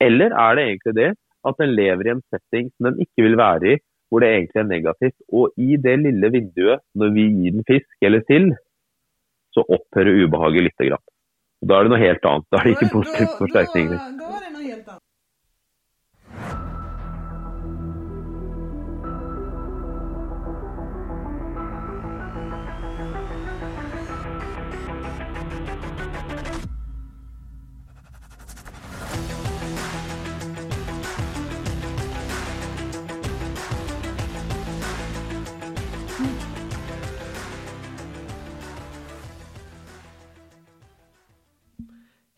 Eller 0.00 0.34
er 0.34 0.56
det 0.56 0.64
egentlig 0.68 0.94
det 0.98 1.10
at 1.48 1.58
den 1.60 1.74
lever 1.76 2.06
i 2.06 2.14
en 2.14 2.22
setting 2.32 2.70
som 2.72 2.88
den 2.88 3.02
ikke 3.04 3.26
vil 3.26 3.36
være 3.38 3.74
i, 3.74 3.78
hvor 4.08 4.22
det 4.22 4.30
egentlig 4.32 4.60
er 4.62 4.70
negativt. 4.70 5.16
Og 5.32 5.52
i 5.60 5.76
det 5.86 5.96
lille 6.02 6.30
vinduet, 6.36 6.84
når 6.94 7.12
vi 7.16 7.26
gir 7.36 7.56
den 7.56 7.66
fisk 7.68 8.06
eller 8.08 8.24
sild, 8.28 8.54
så 9.54 9.64
opphører 9.76 10.24
ubehaget 10.24 10.66
lite 10.68 10.88
grann. 10.88 11.04
Da 11.64 11.78
er 11.78 11.86
det 11.86 11.94
noe 11.94 12.02
helt 12.02 12.26
annet. 12.28 12.48
Da 12.50 12.60
er 12.60 12.66
det 12.66 12.74
ikke 12.76 12.92
positivt 12.98 13.36
forsterkning. 13.40 13.92
Da, 13.92 14.00
da 14.20 14.32
er 14.40 14.53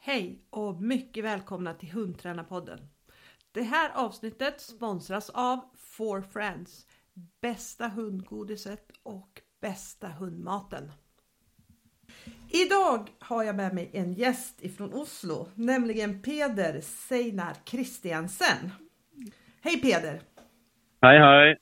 Hej 0.06 0.42
och 0.50 0.82
mycket 0.82 1.24
välkomna 1.24 1.74
till 1.74 1.90
Hundtränarpodden. 1.90 2.78
Det 3.52 3.62
här 3.62 3.90
avsnittet 3.94 4.60
sponsras 4.60 5.30
av 5.30 5.60
Four 5.76 6.22
Friends, 6.22 6.86
bästa 7.40 7.88
hundgodiset 7.88 8.90
och 9.02 9.40
bästa 9.60 10.08
hundmaten. 10.08 10.92
Idag 12.50 13.10
har 13.18 13.44
jag 13.44 13.56
med 13.56 13.74
mig 13.74 13.90
en 13.92 14.14
gäst 14.14 14.64
ifrån 14.64 14.94
Oslo, 14.94 15.48
nämligen 15.54 16.22
Peder 16.22 16.80
Seinar 16.80 17.54
Kristiansen. 17.64 18.70
Hej 19.60 19.80
Peder! 19.80 20.20
Hei, 21.02 21.18
hei. 21.18 21.56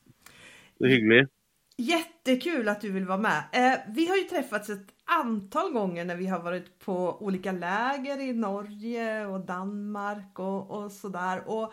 är 0.81 0.89
hyggelig. 0.89 1.29
Jättekul 1.77 2.69
att 2.69 2.81
du 2.81 2.93
vill 2.93 3.07
vara 3.07 3.19
med. 3.19 3.45
Eh, 3.53 3.79
vi 3.95 4.07
har 4.07 4.17
ju 4.17 4.23
träffats 4.23 4.71
ett 4.71 4.94
antal 5.05 5.73
gånger 5.73 6.05
när 6.05 6.17
vi 6.17 6.27
har 6.27 6.41
varit 6.41 6.79
på 6.79 7.23
olika 7.23 7.53
läger 7.53 8.21
i 8.21 8.33
Norge 8.33 9.27
och 9.27 9.41
Danmark 9.41 10.39
och, 10.39 10.71
och 10.71 10.93
sådär. 10.93 11.43
Och 11.47 11.73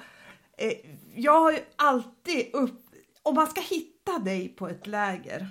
eh, 0.58 0.74
jag 1.16 1.42
har 1.42 1.52
ju 1.52 1.60
alltid 1.76 2.50
upp... 2.54 2.82
Om 3.24 3.36
man 3.36 3.48
ska 3.48 3.62
hitta 3.62 4.20
dig 4.20 4.50
på 4.50 4.68
ett 4.68 4.88
läger, 4.88 5.48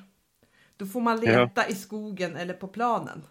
då 0.77 0.87
får 0.87 1.01
man 1.01 1.21
leta 1.21 1.69
i 1.69 1.75
skogen 1.75 2.37
eller 2.37 2.55
på 2.55 2.69
planen. 2.69 3.23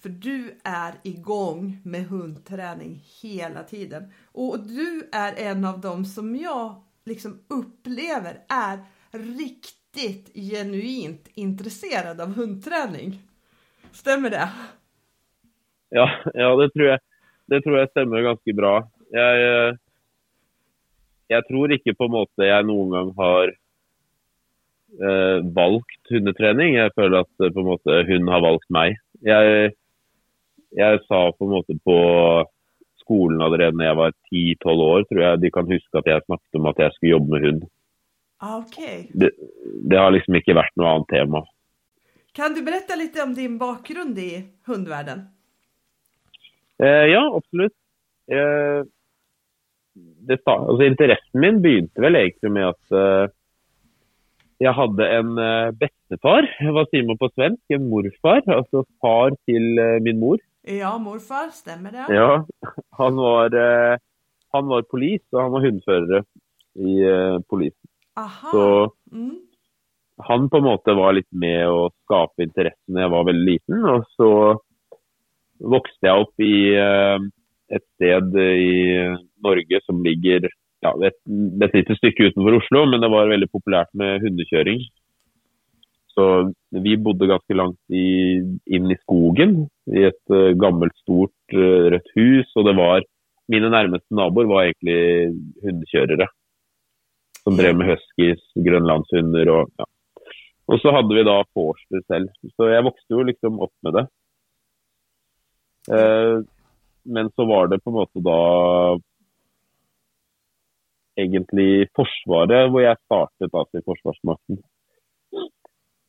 För 0.00 0.08
du 0.08 0.60
är 0.64 0.94
igång 1.02 1.80
med 1.84 2.06
hundträning 2.06 3.04
hela 3.22 3.62
tiden. 3.62 4.12
Och 4.32 4.60
du 4.60 5.08
är 5.12 5.32
en 5.32 5.64
av 5.64 5.80
dem 5.80 6.04
som 6.04 6.36
jag 6.36 6.82
liksom 7.04 7.40
upplever 7.48 8.44
är 8.48 8.84
riktigt 9.10 10.34
genuint 10.34 11.28
intresserad 11.34 12.20
av 12.20 12.32
hundträning. 12.32 13.28
Stemmer 13.94 14.30
det? 14.34 14.46
Ja, 15.94 16.06
ja 16.34 16.50
det, 16.58 16.70
tror 16.74 16.88
jeg, 16.88 17.02
det 17.52 17.60
tror 17.64 17.78
jeg 17.78 17.90
stemmer 17.92 18.26
ganske 18.26 18.54
bra. 18.58 18.74
Jeg, 19.14 19.44
eh, 19.50 19.76
jeg 21.34 21.46
tror 21.50 21.74
ikke 21.76 21.94
på 21.98 22.08
en 22.08 22.16
måte 22.16 22.48
jeg 22.48 22.66
noen 22.66 22.90
gang 22.94 23.12
har 23.20 23.52
eh, 24.98 25.38
valgt 25.56 26.10
hundetrening. 26.10 26.74
Jeg 26.80 26.94
føler 26.98 27.22
at 27.22 27.46
eh, 27.46 27.54
på 27.54 27.62
en 27.62 27.70
måte 27.70 28.02
hun 28.10 28.32
har 28.34 28.44
valgt 28.44 28.66
meg. 28.74 28.98
Jeg, 29.24 29.70
jeg 30.74 31.04
sa 31.06 31.28
på 31.30 31.46
en 31.46 31.54
måte 31.54 31.78
på 31.86 31.98
skolen 33.04 33.42
allerede 33.44 33.76
da 33.78 33.90
jeg 33.90 34.00
var 34.00 34.12
10-12 34.32 34.84
år, 34.90 35.08
tror 35.08 35.24
jeg 35.28 35.42
de 35.44 35.54
kan 35.54 35.70
huske 35.70 36.00
at 36.00 36.10
jeg 36.10 36.26
snakket 36.26 36.60
om 36.60 36.70
at 36.70 36.80
jeg 36.82 36.94
skulle 36.96 37.14
jobbe 37.14 37.34
med 37.34 37.46
hund. 37.46 37.66
Ah, 38.42 38.58
Okej. 38.58 39.08
Det, 39.14 39.30
det 39.90 40.00
har 40.00 40.12
liksom 40.12 40.36
ikke 40.40 40.56
vært 40.58 40.74
noe 40.80 40.90
annet 40.90 41.12
tema. 41.12 41.44
Kan 42.34 42.54
du 42.54 42.62
berätta 42.62 42.94
lite 42.94 43.22
om 43.22 43.34
din 43.34 43.58
bakgrund 43.58 44.18
i 44.18 44.44
hundvärlden? 44.66 45.20
Eh, 46.82 47.06
ja, 47.14 47.36
absolutt. 47.36 47.72
Eh, 48.26 48.82
altså, 50.46 50.82
interessen 50.82 51.40
min 51.40 51.60
begynte 51.62 52.02
vel 52.02 52.18
egentlig 52.18 52.50
med 52.56 52.72
at 52.72 52.96
eh, 52.98 53.28
jeg 54.64 54.74
hadde 54.74 55.06
en 55.18 55.38
eh, 55.38 55.70
bestefar, 55.78 56.48
hva 56.74 56.84
sier 56.90 57.06
man 57.06 57.20
på 57.22 57.30
svensk? 57.36 57.62
En 57.76 57.86
morfar, 57.92 58.42
altså 58.50 58.82
far 59.02 59.38
til 59.46 59.78
eh, 59.78 60.00
min 60.02 60.18
mor. 60.18 60.42
Ja, 60.66 60.96
morfar, 60.98 61.54
stemmer 61.54 61.94
det? 61.94 62.08
Ja, 62.18 62.42
han 62.98 63.22
var, 63.22 63.54
eh, 63.54 63.96
han 64.56 64.70
var 64.74 64.90
polis, 64.90 65.22
og 65.30 65.42
han 65.44 65.54
var 65.54 65.68
hundfører 65.68 66.26
i 66.82 66.98
eh, 67.06 67.38
polisen. 67.46 67.90
Aha. 68.18 68.50
Så 68.50 68.66
Mm. 69.14 69.23
Han 70.28 70.48
på 70.50 70.60
en 70.60 70.66
måte 70.66 70.96
var 70.96 71.16
litt 71.16 71.30
med 71.30 71.68
å 71.68 71.88
skape 72.04 72.46
interessen 72.46 72.96
da 72.96 73.04
jeg 73.04 73.14
var 73.14 73.28
veldig 73.28 73.46
liten. 73.48 73.86
Og 73.92 74.04
så 74.18 74.30
vokste 75.74 76.08
jeg 76.08 76.24
opp 76.26 76.44
i 76.44 76.56
eh, 76.80 77.30
et 77.74 77.84
sted 77.96 78.36
i 78.40 78.74
Norge 79.44 79.80
som 79.86 80.02
ligger 80.04 80.48
ja, 80.84 80.92
et, 81.08 81.16
et 81.64 81.78
lite 81.78 81.96
stykke 81.96 82.30
utenfor 82.30 82.58
Oslo, 82.58 82.84
men 82.90 83.00
det 83.00 83.10
var 83.12 83.30
veldig 83.30 83.48
populært 83.52 83.90
med 83.96 84.24
hundekjøring. 84.24 84.82
Så 86.14 86.26
vi 86.84 86.94
bodde 87.00 87.26
ganske 87.26 87.56
langt 87.58 87.80
i, 87.90 88.38
inn 88.70 88.92
i 88.92 88.98
skogen, 89.00 89.64
i 89.90 90.06
et 90.10 90.34
eh, 90.34 90.52
gammelt, 90.60 90.94
stort 91.02 91.56
eh, 91.56 91.88
rødt 91.94 92.14
hus. 92.18 92.54
Og 92.54 92.70
det 92.70 92.78
var 92.78 93.10
Mine 93.52 93.68
nærmeste 93.68 94.16
naboer 94.16 94.46
var 94.48 94.62
egentlig 94.64 95.34
hundekjørere. 95.60 96.30
Som 97.42 97.58
drev 97.58 97.74
med 97.76 97.90
huskies, 97.90 98.40
grønlandshunder 98.56 99.50
og 99.52 99.68
ja. 99.76 99.84
Og 100.70 100.80
så 100.80 100.92
hadde 100.96 101.16
vi 101.16 101.24
da 101.26 101.38
Forster 101.52 102.04
selv. 102.08 102.30
Så 102.56 102.68
jeg 102.72 102.84
vokste 102.86 103.16
jo 103.16 103.24
liksom 103.28 103.60
opp 103.64 103.74
med 103.84 103.98
det. 103.98 104.04
Eh, 105.92 106.36
men 107.04 107.28
så 107.36 107.44
var 107.44 107.68
det 107.68 107.82
på 107.84 107.92
en 107.92 107.98
måte 107.98 108.22
da 108.24 108.38
egentlig 111.20 111.90
Forsvaret 111.94 112.70
hvor 112.72 112.82
jeg 112.82 113.02
startet 113.04 113.52
altså 113.52 113.80
i 113.80 113.84
Forsvarsmakten. 113.84 114.62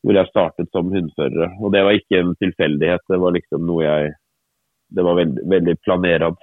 Hvor 0.06 0.20
jeg 0.20 0.32
startet 0.32 0.72
som 0.72 0.94
hundfører. 0.94 1.58
Og 1.60 1.74
det 1.74 1.84
var 1.84 1.98
ikke 1.98 2.22
en 2.22 2.36
tilfeldighet, 2.40 3.04
det 3.12 3.20
var 3.22 3.36
liksom 3.36 3.66
noe 3.68 3.84
jeg 3.84 4.14
Det 4.96 5.04
var 5.04 5.16
veldig, 5.18 5.44
veldig 5.50 5.74
planerad 5.82 6.36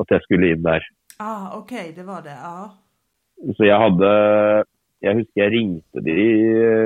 at 0.00 0.10
jeg 0.10 0.22
skulle 0.24 0.48
inn 0.50 0.64
der. 0.64 0.82
Ah, 1.22 1.54
ok, 1.56 1.72
det 1.94 2.04
var 2.04 2.24
det. 2.26 2.34
Ja. 2.34 2.66
Så 3.54 3.68
jeg 3.68 3.78
hadde 3.78 4.08
Jeg 5.04 5.18
husker 5.20 5.42
jeg 5.42 5.52
ringte 5.52 6.02
de 6.06 6.16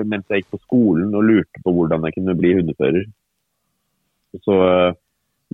mens 0.09 0.27
jeg 0.29 0.43
gikk 0.43 0.53
på 0.57 0.63
skolen 0.65 1.15
og 1.15 1.27
lurte 1.29 1.63
på 1.65 1.75
hvordan 1.77 2.07
jeg 2.09 2.19
kunne 2.19 2.35
bli 2.39 2.55
hundefører. 2.59 3.07
Så 4.45 4.57
eh, 4.67 4.97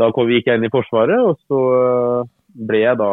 da 0.01 0.11
kom, 0.15 0.31
gikk 0.33 0.49
jeg 0.51 0.59
inn 0.59 0.67
i 0.67 0.73
Forsvaret, 0.73 1.21
og 1.23 1.39
så 1.47 1.61
eh, 1.79 2.31
ble 2.67 2.81
jeg 2.83 2.99
da 2.99 3.11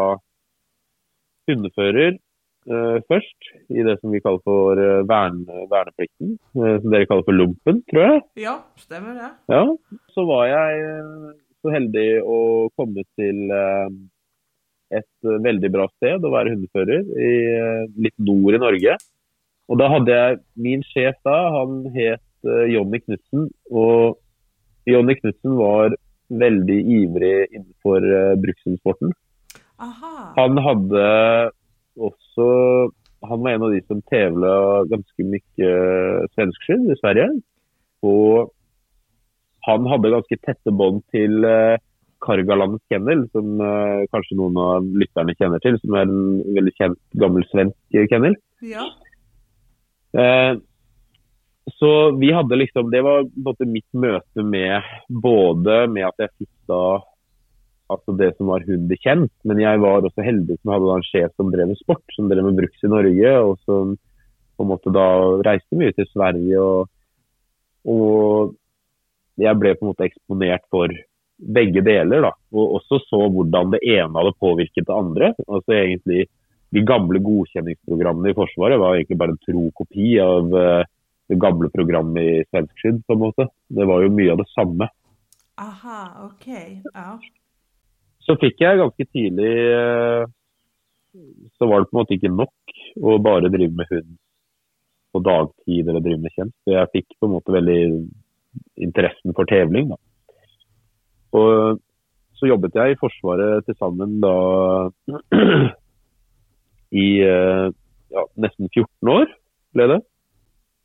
hundefører 1.51 2.16
eh, 2.16 2.97
først. 3.12 3.51
I 3.69 3.85
det 3.88 3.97
som 4.00 4.13
vi 4.13 4.22
kaller 4.23 4.41
for 4.47 4.81
eh, 4.81 5.03
vern, 5.09 5.44
verneplikten. 5.72 6.38
eh, 6.57 6.79
som 6.81 6.89
dere 6.95 7.09
kaller 7.09 7.28
for 7.28 7.38
lompen, 7.38 7.83
tror 7.91 8.07
jeg. 8.07 8.23
ja, 8.47 8.56
stemmer 8.81 9.19
det? 9.19 9.29
Ja, 9.53 9.63
så 10.16 10.25
var 10.29 10.47
jeg 10.50 10.81
eh, 10.88 11.29
så 11.62 11.75
heldig 11.75 12.09
å 12.25 12.39
komme 12.78 13.06
til 13.19 13.53
eh, 13.53 13.88
et 14.97 15.29
eh, 15.29 15.39
veldig 15.45 15.72
bra 15.73 15.88
sted 15.97 16.25
å 16.25 16.33
være 16.33 16.56
hundefører, 16.56 17.06
i, 17.13 17.33
eh, 17.62 17.83
litt 18.07 18.18
nord 18.22 18.57
i 18.57 18.63
Norge. 18.66 18.97
Og 19.69 19.79
da 19.79 19.88
hadde 19.91 20.16
jeg 20.16 20.39
min 20.59 20.83
sjef 20.85 21.17
da, 21.27 21.35
han 21.57 21.83
het 21.95 22.47
eh, 22.47 22.72
Jonny 22.73 23.01
Knutsen. 23.03 23.49
Og 23.72 24.17
Jonny 24.89 25.16
Knutsen 25.19 25.57
var 25.59 25.95
veldig 26.31 26.79
ivrig 26.97 27.35
innenfor 27.51 28.07
eh, 28.07 28.33
brukshundsporten. 28.41 29.13
Han 30.38 30.59
hadde 30.61 31.06
også 31.97 32.45
Han 33.25 33.41
var 33.44 33.53
en 33.53 33.63
av 33.65 33.71
de 33.74 33.80
som 33.86 34.00
tevla 34.09 34.51
ganske 34.89 35.24
mye 35.30 35.71
svenskskyld 36.33 36.88
i 36.89 36.97
Sverige. 36.97 37.27
Og 38.01 38.50
han 39.68 39.86
hadde 39.86 40.13
ganske 40.15 40.38
tette 40.41 40.74
bånd 40.74 41.03
til 41.13 41.45
Kargaland 42.21 42.80
kennel, 42.91 43.25
som 43.33 43.62
eh, 43.62 44.06
kanskje 44.13 44.38
noen 44.39 44.57
av 44.62 44.89
lytterne 45.01 45.36
kjenner 45.38 45.62
til. 45.63 45.77
Som 45.81 45.97
er 45.97 46.07
en 46.07 46.41
veldig 46.57 46.74
kjent 46.77 47.00
gammel 47.21 47.45
svensk 47.50 48.01
kennel. 48.12 48.38
Ja. 48.65 48.86
Eh, 50.18 50.54
så 51.78 51.92
vi 52.18 52.31
hadde 52.36 52.58
liksom 52.58 52.90
Det 52.92 53.02
var 53.06 53.28
måte 53.46 53.66
mitt 53.69 53.88
møte 53.94 54.44
med 54.44 54.81
både 55.08 55.86
med 55.88 56.10
at 56.10 56.25
jeg 56.25 56.34
fikk 56.42 56.54
da 56.72 56.84
altså 57.92 58.16
det 58.16 58.31
som 58.38 58.48
var 58.48 58.63
hun 58.63 58.88
bekjent, 58.88 59.34
men 59.44 59.60
jeg 59.60 59.80
var 59.84 60.06
også 60.08 60.24
heldig 60.24 60.56
som 60.62 60.72
hadde 60.72 60.94
en 60.96 61.04
sjef 61.04 61.34
som 61.36 61.50
drev 61.52 61.68
med 61.74 61.80
sport, 61.81 62.04
som 62.16 62.30
drev 62.31 62.46
med 62.48 62.62
bruks 62.62 62.86
i 62.88 62.92
Norge, 62.92 63.34
og 63.44 63.58
som 63.68 63.98
på 64.56 64.63
en 64.63 64.69
måte 64.69 64.94
da 64.96 65.08
reiste 65.44 65.75
mye 65.75 65.92
til 65.98 66.08
Sverige. 66.13 66.62
Og, 66.62 66.88
og 67.92 68.54
jeg 69.44 69.60
ble 69.60 69.74
på 69.75 69.84
en 69.84 69.92
måte 69.92 70.08
eksponert 70.08 70.63
for 70.72 70.94
begge 71.42 71.84
deler. 71.84 72.24
da, 72.30 72.31
Og 72.54 72.78
også 72.80 73.02
så 73.10 73.25
hvordan 73.34 73.74
det 73.75 73.81
ene 73.84 74.13
hadde 74.16 74.40
påvirket 74.40 74.88
det 74.88 74.96
andre. 74.96 75.34
altså 75.48 75.75
egentlig 75.75 76.28
De 76.71 76.83
gamle 76.88 77.19
godkjenningsprogrammene 77.23 78.31
i 78.31 78.38
Forsvaret 78.38 78.79
var 78.79 78.95
egentlig 78.95 79.19
bare 79.19 79.35
en 79.35 79.44
tro 79.44 79.65
kopi 79.75 80.13
av 80.23 80.56
uh, 80.56 80.83
det 81.31 81.39
gamle 81.39 81.71
programmet 81.73 82.23
i 82.23 82.47
svensk 82.47 82.79
skydd. 82.79 83.03
på 83.07 83.15
en 83.15 83.23
måte. 83.25 83.47
Det 83.68 83.88
var 83.88 84.03
jo 84.03 84.13
mye 84.15 84.31
av 84.33 84.41
det 84.41 84.47
samme. 84.53 84.88
Aha, 85.62 86.01
ok. 86.29 86.47
Ja. 86.94 87.18
Så 88.23 88.38
fikk 88.39 88.63
jeg 88.63 88.79
ganske 88.79 89.07
tidlig 89.09 89.51
uh, 89.75 90.23
Så 91.57 91.68
var 91.68 91.81
det 91.81 91.89
på 91.89 91.97
en 91.97 92.01
måte 92.01 92.15
ikke 92.15 92.31
nok 92.31 92.75
å 93.01 93.17
bare 93.24 93.51
drive 93.51 93.75
med 93.75 93.89
hund 93.91 94.15
på 95.12 95.19
dagtid 95.27 95.89
eller 95.89 96.03
drive 96.03 96.24
med 96.24 96.35
kjent. 96.38 96.56
Så 96.63 96.75
jeg 96.77 96.91
fikk 96.95 97.17
på 97.19 97.27
en 97.27 97.35
måte 97.35 97.51
veldig 97.51 97.79
interessen 98.79 99.35
for 99.35 99.50
tevling. 99.50 99.91
da. 99.91 100.00
Og 101.35 101.81
så 102.39 102.50
jobbet 102.50 102.75
jeg 102.79 102.94
i 102.94 103.00
Forsvaret 103.00 103.67
til 103.67 103.77
sammen 103.77 104.19
da 104.24 104.35
i 106.91 107.07
eh, 107.23 107.67
ja, 108.11 108.23
nesten 108.43 108.69
14 108.71 109.11
år, 109.13 109.29
ble 109.75 109.88
det. 109.93 109.99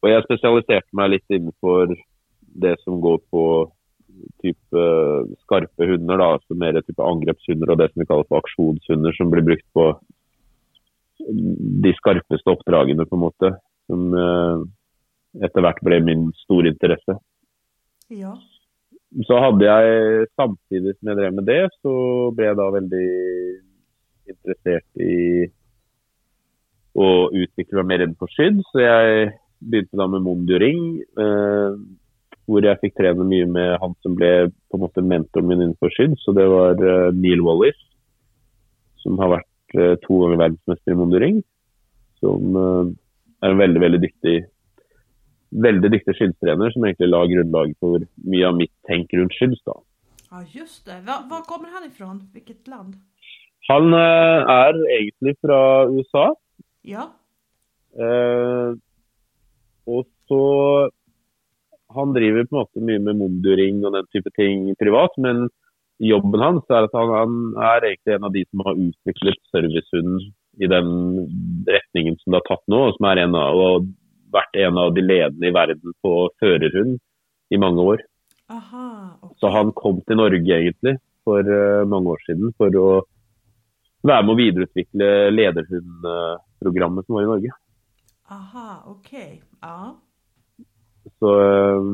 Og 0.05 0.13
jeg 0.13 0.27
spesialiserte 0.27 0.99
meg 0.99 1.15
litt 1.15 1.35
innenfor 1.35 1.95
det 2.57 2.77
som 2.85 3.01
går 3.03 3.19
på 3.33 3.45
type 4.41 4.85
skarpe 5.45 5.89
hunder, 5.91 6.21
da, 6.21 6.29
altså 6.37 6.57
mer 6.57 6.79
type 6.81 7.05
angrepshunder 7.05 7.73
og 7.73 7.81
det 7.81 7.91
som 7.91 8.03
vi 8.03 8.09
kaller 8.09 8.29
for 8.31 8.41
aksjonshunder, 8.41 9.17
som 9.17 9.33
blir 9.33 9.45
brukt 9.45 9.67
på 9.77 9.91
de 11.87 11.93
skarpeste 11.99 12.53
oppdragene, 12.53 13.07
på 13.09 13.19
en 13.19 13.25
måte. 13.25 13.53
Som 13.91 14.13
eh, 14.17 14.67
etter 15.47 15.65
hvert 15.65 15.83
ble 15.85 16.01
min 16.05 16.29
store 16.45 16.73
interesse. 16.73 17.19
Ja. 18.13 18.37
Så 19.27 19.39
hadde 19.41 19.67
jeg, 19.67 20.27
samtidig 20.37 20.97
som 20.97 21.11
jeg 21.11 21.19
drev 21.21 21.37
med 21.37 21.47
det, 21.49 21.63
så 21.83 21.93
ble 22.37 22.51
jeg 22.51 22.59
da 22.59 22.67
veldig 22.75 23.07
interessert 24.33 25.03
i 25.03 25.47
å 26.97 27.09
utvikle 27.35 27.83
meg 27.83 27.91
mer 27.91 28.05
innenfor 28.05 28.31
skydd. 28.33 28.63
Så 28.71 28.83
jeg 28.83 29.31
begynte 29.61 30.01
da 30.01 30.09
med 30.11 30.25
Mondio-ring, 30.25 30.83
eh, 31.21 31.79
hvor 32.47 32.65
jeg 32.65 32.81
fikk 32.83 32.97
trene 33.01 33.27
mye 33.27 33.47
med 33.51 33.77
han 33.83 33.97
som 34.05 34.15
ble 34.19 34.49
på 34.49 34.79
en 34.79 34.85
måte 34.85 35.05
mentoren 35.05 35.51
min 35.51 35.63
innenfor 35.63 35.93
skydd. 35.95 36.17
Så 36.23 36.35
det 36.37 36.47
var 36.51 36.81
eh, 36.81 37.13
Neil 37.17 37.45
Wallis, 37.47 37.79
som 39.03 39.19
har 39.23 39.37
vært 39.39 39.79
eh, 39.79 39.97
to 40.07 40.21
ganger 40.23 40.43
verdensmester 40.45 40.95
i 40.95 41.01
Mondio-ring. 41.01 41.41
Som 42.23 42.61
eh, 42.61 42.93
er 43.45 43.53
en 43.53 43.65
veldig, 43.65 43.83
veldig 43.87 44.05
dyktig 44.07 44.39
veldig 45.57 45.91
dyktig 45.95 46.17
skyddstrener 46.19 46.73
som 46.75 46.85
egentlig 46.85 47.09
la 47.09 47.21
grunnlaget 47.31 47.77
for 47.83 48.03
mye 48.29 48.49
av 48.49 48.57
mitt 48.59 48.73
tenk 48.89 49.13
rundt 49.17 49.37
skydds. 49.37 49.63
da. 49.67 49.77
Ja, 50.31 50.43
just 50.53 50.87
det. 50.89 50.99
Hva, 51.07 51.21
var 51.31 51.45
kommer 51.49 51.71
han 51.73 51.87
ifrån? 51.87 52.25
Hvilket 52.35 52.67
land? 52.69 52.97
Han 53.71 53.95
eh, 53.95 54.53
er 54.53 54.81
egentlig 54.99 55.37
fra 55.43 55.61
USA. 55.91 56.33
Ja. 56.87 57.09
Eh, 57.97 58.71
og 59.87 60.07
så 60.29 60.43
Han 61.97 62.13
driver 62.13 62.45
på 62.45 62.57
en 62.57 62.59
måte 62.61 62.83
mye 62.83 63.01
med 63.01 63.17
Monduring 63.17 63.79
og 63.87 63.95
den 63.95 64.09
type 64.13 64.29
ting 64.37 64.67
privat, 64.77 65.15
men 65.23 65.47
jobben 66.03 66.43
hans 66.43 66.67
er 66.69 66.85
at 66.89 66.97
han, 66.99 67.13
han 67.15 67.37
er 67.63 67.87
egentlig 67.89 68.17
en 68.17 68.27
av 68.27 68.35
de 68.35 68.43
som 68.51 68.65
har 68.67 68.81
utviklet 68.83 69.39
servicehunden 69.55 70.27
i 70.61 70.69
den 70.69 70.91
retningen 71.71 72.19
som 72.21 72.35
det 72.35 72.41
har 72.43 72.49
tatt 72.51 72.65
nå, 72.73 72.83
og 72.89 72.99
som 72.99 73.09
er 73.09 73.23
en 73.23 73.39
av, 73.39 73.57
og 73.57 73.89
vært 74.35 74.61
en 74.67 74.81
av 74.83 74.93
de 74.97 75.05
ledende 75.07 75.49
i 75.49 75.55
verden 75.57 75.97
på 76.05 76.13
førerhund 76.43 76.99
i 77.55 77.61
mange 77.63 77.87
år. 77.95 78.05
Aha, 78.53 78.87
okay. 79.23 79.37
Så 79.41 79.51
han 79.55 79.73
kom 79.79 80.03
til 80.07 80.21
Norge 80.21 80.59
egentlig 80.59 80.97
for 81.27 81.43
uh, 81.43 81.87
mange 81.89 82.13
år 82.15 82.23
siden 82.29 82.53
for 82.61 82.81
å 82.83 82.89
være 84.07 84.25
med 84.25 84.35
å 84.35 84.41
videreutvikle 84.41 85.13
lederhundprogrammet 85.35 87.07
som 87.07 87.19
var 87.19 87.27
i 87.27 87.31
Norge. 87.31 87.55
Aha, 88.33 88.69
ok. 88.91 89.13
Ja. 89.63 89.95
Så 91.21 91.33
eh, 91.43 91.91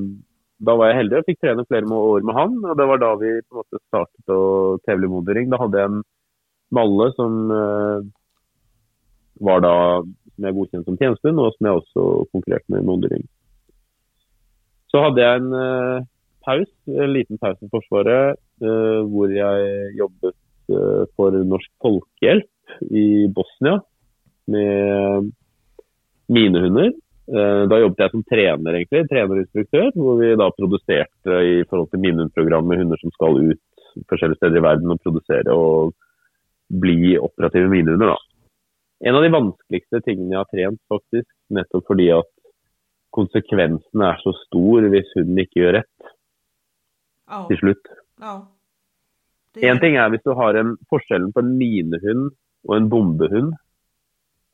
da 0.65 0.77
var 0.79 0.91
jeg 0.91 1.01
heldig 1.03 1.19
og 1.19 1.29
fikk 1.29 1.43
trene 1.43 1.67
flere 1.69 1.99
år 1.99 2.25
med 2.25 2.39
han. 2.39 2.57
Og 2.65 2.79
det 2.79 2.89
var 2.89 3.03
da 3.03 3.13
vi 3.21 3.35
på 3.43 3.53
en 3.53 3.61
måte 3.61 3.83
startet 3.85 4.33
å 4.33 4.43
tevle 4.89 5.11
modering. 5.13 5.51
Da 5.53 5.61
hadde 5.61 5.83
jeg 5.83 5.93
en 5.93 6.03
malle 6.73 7.11
som 7.19 7.53
eh, 7.53 8.09
var 9.45 9.65
da 9.65 9.77
som 10.33 10.47
jeg 10.49 10.57
godkjente 10.57 10.89
som 10.89 10.97
tjenestehund, 10.97 11.43
og 11.43 11.53
som 11.53 11.69
jeg 11.69 11.81
også 11.83 12.07
konkurrerte 12.33 12.73
med 12.73 12.81
i 12.81 12.89
modering. 12.89 13.27
Så 14.89 15.03
hadde 15.05 15.21
jeg 15.21 15.43
en 15.43 15.59
eh, 15.59 16.09
paus, 16.47 16.71
en 16.89 17.13
liten 17.13 17.41
pause 17.43 17.61
i 17.67 17.73
Forsvaret, 17.73 18.41
hvor 18.63 19.33
jeg 19.35 19.95
jobbet 19.99 20.37
for 21.17 21.37
Norsk 21.47 21.71
Folkehjelp 21.83 22.49
i 22.91 23.27
Bosnia 23.33 23.79
med 24.53 25.33
minehunder. 26.33 26.93
hunder. 26.93 27.69
Da 27.71 27.79
jobbet 27.79 28.03
jeg 28.03 28.13
som 28.13 28.25
trener, 28.27 28.77
egentlig, 28.77 29.05
trenerinstruktør, 29.11 29.93
hvor 29.95 30.19
vi 30.19 30.33
da 30.37 30.49
produserte 30.57 31.37
i 31.47 31.63
forhold 31.71 31.93
til 31.93 32.03
minehundprogrammet 32.03 32.81
hunder 32.83 32.99
som 33.01 33.13
skal 33.15 33.39
ut 33.53 33.63
forskjellige 34.11 34.41
steder 34.41 34.59
i 34.59 34.65
verden 34.65 34.95
og 34.95 35.01
produsere 35.05 35.55
og 35.55 35.93
bli 36.83 37.15
operative 37.19 37.71
minehunder. 37.71 38.15
da. 38.15 38.19
En 39.03 39.19
av 39.19 39.25
de 39.25 39.33
vanskeligste 39.35 40.01
tingene 40.07 40.35
jeg 40.35 40.41
har 40.41 40.51
trent, 40.51 40.81
faktisk, 40.91 41.29
nettopp 41.51 41.87
fordi 41.91 42.09
at 42.15 42.31
konsekvensen 43.13 44.05
er 44.07 44.21
så 44.23 44.33
stor 44.47 44.89
hvis 44.93 45.11
hunden 45.19 45.43
ikke 45.43 45.61
gjør 45.61 45.79
rett 45.81 46.13
til 47.51 47.63
slutt. 47.63 47.95
ja. 48.23 48.41
En 49.61 49.81
ting 49.83 49.99
er 50.01 50.09
hvis 50.13 50.25
du 50.25 50.33
har 50.39 50.57
en 50.57 50.77
forskjellen 50.89 51.33
på 51.35 51.43
en 51.45 51.57
minehund 51.61 52.31
og 52.69 52.77
en 52.77 52.89
bombehund, 52.89 53.51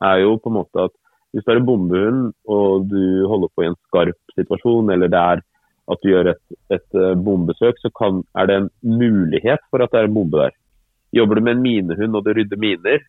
er 0.03 0.23
jo 0.23 0.35
på 0.39 0.51
en 0.51 0.57
måte 0.59 0.87
at 0.89 0.95
hvis 1.31 1.45
du 1.45 1.51
har 1.51 1.59
en 1.61 1.67
bombehund 1.67 2.33
og 2.49 2.89
du 2.89 3.27
holder 3.29 3.51
på 3.53 3.63
i 3.63 3.69
en 3.69 3.77
skarp 3.87 4.35
situasjon, 4.35 4.89
eller 4.91 5.11
det 5.11 5.19
er 5.19 5.43
at 5.89 6.01
du 6.03 6.11
gjør 6.11 6.31
et, 6.33 6.41
et 6.73 6.97
eh, 6.97 7.15
bombesøk, 7.17 7.79
så 7.81 7.89
kan, 7.95 8.21
er 8.37 8.49
det 8.49 8.57
en 8.59 8.67
mulighet 8.83 9.63
for 9.71 9.81
at 9.81 9.93
det 9.93 10.03
er 10.03 10.09
en 10.09 10.17
bombe 10.17 10.41
der. 10.41 10.57
Jobber 11.15 11.39
du 11.39 11.45
med 11.45 11.57
en 11.57 11.63
minehund 11.63 12.17
og 12.17 12.25
du 12.25 12.33
rydder 12.37 12.61
miner, 12.61 13.05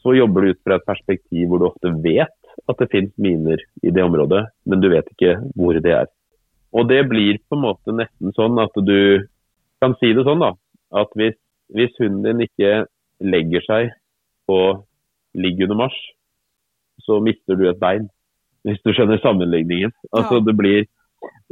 så 0.00 0.14
jobber 0.16 0.46
du 0.46 0.54
ut 0.54 0.62
fra 0.64 0.78
et 0.78 0.86
perspektiv 0.86 1.50
hvor 1.50 1.60
du 1.60 1.66
ofte 1.68 1.92
vet 2.04 2.36
at 2.70 2.80
det 2.80 2.90
finnes 2.92 3.12
miner 3.20 3.60
i 3.82 3.92
det 3.92 4.04
området, 4.04 4.46
men 4.68 4.80
du 4.80 4.88
vet 4.92 5.08
ikke 5.12 5.36
hvor 5.58 5.76
det 5.76 5.92
er. 5.96 6.08
Og 6.76 6.86
det 6.88 7.02
blir 7.10 7.40
på 7.50 7.58
en 7.58 7.64
måte 7.66 7.94
nesten 7.96 8.34
sånn 8.36 8.58
at 8.62 8.76
du 8.86 9.26
kan 9.82 9.96
si 10.00 10.12
det 10.14 10.24
sånn, 10.26 10.42
da. 10.44 10.54
At 10.96 11.10
hvis, 11.18 11.36
hvis 11.74 11.92
hunden 12.00 12.24
din 12.26 12.46
ikke 12.46 12.86
legger 13.20 13.66
seg 13.66 13.92
på 14.48 14.60
ligg 15.38 15.60
under 15.66 15.84
marsj, 15.84 15.98
så 17.06 17.20
mister 17.24 17.56
du 17.56 17.68
et 17.68 17.80
bein. 17.80 18.08
Hvis 18.66 18.80
du 18.84 18.92
skjønner 18.92 19.20
sammenligningen. 19.22 19.92
Altså 20.12 20.40
det 20.44 20.56
blir 20.58 20.88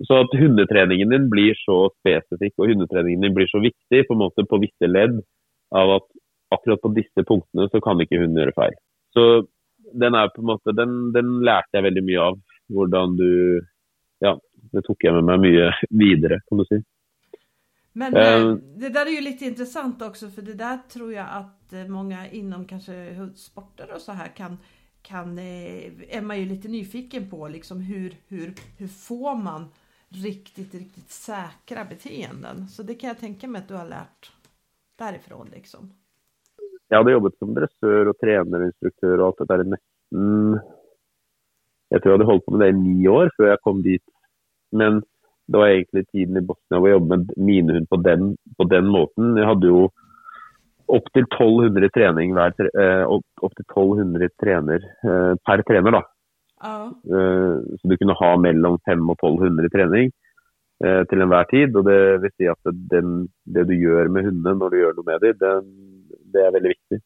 så 0.07 0.23
at 0.23 0.35
hundetreningen 0.39 1.11
din 1.13 1.29
blir 1.33 1.57
så 1.61 1.89
spesifikk 1.99 2.55
og 2.61 2.71
hundetreningen 2.71 3.27
din 3.27 3.35
blir 3.37 3.49
så 3.51 3.61
viktig 3.63 4.05
på 4.07 4.15
en 4.15 4.23
måte 4.23 4.45
på 4.49 4.61
visse 4.63 4.89
ledd 4.89 5.19
av 5.75 5.95
at 5.99 6.07
akkurat 6.55 6.81
på 6.83 6.93
disse 6.97 7.25
punktene 7.29 7.69
så 7.73 7.81
kan 7.85 8.01
ikke 8.01 8.21
hunden 8.21 8.39
gjøre 8.41 8.57
feil. 8.57 8.77
Så 9.13 9.25
den 9.99 10.17
er 10.17 10.31
på 10.33 10.43
en 10.43 10.51
måte, 10.53 10.75
den, 10.77 11.11
den 11.17 11.41
lærte 11.45 11.79
jeg 11.79 11.87
veldig 11.89 12.05
mye 12.07 12.29
av. 12.31 12.39
Hvordan 12.69 13.19
du 13.19 13.29
Ja, 14.21 14.33
det 14.75 14.83
tok 14.83 15.05
jeg 15.07 15.15
med 15.15 15.29
meg 15.29 15.45
mye 15.45 15.67
videre, 15.95 16.41
kan 16.49 16.59
du 16.59 16.65
si. 16.67 16.81
Men 17.93 18.17
Eh. 18.17 18.35
eh, 18.35 18.55
det 18.55 18.89
där 18.89 19.07
är 19.07 19.11
ju 19.11 19.21
lite 19.21 19.45
intressant 19.45 20.03
också 20.03 20.31
för 20.31 20.43
det 20.43 20.55
där 20.55 20.79
tror 20.89 21.13
jag 21.13 21.27
att 21.31 21.73
mange 21.73 21.89
många 21.89 22.31
inom 22.31 22.65
kanske 22.65 23.21
og 23.21 23.95
och 23.95 24.01
så 24.01 24.13
här 24.13 24.29
kan, 24.37 24.59
kan 25.03 25.39
eh, 25.39 26.17
är 26.17 26.21
man 26.23 26.39
ju 26.41 26.45
lite 26.47 26.69
nyfiken 26.69 27.31
på 27.31 27.49
liksom 27.49 27.81
hur, 27.81 28.15
hur, 28.29 28.55
hur 28.79 28.89
får 28.89 29.37
man 29.37 29.65
riktigt, 30.09 30.75
riktigt 30.75 31.11
säkra 31.11 31.85
beteenden? 31.85 32.69
Så 32.69 32.83
det 32.83 32.95
kan 32.95 33.09
jag 33.09 33.19
tänka 33.19 33.49
mig 33.49 33.59
att 33.63 33.69
du 33.69 33.75
har 33.75 33.89
lärt 33.89 34.33
derifrån 34.99 35.49
liksom. 35.53 35.93
Jeg 36.89 36.99
hadde 36.99 37.13
jobbet 37.13 37.35
som 37.39 37.51
dressør 37.57 38.09
og 38.11 38.17
trener 38.23 38.63
og 38.65 38.71
instruktør 38.71 39.21
og 39.21 39.27
alt 39.27 39.41
dette 39.43 39.53
der 39.53 39.65
i 39.65 39.73
nesten 39.75 40.61
Jeg 41.93 42.03
tror 42.03 42.11
jeg 42.13 42.17
hadde 42.19 42.29
holdt 42.29 42.45
på 42.47 42.55
med 42.55 42.63
det 42.65 42.69
i 42.73 42.79
ni 42.79 43.09
år 43.09 43.31
før 43.37 43.51
jeg 43.51 43.61
kom 43.65 43.83
dit. 43.85 44.05
Men 44.77 45.03
det 45.49 45.57
var 45.61 45.71
egentlig 45.73 46.05
tiden 46.13 46.37
i 46.37 46.45
Bosnia 46.45 46.79
hvor 46.81 46.91
jeg 46.91 46.99
jobbet 46.99 47.23
med 47.25 47.41
minehund 47.49 47.89
på 47.89 47.99
den, 48.05 48.37
på 48.59 48.67
den 48.69 48.87
måten. 48.93 49.35
Jeg 49.41 49.47
hadde 49.49 49.71
jo 49.71 49.87
opptil 50.89 51.25
1200 51.29 51.91
trening 51.95 52.33
hver, 52.37 52.53
eh, 52.69 53.05
opp- 53.09 53.57
til 53.57 53.65
1200 53.65 54.25
i 54.25 54.31
trener 54.41 54.85
eh, 55.05 55.35
per 55.47 55.63
trener, 55.69 55.99
da. 55.99 56.03
Ja, 56.63 56.77
Eh, 57.07 57.57
Så 57.79 57.89
du 57.89 57.97
kunne 57.97 58.17
ha 58.19 58.31
mellom 58.37 58.79
500 58.89 59.11
og 59.15 59.19
1200 59.23 59.69
trening 59.73 60.11
eh, 60.85 61.03
til 61.11 61.21
enhver 61.23 61.45
tid. 61.51 61.77
Og 61.77 61.85
det 61.89 61.99
vil 62.23 62.33
si 62.37 62.49
at 62.51 62.73
den, 62.93 63.29
det 63.47 63.67
du 63.69 63.75
gjør 63.77 64.09
med 64.11 64.25
hundene 64.29 64.57
når 64.59 64.71
du 64.71 64.79
gjør 64.81 64.97
noe 64.97 65.07
med 65.07 65.21
dem, 65.23 65.37
det, 65.39 65.53
det 66.35 66.43
er 66.47 66.55
veldig 66.57 66.73
viktig. 66.77 67.01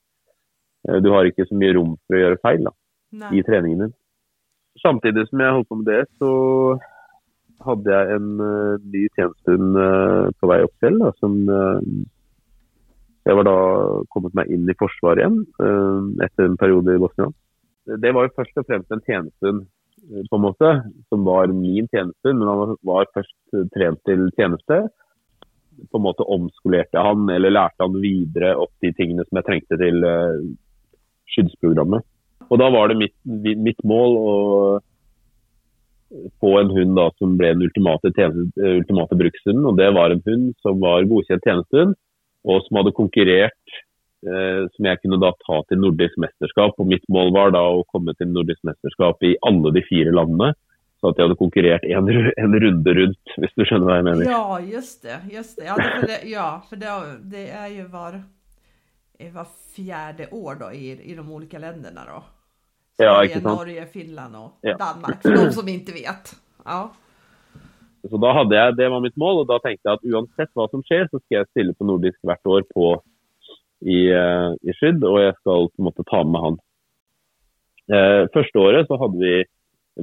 Du 1.03 1.11
har 1.15 1.25
ikke 1.29 1.47
så 1.47 1.55
mye 1.55 1.75
rom 1.77 1.93
for 2.09 2.17
å 2.19 2.23
gjøre 2.25 2.41
feil 2.43 2.65
da, 2.67 2.73
i 3.39 3.43
treningen 3.47 3.85
din. 3.85 3.93
Samtidig 4.83 5.29
som 5.29 5.39
jeg 5.45 5.53
holdt 5.55 5.69
på 5.69 5.77
med 5.79 5.87
det, 5.87 6.01
så 6.19 6.31
hadde 7.67 7.93
jeg 7.93 8.17
en 8.17 8.33
uh, 8.41 8.81
ny 8.93 9.05
tjenestehund 9.17 9.79
uh, 9.79 10.31
på 10.39 10.51
vei 10.51 10.59
opp 10.65 10.75
selv. 10.85 11.03
Da, 11.03 11.13
som 11.21 11.37
uh, 11.49 11.79
Jeg 13.23 13.39
var 13.39 13.47
da 13.47 13.59
kommet 14.11 14.35
meg 14.39 14.51
inn 14.51 14.67
i 14.67 14.75
Forsvaret 14.75 15.23
igjen 15.23 15.37
etter 16.27 16.49
en 16.49 16.57
periode 16.59 16.97
i 16.97 16.99
Bosnia. 16.99 17.29
Det 18.03 18.11
var 18.17 18.27
jo 18.27 18.33
først 18.35 18.59
og 18.59 18.67
fremst 18.67 18.91
en 18.91 19.05
tjenestehund 19.07 19.61
på 20.27 20.39
en 20.41 20.43
måte, 20.43 20.71
som 21.07 21.23
var 21.23 21.53
min 21.55 21.87
tjenestehund, 21.87 22.41
men 22.41 22.51
han 22.51 22.75
var 22.83 23.07
først 23.15 23.55
trent 23.77 24.03
til 24.11 24.25
tjeneste. 24.35 24.81
På 25.93 26.01
en 26.01 26.07
måte 26.09 26.27
omskolerte 26.27 26.99
han 26.99 27.31
eller 27.31 27.55
lærte 27.55 27.87
han 27.87 28.01
videre 28.03 28.57
opp 28.59 28.75
de 28.83 28.91
tingene 28.99 29.23
som 29.29 29.39
jeg 29.39 29.47
trengte 29.47 29.79
til 29.79 30.03
skyddsprogrammet. 31.31 32.03
Og 32.51 32.59
da 32.59 32.73
var 32.75 32.91
det 32.91 32.99
mitt, 33.05 33.15
mitt 33.63 33.87
mål 33.87 34.19
å 34.19 34.35
få 36.41 36.53
en 36.61 36.73
hund 36.75 36.97
da, 36.99 37.07
som 37.19 37.37
ble 37.41 37.55
den 37.55 37.65
ultimate, 37.67 38.13
ultimate 38.57 39.19
brukshunden. 39.19 39.65
Og 39.69 39.79
det 39.81 39.93
var 39.97 40.13
en 40.13 40.25
hund 40.27 40.51
som 40.65 40.83
var 40.83 41.09
godkjent 41.11 41.47
tjenestehund, 41.49 41.97
og 42.49 42.67
som 42.67 42.81
hadde 42.81 42.97
konkurrert. 42.99 43.81
Eh, 44.23 44.69
som 44.71 44.87
jeg 44.87 45.01
kunne 45.03 45.19
da 45.19 45.33
ta 45.43 45.57
til 45.67 45.81
nordisk 45.83 46.19
mesterskap. 46.23 46.77
Og 46.79 46.91
mitt 46.91 47.03
mål 47.11 47.33
var 47.35 47.55
da 47.57 47.63
å 47.75 47.83
komme 47.91 48.15
til 48.19 48.31
nordisk 48.31 48.63
mesterskap 48.69 49.25
i 49.27 49.35
alle 49.49 49.73
de 49.75 49.83
fire 49.89 50.13
landene. 50.15 50.53
Så 51.03 51.11
at 51.11 51.19
jeg 51.19 51.27
hadde 51.27 51.39
konkurrert 51.41 51.87
en, 51.91 52.11
en, 52.39 52.53
runde 52.63 52.93
rundt, 52.95 53.33
hvis 53.43 53.57
du 53.59 53.65
skjønner 53.67 53.89
hva 53.89 53.97
jeg 53.99 54.07
mener. 54.07 54.29
Ja, 54.31 54.61
just 54.63 55.03
det. 55.03 55.17
Just 55.33 55.59
det. 55.59 55.67
Ja, 55.67 55.75
for, 55.81 56.07
det, 56.07 56.19
ja, 56.31 56.47
for 56.69 56.79
det, 56.79 56.93
det 57.33 57.49
er 57.51 57.73
jo 57.75 57.89
var 57.91 58.21
fjerde 59.75 60.29
år 60.31 60.61
da, 60.61 60.71
i, 60.71 60.93
i 60.95 61.17
de 61.19 61.27
ulike 61.27 61.59
landene. 61.59 62.07
da. 62.07 62.23
Ja, 63.01 63.15
ikke 63.25 63.41
sant? 63.41 63.63
Norge, 63.63 63.87
Finland 63.93 64.37
og 64.37 64.67
ja. 64.67 64.75
Danmark, 64.81 65.23
for 65.23 65.39
de 65.39 65.55
som 65.55 65.71
ikke 65.71 65.95
vet. 65.97 66.35
Ja. 66.67 66.83
Så 68.11 68.19
da 68.19 68.33
hadde 68.35 68.59
jeg, 68.59 68.77
Det 68.77 68.91
var 68.91 69.01
mitt 69.01 69.17
mål, 69.17 69.43
og 69.43 69.49
da 69.49 69.61
tenkte 69.63 69.89
jeg 69.89 70.01
at 70.01 70.11
uansett 70.11 70.51
hva 70.59 70.67
som 70.71 70.83
skjer, 70.87 71.07
så 71.09 71.21
skal 71.23 71.39
jeg 71.39 71.51
stille 71.53 71.77
på 71.79 71.87
nordisk 71.87 72.19
hvert 72.27 72.51
år 72.51 72.67
på, 72.75 72.91
i, 73.83 74.01
uh, 74.11 74.53
i 74.63 74.75
skydd, 74.79 75.03
og 75.07 75.23
jeg 75.23 75.35
skal 75.39 75.71
på 75.71 75.83
en 75.83 75.89
måte 75.89 76.07
ta 76.11 76.23
med 76.27 76.47
han. 76.47 76.61
Eh, 77.93 78.25
første 78.31 78.61
året 78.63 78.87
så 78.87 78.97
hadde 79.01 79.19
vi 79.19 79.41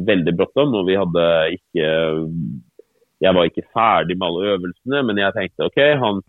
veldig 0.09 0.33
bråttom, 0.35 0.73
og 0.75 0.89
vi 0.89 0.97
hadde 0.99 1.23
ikke 1.55 1.85
Jeg 3.19 3.35
var 3.35 3.47
ikke 3.47 3.67
ferdig 3.75 4.15
med 4.15 4.27
alle 4.27 4.51
øvelsene, 4.53 4.99
men 5.03 5.17
jeg 5.19 5.35
tenkte 5.35 5.65
OK, 5.67 5.79
han, 5.99 6.21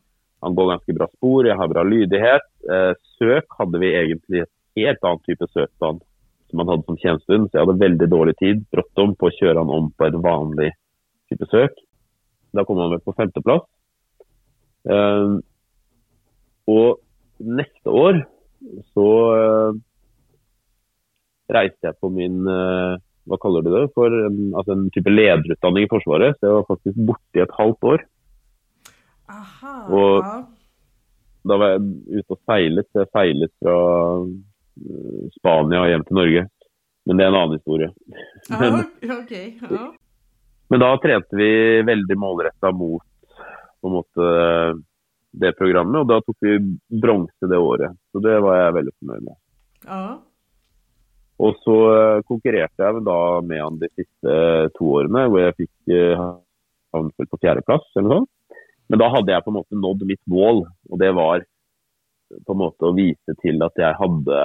han 0.43 0.55
går 0.59 0.71
ganske 0.73 0.95
bra 0.97 1.07
spor, 1.13 1.47
jeg 1.47 1.55
har 1.59 1.69
bra 1.71 1.85
lydighet. 1.87 2.47
Eh, 2.67 2.95
søk 3.19 3.47
hadde 3.59 3.79
vi 3.79 3.93
egentlig 3.95 4.43
et 4.43 4.55
helt 4.79 5.05
annet 5.07 5.23
type 5.29 5.47
søk 5.53 5.71
på 5.79 5.91
han 5.93 6.01
som 6.51 6.63
han 6.63 6.73
hadde 6.73 6.87
som 6.89 6.99
tjenestehund, 7.01 7.49
så 7.49 7.59
jeg 7.59 7.67
hadde 7.67 7.83
veldig 7.83 8.09
dårlig 8.11 8.35
tid, 8.41 8.65
bråttom, 8.75 9.15
på 9.19 9.29
å 9.29 9.37
kjøre 9.39 9.63
han 9.63 9.73
om 9.75 9.91
på 9.97 10.09
et 10.09 10.19
vanlig 10.25 10.71
type 11.31 11.49
søk. 11.51 11.77
Da 12.57 12.65
kom 12.67 12.81
han 12.83 12.93
vel 12.95 13.03
på 13.05 13.15
femteplass. 13.17 13.67
Uh, 14.91 15.39
og 16.71 17.01
neste 17.41 17.93
år 17.93 18.23
så 18.95 19.07
uh, 19.37 19.79
reiste 21.53 21.91
jeg 21.91 21.99
på 22.01 22.11
min 22.15 22.41
uh, 22.49 22.97
hva 23.29 23.39
kaller 23.41 23.65
du 23.65 23.71
det 23.75 23.85
for, 23.95 24.15
en, 24.27 24.39
altså 24.57 24.75
en 24.75 24.89
type 24.95 25.13
lederutdanning 25.13 25.87
i 25.87 25.91
Forsvaret. 25.91 26.39
Så 26.39 26.49
jeg 26.49 26.57
var 26.57 26.71
faktisk 26.71 27.03
borte 27.11 27.39
i 27.39 27.45
et 27.45 27.59
halvt 27.59 27.91
år. 27.93 28.07
Aha, 29.31 29.75
og 29.95 30.15
ja. 30.25 30.33
da 31.47 31.59
var 31.63 31.75
jeg 31.77 31.85
ute 32.17 32.35
og 32.35 32.41
seilet. 32.49 32.89
Jeg 32.97 33.11
seilet 33.15 33.53
fra 33.63 33.77
Spania 35.39 35.85
og 35.85 35.93
hjem 35.93 36.07
til 36.09 36.19
Norge. 36.19 36.47
Men 37.09 37.19
det 37.19 37.25
er 37.25 37.33
en 37.33 37.39
annen 37.41 37.59
historie. 37.59 37.91
Ah, 38.53 38.81
okay. 39.21 39.55
ah. 39.67 39.91
Men 40.71 40.83
da 40.83 40.91
trente 41.03 41.37
vi 41.37 41.51
veldig 41.87 42.17
målretta 42.21 42.71
mot 42.77 43.05
måte 43.91 44.27
det 45.41 45.55
programmet, 45.57 46.03
og 46.03 46.09
da 46.11 46.19
tok 46.21 46.37
vi 46.45 46.59
bronse 47.01 47.49
det 47.49 47.59
året. 47.59 47.97
Så 48.13 48.21
det 48.23 48.37
var 48.45 48.59
jeg 48.59 48.77
veldig 48.77 48.93
fornøyd 48.99 49.25
med. 49.29 49.39
Ah. 49.89 50.19
Og 51.41 51.57
så 51.65 51.77
eh, 51.95 52.23
konkurrerte 52.29 52.85
jeg 52.85 53.05
da 53.07 53.21
med 53.47 53.63
han 53.63 53.79
de 53.81 53.89
siste 53.95 54.35
to 54.77 54.91
årene, 54.99 55.25
hvor 55.31 55.47
jeg 55.47 55.57
fikk 55.63 55.95
han 56.95 57.09
på 57.17 57.41
fjerdeplass 57.41 57.87
eller 57.95 58.09
noe 58.09 58.21
sånt. 58.21 58.31
Men 58.91 59.01
da 59.01 59.07
hadde 59.15 59.33
jeg 59.33 59.45
på 59.47 59.53
en 59.53 59.59
måte 59.61 59.79
nådd 59.79 60.07
mitt 60.11 60.23
mål, 60.31 60.65
og 60.91 60.99
det 60.99 61.13
var 61.15 61.45
på 62.47 62.55
en 62.55 62.61
måte 62.61 62.89
å 62.89 62.97
vise 62.97 63.37
til 63.43 63.63
at 63.63 63.79
jeg 63.79 63.99
hadde 63.99 64.41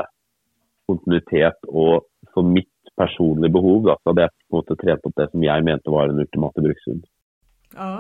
kontinuitet 0.90 1.68
og 1.70 2.06
for 2.34 2.48
mitt 2.48 2.72
personlige 3.00 3.54
behov, 3.56 3.86
da, 3.88 3.96
så 4.00 4.12
hadde 4.12 4.26
jeg 4.26 4.34
på 4.36 4.54
en 4.54 4.60
måte 4.60 4.78
trent 4.82 5.08
opp 5.08 5.18
det 5.20 5.28
som 5.32 5.44
jeg 5.44 5.66
mente 5.68 5.94
var 5.94 6.12
en 6.12 6.22
ultimate 6.24 6.64
brukshund. 6.64 7.04
Ja. 7.76 7.92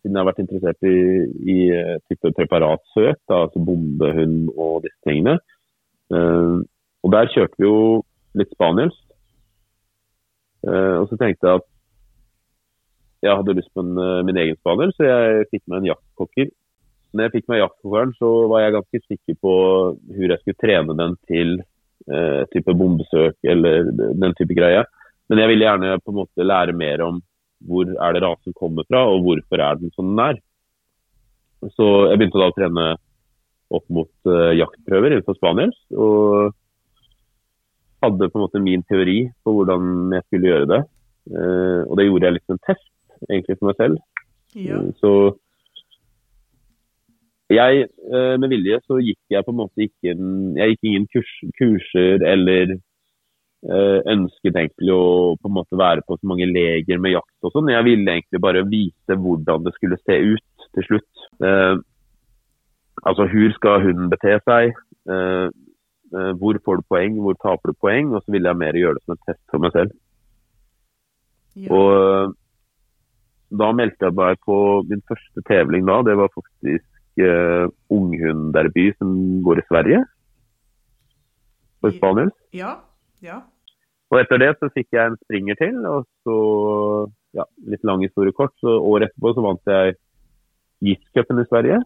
Siden 0.00 0.14
jeg 0.14 0.20
har 0.20 0.28
vært 0.30 0.42
interessert 0.42 0.88
i, 0.88 0.96
i 1.54 1.58
type 2.08 2.32
preparatsøk, 2.38 3.20
da, 3.28 3.44
altså 3.46 3.62
bombehund 3.66 4.50
og 4.54 4.84
disse 4.86 5.00
tingene. 5.06 5.38
Uh, 6.12 6.62
og 7.04 7.12
der 7.12 7.30
kjørte 7.32 7.58
vi 7.58 7.66
jo 7.66 7.78
litt 8.38 8.52
spaniels. 8.54 8.96
Uh, 10.64 11.02
og 11.02 11.08
så 11.10 11.18
tenkte 11.20 11.48
jeg 11.48 11.60
at 11.60 11.70
jeg 13.24 13.38
hadde 13.40 13.56
lyst 13.56 13.72
på 13.72 13.80
en, 13.80 13.96
min 14.28 14.36
egen 14.36 14.56
spaniel, 14.60 14.92
så 14.96 15.06
jeg 15.08 15.48
fikk 15.52 15.62
meg 15.68 15.80
en 15.80 15.90
jaktkokker. 15.94 16.50
Når 17.14 17.28
jeg 17.28 17.32
fikk 17.36 17.46
meg 17.50 17.62
jaktkokkeren, 17.62 18.12
så 18.18 18.30
var 18.50 18.64
jeg 18.64 18.74
ganske 18.74 19.00
sikker 19.04 19.36
på 19.44 19.54
hvor 19.94 20.32
jeg 20.32 20.40
skulle 20.42 20.60
trene 20.60 20.96
den 20.98 21.14
til 21.30 21.54
eh, 21.60 21.68
type 22.52 22.72
bombesøk 22.76 23.46
eller 23.48 23.86
den 23.94 24.34
type 24.36 24.52
greie. 24.52 24.82
Men 25.30 25.40
jeg 25.40 25.50
ville 25.50 25.64
gjerne 25.64 26.00
på 26.02 26.12
en 26.12 26.18
måte 26.18 26.44
lære 26.44 26.74
mer 26.76 27.00
om 27.06 27.22
hvor 27.64 27.88
er 27.88 28.12
det 28.12 28.22
rasen 28.24 28.56
kommer 28.56 28.84
fra, 28.88 29.06
og 29.08 29.22
hvorfor 29.24 29.62
er 29.62 29.78
den 29.80 29.92
som 29.94 30.10
den 30.10 30.20
er. 30.20 30.40
Så 31.72 31.86
jeg 32.10 32.20
begynte 32.20 32.40
da 32.40 32.50
å 32.50 32.56
trene 32.56 32.86
opp 33.74 33.86
mot 33.92 34.12
uh, 34.28 34.52
jaktprøver 34.52 35.14
innenfor 35.14 35.38
spaniels. 35.38 35.78
Og 35.96 36.52
hadde 38.04 38.28
på 38.28 38.38
en 38.38 38.44
måte 38.44 38.60
min 38.60 38.84
teori 38.84 39.22
på 39.44 39.54
hvordan 39.56 40.12
jeg 40.12 40.26
skulle 40.26 40.50
gjøre 40.50 40.70
det. 40.74 40.82
Uh, 41.32 41.80
og 41.88 41.96
det 41.98 42.08
gjorde 42.08 42.28
jeg 42.28 42.36
litt 42.36 42.46
som 42.46 42.58
en 42.58 42.66
test, 42.68 42.90
egentlig 43.30 43.56
for 43.56 43.70
meg 43.70 43.80
selv. 43.80 44.02
Ja. 44.52 44.82
Uh, 44.82 44.90
så 45.00 45.12
jeg, 47.52 47.88
eh, 48.08 48.34
med 48.40 48.48
vilje 48.48 48.80
så 48.86 48.98
gikk 49.04 49.20
jeg 49.32 49.44
på 49.44 49.52
en 49.52 49.58
måte 49.58 49.84
ikke 49.84 50.14
Jeg 50.56 50.74
gikk 50.74 50.88
ingen 50.88 51.06
kurs, 51.12 51.32
kurser 51.58 52.24
eller 52.24 52.76
øh, 53.68 54.00
ønsket 54.14 54.56
egentlig 54.56 54.94
å 54.94 55.36
på 55.36 55.50
en 55.50 55.56
måte 55.58 55.76
være 55.76 56.04
på 56.06 56.16
så 56.16 56.30
mange 56.30 56.48
leger 56.48 57.00
med 57.00 57.16
jakt 57.16 57.44
og 57.44 57.52
sånn. 57.52 57.72
Jeg 57.72 57.84
ville 57.84 58.16
egentlig 58.16 58.40
bare 58.40 58.64
vite 58.68 59.18
hvordan 59.20 59.66
det 59.66 59.74
skulle 59.76 60.00
se 60.04 60.16
ut 60.32 60.68
til 60.74 60.88
slutt. 60.88 61.26
Uh, 61.44 61.76
altså 63.04 63.28
hvor 63.30 63.52
skal 63.58 63.84
hunden 63.84 64.08
bete 64.10 64.38
seg? 64.48 64.72
Uh, 65.08 65.52
uh, 66.16 66.32
hvor 66.40 66.58
får 66.64 66.80
du 66.80 66.88
poeng, 66.88 67.20
hvor 67.22 67.36
taper 67.38 67.70
du 67.70 67.78
poeng? 67.78 68.14
Og 68.14 68.24
så 68.24 68.34
ville 68.34 68.50
jeg 68.50 68.60
mer 68.62 68.80
gjøre 68.80 68.98
det 68.98 69.04
som 69.04 69.14
en 69.14 69.22
test 69.28 69.42
for 69.52 69.62
meg 69.62 69.76
selv. 69.76 69.92
Ja. 71.54 71.68
Og 71.70 72.34
da 73.54 73.70
meldte 73.76 74.08
jeg 74.08 74.18
meg 74.18 74.40
på 74.42 74.56
min 74.88 75.04
første 75.06 75.44
tevling 75.46 75.86
da. 75.86 76.00
Det 76.08 76.16
var 76.18 76.32
faktisk 76.34 76.88
uh, 77.22 77.66
unghundderby 77.92 78.90
som 78.98 79.10
går 79.46 79.60
i 79.60 79.66
Sverige. 79.68 80.00
For 81.84 81.94
spaniels. 81.94 82.34
Ja, 82.56 82.78
ja. 83.24 83.42
Og 84.12 84.20
etter 84.20 84.40
det 84.40 84.54
så 84.60 84.70
fikk 84.72 84.94
jeg 84.94 85.10
en 85.10 85.20
springer 85.24 85.58
til, 85.58 85.78
og 85.90 86.06
så 86.24 86.36
ja, 87.34 87.46
litt 87.68 87.84
lang 87.86 88.04
historie 88.04 88.34
kort. 88.36 88.54
Så 88.62 88.76
året 88.78 89.10
etterpå 89.10 89.34
så 89.34 89.44
vant 89.44 89.70
jeg 89.72 89.96
GIS-cupen 90.84 91.42
i 91.42 91.48
Sverige 91.48 91.80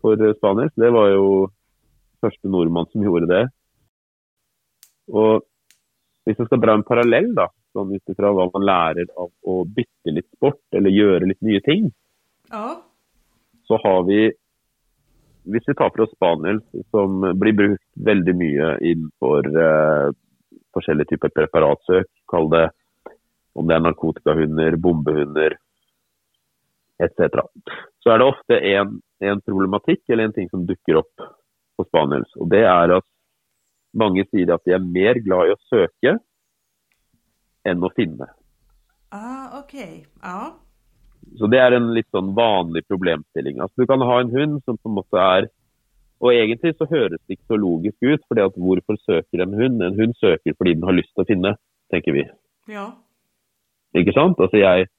for 0.00 0.20
spaniels. 0.38 0.74
Det 0.78 0.92
var 0.94 1.10
jo 1.12 1.24
første 2.20 2.52
nordmann 2.52 2.88
som 2.92 3.04
gjorde 3.04 3.30
det. 3.30 3.44
Og 5.10 5.42
hvis 6.24 6.38
jeg 6.38 6.50
skal 6.50 6.62
dra 6.62 6.76
en 6.76 6.86
parallell, 6.86 7.32
da, 7.34 7.48
sånn 7.74 7.94
ut 7.96 8.12
ifra 8.12 8.30
hva 8.34 8.46
man 8.52 8.66
lærer 8.68 9.10
av 9.18 9.30
å 9.30 9.62
bytte 9.66 10.14
litt 10.14 10.28
sport 10.36 10.62
eller 10.76 10.94
gjøre 10.94 11.30
litt 11.30 11.42
nye 11.46 11.62
ting, 11.66 11.90
ja. 12.50 12.76
Så 13.70 13.78
har 13.84 14.02
vi 14.08 14.24
hvis 15.50 15.64
vi 15.66 15.74
tar 15.74 15.90
for 15.94 16.04
oss 16.04 16.12
spaniel, 16.12 16.60
som 16.90 17.22
blir 17.40 17.54
brukt 17.56 17.86
veldig 18.06 18.34
mye 18.36 18.68
innenfor 18.84 19.46
eh, 19.48 20.10
forskjellige 20.76 21.14
typer 21.14 21.32
preparatsøk, 21.34 22.08
kall 22.30 22.50
det 22.52 22.66
om 23.58 23.66
det 23.66 23.76
er 23.76 23.84
narkotikahunder, 23.84 24.76
bombehunder 24.78 25.56
etc., 27.02 27.42
så 28.04 28.12
er 28.12 28.20
det 28.20 28.28
ofte 28.28 28.58
en, 28.74 28.98
en, 29.24 29.42
problematikk 29.44 30.04
eller 30.08 30.28
en 30.28 30.36
ting 30.36 30.50
som 30.52 30.66
dukker 30.68 31.00
opp 31.00 31.24
på 31.76 31.86
spaniels. 31.88 32.30
Og 32.36 32.50
det 32.52 32.62
er 32.68 32.94
at 33.00 33.06
mange 33.96 34.26
sier 34.28 34.52
at 34.54 34.64
de 34.68 34.76
er 34.76 34.84
mer 34.84 35.18
glad 35.24 35.48
i 35.48 35.54
å 35.56 35.60
søke 35.72 36.16
enn 37.68 37.84
å 37.84 37.92
finne. 37.96 38.28
Ah, 39.10 39.58
ok. 39.60 39.74
Ja. 40.22 40.52
Så 41.38 41.48
Det 41.50 41.60
er 41.60 41.76
en 41.76 41.90
litt 41.94 42.08
sånn 42.14 42.32
vanlig 42.36 42.82
problemstilling. 42.88 43.60
Altså, 43.60 43.82
du 43.82 43.88
kan 43.88 44.02
ha 44.04 44.20
en 44.20 44.32
hund 44.34 44.60
som 44.64 44.78
på 44.78 44.90
en 44.90 44.98
måte 45.00 45.24
er 45.24 45.50
Og 46.20 46.34
egentlig 46.34 46.74
så 46.76 46.84
høres 46.84 47.16
det 47.24 47.38
ikke 47.38 47.54
så 47.54 47.56
logisk 47.56 47.96
ut, 48.04 48.20
fordi 48.28 48.42
at 48.44 48.56
hvorfor 48.60 48.98
søker 49.08 49.40
en 49.40 49.54
hund? 49.56 49.80
En 49.80 49.96
hund 49.96 50.12
søker 50.20 50.52
fordi 50.52 50.74
den 50.76 50.84
har 50.84 50.92
lyst 50.92 51.14
til 51.14 51.24
å 51.24 51.28
finne, 51.30 51.52
tenker 51.88 52.12
vi. 52.12 52.24
Ja. 52.68 52.90
Ikke 53.96 54.12
sant? 54.12 54.36
Altså 54.36 54.60
jeg, 54.60 54.90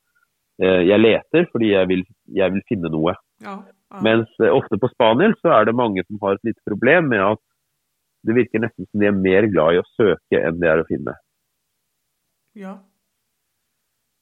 eh, 0.64 0.82
jeg 0.90 0.98
leter 0.98 1.46
fordi 1.52 1.76
jeg 1.76 1.92
vil, 1.92 2.02
jeg 2.26 2.56
vil 2.56 2.66
finne 2.66 2.90
noe. 2.90 3.14
Ja, 3.46 3.54
ja. 3.62 4.02
Mens 4.02 4.34
eh, 4.42 4.50
ofte 4.50 4.82
på 4.82 4.90
spaniel 4.96 5.38
så 5.44 5.54
er 5.60 5.70
det 5.70 5.78
mange 5.78 6.02
som 6.08 6.18
har 6.26 6.40
et 6.40 6.50
lite 6.50 6.66
problem 6.66 7.14
med 7.14 7.22
at 7.22 7.44
det 8.26 8.40
virker 8.42 8.66
nesten 8.66 8.90
som 8.90 9.02
de 9.02 9.12
er 9.12 9.22
mer 9.22 9.46
glad 9.54 9.78
i 9.78 9.84
å 9.84 9.90
søke 9.94 10.42
enn 10.42 10.58
det 10.58 10.74
er 10.74 10.82
å 10.82 10.90
finne. 10.90 11.20
ja. 12.58 12.80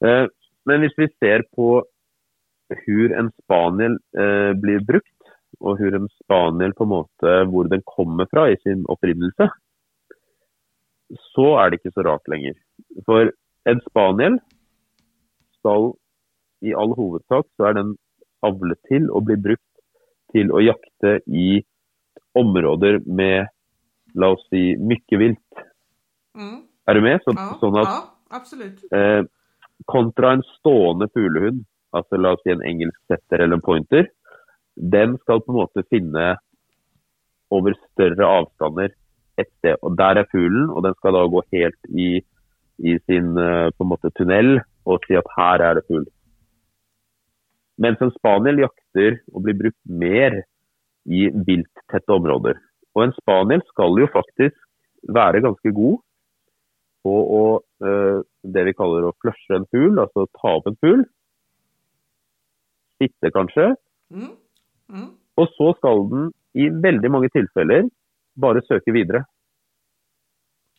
Eh, 0.03 0.27
Men 0.69 0.83
hvis 0.83 0.97
vi 0.99 1.09
ser 1.17 1.45
på 1.55 1.69
hvor 2.69 3.13
en 3.17 3.31
spaniel 3.41 3.95
eh, 4.13 4.51
blir 4.61 4.83
brukt, 4.85 5.15
og 5.59 5.79
hvor 5.79 5.95
en 5.97 6.09
spaniel 6.21 6.75
på 6.77 6.85
en 6.85 6.91
måte 6.91 7.31
hvor 7.49 7.69
den 7.71 7.81
kommer 7.89 8.29
fra 8.29 8.45
i 8.51 8.59
sin 8.61 8.83
opprinnelse, 8.93 9.49
så 11.33 11.47
er 11.59 11.69
det 11.69 11.79
ikke 11.79 11.95
så 11.95 12.05
rart 12.05 12.29
lenger. 12.29 12.53
For 13.07 13.31
en 13.69 13.81
spaniel 13.87 14.37
skal 15.57 15.91
i 16.65 16.75
all 16.77 16.93
hovedsak 16.95 17.47
så 17.57 17.69
er 17.69 17.79
den 17.79 17.95
avlet 18.45 18.79
til 18.91 19.09
og 19.09 19.25
blir 19.27 19.41
brukt 19.41 19.65
til 20.33 20.51
å 20.53 20.61
jakte 20.61 21.17
i 21.25 21.63
områder 22.37 23.01
med, 23.07 23.49
la 24.13 24.31
oss 24.35 24.45
si, 24.53 24.75
mye 24.77 25.19
vilt. 25.21 25.63
Mm. 26.37 26.61
Er 26.87 26.97
du 26.97 27.03
med? 27.03 27.19
Så, 27.25 27.33
ja. 27.35 27.49
sånn 27.61 27.79
at 27.81 27.89
ja, 27.89 27.99
absolutt. 28.37 28.85
Eh, 28.93 29.23
kontra 29.87 30.33
en 30.35 30.43
stående 30.57 31.07
fuglehund, 31.13 31.63
altså 31.95 32.19
la 32.19 32.33
oss 32.35 32.43
si 32.43 32.53
en 32.53 32.65
engelsk 32.65 32.99
setter 33.09 33.43
eller 33.43 33.59
en 33.59 33.65
pointer, 33.65 34.09
den 34.75 35.17
skal 35.23 35.41
på 35.43 35.53
en 35.53 35.59
måte 35.61 35.85
finne 35.89 36.35
over 37.51 37.75
større 37.91 38.27
avstander 38.39 38.91
et 39.39 39.49
sted. 39.57 39.75
Og 39.81 39.97
der 39.97 40.21
er 40.21 40.29
fuglen, 40.31 40.69
og 40.69 40.83
den 40.85 40.95
skal 40.99 41.15
da 41.15 41.25
gå 41.31 41.41
helt 41.55 41.79
i, 41.89 42.09
i 42.79 42.95
sin 43.09 43.33
eh, 43.37 43.71
på 43.75 43.85
en 43.85 43.91
måte 43.91 44.11
tunnel 44.17 44.59
og 44.89 45.03
si 45.05 45.17
at 45.19 45.33
her 45.35 45.65
er 45.65 45.79
det 45.79 45.85
fugl. 45.87 46.05
Mens 47.79 48.01
en 48.03 48.13
spaniel 48.15 48.65
jakter 48.65 49.21
og 49.33 49.43
blir 49.45 49.57
brukt 49.59 49.79
mer 49.87 50.41
i 51.07 51.27
vilttette 51.31 52.11
områder. 52.11 52.59
Og 52.95 53.05
en 53.05 53.15
spaniel 53.15 53.63
skal 53.71 53.95
jo 54.01 54.09
faktisk 54.11 54.55
være 55.15 55.43
ganske 55.45 55.71
god 55.75 55.99
på 57.05 57.13
å 57.13 57.43
eh, 57.85 58.19
det 58.43 58.65
vi 58.67 58.75
kaller 58.77 59.07
å 59.07 59.15
flushe 59.21 59.55
en 59.55 59.67
fugl, 59.71 59.99
altså 60.01 60.27
ta 60.39 60.55
opp 60.59 60.67
en 60.69 60.77
fugl. 60.83 61.05
Sitte 62.99 63.31
kanskje. 63.35 63.71
Mm. 64.11 64.33
Mm. 64.91 65.09
Og 65.39 65.55
så 65.55 65.71
skal 65.77 66.03
den 66.11 66.29
i 66.59 66.67
veldig 66.83 67.11
mange 67.13 67.29
tilfeller 67.31 67.87
bare 68.39 68.63
søke 68.67 68.93
videre. 68.95 69.23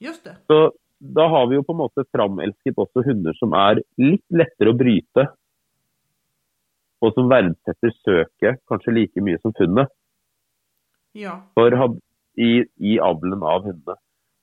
Just 0.00 0.24
det. 0.24 0.36
Så 0.48 0.72
da 1.00 1.26
har 1.32 1.46
vi 1.48 1.56
jo 1.56 1.64
på 1.64 1.72
en 1.72 1.80
måte 1.80 2.04
framelsket 2.12 2.80
også 2.80 3.04
hunder 3.06 3.36
som 3.38 3.54
er 3.56 3.80
litt 4.00 4.24
lettere 4.32 4.72
å 4.72 4.76
bryte. 4.76 5.26
Og 7.00 7.16
som 7.16 7.30
verdsetter 7.32 7.94
søket 8.02 8.60
kanskje 8.68 8.96
like 8.96 9.24
mye 9.24 9.40
som 9.40 9.54
funnet. 9.56 9.88
Ja. 11.16 11.38
For 11.56 11.72
i, 12.40 12.50
i 12.76 12.98
avlen 13.02 13.40
av 13.40 13.64
hundene. 13.64 13.96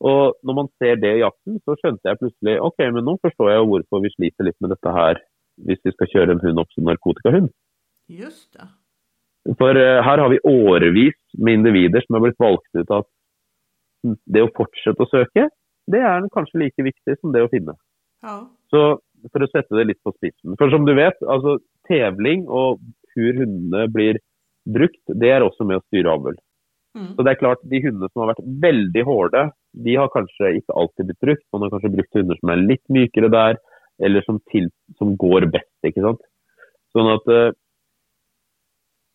Og 0.05 0.37
når 0.45 0.57
man 0.59 0.67
ser 0.77 0.99
det 1.01 1.15
i 1.15 1.23
jakten, 1.23 1.57
så 1.65 1.73
skjønte 1.79 2.05
jeg 2.05 2.19
plutselig 2.21 2.57
ok, 2.61 2.83
men 2.93 3.07
nå 3.07 3.15
forstår 3.23 3.53
jeg 3.53 3.69
hvorfor 3.71 4.03
vi 4.03 4.13
sliter 4.13 4.45
litt 4.45 4.59
med 4.61 4.75
dette 4.75 4.93
her 4.93 5.21
hvis 5.65 5.81
vi 5.87 5.93
skal 5.95 6.11
kjøre 6.11 6.35
en 6.35 6.43
hund 6.43 6.61
opp 6.61 6.75
som 6.75 6.85
narkotikahund. 6.85 7.49
Just 8.13 8.51
det. 8.53 8.67
For 9.57 9.79
uh, 9.79 10.03
her 10.05 10.21
har 10.21 10.29
vi 10.29 10.43
årevis 10.45 11.17
med 11.39 11.61
individer 11.61 12.03
som 12.05 12.17
har 12.17 12.27
blitt 12.27 12.41
valgt 12.41 12.77
ut 12.77 12.93
at 12.93 13.09
det 14.29 14.43
å 14.45 14.53
fortsette 14.55 15.01
å 15.01 15.09
søke, 15.09 15.47
det 15.89 16.01
er 16.03 16.29
kanskje 16.35 16.61
like 16.61 16.85
viktig 16.85 17.17
som 17.17 17.33
det 17.33 17.41
å 17.45 17.49
finne. 17.51 17.73
Ja. 18.21 18.43
Så 18.69 18.83
for 19.33 19.43
å 19.43 19.49
sette 19.49 19.73
det 19.79 19.87
litt 19.89 20.03
på 20.05 20.13
spissen. 20.17 20.55
For 20.59 20.69
som 20.71 20.85
du 20.85 20.93
vet, 20.97 21.17
altså 21.25 21.57
tevling 21.89 22.45
og 22.45 22.83
hvor 23.17 23.39
hundene 23.39 23.87
blir 23.89 24.19
brukt, 24.67 25.01
det 25.07 25.31
er 25.33 25.45
også 25.45 25.65
med 25.65 25.79
å 25.79 25.85
styre 25.87 26.13
avl. 26.13 26.37
Mm. 26.97 27.13
Så 27.15 27.23
det 27.23 27.33
er 27.33 27.39
klart, 27.39 27.63
de 27.65 27.81
hundene 27.81 28.09
som 28.11 28.23
har 28.23 28.33
vært 28.33 28.45
veldig 28.67 29.03
hårde, 29.07 29.43
de 29.85 29.95
har 29.99 30.09
kanskje 30.13 30.55
ikke 30.59 30.75
alltid 30.79 31.09
blitt 31.09 31.23
brukt. 31.25 31.45
Man 31.53 31.65
har 31.65 31.73
kanskje 31.73 31.93
brukt 31.93 32.17
hunder 32.17 32.39
som 32.39 32.51
er 32.53 32.63
litt 32.63 32.83
mykere 32.93 33.29
der, 33.33 33.59
eller 34.03 34.25
som, 34.25 34.39
til, 34.51 34.69
som 34.97 35.15
går 35.19 35.47
best, 35.53 35.73
ikke 35.87 36.03
sant. 36.05 36.21
Sånn 36.95 37.09
at 37.13 37.31
eh, 37.33 37.55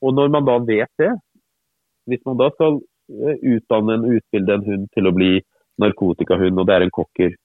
Og 0.03 0.15
når 0.17 0.33
man 0.35 0.47
da 0.47 0.57
vet 0.67 0.91
det, 0.99 1.13
hvis 2.11 2.23
man 2.27 2.39
da 2.41 2.49
skal 2.55 2.81
eh, 2.81 3.39
utdanne 3.55 3.99
en, 3.99 4.09
utbilde 4.19 4.57
en 4.57 4.67
hund 4.67 4.89
til 4.97 5.07
å 5.07 5.15
bli 5.15 5.33
narkotikahund, 5.83 6.59
og 6.59 6.67
det 6.67 6.75
er 6.75 6.87
en 6.87 6.95
cocker, 6.95 7.37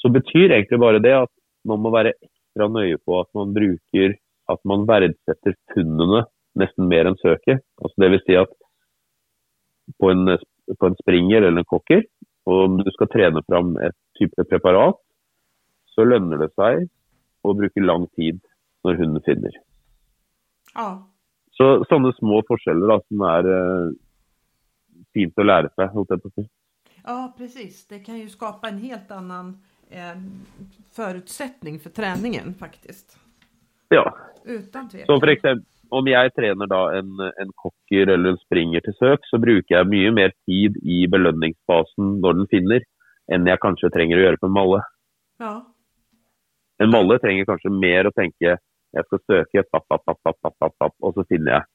så 0.00 0.12
betyr 0.12 0.52
egentlig 0.52 0.80
bare 0.80 1.00
det 1.00 1.14
at 1.22 1.32
man 1.68 1.80
må 1.84 1.92
være 1.92 2.14
ekstra 2.16 2.68
nøye 2.72 3.00
på 3.04 3.20
at 3.20 3.28
man 3.36 3.52
bruker 3.56 4.16
at 4.50 4.60
man 4.68 4.86
verdsetter 4.88 5.56
funnene 5.72 6.24
nesten 6.58 6.88
mer 6.90 7.08
enn 7.08 7.18
søket. 7.20 7.62
Altså 7.80 8.08
vil 8.08 8.22
si 8.24 8.36
at 8.38 8.52
på 10.00 10.10
en, 10.12 10.36
på 10.78 10.90
en 10.90 10.98
springer 11.00 11.42
eller 11.42 11.62
en 11.62 11.68
cocker, 11.68 12.04
og 12.48 12.64
om 12.66 12.78
du 12.80 12.90
skal 12.94 13.10
trene 13.12 13.42
fram 13.46 13.74
et 13.84 13.96
type 14.18 14.44
preparat, 14.50 14.98
så 15.94 16.06
lønner 16.06 16.40
det 16.44 16.50
seg 16.54 16.86
å 17.46 17.54
bruke 17.56 17.82
lang 17.84 18.06
tid 18.18 18.40
når 18.86 19.00
hunden 19.00 19.24
finner. 19.26 19.56
Ah. 20.74 21.00
Så 21.56 21.82
sånne 21.90 22.12
små 22.16 22.40
forskjeller 22.48 22.94
da, 22.94 22.98
som 23.08 23.24
er 23.28 23.48
eh, 23.54 23.90
fint 25.16 25.40
å 25.40 25.46
lære 25.46 25.72
seg. 25.74 25.90
holdt 25.94 26.14
jeg 26.14 26.22
på 26.22 26.30
å 26.30 26.36
si. 26.36 26.46
ja, 27.04 27.18
precis. 27.36 27.86
Det 27.86 28.00
kan 28.04 28.18
ju 28.18 28.28
skapa 28.28 28.68
en 28.68 28.78
helt 28.78 29.10
annan 29.10 29.58
eh, 29.90 30.16
förutsättning 30.92 31.80
för 31.80 31.90
träningen 31.90 32.54
faktiskt. 32.54 33.18
Ja, 33.88 34.16
Utan 34.44 34.88
tvekan. 34.88 35.06
Så 35.06 35.20
for 35.20 35.28
eksempel, 35.28 35.66
om 35.90 36.08
jeg 36.10 36.32
trener 36.36 36.70
da 36.70 36.80
en, 36.98 37.10
en 37.42 37.52
cocker 37.58 38.12
eller 38.14 38.34
en 38.34 38.40
springer 38.44 38.84
til 38.84 38.96
søk, 38.98 39.26
så 39.30 39.40
bruker 39.42 39.76
jeg 39.76 39.90
mye 39.90 40.14
mer 40.14 40.32
tid 40.48 40.78
i 40.82 41.02
belønningsfasen 41.10 42.16
når 42.22 42.38
den 42.38 42.50
finner, 42.54 42.86
enn 43.30 43.48
jeg 43.48 43.62
kanskje 43.62 43.92
trenger 43.94 44.20
å 44.20 44.24
gjøre 44.24 44.40
på 44.42 44.50
en 44.50 44.56
malle. 44.56 44.80
Ja. 45.42 45.52
En 46.80 46.92
malle 46.92 47.18
trenger 47.22 47.48
kanskje 47.48 47.72
mer 47.74 48.08
å 48.08 48.14
tenke 48.16 48.56
jeg 48.90 49.06
skal 49.06 49.20
søke, 49.22 49.62
papp, 49.70 49.86
papp, 49.86 50.18
papp, 50.24 50.56
papp, 50.58 50.94
og 50.98 51.14
så 51.14 51.24
finner 51.30 51.52
jeg. 51.54 51.68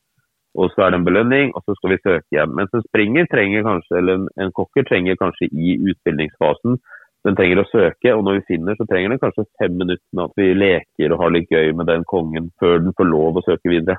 Og 0.56 0.71
så 0.71 0.86
er 0.86 0.91
det 0.91 0.99
en 0.99 1.08
belønning, 1.08 1.51
og 1.56 1.63
så 1.63 1.75
skal 1.78 1.93
vi 1.93 2.01
søke 2.01 2.28
igjen. 2.32 2.51
Mens 2.56 2.75
en 2.75 2.84
springer 2.88 3.28
trenger 3.32 3.63
kanskje, 3.63 3.97
eller 3.99 4.19
en, 4.19 4.28
en 4.39 4.51
cocker 4.56 4.88
trenger 4.88 5.17
kanskje 5.19 5.47
i 5.51 5.75
utbildningsfasen 5.91 6.80
den 7.25 7.38
trenger 7.38 7.63
å 7.63 7.67
søke, 7.71 8.13
og 8.13 8.23
når 8.25 8.39
vi 8.39 8.47
finner, 8.53 8.77
så 8.77 8.85
trenger 8.89 9.13
den 9.13 9.21
kanskje 9.21 9.47
fem 9.57 9.77
minutter 9.79 10.05
med 10.13 10.27
at 10.27 10.39
vi 10.39 10.49
leker 10.53 11.13
og 11.13 11.21
har 11.23 11.33
litt 11.33 11.51
gøy 11.51 11.71
med 11.77 11.89
den 11.89 12.05
kongen 12.09 12.51
før 12.61 12.83
den 12.83 12.93
får 12.97 13.09
lov 13.09 13.39
å 13.39 13.45
søke 13.47 13.71
videre. 13.71 13.97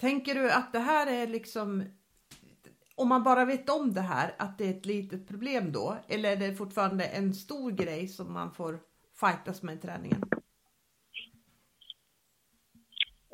Tenker 0.00 0.42
du 0.42 0.48
at 0.52 0.74
det 0.74 0.82
her 0.84 1.08
er 1.08 1.30
liksom 1.32 1.78
om 2.96 3.08
man 3.10 3.24
bare 3.26 3.46
vet 3.48 3.70
om 3.74 3.88
det 3.90 4.04
her, 4.06 4.34
at 4.38 4.58
det 4.58 4.66
er 4.66 4.74
et 4.76 4.86
litet 4.86 5.24
problem 5.26 5.72
da? 5.74 5.96
Eller 6.08 6.34
er 6.34 6.42
det 6.42 6.56
fortfarande 6.58 7.08
en 7.18 7.32
stor 7.34 7.72
greie 7.74 8.06
som 8.08 8.30
man 8.30 8.52
får 8.54 8.76
fightes 9.18 9.64
med 9.66 9.80
i 9.80 9.82
treningen? 9.82 10.22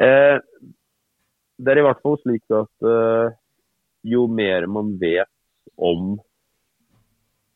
Eh, 0.01 0.39
det 1.61 1.73
er 1.73 1.83
i 1.83 1.85
hvert 1.85 2.01
fall 2.01 2.17
slik 2.23 2.57
at 2.57 2.89
eh, 2.89 3.37
jo 4.15 4.25
mer 4.33 4.65
man 4.65 4.95
vet 5.01 5.29
om 5.77 6.15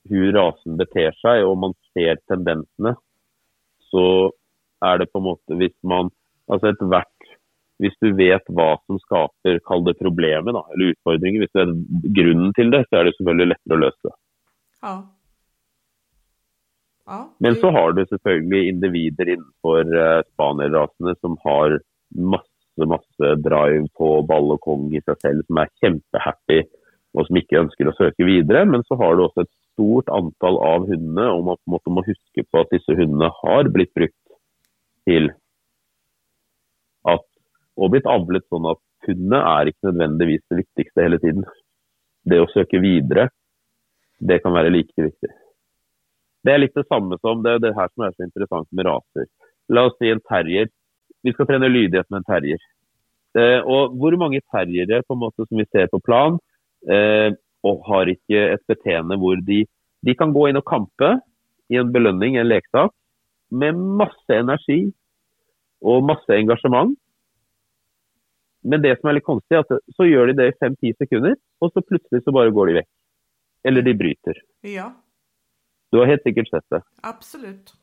hvordan 0.09 0.37
rasen 0.37 0.79
beter 0.81 1.14
seg, 1.21 1.45
og 1.49 1.59
man 1.62 1.75
ser 1.93 2.21
tendensene, 2.29 2.95
så 3.90 4.07
er 4.85 5.01
det 5.01 5.11
på 5.12 5.23
en 5.23 5.31
måte 5.31 5.59
hvis 5.61 5.77
man 5.87 6.12
Altså 6.45 6.69
etter 6.69 6.90
hvert 6.93 7.29
Hvis 7.81 7.95
du 8.05 8.11
vet 8.19 8.51
hva 8.53 8.75
som 8.85 8.99
skaper, 9.01 9.57
kall 9.64 9.81
det 9.87 9.95
problemet, 9.97 10.53
da, 10.53 10.61
eller 10.75 10.93
utfordringer, 10.93 11.40
hvis 11.40 11.53
du 11.55 11.61
vet 11.62 12.11
grunnen 12.19 12.53
til 12.55 12.69
det, 12.75 12.83
så 12.87 13.01
er 13.01 13.09
det 13.09 13.14
selvfølgelig 13.17 13.51
lettere 13.55 13.79
å 13.79 13.83
løse 13.87 14.12
Ja. 14.85 14.95
Ja. 17.09 17.19
du... 17.25 17.33
Men 17.47 17.57
så 17.61 17.73
har 17.73 17.97
du 17.97 18.05
selvfølgelig 18.05 18.75
individer 18.75 19.33
innenfor 19.35 19.88
uh, 19.88 20.21
spanielrasene 20.35 21.17
som 21.21 21.35
har 21.45 21.79
masse 22.12 22.51
masse 22.90 23.35
drive 23.45 23.87
på 23.99 24.09
ball 24.29 24.55
og 24.55 24.61
kong 24.64 24.88
i 24.95 25.03
seg 25.05 25.19
selv, 25.23 25.45
som 25.47 25.61
er 25.62 25.73
kjempehappy 25.83 26.62
og 27.14 27.29
som 27.29 27.38
ikke 27.38 27.61
ønsker 27.61 27.90
å 27.90 27.95
søke 27.99 28.27
videre. 28.27 28.64
Men 28.67 28.83
så 28.88 28.99
har 28.99 29.14
du 29.14 29.25
også 29.27 29.45
et 29.45 29.53
stort 29.74 30.10
antall 30.14 30.58
av 30.62 30.88
hundene, 30.88 31.28
og 31.34 31.44
man 31.48 31.58
på 31.58 31.68
en 31.68 31.74
måte 31.76 31.92
må 31.92 32.04
huske 32.06 32.46
på 32.46 32.62
at 32.62 32.72
disse 32.72 32.94
hundene 32.96 33.30
har 33.42 33.70
blitt 33.74 33.92
brukt 33.96 34.16
til 35.04 35.30
at, 37.10 37.24
og 37.76 37.92
blitt 37.92 38.08
avlet 38.08 38.46
sånn 38.48 38.70
at 38.70 38.80
hundene 39.04 39.40
er 39.44 39.70
ikke 39.70 39.90
nødvendigvis 39.90 40.44
det 40.48 40.60
viktigste 40.62 41.04
hele 41.04 41.20
tiden. 41.22 41.46
Det 42.24 42.40
å 42.40 42.50
søke 42.54 42.80
videre, 42.80 43.28
det 44.18 44.40
kan 44.40 44.54
være 44.56 44.72
like 44.72 44.94
viktig. 44.96 45.32
Det 46.44 46.52
er 46.52 46.60
litt 46.60 46.76
det 46.76 46.87
samme 46.88 47.18
som 47.20 47.42
det, 47.44 47.58
det 47.64 47.74
her 47.76 47.90
som 47.92 48.06
er 48.06 48.14
så 48.14 48.24
interessant 48.24 48.68
med 48.72 48.88
raser. 48.88 49.28
La 49.72 49.87
oss 49.88 49.96
si 49.98 50.10
en 50.12 50.22
terrier. 50.28 50.70
Vi 51.24 51.32
skal 51.32 51.48
trene 51.48 51.72
lydighet 51.72 52.08
med 52.12 52.20
en 52.20 52.28
terrier. 52.28 52.64
Eh, 53.34 53.60
og 53.64 53.96
hvor 53.98 54.14
mange 54.20 54.42
terriere 54.52 55.02
på 55.02 55.16
en 55.16 55.22
måte 55.24 55.46
som 55.46 55.58
vi 55.58 55.66
ser 55.72 55.88
på 55.92 56.02
plan, 56.04 56.37
eh, 56.87 57.32
og 57.64 57.85
har 57.88 58.11
ikke 58.12 58.40
et 58.55 58.64
beteende 58.68 59.16
hvor 59.20 59.40
de, 59.46 59.62
de 60.05 60.14
kan 60.18 60.35
gå 60.35 60.48
inn 60.50 60.61
og 60.61 60.66
kampe 60.68 61.14
i 61.72 61.79
en 61.81 61.92
belønning, 61.94 62.37
en 62.37 62.48
leksak, 62.50 62.92
med 63.55 63.79
masse 64.00 64.35
energi 64.37 64.83
og 65.85 66.05
masse 66.09 66.33
engasjement. 66.33 66.92
Men 68.64 68.81
det 68.85 68.94
som 68.98 69.11
er 69.11 69.18
litt 69.18 69.27
konstig, 69.27 69.57
er 69.57 69.64
at 69.64 69.94
så 69.96 70.07
gjør 70.09 70.31
de 70.31 70.37
det 70.40 70.50
i 70.50 70.57
fem-ti 70.61 70.92
sekunder, 70.96 71.37
og 71.61 71.72
så 71.72 71.83
plutselig 71.85 72.22
så 72.24 72.33
bare 72.33 72.53
går 72.57 72.70
de 72.70 72.77
vekk. 72.81 72.90
Eller 73.68 73.85
de 73.85 73.96
bryter. 73.96 74.42
Ja, 74.68 74.90
Du 75.92 76.00
har 76.00 76.09
helt 76.11 76.24
sikkert 76.27 76.48
sett 76.50 76.64
det. 76.74 76.81
absolutt. 77.07 77.74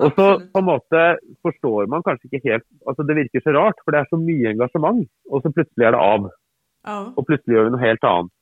Og 0.00 0.14
så 0.16 0.26
på 0.48 0.58
en 0.62 0.64
måte 0.64 1.00
forstår 1.44 1.86
man 1.92 2.00
kanskje 2.02 2.30
ikke 2.30 2.48
helt 2.48 2.64
altså 2.88 3.04
Det 3.04 3.16
virker 3.18 3.42
så 3.44 3.52
rart, 3.52 3.76
for 3.84 3.92
det 3.92 4.00
er 4.00 4.08
så 4.08 4.16
mye 4.16 4.48
engasjement, 4.54 5.02
og 5.28 5.42
så 5.44 5.52
plutselig 5.52 5.84
er 5.86 5.92
det 5.92 6.00
av. 6.00 6.30
Ja, 6.86 6.96
Og 7.12 7.26
plutselig 7.28 7.54
gjør 7.58 7.68
vi 7.68 7.74
noe 7.74 7.82
helt 7.84 8.06
annet. 8.08 8.32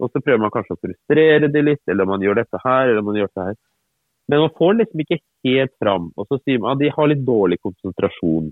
Og 0.00 0.08
så 0.12 0.22
prøver 0.24 0.40
man 0.40 0.52
kanskje 0.54 0.76
å 0.76 0.80
frustrere 0.80 1.50
de 1.52 1.62
litt, 1.64 1.82
eller 1.90 2.08
man 2.08 2.22
gjør 2.24 2.40
dette 2.40 2.60
her, 2.64 2.88
eller 2.88 3.04
man 3.04 3.18
gjør 3.18 3.28
dette 3.28 3.48
her. 3.50 3.58
Men 4.30 4.44
man 4.44 4.54
får 4.56 4.78
liksom 4.78 5.02
ikke 5.04 5.20
helt 5.46 5.74
fram. 5.82 6.08
Og 6.16 6.28
så 6.30 6.38
sier 6.40 6.62
man 6.62 6.76
at 6.76 6.82
de 6.82 6.90
har 6.94 7.10
litt 7.10 7.22
dårlig 7.26 7.60
konsentrasjon, 7.64 8.48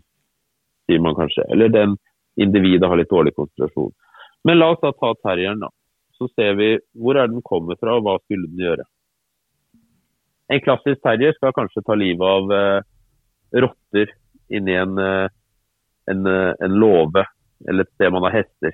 sier 0.88 1.02
man 1.04 1.16
kanskje. 1.16 1.46
Eller 1.54 1.72
den 1.72 1.96
individet 2.38 2.90
har 2.90 3.00
litt 3.00 3.12
dårlig 3.12 3.34
konsentrasjon. 3.37 3.94
Men 4.44 4.61
la 4.61 4.72
oss 4.74 4.82
da 4.82 4.92
ta 4.92 5.14
terrieren, 5.22 5.62
da. 5.64 5.72
Så 6.18 6.28
ser 6.34 6.56
vi 6.58 6.72
hvor 6.98 7.18
er 7.18 7.30
den 7.30 7.44
kommer 7.46 7.78
fra, 7.78 7.96
og 7.96 8.06
hva 8.06 8.18
skulle 8.24 8.50
den 8.50 8.64
gjøre. 8.66 8.87
En 10.48 10.62
klassisk 10.64 11.02
terrier 11.04 11.34
skal 11.37 11.54
kanskje 11.56 11.84
ta 11.87 11.96
livet 11.98 12.24
av 12.24 12.52
eh, 12.56 12.78
rotter 13.64 14.14
inni 14.48 14.74
en, 14.80 14.98
eh, 14.98 15.28
en, 16.11 16.26
eh, 16.26 16.54
en 16.64 16.78
låve, 16.80 17.26
eller 17.68 17.84
et 17.84 17.94
sted 17.94 18.14
man 18.14 18.26
har 18.26 18.40
hester. 18.40 18.72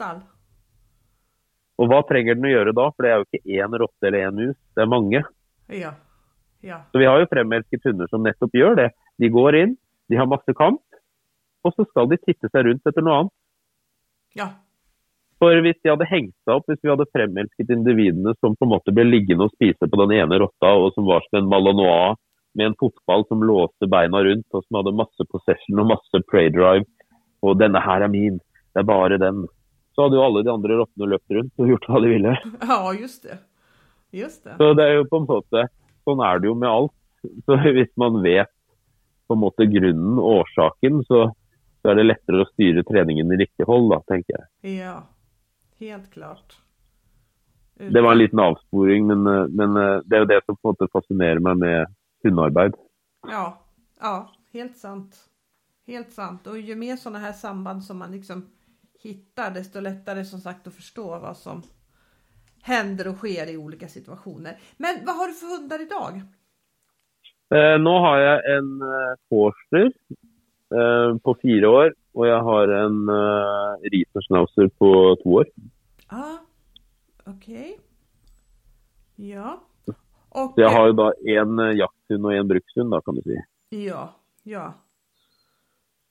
ja. 0.00 0.41
Og 1.80 1.88
hva 1.90 2.02
trenger 2.08 2.36
den 2.36 2.48
å 2.48 2.52
gjøre 2.52 2.74
da? 2.76 2.88
For 2.92 3.04
det 3.04 3.12
er 3.12 3.20
jo 3.20 3.28
ikke 3.28 3.58
én 3.60 3.76
rotte 3.80 4.08
eller 4.08 4.26
én 4.28 4.38
mus, 4.38 4.58
det 4.76 4.84
er 4.84 4.90
mange. 4.90 5.22
Ja. 5.72 5.94
Ja. 6.62 6.82
Så 6.92 7.00
vi 7.02 7.08
har 7.08 7.18
jo 7.18 7.30
fremelsket 7.30 7.88
hunder 7.88 8.10
som 8.10 8.22
nettopp 8.22 8.54
gjør 8.54 8.76
det. 8.78 8.90
De 9.18 9.30
går 9.32 9.58
inn, 9.58 9.72
de 10.12 10.18
har 10.18 10.28
masse 10.30 10.54
kamp, 10.58 10.82
og 11.66 11.74
så 11.74 11.86
skal 11.88 12.10
de 12.10 12.20
titte 12.22 12.50
seg 12.50 12.68
rundt 12.68 12.86
etter 12.86 13.04
noe 13.04 13.22
annet. 13.22 13.34
Ja. 14.38 14.48
For 15.42 15.58
hvis 15.64 15.80
de 15.82 15.90
hadde 15.90 16.06
hengt 16.06 16.36
seg 16.46 16.54
opp, 16.54 16.68
hvis 16.70 16.78
vi 16.84 16.90
hadde 16.92 17.08
fremelsket 17.10 17.72
individene 17.74 18.34
som 18.38 18.54
på 18.54 18.66
en 18.66 18.74
måte 18.76 18.94
ble 18.94 19.08
liggende 19.08 19.48
og 19.48 19.56
spise 19.56 19.88
på 19.90 19.98
den 20.04 20.14
ene 20.20 20.38
rotta, 20.38 20.70
og 20.78 20.92
som 20.94 21.08
var 21.08 21.24
som 21.26 21.40
en 21.40 21.50
malanois 21.50 22.14
med 22.54 22.68
en 22.68 22.76
fotball 22.78 23.24
som 23.26 23.42
låste 23.42 23.88
beina 23.90 24.20
rundt, 24.22 24.46
og 24.52 24.62
som 24.62 24.78
hadde 24.78 24.94
masse 25.00 25.26
possession 25.32 25.82
og 25.82 25.90
masse 25.96 26.22
play 26.30 26.52
drive, 26.54 26.86
og 27.42 27.58
'denne 27.58 27.82
her 27.82 28.06
er 28.06 28.12
min', 28.12 28.38
det 28.72 28.80
er 28.84 28.86
bare 28.86 29.18
den, 29.18 29.48
så 29.94 30.06
hadde 30.06 30.18
jo 30.18 30.24
alle 30.24 30.42
de 30.44 30.52
andre 30.52 30.78
rottene 30.80 31.08
løpt 31.12 31.36
rundt 31.36 31.62
og 31.62 31.70
gjort 31.72 31.88
hva 31.88 32.00
de 32.02 32.10
ville. 32.14 32.34
ja, 32.72 32.80
just 32.96 33.28
det. 33.28 33.38
Just 34.12 34.44
det. 34.44 34.56
Så 34.60 34.72
det 34.76 34.88
er 34.88 34.98
jo 35.00 35.06
på 35.08 35.22
en 35.22 35.28
måte 35.28 35.68
Sånn 36.02 36.18
er 36.26 36.40
det 36.42 36.48
jo 36.48 36.56
med 36.58 36.66
alt. 36.66 36.94
Så 37.46 37.54
hvis 37.62 37.92
man 38.00 38.16
vet 38.24 38.50
på 39.30 39.36
en 39.36 39.40
måte 39.44 39.68
grunnen 39.70 40.16
og 40.18 40.40
årsaken, 40.40 41.04
så, 41.06 41.20
så 41.78 41.92
er 41.92 42.00
det 42.00 42.08
lettere 42.08 42.42
å 42.42 42.48
styre 42.48 42.82
treningen 42.88 43.30
i 43.30 43.38
riktig 43.44 43.68
hold, 43.68 43.86
da, 43.92 44.00
tenker 44.10 44.34
jeg. 44.34 44.80
Ja, 44.80 44.96
helt 45.78 46.08
klart. 46.10 46.56
Det 47.78 48.02
var 48.02 48.16
en 48.16 48.18
liten 48.18 48.42
avsporing, 48.42 49.06
men, 49.06 49.22
men 49.54 49.78
det 50.02 50.18
er 50.18 50.24
jo 50.24 50.30
det 50.32 50.40
som 50.42 50.58
på 50.58 50.72
en 50.72 50.74
måte 50.74 50.90
fascinerer 50.90 51.38
meg 51.46 51.62
med 51.62 51.94
hundearbeid. 52.26 52.74
Ja, 53.30 53.46
ja, 54.02 54.16
helt 54.58 54.74
sant. 54.82 55.22
Helt 55.86 56.10
sant. 56.14 56.46
Og 56.50 56.58
jo 56.58 56.76
mer 56.78 56.98
sånne 56.98 57.22
her 57.22 57.34
samband 57.38 57.86
som 57.86 58.02
man 58.02 58.14
liksom 58.14 58.44
hittar, 59.02 59.50
desto 59.50 59.80
lättare 59.80 60.24
som 60.24 60.40
sagt 60.40 60.66
att 60.66 60.74
förstå 60.74 61.18
vad 61.18 61.36
som 61.36 61.62
händer 62.62 63.08
och 63.08 63.16
sker 63.16 63.50
i 63.50 63.56
olika 63.56 63.88
situationer. 63.88 64.56
Men 64.76 65.04
vad 65.06 65.16
har 65.16 65.26
du 65.26 65.32
för 65.32 65.46
hundar 65.46 65.82
idag? 65.82 66.22
Eh, 67.54 67.78
nå 67.78 67.92
har 68.00 68.18
jeg 68.18 68.56
en 68.56 68.68
eh, 68.82 69.14
forster 69.28 69.90
eh, 70.72 71.16
på 71.20 71.34
fire 71.42 71.68
år, 71.68 71.90
og 72.16 72.24
jeg 72.26 72.38
har 72.48 72.70
en 72.78 73.02
eh, 73.12 73.90
Riesenschnauzer 73.92 74.70
på 74.80 74.92
to 75.20 75.34
år. 75.42 75.50
Ah, 76.08 76.38
okej. 77.26 77.76
Ja. 79.16 79.58
Okay. 80.30 80.54
Så 80.54 80.64
jeg 80.64 80.72
har 80.72 80.88
jo 80.88 80.96
da 80.96 81.10
en 81.36 81.60
eh, 81.66 81.74
jakthund 81.82 82.30
og 82.30 82.38
en 82.38 82.48
brukshund, 82.54 82.94
da, 82.94 83.02
kan 83.04 83.20
du 83.20 83.22
si. 83.26 83.36
Ja, 83.84 84.06
ja. 84.48 84.70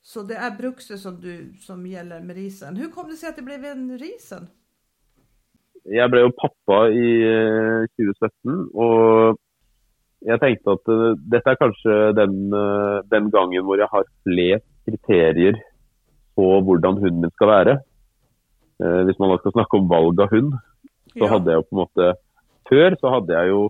Så 0.02 0.24
det 0.26 0.34
er 0.34 0.56
brukset 0.58 0.98
som 0.98 1.14
du 1.22 1.54
som 1.62 1.84
gjelder 1.86 2.24
med 2.26 2.36
risen. 2.36 2.74
Hvordan 2.74 2.94
kom 2.94 3.08
det 3.10 3.20
seg 3.20 3.32
at 3.32 3.38
det 3.38 3.46
ble 3.46 3.58
en 3.70 3.86
risen? 4.00 4.48
Jeg 5.86 6.10
ble 6.10 6.24
jo 6.24 6.34
pappa 6.38 6.84
i 6.94 7.06
eh, 7.26 7.86
2017, 7.98 8.68
og 8.78 9.38
jeg 10.22 10.38
tenkte 10.42 10.74
at 10.76 10.90
eh, 10.94 11.06
dette 11.34 11.50
er 11.50 11.58
kanskje 11.58 11.96
den, 12.18 12.36
eh, 12.54 12.98
den 13.10 13.30
gangen 13.34 13.66
hvor 13.66 13.80
jeg 13.82 13.90
har 13.90 14.06
flest 14.26 14.68
kriterier 14.86 15.58
på 16.38 16.46
hvordan 16.66 17.00
hunden 17.02 17.26
min 17.26 17.34
skal 17.34 17.50
være. 17.50 17.74
Eh, 18.82 19.00
Hvis 19.06 19.18
man 19.22 19.32
da 19.32 19.38
skal 19.40 19.56
snakke 19.56 19.78
om 19.78 19.90
valg 19.90 20.22
av 20.22 20.34
hund, 20.34 20.54
så 21.18 21.28
hadde 21.34 21.50
jeg 21.50 21.60
jo 21.60 21.66
på 21.68 21.74
en 21.76 21.82
måte 21.82 22.12
Før 22.70 22.94
så 22.96 23.10
hadde 23.12 23.34
jeg 23.36 23.50
jo 23.50 23.62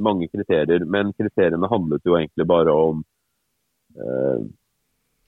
mange 0.00 0.28
kriterier, 0.32 0.86
men 0.88 1.10
kriteriene 1.12 1.68
handlet 1.68 2.06
jo 2.06 2.14
egentlig 2.16 2.46
bare 2.48 2.72
om 2.72 3.02
eh, 3.98 4.38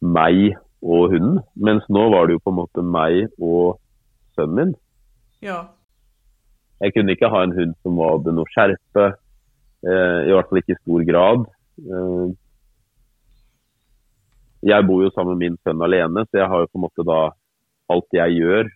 meg 0.04 0.56
og 0.84 1.10
hunden. 1.14 1.38
Mens 1.56 1.84
nå 1.88 2.04
var 2.12 2.26
det 2.28 2.36
jo 2.36 2.42
på 2.44 2.52
en 2.52 2.58
måte 2.60 2.84
meg 2.84 3.30
og 3.40 3.78
sønnen 4.36 4.56
min. 4.60 4.74
Ja, 5.44 5.64
Jeg 6.82 6.92
kunne 6.92 7.14
ikke 7.14 7.30
ha 7.30 7.42
en 7.44 7.52
hund 7.56 7.74
som 7.82 7.96
hadde 8.02 8.32
noe 8.34 8.50
skjerpe, 8.52 9.04
eh, 9.86 10.20
i 10.28 10.32
hvert 10.34 10.48
fall 10.50 10.58
ikke 10.60 10.74
i 10.74 10.80
stor 10.82 11.04
grad. 11.08 11.44
Eh, 11.80 12.32
jeg 14.64 14.86
bor 14.88 15.02
jo 15.04 15.10
sammen 15.14 15.36
med 15.38 15.44
min 15.44 15.58
sønn 15.64 15.82
alene, 15.84 16.24
så 16.28 16.40
jeg 16.40 16.48
har 16.50 16.64
jo 16.64 16.70
på 16.72 16.78
en 16.80 16.86
måte 16.88 17.06
da 17.08 17.20
Alt 17.92 18.16
jeg 18.16 18.38
gjør 18.40 18.68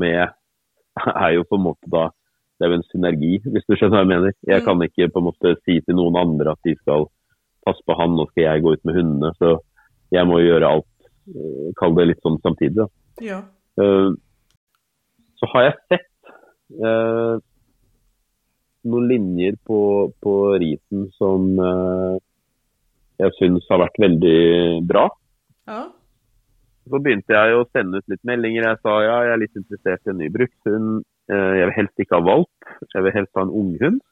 med 0.00 0.32
er 1.26 1.32
jo 1.36 1.42
på 1.44 1.58
en 1.58 1.66
måte 1.66 1.90
da 1.92 2.06
Det 2.56 2.64
er 2.64 2.70
jo 2.72 2.78
en 2.78 2.86
synergi, 2.88 3.32
hvis 3.44 3.66
du 3.68 3.74
skjønner 3.76 3.96
hva 3.98 4.02
jeg 4.04 4.08
mener. 4.12 4.32
Jeg 4.46 4.60
Mm. 4.62 4.64
kan 4.64 4.82
ikke 4.86 5.08
på 5.12 5.18
en 5.20 5.26
måte 5.26 5.50
si 5.66 5.80
til 5.80 5.96
noen 5.98 6.16
andre 6.16 6.52
at 6.52 6.60
de 6.64 6.74
skal 6.78 7.08
passe 7.66 7.82
på 7.84 7.96
han, 7.98 8.14
nå 8.14 8.28
skal 8.30 8.44
jeg 8.44 8.62
gå 8.62 8.72
ut 8.72 8.84
med 8.84 8.94
hundene. 8.94 9.32
Så 9.40 9.58
jeg 10.12 10.28
må 10.28 10.40
gjøre 10.42 10.68
alt, 10.76 11.08
eh, 11.32 11.72
kall 11.80 11.96
det 11.96 12.10
litt 12.10 12.22
sånn 12.26 12.40
samtidig. 12.42 12.88
ja, 13.20 13.42
Eh, 13.80 14.10
så 15.40 15.48
har 15.50 15.64
jeg 15.66 15.74
sett 15.90 16.28
eh, 16.78 17.34
noen 18.84 19.08
linjer 19.10 19.56
på, 19.66 19.80
på 20.22 20.34
risen 20.62 21.08
som 21.18 21.48
eh, 21.58 22.14
jeg 23.22 23.36
syns 23.38 23.66
har 23.70 23.82
vært 23.84 24.00
veldig 24.02 24.84
bra. 24.88 25.08
ja, 25.70 25.82
Så 26.84 27.00
begynte 27.00 27.34
jeg 27.34 27.58
å 27.58 27.66
sende 27.72 28.00
ut 28.00 28.10
litt 28.12 28.24
meldinger. 28.26 28.68
Jeg 28.70 28.82
sa 28.82 28.96
ja, 29.04 29.18
jeg 29.28 29.34
er 29.34 29.42
litt 29.42 29.60
interessert 29.60 30.06
i 30.06 30.14
en 30.14 30.20
ny 30.22 30.30
brukshund. 30.34 31.04
Eh, 31.32 31.52
jeg 31.60 31.68
vil 31.70 31.78
helst 31.78 32.04
ikke 32.04 32.18
ha 32.18 32.26
valp, 32.26 32.74
jeg 32.92 33.06
vil 33.06 33.16
helst 33.16 33.38
ha 33.38 33.46
en 33.46 33.54
unghund. 33.62 34.02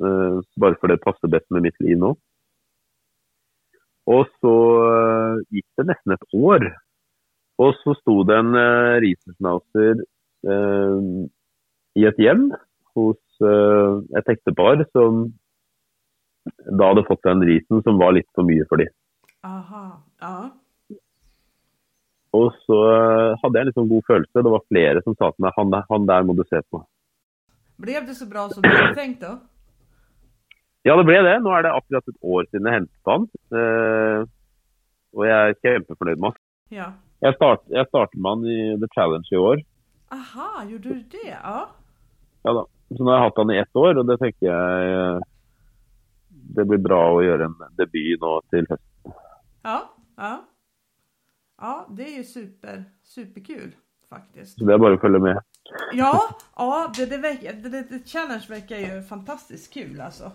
Eh, 0.00 0.40
bare 0.60 0.78
fordi 0.80 0.96
det 0.96 1.04
passer 1.04 1.32
best 1.32 1.48
med 1.50 1.66
mitt 1.66 1.78
liv 1.82 1.98
nå. 1.98 2.14
Og 4.10 4.30
så 4.42 4.54
eh, 4.86 5.42
gikk 5.58 5.66
det 5.78 5.88
nesten 5.90 6.16
et 6.16 6.38
år. 6.38 6.70
Og 7.60 7.76
så 7.82 7.94
sto 7.98 8.22
det 8.24 8.38
en 8.40 8.54
uh, 8.56 8.96
Riesenschnauzer 9.04 9.98
uh, 10.48 11.00
i 12.00 12.06
et 12.08 12.22
hjem 12.22 12.46
hos 12.96 13.20
uh, 13.44 14.00
et 14.16 14.30
ektepar 14.32 14.80
som 14.94 15.26
da 16.64 16.90
hadde 16.90 17.04
fått 17.08 17.20
seg 17.24 17.34
en 17.34 17.44
Riesen 17.46 17.84
som 17.84 18.00
var 18.00 18.14
litt 18.16 18.28
for 18.36 18.48
mye 18.48 18.64
for 18.70 18.80
dem. 18.80 18.92
aha, 19.44 19.84
ja, 20.20 20.50
Og 22.36 22.52
så 22.64 22.78
eh, 22.94 23.38
hadde 23.42 23.58
jeg 23.58 23.66
en 23.66 23.76
sånn 23.76 23.90
god 23.90 24.04
følelse. 24.06 24.42
Det 24.46 24.52
var 24.54 24.66
flere 24.68 25.02
som 25.02 25.16
sa 25.18 25.30
til 25.32 25.44
meg 25.44 25.56
han 25.56 25.72
han 25.90 26.04
der 26.06 26.26
må 26.26 26.36
du 26.38 26.44
se 26.46 26.60
på. 26.70 26.82
Blev 27.80 28.06
det 28.06 28.14
så 28.14 28.28
bra 28.30 28.48
som 28.48 28.62
du 28.62 28.68
hadde 28.70 28.94
tenkt, 28.94 29.24
då? 29.24 29.38
Ja, 30.86 30.96
det 30.96 31.04
ble 31.08 31.18
det. 31.26 31.36
Nå 31.44 31.52
er 31.52 31.66
det 31.66 31.74
akkurat 31.76 32.08
et 32.08 32.20
år 32.22 32.46
siden 32.48 32.68
jeg 32.68 32.78
hentet 32.78 33.10
han. 33.10 33.26
Eh, 33.52 34.20
og 35.16 35.26
jeg 35.28 35.36
er 35.36 35.58
kjempefornøyd 35.60 36.22
med 36.22 36.30
han. 36.30 36.42
Ja. 36.70 36.88
Jeg, 37.20 37.36
start, 37.36 37.66
jeg 37.68 37.88
startet 37.90 38.20
med 38.20 38.30
han 38.30 38.46
i 38.48 38.60
The 38.80 38.88
Challenge 38.94 39.28
i 39.28 39.40
år. 39.40 39.64
Aha, 40.16 40.48
gjorde 40.70 40.94
du 40.94 41.02
det? 41.12 41.26
Ja. 41.28 41.58
Ja 42.46 42.54
da. 42.56 42.64
Så 42.90 43.04
nå 43.04 43.12
har 43.12 43.20
jeg 43.20 43.28
hatt 43.28 43.42
han 43.42 43.52
i 43.54 43.58
ett 43.60 43.78
år, 43.78 44.00
og 44.00 44.08
det 44.08 44.16
tenker 44.18 44.46
jeg 44.48 44.94
eh, 44.94 45.26
Det 46.56 46.64
blir 46.66 46.80
bra 46.82 47.02
å 47.12 47.20
gjøre 47.22 47.46
en 47.46 47.58
debut 47.78 48.24
nå 48.24 48.32
til 48.50 48.66
høsten. 48.70 49.18
Ja, 49.66 49.76
ja. 50.18 50.32
Ja, 51.60 51.74
det 51.92 52.06
er 52.08 52.16
jo 52.16 52.24
super, 52.24 52.82
superkul 53.04 53.74
faktisk. 54.10 54.56
Så 54.58 54.66
det 54.66 54.74
er 54.74 54.80
bare 54.82 54.96
å 54.96 55.02
følge 55.02 55.20
med. 55.22 55.40
Ja, 55.94 56.14
ja 56.56 56.78
det, 56.96 57.06
det, 57.12 57.20
det, 57.20 57.82
det, 57.90 58.00
challenge 58.08 58.48
virker 58.48 58.80
jo 58.80 59.02
fantastisk 59.06 59.76
kul 59.76 60.00
alltså. 60.00 60.32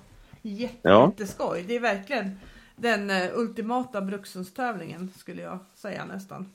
Jätte, 0.47 0.77
Ja. 0.81 1.05
Jätteskoj. 1.05 1.63
Det 1.67 1.75
är 1.75 1.79
verkligen 1.79 2.39
den 2.75 3.10
eh, 3.10 3.29
ultimata 3.34 4.01
brukshundstävlingen 4.01 5.10
skulle 5.10 5.41
jag 5.41 5.60
säga 5.73 6.05
nästan. 6.05 6.49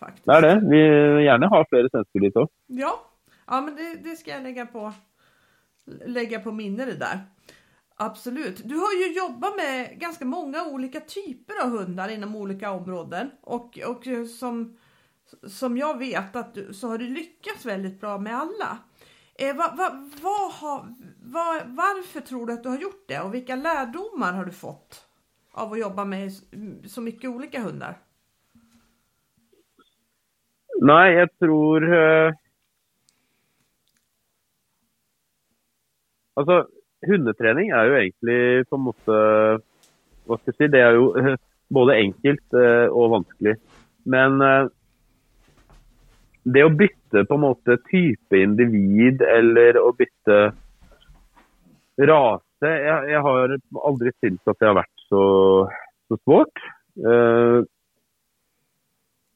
Faktiskt. 0.00 0.26
Det 0.26 0.32
är 0.32 0.42
det. 0.42 0.68
Vi 0.70 0.78
gjerne 1.24 1.46
ha 1.46 1.66
flere 1.68 1.90
svensker 1.90 2.20
dit 2.20 2.36
också. 2.36 2.54
Ja, 2.66 3.00
ja 3.46 3.60
men 3.60 3.76
det, 3.76 3.94
det 4.10 4.16
ska 4.16 4.30
jag 4.30 4.42
lägga 4.42 4.66
på, 4.66 4.92
lägga 6.06 6.40
på 6.40 6.52
minne 6.52 6.84
det 6.84 6.96
där. 6.96 7.20
Absolut. 7.96 8.60
Du 8.64 8.74
har 8.74 8.92
ju 8.92 9.12
jobbat 9.12 9.56
med 9.56 9.98
ganska 9.98 10.24
många 10.24 10.64
olika 10.64 11.00
typer 11.00 11.54
av 11.64 11.70
hundar 11.70 12.08
inom 12.08 12.36
olika 12.36 12.70
områden 12.70 13.30
och, 13.40 13.78
och 13.78 14.28
som, 14.40 14.76
som 15.46 15.76
jag 15.76 15.98
vet 15.98 16.36
att 16.36 16.54
du, 16.54 16.74
så 16.74 16.88
har 16.88 16.98
du 16.98 17.08
lyckats 17.08 17.66
väldigt 17.66 18.00
bra 18.00 18.18
med 18.18 18.36
alla. 18.36 18.78
Eh, 19.38 19.56
vad, 19.56 19.76
vad, 19.76 19.92
vad 20.22 20.52
har, 20.52 20.84
varför 21.64 22.20
tror 22.20 22.46
du 22.46 22.52
att 22.52 22.62
du 22.62 22.68
har 22.68 22.78
gjort 22.78 23.04
det 23.08 23.20
och 23.20 23.34
vilka 23.34 23.56
lärdomar 23.56 24.32
har 24.32 24.44
du 24.44 24.52
fått 24.52 25.06
av 25.52 25.72
att 25.72 25.80
jobba 25.80 26.04
med 26.04 26.30
så 26.86 27.00
mycket 27.00 27.30
olika 27.30 27.60
hundar? 27.60 27.98
Nej, 30.80 31.14
jag 31.14 31.38
tror 31.38 31.92
uh... 31.92 32.32
Altså, 36.36 36.66
hundetrening 37.06 37.70
er 37.72 37.88
jo 37.88 37.94
egentlig 37.96 38.66
på 38.68 38.76
en 38.76 38.84
måte 38.84 39.20
Hva 40.26 40.36
skal 40.36 40.52
jeg 40.52 40.58
si? 40.58 40.68
Det 40.74 40.82
er 40.84 40.98
jo 40.98 41.36
både 41.78 41.96
enkelt 41.96 42.56
eh, 42.58 42.88
og 42.90 43.12
vanskelig. 43.14 43.54
Men 44.04 44.42
eh, 44.44 44.68
det 46.46 46.62
å 46.62 46.70
bytte 46.70 47.24
på 47.26 47.36
en 47.36 47.42
måte 47.42 47.78
type 47.90 48.38
individ 48.38 49.22
eller 49.26 49.78
å 49.80 49.90
bytte 49.96 50.40
rase 52.06 52.42
Jeg, 52.62 53.08
jeg 53.10 53.22
har 53.24 53.54
aldri 53.88 54.12
syntes 54.20 54.52
at 54.52 54.60
det 54.60 54.68
har 54.68 54.76
vært 54.78 55.02
så, 55.10 55.24
så 56.08 56.16
svårt. 56.22 56.62
Uh, 56.96 57.60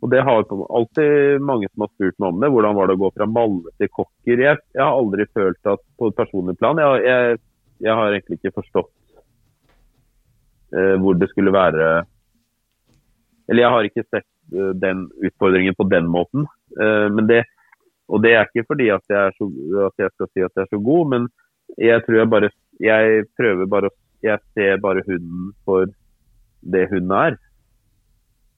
og 0.01 0.09
Det 0.13 0.23
har 0.25 0.47
alltid 0.49 1.43
mange 1.45 1.69
som 1.69 1.85
har 1.85 1.91
spurt 1.93 2.17
meg 2.17 2.31
om 2.31 2.41
det. 2.41 2.49
Hvordan 2.55 2.79
var 2.79 2.89
det 2.89 2.97
å 2.97 3.03
gå 3.03 3.11
fra 3.13 3.29
malle 3.29 3.75
til 3.77 3.91
kokker? 3.93 4.41
Jeg, 4.47 4.61
jeg 4.73 4.81
har 4.81 4.97
aldri 4.97 5.27
følt 5.37 5.69
at 5.69 5.83
på 6.01 6.09
et 6.09 6.17
personlig 6.17 6.57
plan 6.61 6.81
jeg, 6.81 7.03
jeg, 7.05 7.41
jeg 7.85 7.99
har 7.99 8.15
egentlig 8.15 8.41
ikke 8.41 8.57
forstått 8.63 8.95
uh, 10.77 10.97
hvor 11.03 11.21
det 11.21 11.29
skulle 11.35 11.53
være 11.53 11.91
Eller 13.51 13.65
jeg 13.67 13.75
har 13.77 13.91
ikke 13.91 14.07
sett 14.09 14.29
uh, 14.57 14.73
den 14.79 15.09
utfordringen 15.21 15.77
på 15.77 15.89
den 15.93 16.09
måten. 16.09 16.49
Uh, 16.79 17.09
men 17.15 17.27
det, 17.31 17.45
og 18.11 18.23
det 18.25 18.35
er 18.37 18.49
ikke 18.49 18.67
fordi 18.69 18.91
at 18.95 19.05
jeg, 19.11 19.37
så, 19.39 19.49
at 19.87 20.05
jeg, 20.05 20.13
skal 20.15 20.31
si 20.31 20.45
at 20.47 20.53
jeg 20.57 20.67
er 20.67 20.71
så 20.71 20.81
god, 20.91 21.13
men 21.15 21.29
jeg 21.79 22.03
tror 22.07 22.19
jeg 22.19 22.31
bare 22.31 22.51
Jeg 22.81 23.25
prøver 23.39 23.67
bare 23.71 23.91
Jeg 24.23 24.39
ser 24.55 24.81
bare 24.83 25.03
hunden 25.07 25.53
for 25.65 25.87
det 26.61 26.89
hunden 26.91 27.13
er. 27.17 27.37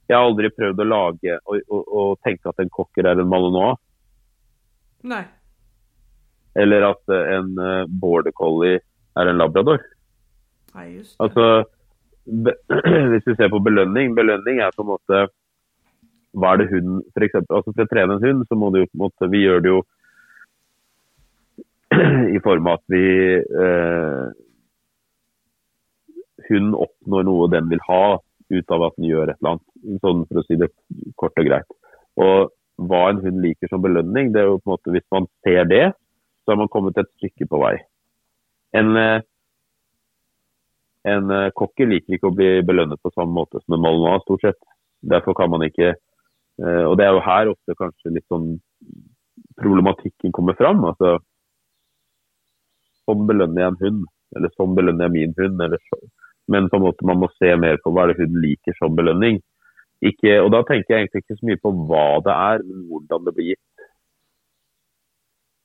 Jeg 0.08 0.16
har 0.16 0.24
aldri 0.26 0.48
prøvd 0.50 0.80
å 0.82 0.86
lage 0.88 1.36
og, 1.46 1.60
og, 1.70 1.82
og 1.86 2.08
tenke 2.26 2.48
at 2.50 2.58
en 2.58 2.72
cocker 2.72 3.06
er 3.06 3.20
en 3.20 3.28
malinois. 3.30 3.78
Nei. 5.06 5.22
Eller 6.58 6.88
at 6.88 7.14
en 7.14 7.52
border 8.02 8.34
collie 8.34 8.80
er 9.14 9.30
en 9.30 9.38
labrador. 9.38 9.78
Nei, 10.74 10.88
just 10.96 11.14
det. 11.14 11.22
Altså, 11.24 11.64
hvis 13.12 13.24
du 13.26 13.34
ser 13.36 13.50
på 13.52 13.60
belønning, 13.62 14.14
belønning 14.16 14.60
er 14.62 14.74
på 14.76 14.84
en 14.84 14.92
måte 14.94 15.22
hva 16.32 16.54
er 16.54 16.62
det 16.62 16.70
hunden 16.70 17.02
for, 17.12 17.24
eksempel, 17.26 17.58
altså 17.58 17.74
for 17.74 17.84
å 17.84 17.90
trene 17.90 18.16
en 18.16 18.24
hund, 18.24 18.46
så 18.48 18.56
må 18.58 18.70
det 18.72 18.84
jo 18.84 18.88
på 18.90 18.96
en 18.96 19.04
måte 19.04 19.28
Vi 19.32 19.42
gjør 19.42 19.64
det 19.64 19.72
jo 19.72 19.82
i 22.36 22.40
form 22.44 22.70
av 22.70 22.80
at 22.80 22.84
vi 22.92 23.04
eh, 23.36 24.24
Hun 26.48 26.72
oppnår 26.86 27.28
noe 27.28 27.50
den 27.52 27.68
vil 27.72 27.82
ha 27.88 28.04
ut 28.52 28.74
av 28.74 28.88
at 28.88 28.96
den 28.98 29.08
gjør 29.08 29.30
et 29.30 29.38
eller 29.38 29.54
annet. 29.54 29.68
Sånn 30.04 30.24
for 30.28 30.40
å 30.40 30.44
si 30.44 30.58
det 30.60 30.68
kort 31.20 31.38
og 31.40 31.46
greit. 31.46 31.76
Og 32.20 32.50
hva 32.88 33.02
en 33.08 33.22
hund 33.22 33.40
liker 33.40 33.70
som 33.70 33.80
belønning, 33.80 34.32
det 34.34 34.42
er 34.42 34.50
jo 34.50 34.58
på 34.58 34.68
en 34.68 34.74
måte 34.74 34.92
hvis 34.92 35.06
man 35.14 35.28
ser 35.46 35.64
det, 35.70 35.86
så 36.42 36.52
har 36.52 36.58
man 36.60 36.68
kommet 36.72 36.98
et 37.00 37.08
stykke 37.14 37.48
på 37.48 37.60
vei. 37.62 37.76
En, 38.76 38.92
eh, 39.00 39.24
en 41.08 41.32
kokke 41.56 41.88
liker 41.88 42.18
ikke 42.18 42.28
å 42.28 42.36
bli 42.36 42.50
belønnet 42.66 43.00
på 43.00 43.14
samme 43.14 43.32
måte 43.38 43.62
som 43.62 43.78
en 43.78 43.84
malinois, 43.86 44.20
stort 44.26 44.44
sett. 44.44 44.60
Derfor 45.02 45.38
kan 45.38 45.50
man 45.50 45.64
ikke 45.66 45.94
eh, 45.94 46.11
Og 46.62 46.94
det 46.98 47.06
er 47.06 47.16
jo 47.16 47.26
her 47.26 47.50
ofte 47.50 47.74
kanskje 47.78 48.12
litt 48.14 48.26
sånn 48.30 48.52
problematikken 49.58 50.34
kommer 50.34 50.54
fram. 50.58 50.84
altså 50.86 51.16
Sånn 53.02 53.24
belønner 53.26 53.64
jeg 53.64 53.72
en 53.72 53.80
hund, 53.80 54.02
eller 54.36 54.52
sånn 54.54 54.76
belønner 54.76 55.08
jeg 55.08 55.14
min 55.16 55.34
hund. 55.40 55.62
eller 55.64 55.80
så. 55.88 55.98
Men 56.48 56.68
på 56.70 56.78
en 56.78 56.84
måte 56.86 57.06
man 57.08 57.18
må 57.22 57.30
se 57.38 57.50
mer 57.56 57.80
på 57.82 57.90
hva 57.94 58.06
det 58.10 58.18
hunden 58.20 58.42
liker 58.44 58.76
som 58.78 58.94
belønning. 58.98 59.40
Ikke, 60.02 60.40
og 60.42 60.50
Da 60.54 60.62
tenker 60.66 60.94
jeg 60.94 61.06
egentlig 61.06 61.22
ikke 61.22 61.38
så 61.38 61.46
mye 61.46 61.62
på 61.62 61.72
hva 61.88 62.06
det 62.26 62.34
er, 62.34 62.64
men 62.66 62.86
hvordan 62.90 63.26
det 63.26 63.34
blir 63.34 63.50
gitt. 63.52 63.86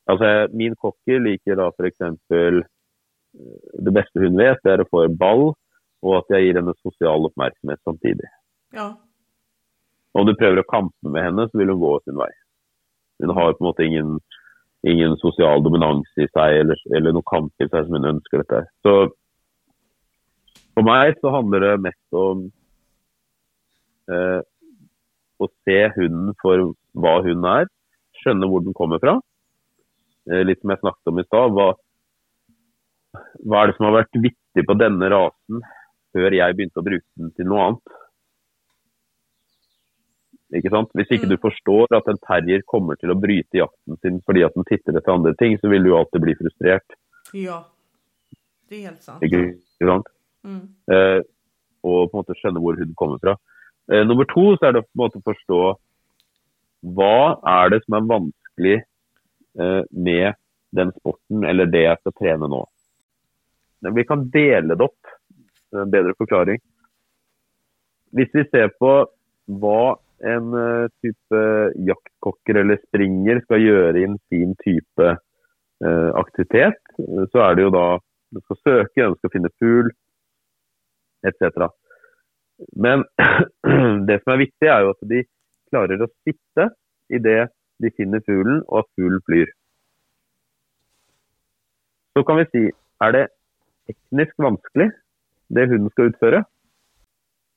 Altså, 0.08 0.28
Min 0.54 0.76
kokker 0.76 1.22
liker 1.22 1.58
da 1.58 1.70
f.eks 1.74 2.66
det 3.86 3.94
beste 3.94 4.22
hun 4.22 4.38
vet, 4.40 4.62
det 4.64 4.74
er 4.74 4.84
å 4.84 4.90
få 4.90 5.04
en 5.06 5.18
ball, 5.20 5.52
og 6.06 6.14
at 6.20 6.32
jeg 6.34 6.48
gir 6.48 6.60
henne 6.60 6.74
sosial 6.82 7.28
oppmerksomhet 7.30 7.82
samtidig. 7.86 8.30
Ja. 8.74 8.94
Om 10.16 10.28
du 10.28 10.36
prøver 10.38 10.62
å 10.62 10.70
kampe 10.70 11.12
med 11.12 11.26
henne, 11.26 11.48
så 11.50 11.60
vil 11.60 11.74
hun 11.74 11.82
gå 11.82 11.94
sin 12.04 12.18
vei. 12.20 12.30
Hun 13.24 13.34
har 13.36 13.56
på 13.56 13.64
en 13.64 13.70
måte 13.70 13.86
ingen, 13.86 14.18
ingen 14.88 15.16
sosial 15.22 15.64
dominans 15.66 16.10
i 16.22 16.28
seg 16.30 16.62
eller, 16.62 16.82
eller 16.96 17.16
noe 17.16 17.28
kamp 17.30 17.54
i 17.64 17.68
seg 17.68 17.88
som 17.88 17.98
hun 17.98 18.12
ønsker 18.14 18.44
dette. 18.44 18.64
Så 18.86 18.94
for 20.78 20.86
meg 20.86 21.18
så 21.22 21.34
handler 21.34 21.64
det 21.66 21.74
mest 21.88 22.18
om 22.18 22.46
eh, 24.14 24.42
å 25.42 25.50
se 25.66 25.80
hunden 25.98 26.36
for 26.42 26.72
hva 26.98 27.18
hun 27.26 27.46
er, 27.50 27.66
skjønne 28.22 28.50
hvor 28.50 28.64
den 28.66 28.78
kommer 28.78 29.02
fra. 29.02 29.18
Eh, 30.30 30.44
litt 30.46 30.62
som 30.62 30.74
jeg 30.74 30.84
snakket 30.84 31.12
om 31.12 31.22
i 31.22 31.26
stad 31.28 31.54
hva 31.58 31.72
er 33.62 33.70
det 33.70 33.78
som 33.78 33.88
har 33.88 34.00
vært 34.02 34.20
viktig 34.22 34.64
på 34.68 34.76
denne 34.78 35.10
rasen 35.14 35.64
før 36.16 36.36
jeg 36.36 36.58
begynte 36.58 36.82
å 36.82 36.86
bruke 36.86 37.08
den 37.20 37.34
til 37.38 37.50
noe 37.50 37.66
annet? 37.68 37.97
Ikke 40.56 40.72
sant? 40.72 40.92
Hvis 40.96 41.10
ikke 41.12 41.28
mm. 41.28 41.34
du 41.34 41.42
forstår 41.44 41.98
at 41.98 42.06
en 42.08 42.20
terrier 42.24 42.62
kommer 42.72 42.96
til 43.00 43.12
å 43.12 43.18
bryte 43.20 43.60
jakten 43.60 43.98
sin 44.00 44.22
fordi 44.28 44.46
at 44.48 44.56
den 44.56 44.68
titter 44.70 44.96
etter 44.96 45.16
andre 45.18 45.34
ting, 45.40 45.58
så 45.60 45.72
vil 45.72 45.84
du 45.84 45.92
alltid 45.98 46.24
bli 46.24 46.36
frustrert. 46.40 46.96
Ja, 47.36 47.66
det 48.70 48.80
er 48.80 48.86
helt 48.92 49.04
sant. 49.04 49.26
Ikke, 49.28 49.58
sant? 49.84 50.08
Mm. 50.48 50.64
Eh, 50.94 51.20
og 51.88 52.00
på 52.08 52.16
en 52.16 52.22
måte 52.22 52.38
skjønne 52.40 52.64
hvor 52.64 52.80
hun 52.80 52.96
kommer 53.00 53.20
fra. 53.24 53.36
Eh, 53.92 54.06
nummer 54.08 54.28
to 54.32 54.46
så 54.56 54.70
er 54.70 54.78
det 54.78 54.86
på 54.86 54.96
en 54.96 55.04
måte 55.04 55.20
å 55.20 55.28
forstå 55.28 55.62
hva 56.96 57.20
er 57.58 57.74
det 57.74 57.82
som 57.84 57.98
er 57.98 58.10
vanskelig 58.14 58.78
eh, 58.80 59.84
med 59.92 60.40
den 60.78 60.92
sporten 60.96 61.44
eller 61.48 61.68
det 61.72 61.84
jeg 61.84 62.02
skal 62.02 62.18
trene 62.22 62.50
nå. 62.52 62.64
Vi 63.98 64.04
kan 64.08 64.26
dele 64.32 64.76
det 64.76 64.88
opp. 64.88 65.16
En 65.76 65.92
bedre 65.92 66.16
forklaring. 66.16 66.62
Hvis 68.16 68.32
vi 68.34 68.46
ser 68.48 68.72
på 68.80 68.92
hva 69.60 69.98
en 70.26 70.54
uh, 70.56 70.88
type 71.04 71.42
jaktkokker 71.88 72.62
eller 72.64 72.82
springer 72.88 73.42
skal 73.46 73.64
gjøre 73.64 74.02
i 74.02 74.06
en 74.08 74.18
fin 74.32 74.56
type 74.64 75.08
uh, 75.14 76.12
aktivitet, 76.18 76.80
så 77.32 77.44
er 77.46 77.58
det 77.58 77.68
jo 77.68 77.74
da 77.76 77.88
du 78.34 78.42
skal 78.44 78.62
søke, 78.64 79.08
du 79.08 79.20
skal 79.20 79.34
finne 79.36 79.54
fugl 79.62 79.92
etc. 81.28 81.70
Men 82.76 83.06
det 84.10 84.20
som 84.24 84.34
er 84.34 84.44
viktig, 84.44 84.68
er 84.68 84.86
jo 84.86 84.94
at 84.96 85.08
de 85.12 85.24
klarer 85.72 86.04
å 86.04 86.12
sitte 86.26 86.70
idet 87.14 87.50
de 87.84 87.94
finner 87.94 88.24
fuglen, 88.26 88.64
og 88.68 88.82
at 88.82 88.92
fuglen 88.98 89.22
flyr. 89.28 89.52
Så 92.18 92.24
kan 92.26 92.40
vi 92.40 92.48
si 92.50 92.64
er 93.06 93.14
det 93.14 93.26
teknisk 93.88 94.34
vanskelig, 94.42 94.90
det 95.54 95.68
hunden 95.70 95.92
skal 95.94 96.10
utføre. 96.12 96.42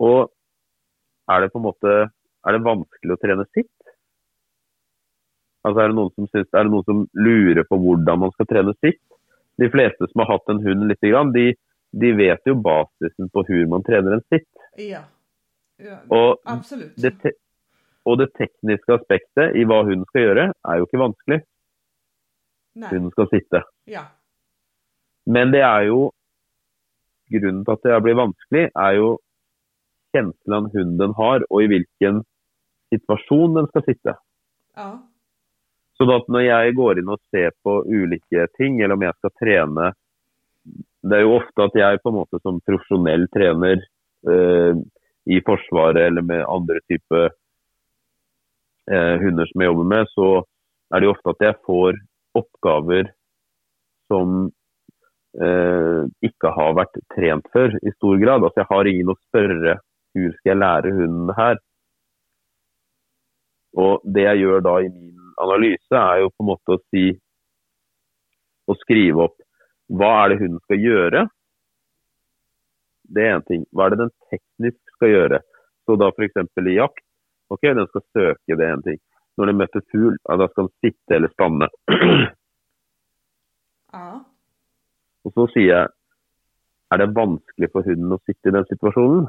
Og 0.05 0.29
er 1.33 1.41
det 1.41 1.53
på 1.53 1.61
en 1.61 1.67
måte 1.67 1.95
er 2.47 2.57
det 2.57 2.65
vanskelig 2.65 3.15
å 3.15 3.21
trene 3.21 3.47
sitt? 3.55 3.73
Altså 5.67 5.83
er 5.83 5.93
det, 5.93 6.05
synes, 6.17 6.49
er 6.49 6.65
det 6.65 6.73
noen 6.73 6.87
som 6.89 7.03
lurer 7.13 7.67
på 7.69 7.79
hvordan 7.83 8.23
man 8.23 8.33
skal 8.37 8.49
trene 8.49 8.75
sitt? 8.81 9.03
De 9.61 9.69
fleste 9.73 10.09
som 10.09 10.23
har 10.23 10.31
hatt 10.33 10.53
en 10.53 10.63
hund 10.65 10.87
litt, 10.89 11.05
de, 11.35 11.47
de 12.01 12.13
vet 12.17 12.49
jo 12.49 12.57
basisen 12.65 13.29
på 13.29 13.45
hvordan 13.45 13.75
man 13.75 13.85
trener 13.85 14.17
en 14.17 14.25
sitt. 14.33 14.49
Ja, 14.81 15.05
ja 15.83 15.99
og 16.09 16.41
absolutt. 16.49 16.97
Det, 16.97 17.35
og 18.09 18.23
det 18.23 18.31
tekniske 18.39 18.97
aspektet 18.97 19.59
i 19.59 19.67
hva 19.69 19.83
hunden 19.85 20.07
skal 20.09 20.29
gjøre, 20.29 20.47
er 20.55 20.81
jo 20.81 20.89
ikke 20.89 21.03
vanskelig. 21.03 21.41
Nei. 22.81 22.95
Hunden 22.95 23.13
skal 23.13 23.29
sitte. 23.35 23.63
Ja. 23.91 24.07
Men 25.29 25.53
det 25.53 25.61
er 25.67 25.91
jo 25.91 26.09
grunnen 27.31 27.67
til 27.67 27.77
at 27.77 27.85
det 27.85 28.01
blir 28.07 28.19
vanskelig, 28.19 28.65
er 28.73 28.97
jo 28.97 29.11
kjenslen 30.15 30.71
hunden 30.73 31.15
har, 31.19 31.45
og 31.51 31.63
i 31.63 31.71
hvilken 31.71 32.25
situasjon 32.93 33.57
den 33.57 33.71
skal 33.71 33.87
sitte. 33.87 34.15
Ja. 34.79 34.91
Så 35.99 36.07
at 36.15 36.29
når 36.33 36.47
jeg 36.47 36.77
går 36.79 37.01
inn 37.01 37.11
og 37.13 37.21
ser 37.33 37.53
på 37.65 37.83
ulike 37.85 38.47
ting, 38.57 38.81
eller 38.81 38.97
om 38.97 39.05
jeg 39.05 39.17
skal 39.19 39.35
trene 39.43 39.91
Det 41.01 41.17
er 41.17 41.23
jo 41.25 41.37
ofte 41.39 41.65
at 41.65 41.77
jeg 41.77 42.01
på 42.03 42.11
en 42.11 42.19
måte 42.19 42.39
som 42.45 42.61
profesjonell 42.69 43.23
trener 43.33 43.79
eh, 44.29 44.81
i 45.33 45.39
Forsvaret 45.47 46.03
eller 46.11 46.25
med 46.25 46.43
andre 46.45 46.83
typer 46.89 47.31
eh, 48.91 49.15
hunder 49.23 49.49
som 49.49 49.63
jeg 49.65 49.71
jobber 49.71 49.89
med, 49.95 50.11
så 50.13 50.29
er 50.93 51.01
det 51.01 51.09
jo 51.09 51.15
ofte 51.15 51.33
at 51.33 51.47
jeg 51.47 51.59
får 51.65 52.01
oppgaver 52.37 53.09
som 54.13 54.51
eh, 55.41 56.03
ikke 56.27 56.53
har 56.57 56.77
vært 56.79 57.01
trent 57.15 57.49
før 57.55 57.77
i 57.81 57.95
stor 57.97 58.21
grad. 58.21 58.45
Altså, 58.45 58.61
jeg 58.61 58.71
har 58.75 58.93
ingen 58.93 59.15
å 59.15 59.19
spørre 59.29 59.79
hvor 60.11 60.33
skal 60.37 60.51
jeg 60.51 60.61
lære 60.61 60.95
hunden 60.97 61.35
her. 61.39 61.61
Og 63.79 64.01
det 64.05 64.25
jeg 64.27 64.43
gjør 64.43 64.65
da 64.67 64.79
i 64.83 64.89
min 64.89 65.35
analyse, 65.41 65.97
er 65.97 66.25
jo 66.25 66.33
på 66.35 66.45
en 66.45 66.51
måte 66.51 66.77
å 66.77 66.81
si 66.91 67.05
å 68.71 68.77
skrive 68.83 69.29
opp 69.29 69.37
hva 69.91 70.11
er 70.23 70.33
det 70.33 70.41
hunden 70.43 70.63
skal 70.65 70.83
gjøre. 70.85 71.23
Det 73.11 73.23
er 73.27 73.37
én 73.37 73.47
ting. 73.47 73.63
Hva 73.75 73.87
er 73.87 73.95
det 73.95 74.05
den 74.05 74.13
teknisk 74.31 74.97
skal 74.97 75.15
gjøre? 75.15 75.41
Så 75.87 75.97
da 75.99 76.11
f.eks. 76.13 76.43
i 76.63 76.77
jakt, 76.77 77.03
ok, 77.51 77.65
den 77.75 77.89
skal 77.91 78.05
søke, 78.15 78.55
det 78.55 78.67
er 78.67 78.77
én 78.77 78.85
ting. 78.87 79.01
Når 79.39 79.51
den 79.51 79.59
møter 79.59 79.83
fugl, 79.91 80.15
ja, 80.15 80.37
da 80.39 80.47
skal 80.53 80.69
den 80.69 80.77
sitte 80.85 81.19
eller 81.19 81.35
stanne. 81.37 81.71
Ja. 83.91 84.21
Og 85.27 85.33
så 85.35 85.49
sier 85.51 85.67
jeg 85.67 85.89
er 86.95 87.01
det 87.01 87.09
vanskelig 87.15 87.69
for 87.73 87.87
hunden 87.87 88.15
å 88.15 88.21
sitte 88.23 88.51
i 88.51 88.55
den 88.55 88.67
situasjonen? 88.69 89.25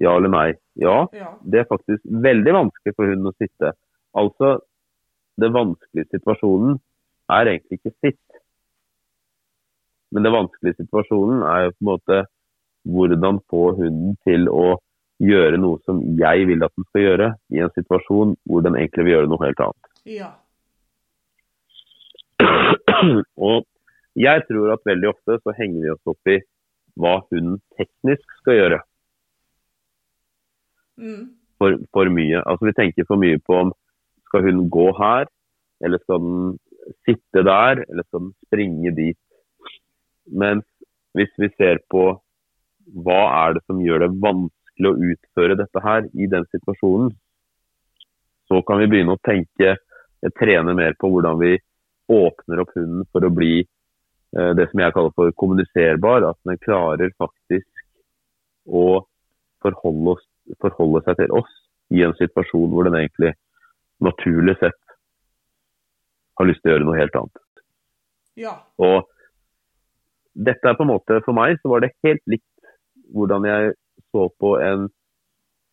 Ja 0.00 0.16
eller 0.16 0.32
nei? 0.32 0.48
Ja, 0.80 1.08
Ja. 1.12 1.34
det 1.44 1.60
er 1.60 1.68
faktisk 1.68 2.00
veldig 2.04 2.52
vanskelig 2.56 2.94
for 2.96 3.06
hunden 3.10 3.30
å 3.30 3.36
sitte. 3.36 3.72
Altså, 4.16 4.60
det 5.40 5.52
vanskelige 5.52 6.08
situasjonen 6.16 6.78
er 7.30 7.46
egentlig 7.52 7.78
ikke 7.80 7.94
sitt. 8.00 8.40
Men 10.10 10.26
det 10.26 10.32
vanskelige 10.34 10.80
situasjonen 10.80 11.42
er 11.46 11.66
jo 11.66 11.74
på 11.76 11.82
en 11.84 11.90
måte 11.90 12.20
hvordan 12.88 13.40
få 13.50 13.64
hunden 13.76 14.16
til 14.24 14.48
å 14.48 14.78
gjøre 15.20 15.58
noe 15.60 15.78
som 15.84 16.00
jeg 16.18 16.46
vil 16.48 16.64
at 16.64 16.72
den 16.76 16.86
skal 16.88 17.04
gjøre, 17.04 17.28
i 17.52 17.60
en 17.60 17.72
situasjon 17.76 18.36
hvor 18.48 18.64
den 18.64 18.78
egentlig 18.78 19.04
vil 19.04 19.14
gjøre 19.18 19.30
noe 19.30 19.44
helt 19.44 19.60
annet. 19.66 19.90
Ja. 20.08 20.30
Og 23.50 23.66
jeg 24.18 24.46
tror 24.48 24.72
at 24.74 24.88
veldig 24.88 25.12
ofte 25.12 25.36
så 25.44 25.54
henger 25.58 25.84
vi 25.84 25.92
oss 25.92 26.10
opp 26.10 26.32
i 26.32 26.40
hva 27.00 27.18
hunden 27.28 27.60
teknisk 27.78 28.40
skal 28.40 28.56
gjøre. 28.56 28.80
Mm. 31.00 31.22
For, 31.60 31.76
for 31.92 32.10
mye. 32.12 32.40
Altså 32.44 32.68
Vi 32.68 32.76
tenker 32.76 33.08
for 33.08 33.20
mye 33.20 33.40
på 33.44 33.56
om 33.66 33.72
skal 34.30 34.46
hun 34.46 34.66
gå 34.70 34.86
her, 34.98 35.26
eller 35.84 36.00
skal 36.04 36.22
den 36.22 36.58
sitte 37.08 37.42
der, 37.46 37.82
eller 37.88 38.06
skal 38.06 38.26
den 38.26 38.34
springe 38.46 38.92
dit. 38.96 39.18
Mens 40.30 40.66
hvis 41.18 41.32
vi 41.40 41.50
ser 41.56 41.80
på 41.90 42.12
hva 43.04 43.20
er 43.46 43.56
det 43.56 43.64
som 43.66 43.82
gjør 43.82 44.04
det 44.04 44.14
vanskelig 44.22 44.90
å 44.90 45.10
utføre 45.12 45.58
dette 45.58 45.82
her 45.84 46.06
i 46.14 46.28
den 46.30 46.46
situasjonen, 46.54 47.10
så 48.50 48.62
kan 48.66 48.80
vi 48.80 48.88
begynne 48.90 49.14
å 49.14 49.24
tenke, 49.26 49.76
trene 50.36 50.74
mer 50.76 50.96
på 51.00 51.08
hvordan 51.12 51.38
vi 51.40 51.54
åpner 52.10 52.62
opp 52.62 52.72
hunden 52.74 53.06
for 53.12 53.24
å 53.24 53.32
bli 53.32 53.60
eh, 53.62 54.50
det 54.58 54.66
som 54.70 54.82
jeg 54.82 54.94
kaller 54.96 55.14
for 55.16 55.36
kommuniserbar. 55.38 56.26
At 56.28 56.38
den 56.48 56.58
klarer 56.60 57.14
faktisk 57.20 57.84
å 58.66 59.04
forholde, 59.62 60.16
oss, 60.16 60.26
forholde 60.62 61.02
seg 61.06 61.18
til 61.20 61.34
oss 61.40 61.52
i 61.94 62.02
en 62.06 62.14
situasjon 62.18 62.70
hvor 62.72 62.86
den 62.86 62.98
egentlig 62.98 63.34
naturlig 64.04 64.56
sett 64.60 64.78
har 66.38 66.48
lyst 66.48 66.62
til 66.62 66.70
å 66.70 66.74
gjøre 66.74 66.88
noe 66.88 67.00
helt 67.00 67.16
annet. 67.20 67.42
Ja. 68.40 68.54
Og 68.80 69.08
dette 70.34 70.70
er 70.70 70.76
på 70.78 70.86
en 70.86 70.92
måte, 70.94 71.20
For 71.26 71.36
meg 71.36 71.58
så 71.60 71.72
var 71.72 71.84
det 71.84 71.92
helt 72.06 72.22
likt 72.30 72.46
hvordan 73.10 73.44
jeg 73.48 73.74
så 74.14 74.28
på 74.40 74.54
en 74.62 74.88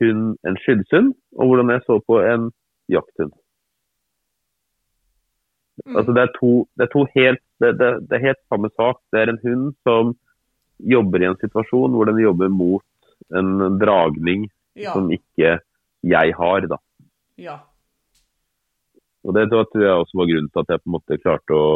hund, 0.02 0.24
en 0.46 0.58
skyddshund, 0.63 1.13
og 1.38 1.50
hvordan 1.50 1.74
jeg 1.74 1.86
så 1.86 2.00
på 2.06 2.20
en 2.26 2.50
jakthund. 2.92 3.34
Mm. 5.86 5.96
Altså 5.96 6.13
det 6.18 6.24
er 6.24 6.34
to, 6.40 6.52
det 6.76 6.88
er 6.88 6.94
to 6.94 7.06
helt, 7.13 7.44
det, 7.62 7.74
det, 7.80 7.92
det 8.10 8.18
er 8.18 8.28
helt 8.32 8.44
samme 8.50 8.70
sak. 8.74 9.02
Det 9.13 9.22
er 9.22 9.32
en 9.32 9.42
hund 9.46 9.68
som 9.88 10.16
jobber 10.78 11.24
i 11.24 11.30
en 11.30 11.40
situasjon 11.42 11.96
hvor 11.96 12.10
den 12.10 12.22
jobber 12.22 12.50
mot 12.54 12.86
en 13.38 13.80
dragning 13.82 14.48
Ja. 14.78 14.94
som 14.94 15.10
ikke 15.12 15.58
jeg 16.08 16.34
har. 16.38 16.68
da. 16.70 16.78
Ja. 17.38 17.58
Og 19.26 19.34
Det 19.36 19.50
tror 19.50 19.84
jeg 19.84 19.92
også 19.92 20.18
var 20.22 20.30
grunnen 20.30 20.50
til 20.54 20.62
at 20.63 20.70
jeg 20.74 20.84
på 20.84 20.88
en 20.90 20.96
måte 20.96 21.22
klarte 21.22 21.58
å 21.58 21.70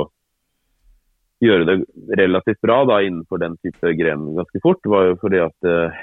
gjøre 1.42 1.66
det 1.68 1.78
relativt 2.20 2.62
bra 2.62 2.84
da, 2.86 3.00
innenfor 3.02 3.42
den 3.42 3.58
type 3.66 3.94
gren 3.98 4.28
ganske 4.38 4.62
fort. 4.64 4.86
var 4.86 5.10
jo 5.10 5.16
fordi 5.24 5.42
at 5.42 5.68
eh, 5.68 5.98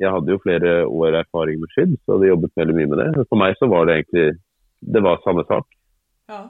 jeg 0.00 0.12
hadde 0.14 0.32
jo 0.32 0.40
flere 0.42 0.72
år 0.88 1.18
erfaring 1.20 1.60
med 1.60 1.72
skydd, 1.74 1.98
så 2.00 2.16
hadde 2.16 2.30
jobbet 2.32 2.56
veldig 2.56 2.76
mye 2.78 2.90
med 2.92 3.02
det. 3.02 3.26
For 3.28 3.40
meg 3.40 3.58
så 3.60 3.68
var 3.70 3.86
det 3.86 3.98
egentlig 4.00 4.30
det 4.80 5.02
var 5.04 5.20
samme 5.24 5.44
sak. 5.44 5.68
Ja. 6.32 6.40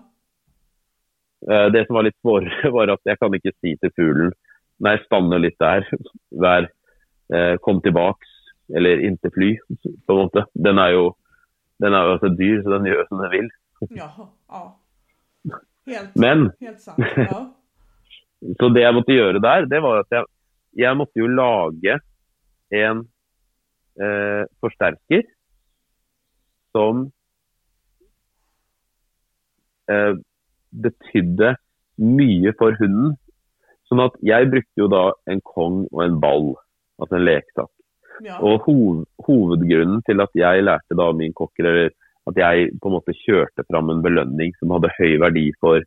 Eh, 1.51 1.67
Det 1.75 1.87
som 1.87 1.99
var 1.99 2.07
litt 2.07 2.19
svårere, 2.23 2.71
var 2.77 2.95
at 2.95 3.03
jeg 3.05 3.19
kan 3.19 3.35
ikke 3.35 3.57
si 3.59 3.75
til 3.77 3.95
fuglen 3.99 4.33
Nei, 4.81 4.95
stanne 5.05 5.37
litt 5.37 5.59
der. 5.61 5.85
Vær, 6.45 6.65
eh, 7.37 7.57
kom 7.61 7.83
tilbaks. 7.85 8.30
Eller 8.77 9.03
inntil 9.07 9.33
fly, 9.35 9.51
på 10.07 10.15
en 10.15 10.21
måte. 10.25 10.45
Den 10.55 10.79
er 10.79 10.95
jo 10.95 11.09
den 11.81 11.97
er 11.97 12.05
jo 12.05 12.13
altså 12.17 12.29
dyr, 12.37 12.61
så 12.63 12.77
den 12.77 12.91
gjør 12.91 13.07
som 13.09 13.23
den 13.23 13.33
vil. 13.37 13.49
Ja, 13.97 14.11
Ja. 14.51 14.67
Helt, 15.87 16.17
Men 16.17 16.51
helt 16.61 16.81
sant. 16.81 16.99
Ja. 17.17 17.41
Så 18.61 18.69
det 18.73 18.83
jeg 18.83 18.95
måtte 18.97 19.13
gjøre 19.13 19.41
der, 19.43 19.67
det 19.69 19.83
var 19.85 19.99
at 20.01 20.13
jeg, 20.15 20.25
jeg 20.81 20.97
måtte 20.97 21.21
jo 21.21 21.27
lage 21.29 21.97
en 22.73 23.03
eh, 24.01 24.45
forsterker 24.65 25.27
som 26.73 27.03
eh, 29.91 30.15
betydde 30.71 31.53
mye 32.01 32.55
for 32.57 32.77
hunden. 32.81 33.19
Sånn 33.91 34.05
at 34.07 34.17
jeg 34.25 34.49
brukte 34.53 34.85
jo 34.85 34.89
da 34.93 35.05
en 35.29 35.45
kong 35.45 35.83
og 35.91 36.05
en 36.07 36.21
ball, 36.23 36.51
altså 37.03 37.19
en 37.19 37.27
leksak. 37.27 37.73
Ja. 38.25 38.37
Og 38.45 38.65
hov, 38.67 39.05
hovedgrunnen 39.27 40.03
til 40.05 40.21
at 40.21 40.35
jeg 40.37 40.65
lærte 40.67 40.97
da 40.99 41.11
min 41.17 41.33
kokker, 41.37 41.69
eller 41.71 41.93
at 42.29 42.37
jeg 42.37 42.73
på 42.81 42.91
en 42.91 42.97
måte 42.99 43.17
kjørte 43.17 43.65
fram 43.69 43.91
en 43.91 44.03
belønning 44.05 44.53
som 44.59 44.75
hadde 44.75 44.93
høy 44.99 45.17
verdi 45.23 45.47
for, 45.61 45.85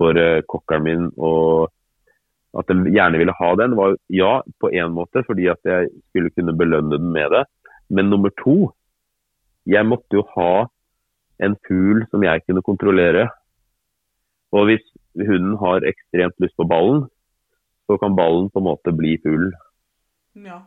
for 0.00 0.16
uh, 0.16 0.40
kokkeren 0.48 0.86
min, 0.86 1.10
og 1.16 1.68
at 2.58 2.72
jeg 2.72 2.94
gjerne 2.96 3.20
ville 3.20 3.36
ha 3.36 3.50
den, 3.60 3.76
var 3.76 3.94
ja, 4.12 4.38
på 4.60 4.70
en 4.72 4.94
måte 4.96 5.22
fordi 5.26 5.50
at 5.52 5.60
jeg 5.68 5.90
skulle 6.08 6.32
kunne 6.32 6.56
belønne 6.56 6.96
den 6.96 7.12
med 7.12 7.28
det. 7.34 7.44
Men 7.92 8.08
nummer 8.08 8.32
to, 8.40 8.72
jeg 9.68 9.84
måtte 9.86 10.16
jo 10.16 10.24
ha 10.34 10.66
en 11.44 11.54
fugl 11.68 12.02
som 12.10 12.24
jeg 12.24 12.42
kunne 12.46 12.64
kontrollere. 12.64 13.28
Og 14.56 14.70
hvis 14.70 14.84
hunden 15.28 15.58
har 15.60 15.84
ekstremt 15.86 16.40
lyst 16.40 16.56
på 16.56 16.66
ballen, 16.68 17.04
så 17.86 18.00
kan 18.00 18.16
ballen 18.16 18.48
på 18.50 18.62
en 18.62 18.68
måte 18.70 18.96
bli 18.96 19.18
fuglen. 19.22 19.52
ja. 20.34 20.64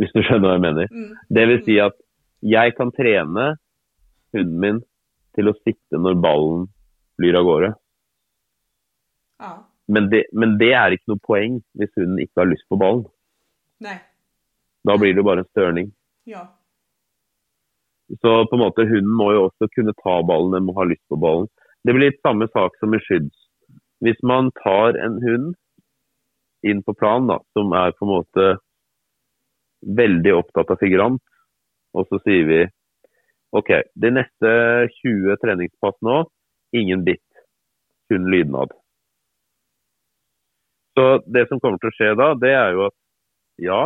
Hvis 0.00 0.14
du 0.14 0.22
skjønner 0.24 0.48
hva 0.48 0.56
jeg 0.56 0.64
mener. 0.64 0.90
Mm. 0.90 1.12
Det 1.36 1.44
vil 1.50 1.62
si 1.66 1.78
at 1.82 1.96
jeg 2.44 2.74
kan 2.78 2.90
trene 2.94 3.54
hunden 4.34 4.58
min 4.60 4.80
til 5.34 5.50
å 5.50 5.56
sitte 5.62 6.00
når 6.00 6.18
ballen 6.22 6.66
flyr 7.18 7.38
av 7.38 7.46
gårde. 7.48 7.70
Ja. 9.42 9.52
Men 9.86 10.08
det, 10.10 10.24
men 10.32 10.56
det 10.60 10.72
er 10.76 10.94
ikke 10.94 11.12
noe 11.12 11.24
poeng 11.24 11.60
hvis 11.78 11.92
hunden 11.98 12.20
ikke 12.22 12.42
har 12.42 12.50
lyst 12.50 12.66
på 12.70 12.78
ballen. 12.80 13.04
Nei. 13.84 13.96
Da 14.84 14.96
blir 15.00 15.16
det 15.16 15.24
bare 15.26 15.44
en 15.44 15.50
størning. 15.50 15.90
Ja. 16.28 16.46
Så 18.20 18.32
på 18.48 18.56
en 18.56 18.62
måte 18.62 18.86
hunden 18.88 19.14
må 19.16 19.30
jo 19.32 19.46
også 19.48 19.68
kunne 19.72 19.96
ta 20.02 20.18
ballen, 20.26 20.52
den 20.56 20.66
må 20.68 20.76
ha 20.78 20.86
lyst 20.88 21.04
på 21.08 21.18
ballen. 21.20 21.48
Det 21.84 21.92
blir 21.92 22.10
litt 22.10 22.22
samme 22.24 22.48
sak 22.52 22.76
som 22.80 22.92
med 22.92 23.04
skydds. 23.04 23.36
Hvis 24.04 24.20
man 24.26 24.50
tar 24.60 24.98
en 25.00 25.20
hund 25.24 25.54
inn 26.64 26.80
på 26.84 26.94
planen, 26.96 27.40
som 27.56 27.72
er 27.76 27.92
på 27.96 28.06
en 28.06 28.12
måte 28.12 28.46
veldig 29.84 30.34
opptatt 30.38 30.72
av 30.72 30.80
figurant, 30.80 31.20
og 31.94 32.08
så 32.08 32.20
sier 32.24 32.48
vi 32.48 32.62
OK, 33.54 33.70
de 33.94 34.10
neste 34.10 34.54
20 34.98 35.36
treningspass 35.42 35.94
nå, 36.02 36.24
ingen 36.74 37.04
bitt, 37.06 37.22
kun 38.10 38.26
lydnad. 38.32 38.72
Så 40.98 41.04
det 41.26 41.46
som 41.50 41.60
kommer 41.62 41.78
til 41.82 41.90
å 41.90 41.94
skje 41.94 42.10
da, 42.18 42.32
det 42.38 42.50
er 42.54 42.74
jo 42.74 42.88
at 42.88 42.96
ja, 43.62 43.80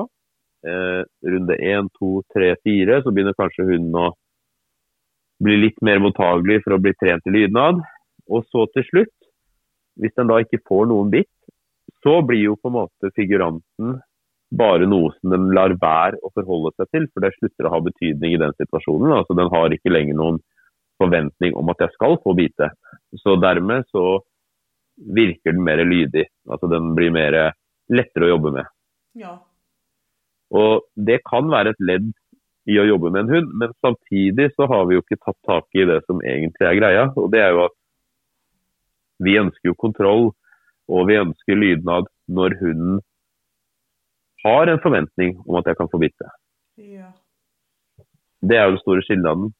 eh, 0.64 1.02
runde 1.34 1.58
1, 1.60 1.92
2, 2.00 2.10
3, 2.34 2.54
4, 2.64 3.02
så 3.04 3.12
begynner 3.12 3.36
kanskje 3.36 3.68
hunden 3.68 4.00
å 4.00 4.08
bli 5.44 5.56
litt 5.60 5.80
mer 5.84 6.00
mottagelig 6.02 6.62
for 6.64 6.76
å 6.76 6.82
bli 6.82 6.94
trent 6.98 7.28
i 7.28 7.34
lydnad. 7.34 7.80
Og 8.28 8.44
så 8.48 8.66
til 8.72 8.84
slutt, 8.88 9.16
hvis 10.00 10.16
den 10.16 10.30
da 10.30 10.40
ikke 10.42 10.62
får 10.68 10.88
noen 10.90 11.12
bitt, 11.12 11.32
så 12.04 12.20
blir 12.24 12.44
jo 12.50 12.58
på 12.60 12.70
en 12.70 12.78
måte 12.80 13.12
figuranten 13.16 13.98
bare 14.50 14.86
noe 14.88 15.12
som 15.18 15.32
de 15.34 15.38
lar 15.56 15.74
være 15.80 16.20
å 16.24 16.30
forholde 16.32 16.72
seg 16.76 16.88
til, 16.94 17.08
for 17.12 17.24
det 17.24 17.34
slutter 17.36 17.68
å 17.68 17.72
ha 17.74 17.80
betydning 17.84 18.34
i 18.34 18.40
den 18.40 18.54
situasjonen. 18.56 19.12
Altså 19.18 19.36
Den 19.36 19.50
har 19.52 19.74
ikke 19.74 19.92
lenger 19.92 20.16
noen 20.16 20.40
forventning 20.98 21.56
om 21.58 21.68
at 21.72 21.84
jeg 21.84 21.94
skal 21.94 22.16
få 22.24 22.34
bite. 22.38 22.70
Så 23.20 23.36
dermed 23.40 23.86
så 23.92 24.20
virker 24.98 25.54
den 25.54 25.64
mer 25.66 25.82
lydig. 25.84 26.26
Altså 26.48 26.70
den 26.70 26.94
blir 26.96 27.12
mer 27.14 27.36
lettere 27.92 28.26
å 28.26 28.32
jobbe 28.34 28.54
med. 28.56 28.72
Ja. 29.18 29.36
Og 30.54 30.88
det 30.96 31.20
kan 31.28 31.50
være 31.52 31.74
et 31.74 31.84
ledd 31.84 32.08
i 32.68 32.76
å 32.80 32.86
jobbe 32.88 33.12
med 33.12 33.24
en 33.24 33.32
hund, 33.32 33.52
men 33.60 33.72
samtidig 33.84 34.50
så 34.56 34.66
har 34.68 34.88
vi 34.88 34.96
jo 34.96 35.04
ikke 35.04 35.20
tatt 35.22 35.38
tak 35.48 35.78
i 35.78 35.86
det 35.88 36.02
som 36.04 36.20
egentlig 36.20 36.66
er 36.68 36.76
greia. 36.76 37.04
Og 37.16 37.30
det 37.32 37.40
er 37.44 37.54
jo 37.56 37.66
at 37.68 37.76
vi 39.24 39.38
ønsker 39.40 39.70
jo 39.70 39.78
kontroll 39.78 40.28
og 40.88 41.08
vi 41.08 41.18
ønsker 41.20 41.58
lydnad 41.58 42.08
når 42.32 42.56
hunden 42.60 43.00
har 44.44 44.70
en 44.70 44.82
forventning 44.82 45.38
om 45.46 45.58
at 45.60 45.66
jeg 45.66 45.78
kan 45.78 45.90
få 45.90 46.00
bitte. 46.02 46.30
Ja. 46.76 47.10
Det 48.40 48.56
er 48.56 48.68
jo 48.68 48.76
den 48.76 48.82
store 48.84 49.02
skillnaden. 49.02 49.52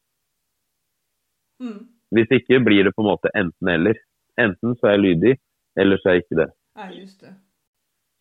Mm. 1.61 1.81
Hvis 2.15 2.31
ikke 2.39 2.61
blir 2.65 2.87
det 2.87 2.95
på 2.95 3.03
en 3.03 3.11
måte 3.11 3.33
enten-eller. 3.37 3.99
Enten 4.39 4.77
så 4.79 4.87
er 4.87 4.97
jeg 4.97 5.05
lydig, 5.05 5.35
eller 5.77 5.99
så 5.99 6.09
er 6.09 6.19
jeg 6.19 6.25
ikke 6.25 6.41
det. 6.43 6.51
Ja, 6.79 6.91
just 6.95 7.21
det. 7.21 7.33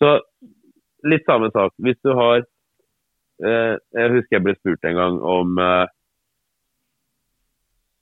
Så 0.02 0.10
litt 1.06 1.26
samme 1.30 1.52
sak. 1.54 1.76
Hvis 1.78 2.00
du 2.06 2.14
har 2.18 2.42
eh, 2.42 3.76
Jeg 3.94 4.14
husker 4.16 4.38
jeg 4.38 4.46
ble 4.46 4.56
spurt 4.58 4.86
en 4.90 4.98
gang 4.98 5.20
om 5.22 5.60
eh, 5.62 5.86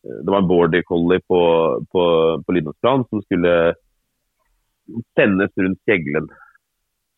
Det 0.06 0.32
var 0.32 0.44
en 0.44 0.48
border 0.48 0.84
collie 0.88 1.20
på, 1.28 1.42
på, 1.92 2.04
på 2.46 2.56
Lindåsplan 2.56 3.04
som 3.10 3.24
skulle 3.26 3.54
sendes 5.18 5.52
rundt 5.58 5.82
kjeglen. 5.90 6.28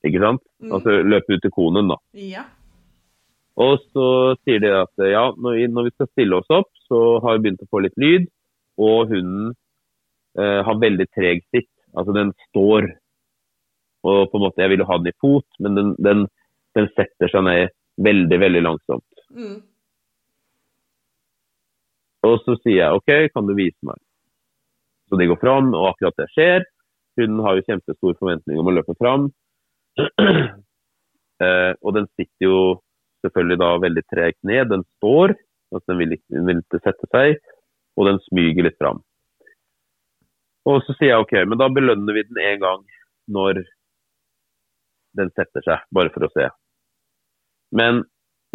Ikke 0.05 0.21
sant? 0.21 0.43
Mm. 0.61 0.73
Altså 0.77 0.99
løpe 1.01 1.37
ut 1.37 1.43
til 1.43 1.53
konen, 1.53 1.89
da. 1.89 1.97
Ja. 2.21 2.45
Og 3.57 3.79
så 3.89 4.07
sier 4.45 4.61
de 4.61 4.69
at 4.77 5.07
ja, 5.09 5.23
når 5.33 5.57
vi, 5.57 5.63
når 5.73 5.87
vi 5.87 5.93
skal 5.95 6.09
stille 6.11 6.37
oss 6.37 6.51
opp, 6.53 6.69
så 6.85 7.17
har 7.23 7.37
vi 7.37 7.47
begynt 7.47 7.63
å 7.65 7.69
få 7.71 7.81
litt 7.85 7.97
lyd. 7.97 8.27
Og 8.77 9.09
hunden 9.09 9.55
eh, 10.37 10.59
har 10.67 10.83
veldig 10.83 11.07
treg 11.09 11.41
sitt. 11.49 11.71
Altså 11.97 12.13
den 12.13 12.35
står. 12.49 12.91
Og 14.05 14.19
på 14.29 14.37
en 14.37 14.45
måte, 14.45 14.61
jeg 14.61 14.73
vil 14.73 14.83
jo 14.83 14.89
ha 14.91 14.99
den 15.01 15.09
i 15.09 15.17
fot, 15.23 15.47
men 15.63 15.79
den, 15.79 15.95
den, 15.97 16.27
den 16.77 16.91
setter 16.93 17.33
seg 17.33 17.47
ned 17.47 17.73
veldig, 18.05 18.39
veldig 18.45 18.61
langsomt. 18.61 19.25
Mm. 19.33 19.57
Og 22.27 22.37
så 22.45 22.57
sier 22.61 22.83
jeg 22.83 22.99
OK, 22.99 23.11
kan 23.33 23.49
du 23.49 23.55
vise 23.57 23.77
meg? 23.87 23.97
Så 25.09 25.17
de 25.19 25.27
går 25.29 25.39
fram, 25.41 25.71
og 25.73 25.93
akkurat 25.93 26.17
det 26.19 26.29
skjer. 26.35 26.65
Hunden 27.17 27.41
har 27.45 27.57
jo 27.57 27.65
kjempestor 27.65 28.17
forventning 28.19 28.59
om 28.61 28.69
å 28.69 28.75
løpe 28.75 28.93
fram. 28.99 29.29
eh, 31.43 31.73
og 31.81 31.93
den 31.97 32.07
sitter 32.15 32.45
jo 32.47 32.57
selvfølgelig 33.25 33.57
da 33.61 33.69
veldig 33.83 34.03
tregt 34.13 34.39
ned. 34.47 34.69
Den 34.71 34.83
står, 34.97 35.33
altså 35.73 35.85
den 35.91 35.99
vil, 36.03 36.15
ikke- 36.17 36.35
den 36.37 36.45
vil 36.51 36.61
ikke 36.63 36.81
sette 36.85 37.09
seg, 37.13 37.39
og 37.97 38.09
den 38.11 38.19
smyger 38.29 38.67
litt 38.67 38.77
fram. 38.81 39.01
Og 40.67 40.81
så 40.83 40.93
sier 40.97 41.13
jeg 41.13 41.23
OK, 41.23 41.33
men 41.47 41.57
da 41.61 41.69
belønner 41.71 42.13
vi 42.13 42.23
den 42.27 42.41
en 42.43 42.59
gang 42.59 42.85
når 43.31 43.63
den 45.17 45.31
setter 45.33 45.63
seg, 45.65 45.85
bare 45.95 46.11
for 46.13 46.27
å 46.27 46.31
se. 46.35 46.49
Men 47.71 48.03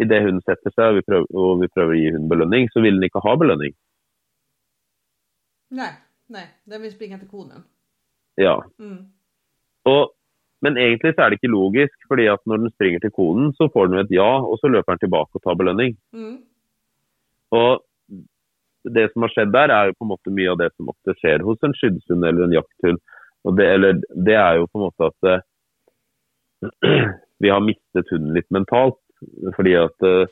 idet 0.01 0.21
hunden 0.23 0.41
setter 0.45 0.71
seg 0.73 0.93
og 0.93 0.95
vi, 0.99 1.03
prøver, 1.09 1.27
og 1.33 1.59
vi 1.61 1.67
prøver 1.73 1.93
å 1.93 1.97
gi 1.99 2.11
hunden 2.13 2.29
belønning, 2.31 2.69
så 2.71 2.81
vil 2.85 2.95
den 2.99 3.07
ikke 3.09 3.21
ha 3.25 3.33
belønning. 3.37 3.73
Nei. 5.73 5.91
Nei. 6.33 6.45
den 6.69 6.81
vil 6.81 6.93
springe 6.93 7.19
til 7.19 7.27
konen. 7.29 7.65
Ja, 8.39 8.55
Mm. 8.79 9.09
Og, 9.85 10.13
men 10.63 10.79
egentlig 10.79 11.11
så 11.13 11.25
er 11.25 11.31
det 11.31 11.39
ikke 11.41 11.51
logisk, 11.51 11.95
fordi 12.07 12.29
at 12.31 12.39
når 12.47 12.61
den 12.61 12.71
springer 12.71 13.01
til 13.03 13.11
konen, 13.15 13.51
så 13.57 13.67
får 13.73 13.89
den 13.91 13.99
et 13.99 14.13
ja, 14.15 14.29
og 14.39 14.59
så 14.61 14.71
løper 14.71 14.95
den 14.95 15.01
tilbake 15.03 15.35
og 15.35 15.43
tar 15.43 15.57
belønning. 15.59 15.97
Mm. 16.15 16.37
Og 17.53 17.83
det 18.95 19.09
som 19.11 19.25
har 19.25 19.33
skjedd 19.33 19.51
der, 19.55 19.71
er 19.71 19.89
jo 19.89 19.97
på 19.97 20.07
en 20.07 20.13
måte 20.13 20.35
mye 20.35 20.53
av 20.53 20.59
det 20.61 20.69
som 20.75 20.91
ofte 20.91 21.15
skjer 21.19 21.43
hos 21.47 21.59
en 21.63 21.75
skyddshund 21.77 22.23
eller 22.27 22.45
en 22.45 22.55
jakthund. 22.55 23.01
Og 23.43 23.57
det, 23.59 23.67
eller, 23.75 23.99
det 24.27 24.37
er 24.39 24.59
jo 24.59 24.69
på 24.69 24.79
en 24.79 24.85
måte 24.87 25.09
at 25.11 25.29
uh, 25.29 27.09
vi 27.43 27.51
har 27.51 27.63
mistet 27.63 28.11
hunden 28.11 28.35
litt 28.37 28.49
mentalt. 28.55 28.99
Fordi 29.55 29.75
at 29.79 30.07
uh, 30.07 30.31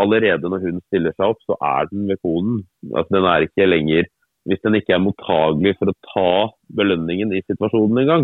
allerede 0.00 0.48
når 0.48 0.64
hunden 0.64 0.84
stiller 0.88 1.16
seg 1.16 1.34
opp, 1.34 1.44
så 1.44 1.56
er 1.60 1.88
den 1.92 2.08
ved 2.08 2.20
konen. 2.24 2.62
Altså 2.94 3.18
den 3.18 3.28
er 3.28 3.48
ikke 3.48 3.68
lenger 3.68 4.08
Hvis 4.48 4.62
den 4.64 4.78
ikke 4.78 4.94
er 4.96 5.02
mottagelig 5.04 5.74
for 5.76 5.90
å 5.90 5.98
ta 6.08 6.30
belønningen 6.72 7.34
i 7.36 7.42
situasjonen 7.44 7.98
engang, 8.00 8.22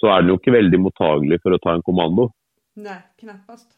så 0.00 0.10
er 0.12 0.22
den 0.22 0.32
jo 0.32 0.38
ikke 0.40 0.54
veldig 0.54 0.80
mottagelig 0.80 1.40
for 1.42 1.56
å 1.56 1.60
ta 1.62 1.74
en 1.76 1.84
kommando. 1.86 2.30
Nei, 2.80 2.98
knappast. 3.20 3.68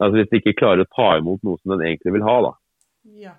Altså 0.00 0.16
Hvis 0.16 0.30
den 0.30 0.40
ikke 0.40 0.58
klarer 0.58 0.86
å 0.86 0.92
ta 0.96 1.12
imot 1.18 1.42
noe 1.46 1.60
som 1.60 1.74
den 1.74 1.86
egentlig 1.86 2.14
vil 2.16 2.26
ha. 2.26 2.36
da. 2.46 2.52
Ja. 3.20 3.34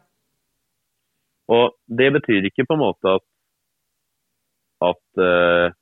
Og 1.52 1.76
det 1.88 2.12
betyr 2.16 2.48
ikke 2.48 2.68
på 2.70 2.78
en 2.78 2.84
måte 2.84 3.16
at, 3.18 3.26
at 4.88 5.22
uh, 5.22 5.74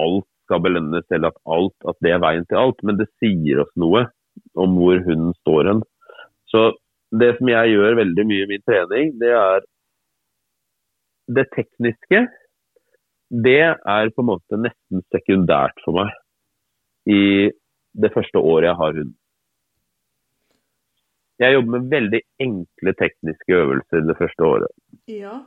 alt 0.00 0.28
skal 0.46 0.62
belønnes, 0.66 1.06
eller 1.10 1.30
at, 1.30 1.40
alt, 1.46 1.76
at 1.88 1.98
det 2.04 2.14
er 2.14 2.22
veien 2.22 2.46
til 2.50 2.58
alt, 2.60 2.82
men 2.86 2.98
det 2.98 3.08
sier 3.22 3.62
oss 3.64 3.72
noe 3.78 4.06
om 4.58 4.76
hvor 4.78 5.00
hunden 5.06 5.34
står 5.40 5.70
hen. 5.70 5.82
Så 6.50 6.70
det 7.22 7.34
som 7.38 7.50
jeg 7.50 7.74
gjør 7.74 7.98
veldig 7.98 8.26
mye 8.26 8.46
i 8.46 8.50
min 8.50 8.64
trening, 8.66 9.12
det 9.22 9.30
er 9.34 9.66
det 11.30 11.46
tekniske. 11.54 12.24
Det 13.30 13.60
er 13.62 14.10
på 14.10 14.24
en 14.24 14.30
måte 14.32 14.58
nesten 14.58 15.04
sekundært 15.14 15.78
for 15.84 15.94
meg 16.00 16.10
i 17.06 17.50
det 18.02 18.10
første 18.14 18.38
året 18.42 18.70
jeg 18.70 18.78
har 18.80 18.98
hund. 18.98 19.14
Jeg 21.40 21.54
jobber 21.54 21.72
med 21.78 21.88
veldig 21.94 22.20
enkle 22.44 22.92
tekniske 22.98 23.56
øvelser 23.56 24.04
det 24.04 24.16
første 24.18 24.44
året. 24.44 24.74
Ja. 25.08 25.38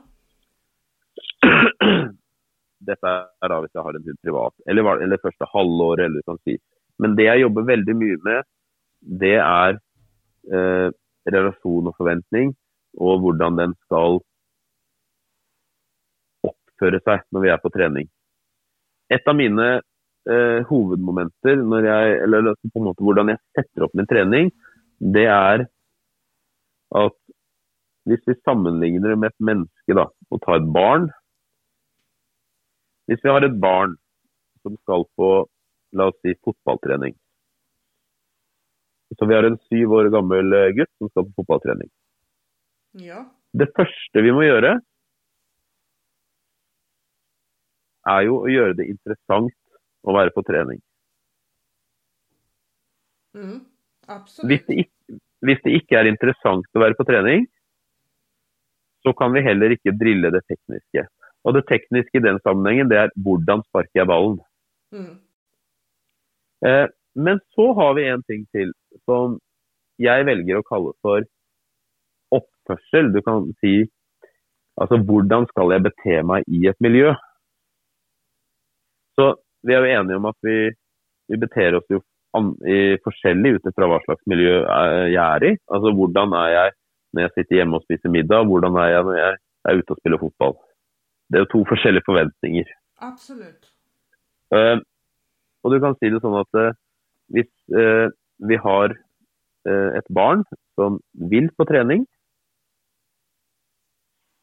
Dette 2.88 3.12
er 3.12 3.52
da 3.52 3.60
hvis 3.62 3.76
jeg 3.76 3.84
har 3.86 3.96
en 3.96 4.08
hund 4.08 4.18
privat, 4.24 4.54
eller, 4.66 5.04
eller 5.04 5.22
første 5.22 5.46
halvåret, 5.52 6.04
eller 6.04 6.24
du 6.24 6.32
kan 6.32 6.40
si. 6.42 6.56
Men 6.98 7.14
det 7.18 7.28
jeg 7.28 7.44
jobber 7.44 7.68
veldig 7.68 7.96
mye 8.00 8.18
med, 8.26 8.48
det 9.22 9.36
er 9.38 9.78
eh, 10.50 10.88
relasjon 11.30 11.90
og 11.90 11.96
forventning, 12.00 12.52
og 12.98 13.20
hvordan 13.22 13.60
den 13.60 13.76
skal 13.86 14.20
oppføre 16.84 17.00
seg 17.04 17.24
når 17.32 17.44
vi 17.44 17.50
er 17.52 17.60
på 17.62 17.72
trening. 17.72 18.08
Et 19.12 19.28
av 19.28 19.36
mine 19.36 19.66
eh, 20.28 20.60
hovedmomenter, 20.68 21.56
når 21.62 21.88
jeg, 21.88 22.20
eller 22.24 22.54
på 22.62 22.80
en 22.80 22.88
måte 22.88 23.04
hvordan 23.04 23.32
jeg 23.32 23.40
setter 23.56 23.86
opp 23.86 23.94
min 23.94 24.08
trening, 24.08 24.50
det 25.00 25.26
er 25.28 25.66
at 26.94 27.18
hvis 28.04 28.22
vi 28.28 28.36
sammenligner 28.44 29.14
det 29.14 29.18
med 29.18 29.32
et 29.32 29.44
menneske 29.48 29.96
da, 29.96 30.08
og 30.30 30.40
tar 30.44 30.60
et 30.60 30.72
barn 30.72 31.08
Hvis 33.08 33.20
vi 33.24 33.32
har 33.32 33.44
et 33.44 33.56
barn 33.60 33.96
som 34.62 34.76
skal 34.82 35.04
på 35.16 35.28
la 35.96 36.08
oss 36.08 36.18
si, 36.20 36.34
fotballtrening 36.44 37.16
Så 39.16 39.28
vi 39.28 39.34
har 39.34 39.48
en 39.48 39.58
syv 39.70 39.96
år 39.98 40.10
gammel 40.12 40.52
gutt 40.76 40.92
som 40.98 41.10
skal 41.10 41.26
på 41.30 41.40
fotballtrening. 41.40 41.88
Ja. 43.00 43.24
Det 43.56 43.70
første 43.76 44.22
vi 44.24 44.32
må 44.34 44.44
gjøre, 44.44 44.76
er 48.10 48.26
jo 48.28 48.40
å 48.42 48.50
gjøre 48.50 48.76
det 48.78 48.88
interessant 48.92 49.54
å 50.04 50.14
være 50.16 50.34
på 50.34 50.44
trening. 50.46 50.80
Mm. 53.34 53.60
Hvis 54.46 54.64
det, 54.68 54.76
ikke, 54.84 55.18
hvis 55.48 55.62
det 55.64 55.76
ikke 55.80 55.98
er 55.98 56.10
interessant 56.10 56.76
å 56.76 56.82
være 56.82 56.98
på 56.98 57.06
trening, 57.08 57.46
så 59.04 59.12
kan 59.16 59.34
vi 59.34 59.44
heller 59.44 59.74
ikke 59.74 59.96
drille 60.00 60.30
det 60.32 60.44
tekniske. 60.48 61.06
Og 61.44 61.56
det 61.56 61.64
tekniske 61.68 62.20
i 62.20 62.24
den 62.24 62.40
sammenhengen, 62.44 62.88
det 62.88 63.00
er 63.00 63.14
hvordan 63.24 63.64
sparker 63.66 64.00
jeg 64.00 64.08
ballen. 64.08 64.38
Mm. 64.94 65.16
Eh, 66.68 66.86
men 67.14 67.40
så 67.56 67.72
har 67.78 67.96
vi 67.98 68.06
en 68.08 68.22
ting 68.28 68.46
til 68.54 68.72
som 69.04 69.38
jeg 70.00 70.26
velger 70.26 70.60
å 70.60 70.66
kalle 70.66 70.94
for 71.04 71.26
oppførsel. 72.34 73.12
Du 73.14 73.20
kan 73.26 73.50
si 73.60 73.84
altså 74.80 74.98
hvordan 75.06 75.46
skal 75.52 75.76
jeg 75.76 75.84
bete 75.84 76.22
meg 76.26 76.48
i 76.48 76.64
et 76.70 76.80
miljø? 76.82 77.12
Så 79.18 79.34
vi 79.64 79.74
er 79.74 79.84
jo 79.84 80.00
enige 80.00 80.20
om 80.20 80.28
at 80.30 80.38
vi, 80.44 80.58
vi 81.30 81.40
beter 81.40 81.78
oss 81.78 81.86
jo 81.92 82.00
an, 82.36 82.52
i 82.66 82.96
forskjellig 83.04 83.56
ut 83.56 83.68
fra 83.74 83.88
hva 83.90 84.00
slags 84.04 84.24
miljø 84.30 84.62
eh, 84.62 85.04
jeg 85.14 85.22
er 85.24 85.48
i. 85.50 85.52
Altså 85.70 85.94
hvordan 85.96 86.34
er 86.40 86.50
jeg 86.54 86.74
når 87.14 87.26
jeg 87.26 87.34
sitter 87.34 87.60
hjemme 87.60 87.78
og 87.78 87.84
spiser 87.86 88.10
middag, 88.10 88.48
hvordan 88.50 88.78
er 88.82 88.88
jeg 88.90 89.06
når 89.06 89.18
jeg 89.20 89.36
er 89.70 89.78
ute 89.78 89.94
og 89.94 90.00
spiller 90.00 90.20
fotball. 90.20 90.56
Det 91.30 91.38
er 91.38 91.44
jo 91.44 91.52
to 91.52 91.60
forskjellige 91.70 92.06
forventninger. 92.08 92.72
Absolutt. 93.06 93.70
Uh, 94.54 94.82
og 95.62 95.72
du 95.72 95.78
kan 95.82 95.94
si 95.98 96.10
det 96.10 96.20
sånn 96.22 96.36
at 96.40 96.58
uh, 96.58 96.74
hvis 97.34 97.50
uh, 97.74 98.10
vi 98.44 98.60
har 98.60 98.98
et 99.64 100.08
barn 100.12 100.42
som 100.76 100.98
vil 101.30 101.46
på 101.56 101.64
trening, 101.64 102.02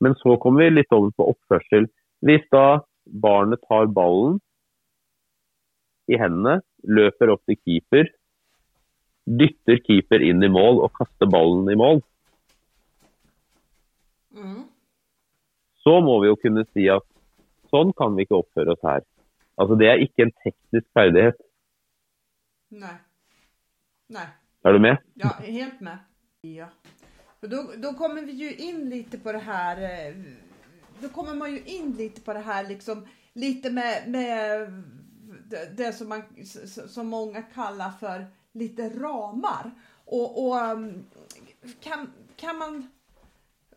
men 0.02 0.16
så 0.18 0.34
kommer 0.42 0.64
vi 0.64 0.80
litt 0.80 0.96
over 0.98 1.12
på 1.14 1.28
oppførsel. 1.36 1.86
Hvis 2.26 2.48
da 2.50 2.82
barnet 3.22 3.62
tar 3.70 3.92
ballen 3.94 4.40
i 6.10 6.18
hendene, 6.18 6.62
løper 6.84 7.30
opp 7.34 7.44
til 7.46 7.58
keeper, 7.62 8.10
dytter 9.28 9.78
keeper 9.86 10.24
inn 10.26 10.42
i 10.44 10.50
mål 10.52 10.82
og 10.86 10.94
kaster 10.98 11.30
ballen 11.30 11.70
i 11.72 11.78
mål, 11.78 12.02
Mm. 14.32 14.64
så 15.84 15.98
må 16.00 16.22
vi 16.22 16.30
jo 16.30 16.38
kunne 16.40 16.64
si 16.72 16.86
at 16.88 17.04
sånn 17.68 17.92
kan 17.98 18.16
vi 18.16 18.24
ikke 18.24 18.38
oppføre 18.40 18.72
oss 18.78 18.86
her. 18.88 19.02
Altså 19.60 19.76
Det 19.78 19.88
er 19.90 20.00
ikke 20.00 20.24
en 20.24 20.32
teknisk 20.46 20.88
ferdighet. 20.96 21.42
Nei. 22.72 22.96
Nei. 24.10 24.28
Er 24.64 24.72
du 24.72 24.80
med? 24.80 24.98
Ja, 25.20 25.34
helt 25.44 25.82
med. 25.82 26.00
Ja. 26.44 26.70
Då 27.42 27.94
kommer 27.98 28.22
vi 28.26 28.38
jo 28.40 28.50
inn 28.56 28.90
litt 28.90 29.12
på 29.24 29.32
det 29.34 29.42
her 29.42 30.14
Da 31.02 31.08
kommer 31.10 31.36
man 31.36 31.52
jo 31.52 31.62
inn 31.66 31.92
litt 31.98 32.24
på 32.24 32.34
det 32.34 32.44
her 32.46 32.64
liksom 32.70 33.04
Litt 33.36 33.64
med, 33.74 34.08
med 34.08 35.01
det, 35.52 35.78
det 35.78 35.94
som, 35.94 36.10
man, 36.10 36.22
som 36.88 37.08
många 37.08 37.42
kallar 37.42 37.90
för 37.90 38.26
lite 38.52 38.90
ramar. 38.90 39.72
Och, 40.06 40.48
och 40.48 40.56
um, 40.56 41.06
kan, 41.80 42.12
kan 42.36 42.58
man 42.58 42.88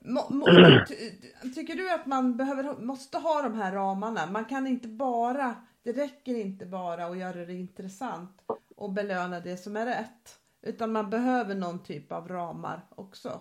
Må, 0.07 0.21
må, 0.31 0.47
tycker 1.55 1.75
du 1.75 1.93
att 1.93 2.07
man 2.07 2.37
behöver, 2.37 2.85
måste 2.85 3.19
ha 3.19 3.43
de 3.43 3.55
här 3.55 3.73
ramarna? 3.73 4.27
Man 4.27 4.45
kan 4.45 4.67
inte 4.67 4.89
bara, 4.89 5.55
det 5.83 5.93
räcker 5.93 6.35
inte 6.35 6.67
bara 6.67 7.05
att 7.05 7.19
göra 7.19 7.45
det 7.45 7.53
intressant 7.53 8.43
och 8.77 8.93
belöna 8.93 9.41
det 9.41 9.57
som 9.57 9.77
är 9.77 9.87
rätt. 9.87 10.39
Utan 10.63 10.93
man 10.93 11.11
behöver 11.11 11.55
någon 11.55 11.83
typ 11.83 12.13
av 12.13 12.29
ramar 12.29 12.81
också. 12.95 13.41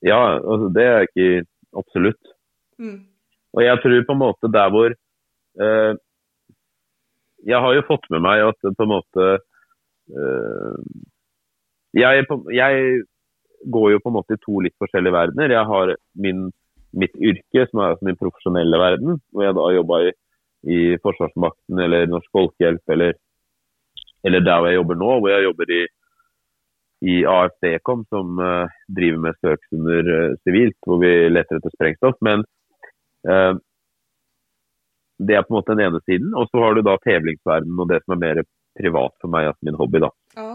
Ja, 0.00 0.36
altså 0.36 0.68
det 0.68 0.84
er 0.84 1.06
ikke 1.06 1.44
absolutt. 1.72 2.32
Mm. 2.78 3.06
Og 3.56 3.62
jeg 3.64 3.80
tror 3.82 4.04
på 4.04 4.12
en 4.12 4.20
måte 4.20 4.50
der 4.52 4.70
hvor 4.70 4.92
eh, 4.92 5.92
Jeg 7.46 7.62
har 7.62 7.76
jo 7.76 7.84
fått 7.86 8.08
med 8.12 8.24
meg 8.26 8.42
at 8.46 8.58
på 8.66 8.86
en 8.86 8.90
måte 8.90 9.26
eh, 9.36 10.78
jeg, 11.96 12.26
jeg, 12.52 13.02
går 13.72 13.90
jo 13.94 14.00
på 14.02 14.10
en 14.10 14.16
måte 14.18 14.36
i 14.36 14.42
to 14.42 14.60
litt 14.62 14.76
forskjellige 14.82 15.14
verdener. 15.14 15.54
Jeg 15.54 15.66
har 15.70 15.92
min, 16.22 16.48
mitt 16.94 17.14
yrke, 17.16 17.64
som 17.70 17.80
er 17.82 17.96
min 18.04 18.18
profesjonelle 18.20 18.78
verden, 18.78 19.16
hvor 19.32 19.46
jeg 19.46 19.56
da 19.56 19.68
jobba 19.74 20.00
i, 20.04 20.10
i 20.76 20.80
Forsvarsmakten 21.02 21.80
eller 21.86 22.10
Norsk 22.10 22.28
Folkehjelp 22.36 22.94
eller, 22.94 23.16
eller 24.28 24.44
der 24.44 24.60
hvor 24.60 24.70
jeg 24.70 24.78
jobber 24.80 25.00
nå, 25.00 25.08
hvor 25.18 25.32
jeg 25.32 25.48
jobber 25.48 25.72
i 25.78 25.80
i 27.04 27.24
AFD-kom, 27.28 28.04
som 28.08 28.38
uh, 28.40 28.68
driver 28.88 29.20
med 29.26 29.36
søksunder 29.44 30.06
uh, 30.08 30.36
sivilt, 30.46 30.78
hvor 30.86 31.00
vi 31.02 31.10
leter 31.28 31.58
etter 31.58 31.74
sprengstoff. 31.74 32.16
Men 32.24 32.44
uh, 33.28 33.58
det 35.18 35.36
er 35.36 35.44
på 35.44 35.54
en 35.54 35.58
måte 35.58 35.74
den 35.74 35.86
ene 35.86 36.00
siden. 36.04 36.32
Og 36.36 36.48
så 36.50 36.62
har 36.62 36.76
du 36.76 36.84
da 36.86 36.96
tevlingsverdenen 37.04 37.82
og 37.82 37.90
det 37.90 38.02
som 38.04 38.16
er 38.16 38.22
mer 38.22 38.42
privat 38.76 39.14
for 39.22 39.32
meg, 39.32 39.50
altså 39.50 39.68
min 39.68 39.78
hobby. 39.80 40.02
da. 40.04 40.10
Ja. 40.36 40.50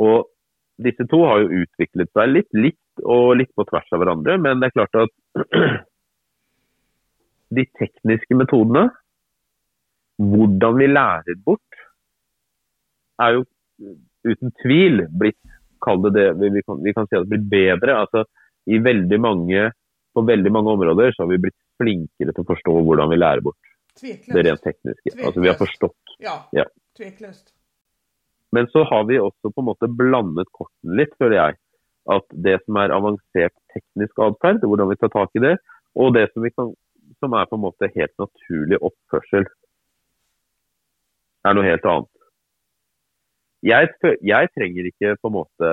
og 0.00 0.30
disse 0.82 1.06
to 1.06 1.20
har 1.22 1.44
jo 1.44 1.62
utviklet 1.62 2.10
seg 2.16 2.32
litt 2.32 2.56
likt 2.56 3.04
og 3.04 3.36
litt 3.38 3.52
på 3.54 3.66
tvers 3.68 3.92
av 3.92 4.02
hverandre. 4.02 4.38
Men 4.40 4.60
det 4.60 4.70
er 4.70 4.78
klart 4.78 5.00
at 5.04 5.12
de 7.58 7.66
tekniske 7.78 8.38
metodene, 8.38 8.88
hvordan 10.18 10.78
vi 10.78 10.90
lærer 10.90 11.38
bort, 11.46 11.82
er 13.22 13.36
jo 13.36 13.44
uten 14.24 14.54
tvil 14.62 15.04
blitt 15.12 15.38
Kall 15.84 15.98
det 16.00 16.14
det 16.16 16.48
vi 16.48 16.62
kan, 16.64 16.78
vi 16.80 16.94
kan 16.96 17.04
si 17.04 17.16
at 17.18 17.26
det 17.26 17.34
blitt 17.34 17.50
bedre. 17.50 17.98
altså 17.98 18.22
i 18.64 18.78
veldig 18.80 19.18
mange, 19.20 19.72
På 20.14 20.22
veldig 20.22 20.52
mange 20.52 20.70
områder 20.70 21.12
så 21.12 21.24
har 21.24 21.32
vi 21.32 21.40
blitt 21.42 21.56
flinkere 21.80 22.32
til 22.34 22.44
å 22.44 22.48
forstå 22.52 22.74
hvordan 22.86 23.10
vi 23.12 23.18
lærer 23.20 23.42
bort 23.44 23.72
Tvekløst. 23.98 24.32
det 24.34 24.44
rent 24.46 24.62
tekniske. 24.62 25.10
Tvekløst. 25.10 25.26
Altså 25.26 25.40
Vi 25.44 25.48
har 25.50 25.58
forstått. 25.58 26.16
Ja, 26.20 26.36
Ja. 26.52 26.64
tvekløst. 26.98 27.52
Men 28.52 28.66
så 28.70 28.84
har 28.86 29.04
vi 29.04 29.18
også 29.18 29.50
på 29.50 29.60
en 29.62 29.68
måte 29.70 29.88
blandet 29.90 30.46
kortene 30.52 30.96
litt, 31.00 31.14
føler 31.18 31.36
jeg. 31.36 31.56
At 32.06 32.26
det 32.30 32.60
som 32.64 32.76
er 32.76 32.92
avansert 32.94 33.54
teknisk 33.72 34.18
atferd, 34.18 34.60
hvordan 34.62 34.90
vi 34.90 34.96
tar 35.00 35.08
tak 35.08 35.30
i 35.34 35.42
det, 35.42 35.56
og 35.96 36.14
det 36.14 36.28
som, 36.32 36.44
kan, 36.50 36.74
som 37.18 37.32
er 37.32 37.46
på 37.46 37.56
en 37.56 37.64
måte 37.64 37.90
helt 37.94 38.14
naturlig 38.20 38.78
oppførsel, 38.78 39.46
er 41.44 41.56
noe 41.56 41.64
helt 41.66 41.84
annet 41.84 42.10
jeg, 43.64 43.88
jeg, 44.22 44.48
trenger 44.52 44.88
ikke 44.90 45.16
på 45.22 45.30
en 45.30 45.36
måte 45.38 45.68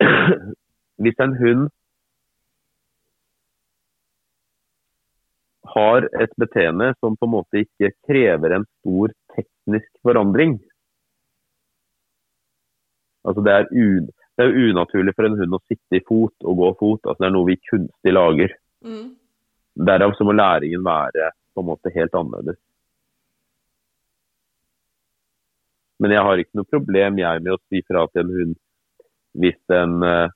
Hvis 1.02 1.20
en 1.20 1.34
hund 1.40 1.62
har 5.74 6.08
et 6.22 6.32
beteende 6.40 6.92
som 7.00 7.16
på 7.18 7.28
en 7.28 7.34
måte 7.36 7.62
ikke 7.64 7.92
krever 8.08 8.56
en 8.56 8.66
stor 8.80 9.12
teknisk 9.36 9.90
forandring 10.06 10.58
Altså 13.26 13.42
det 13.42 13.52
er, 13.52 13.64
un, 13.74 14.04
det 14.38 14.44
er 14.44 14.58
unaturlig 14.68 15.14
for 15.16 15.26
en 15.26 15.38
hund 15.40 15.56
å 15.56 15.62
sitte 15.66 15.98
i 15.98 16.04
fot 16.06 16.46
og 16.46 16.60
gå 16.60 16.68
fot. 16.78 17.00
altså 17.02 17.24
Det 17.24 17.26
er 17.26 17.34
noe 17.34 17.48
vi 17.48 17.56
kunstig 17.58 18.12
lager. 18.12 18.54
Mm. 18.86 19.08
Derav 19.88 20.14
så 20.14 20.26
må 20.26 20.36
læringen 20.36 20.84
være 20.86 21.32
på 21.56 21.64
en 21.64 21.68
måte 21.72 21.92
helt 21.96 22.14
annerledes. 22.14 22.60
Men 25.98 26.12
jeg 26.12 26.22
har 26.28 26.38
ikke 26.40 26.60
noe 26.60 26.70
problem 26.70 27.18
jeg 27.18 27.42
med 27.42 27.56
å 27.56 27.60
si 27.66 27.82
fra 27.88 28.04
til 28.12 28.22
en 28.22 28.34
hund 28.38 28.56
hvis 29.36 29.56
den 29.68 29.98
uh, 30.00 30.32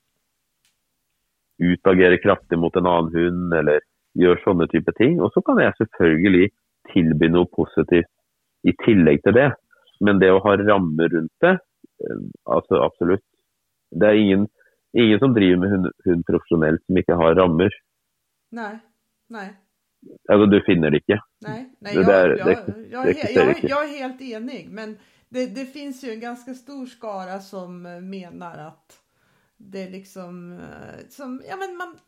utagerer 1.61 2.20
kraftig 2.20 2.59
mot 2.61 2.74
en 2.76 2.89
annen 2.89 3.14
hund 3.14 3.55
eller 3.57 3.85
gjør 4.19 4.41
sånne 4.45 4.67
type 4.73 4.93
ting. 4.99 5.19
Og 5.23 5.33
så 5.35 5.43
kan 5.47 5.61
jeg 5.63 5.77
selvfølgelig 5.79 6.51
tilby 6.93 7.31
noe 7.31 7.49
positivt 7.55 8.11
i 8.67 8.75
tillegg 8.85 9.23
til 9.25 9.37
det. 9.37 9.51
Men 10.05 10.21
det 10.23 10.33
å 10.33 10.41
ha 10.45 10.57
rammer 10.61 11.13
rundt 11.13 11.45
det, 11.45 11.57
uh, 11.61 12.23
altså 12.57 12.83
absolutt. 12.85 13.25
Det 13.91 14.09
er 14.09 14.21
ingen, 14.21 14.47
ingen 14.97 15.21
som 15.23 15.35
driver 15.37 15.61
med 15.63 15.75
hund, 15.75 15.91
hund 16.07 16.27
profesjonelt 16.29 16.83
som 16.87 17.01
ikke 17.01 17.19
har 17.21 17.37
rammer. 17.39 17.75
Nei, 18.57 18.75
nei. 19.35 19.49
Altså, 20.33 20.47
du 20.49 20.57
finner 20.65 20.95
det 20.95 21.03
ikke. 21.03 21.19
Nei, 21.45 21.59
nei 21.85 21.93
det, 21.93 22.05
jeg, 22.07 22.15
er, 22.17 22.33
jeg, 22.39 22.61
jeg, 22.89 23.17
jeg, 23.35 23.57
jeg 23.69 23.81
er 23.81 23.91
helt 23.99 24.23
enig. 24.31 24.63
Men 24.73 24.95
det, 25.29 25.51
det, 25.55 25.67
finnes 25.75 26.01
jo 26.03 26.15
en 26.15 26.23
ganske 26.23 26.55
stor 26.57 26.87
skara 26.89 27.37
som 27.45 27.83
mener 27.85 28.65
at 28.67 28.73
att 28.73 29.10
det 29.63 29.83
är 29.83 29.91
liksom 29.91 30.53
eh, 30.53 31.09
som, 31.09 31.43
ja 31.49 31.57
men 31.57 31.77
man, 31.77 31.99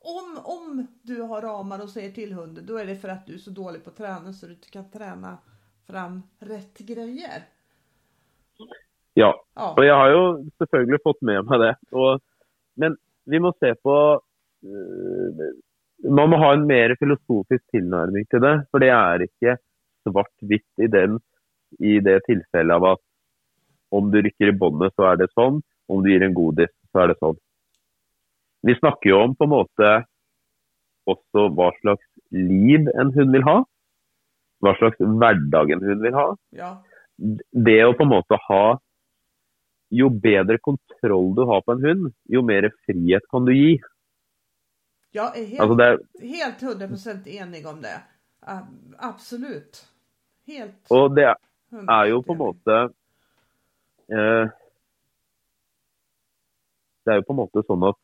om, 0.00 0.38
om 0.44 0.86
du 1.02 1.22
har 1.22 1.42
ramar 1.42 1.82
och 1.82 1.88
säger 1.88 2.10
till 2.10 2.32
hunden 2.32 2.66
då 2.66 2.76
är 2.76 2.86
det 2.86 2.96
för 2.96 3.08
att 3.08 3.26
du 3.26 3.34
är 3.34 3.38
så 3.38 3.50
dålig 3.50 3.84
på 3.84 3.90
att 3.90 3.96
träna 3.96 4.32
så 4.32 4.46
du 4.46 4.52
inte 4.52 4.70
kan 4.70 4.90
träna 4.90 5.38
fram 5.86 6.22
rätt 6.38 6.78
grejer. 6.78 7.42
Ja, 9.14 9.44
ja. 9.54 9.74
og 9.76 9.84
jeg 9.84 9.96
har 10.00 10.10
jo 10.12 10.20
selvfølgelig 10.56 11.00
fått 11.04 11.18
med 11.28 11.44
meg 11.44 11.60
det. 11.60 11.72
Og, 11.92 12.22
men 12.80 12.94
vi 13.28 13.40
må 13.44 13.50
se 13.60 13.74
på 13.84 13.96
uh, 14.16 15.42
Man 16.08 16.32
må 16.32 16.38
ha 16.40 16.52
en 16.54 16.64
mer 16.66 16.94
filosofisk 16.98 17.62
tilnærming 17.74 18.24
til 18.32 18.40
det. 18.42 18.54
For 18.72 18.82
det 18.82 18.88
er 18.90 19.26
ikke 19.26 19.58
svart-hvitt 20.06 20.82
i 20.82 20.88
den 20.90 21.20
i 21.78 21.98
det 22.02 22.16
tilfellet 22.26 22.74
av 22.74 22.86
at 22.94 23.02
om 23.92 24.08
du 24.10 24.18
rykker 24.24 24.50
i 24.50 24.56
båndet, 24.56 24.96
så 24.96 25.12
er 25.12 25.20
det 25.20 25.28
sånn. 25.36 25.60
Om 25.90 26.02
du 26.02 26.12
gir 26.12 26.24
en 26.24 26.36
godis, 26.36 26.70
så 26.92 27.02
er 27.02 27.12
det 27.12 27.18
sånn. 27.20 27.38
Vi 28.62 28.74
snakker 28.78 29.10
jo 29.10 29.20
om 29.24 29.34
på 29.34 29.48
en 29.48 29.54
måte 29.56 29.90
også 31.10 31.48
hva 31.56 31.72
slags 31.80 32.06
liv 32.30 32.86
en 32.94 33.10
hund 33.16 33.34
vil 33.34 33.44
ha. 33.48 33.58
Hva 34.62 34.74
slags 34.78 35.00
hverdag 35.02 35.74
en 35.74 35.84
hund 35.88 36.04
vil 36.06 36.16
ha. 36.16 36.28
Ja. 36.54 36.72
Det 37.18 37.80
å 37.84 37.94
på 37.98 38.06
en 38.06 38.14
måte 38.14 38.38
ha 38.48 38.64
Jo 39.92 40.06
bedre 40.08 40.56
kontroll 40.64 41.34
du 41.36 41.42
har 41.44 41.60
på 41.66 41.74
en 41.74 41.82
hund, 41.82 42.06
jo 42.32 42.40
mer 42.48 42.64
frihet 42.86 43.26
kan 43.28 43.44
du 43.44 43.50
gi. 43.52 43.74
Ja, 45.12 45.26
Jeg 45.36 45.42
er 45.42 45.48
helt, 45.50 45.60
altså 45.60 45.74
er, 45.84 45.98
helt 46.30 46.62
100% 46.62 47.26
enig 47.28 47.66
om 47.68 47.82
det. 47.82 47.98
Absolutt. 48.96 49.82
Helt. 50.48 50.78
Og 50.88 51.12
det, 51.12 51.26
er 51.82 52.06
jo 52.08 52.22
på 52.24 52.32
en 52.32 52.40
måte 52.40 52.78
eh, 54.08 54.48
Det 57.02 57.12
er 57.12 57.20
jo 57.20 57.28
på 57.28 57.34
en 57.34 57.42
måte 57.42 57.64
sånn 57.66 57.86
at 57.88 57.98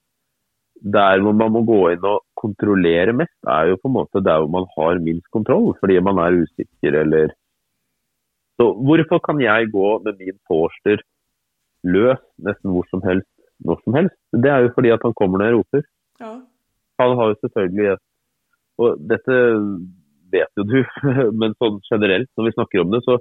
der 0.94 1.20
hvor 1.22 1.34
man 1.34 1.53
må 1.55 1.64
gå 1.66 1.78
inn 1.92 2.05
og 2.07 2.22
kontrollere 2.38 3.14
mest, 3.16 3.34
er 3.51 3.72
jo 3.72 3.78
på 3.82 3.90
en 3.90 3.96
måte 3.96 4.22
der 4.22 4.42
hvor 4.42 4.51
man 4.53 4.66
har 4.76 5.03
minst 5.03 5.26
kontroll, 5.34 5.72
fordi 5.80 5.99
man 6.01 6.20
er 6.22 6.38
usikker 6.44 7.01
eller 7.03 7.34
Så 8.59 8.66
hvorfor 8.74 9.18
kan 9.22 9.40
jeg 9.40 9.70
gå 9.70 9.88
med 10.05 10.18
min 10.18 10.38
Forster 10.46 11.03
løs 11.84 12.18
nesten 12.42 12.70
hvor 12.74 12.86
som 12.90 13.03
helst, 13.03 13.30
når 13.62 13.78
som 13.84 13.94
helst? 13.94 14.16
Det 14.32 14.51
er 14.51 14.64
jo 14.64 14.72
fordi 14.74 14.90
at 14.90 15.05
han 15.05 15.14
kommer 15.14 15.38
når 15.38 15.46
jeg 15.46 15.55
roper. 15.59 15.82
Ja. 16.20 16.32
Han 16.99 17.16
har 17.18 17.28
jo 17.28 17.36
selvfølgelig 17.42 17.92
et 17.92 18.05
Og 18.78 18.99
dette 19.11 19.34
vet 20.32 20.51
jo 20.59 20.62
du, 20.62 20.78
men 21.40 21.55
sånn 21.59 21.78
generelt 21.90 22.30
når 22.36 22.46
vi 22.46 22.57
snakker 22.57 22.82
om 22.82 22.90
det, 22.94 23.03
så 23.07 23.18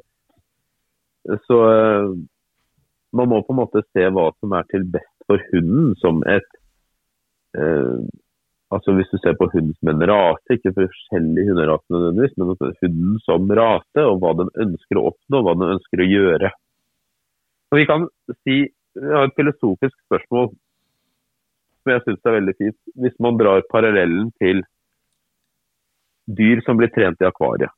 så 1.47 1.57
eh, 1.69 2.09
man 3.13 3.29
må 3.29 3.41
på 3.43 3.53
en 3.53 3.61
måte 3.61 3.81
se 3.91 4.05
hva 4.13 4.29
som 4.39 4.53
er 4.55 4.67
til 4.71 4.85
best 4.93 5.16
for 5.27 5.43
hunden 5.51 5.93
som 6.01 6.23
et 6.29 6.47
eh, 7.57 7.99
altså 8.73 8.93
Hvis 8.97 9.11
du 9.13 9.17
ser 9.21 9.35
på 9.39 9.47
hunden 9.53 9.75
som 9.79 9.93
en 9.93 10.05
rase, 10.09 10.55
ikke 10.57 10.73
forskjellige 10.75 11.51
hunderaser 11.51 11.93
nødvendigvis, 11.93 12.33
men 12.35 12.49
hunden 12.81 13.19
som 13.23 13.51
rase, 13.59 14.03
og 14.03 14.17
hva 14.19 14.33
den 14.41 14.49
ønsker 14.65 14.99
å 14.99 15.05
oppnå, 15.11 15.39
hva 15.39 15.53
den 15.55 15.75
ønsker 15.77 16.03
å 16.03 16.07
gjøre. 16.11 16.51
Og 17.71 17.79
vi 17.79 17.85
kan 17.89 18.07
si, 18.43 18.57
Vi 18.97 19.13
har 19.13 19.27
et 19.27 19.37
filosofisk 19.37 19.93
spørsmål 20.07 20.47
som 20.51 21.91
jeg 21.93 22.01
syns 22.03 22.25
er 22.25 22.35
veldig 22.39 22.55
fint. 22.57 22.77
Hvis 22.97 23.17
man 23.21 23.37
drar 23.37 23.61
parallellen 23.71 24.31
til 24.41 24.63
dyr 26.25 26.63
som 26.65 26.79
blir 26.79 26.89
trent 26.91 27.21
i 27.21 27.27
akvariet. 27.27 27.69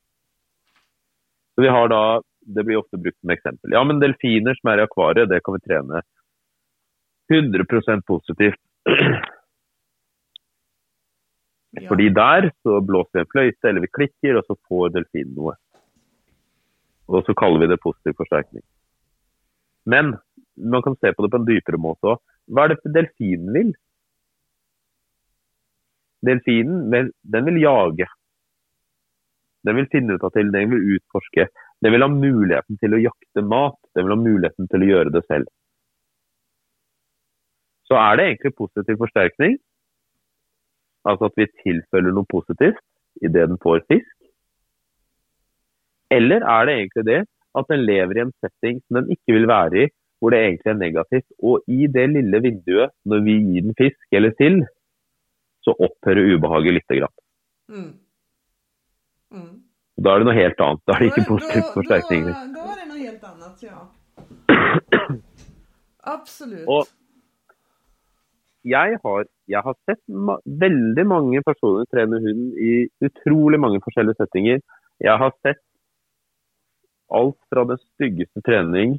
Så 1.54 1.66
Vi 1.66 1.74
har 1.76 1.92
da 1.92 2.22
det 2.56 2.64
blir 2.64 2.80
ofte 2.80 2.98
brukt 2.98 3.20
som 3.20 3.34
eksempel. 3.36 3.76
Ja, 3.76 3.84
men 3.84 4.00
delfiner 4.02 4.56
som 4.58 4.72
er 4.72 4.80
i 4.80 4.88
akvariet, 4.88 5.30
det 5.30 5.42
kan 5.44 5.58
vi 5.58 5.66
trene 5.68 6.02
100% 7.30 8.06
positivt. 8.08 8.60
Ja. 11.72 11.86
Fordi 11.88 12.10
der 12.10 12.50
så 12.66 12.80
blåser 12.82 13.14
vi 13.14 13.22
en 13.22 13.30
fløyte, 13.30 13.70
eller 13.70 13.84
vi 13.86 13.92
klikker, 13.94 14.40
og 14.40 14.48
så 14.48 14.56
får 14.70 14.96
delfinen 14.96 15.36
noe. 15.38 15.54
Og 17.10 17.22
så 17.28 17.36
kaller 17.38 17.62
vi 17.62 17.70
det 17.70 17.82
positiv 17.84 18.18
forsterkning. 18.18 18.64
Men 19.86 20.16
man 20.58 20.82
kan 20.86 20.98
se 20.98 21.14
på 21.14 21.24
det 21.24 21.32
på 21.34 21.40
en 21.42 21.48
dypere 21.48 21.82
måte 21.82 22.16
òg. 22.16 22.24
Hva 22.50 22.66
er 22.66 22.74
det 22.74 22.94
delfinen 22.96 23.54
vil? 23.54 23.70
Delfinen 26.26 26.90
den 26.90 27.48
vil 27.48 27.62
jage. 27.62 28.10
Den 29.68 29.78
vil 29.78 29.90
finne 29.92 30.16
ut 30.16 30.24
av 30.24 30.34
ting, 30.34 30.52
den 30.54 30.74
vil 30.74 30.98
utforske. 30.98 31.48
Den 31.84 31.94
vil 31.94 32.04
ha 32.04 32.10
muligheten 32.12 32.80
til 32.82 32.96
å 32.96 33.02
jakte 33.04 33.44
mat. 33.46 33.80
Den 33.96 34.08
vil 34.08 34.16
ha 34.16 34.20
muligheten 34.20 34.70
til 34.72 34.84
å 34.84 34.90
gjøre 34.90 35.14
det 35.16 35.24
selv. 35.28 35.50
Så 37.90 37.98
er 37.98 38.16
det 38.16 38.26
egentlig 38.26 38.54
positiv 38.58 38.98
forsterkning. 39.02 39.58
Altså 41.10 41.30
at 41.30 41.38
vi 41.40 41.48
tilfølger 41.64 42.14
noe 42.14 42.30
positivt 42.30 42.84
idet 43.26 43.50
den 43.50 43.60
får 43.64 43.82
fisk. 43.92 44.16
Eller 46.14 46.46
er 46.56 46.66
det 46.66 46.76
egentlig 46.76 47.06
det 47.06 47.22
at 47.58 47.70
den 47.72 47.86
lever 47.86 48.18
i 48.18 48.26
en 48.26 48.36
setting 48.44 48.82
som 48.82 49.00
den 49.00 49.16
ikke 49.16 49.36
vil 49.38 49.48
være 49.50 49.84
i, 49.84 49.88
hvor 50.20 50.34
det 50.34 50.40
egentlig 50.40 50.72
er 50.72 50.84
negativt. 50.84 51.28
Og 51.44 51.64
i 51.68 51.88
det 51.96 52.06
lille 52.14 52.42
vinduet, 52.46 52.94
når 53.06 53.24
vi 53.26 53.38
gir 53.48 53.66
den 53.68 53.78
fisk 53.78 54.20
eller 54.20 54.36
sild, 54.42 54.62
så 55.66 55.74
opphører 55.86 56.36
ubehaget 56.36 56.74
lite 56.78 57.00
grann. 57.00 57.16
Mm. 57.70 57.94
Mm. 59.32 59.56
Da 60.04 60.14
er 60.14 60.22
det 60.22 60.30
noe 60.30 60.38
helt 60.38 60.62
annet. 60.66 60.84
Da 60.88 60.96
er 60.96 61.04
det 61.04 61.10
ikke 61.12 61.28
positiv 61.34 61.66
forsterkning. 61.74 62.30
forsterkning. 62.30 62.54
da, 62.56 62.62
da, 62.62 62.72
er 62.72 62.78
det 62.80 62.88
noe 62.92 63.02
helt 63.08 63.24
annet, 63.32 63.58
ja. 63.70 63.80
Absolutt. 66.16 66.66
Og 66.68 66.88
jeg 68.70 69.00
har, 69.04 69.26
jeg 69.50 69.62
har 69.66 69.76
sett 69.88 70.02
ma 70.10 70.38
veldig 70.64 71.06
mange 71.10 71.42
personer 71.46 71.88
trene 71.94 72.22
hund 72.24 72.58
i 72.62 72.74
utrolig 73.06 73.60
mange 73.62 73.82
forskjellige 73.86 74.22
settinger. 74.22 74.62
Jeg 75.02 75.22
har 75.22 75.36
sett 75.46 75.62
alt 77.20 77.38
fra 77.50 77.66
den 77.70 77.80
styggeste 77.82 78.44
trening 78.46 78.98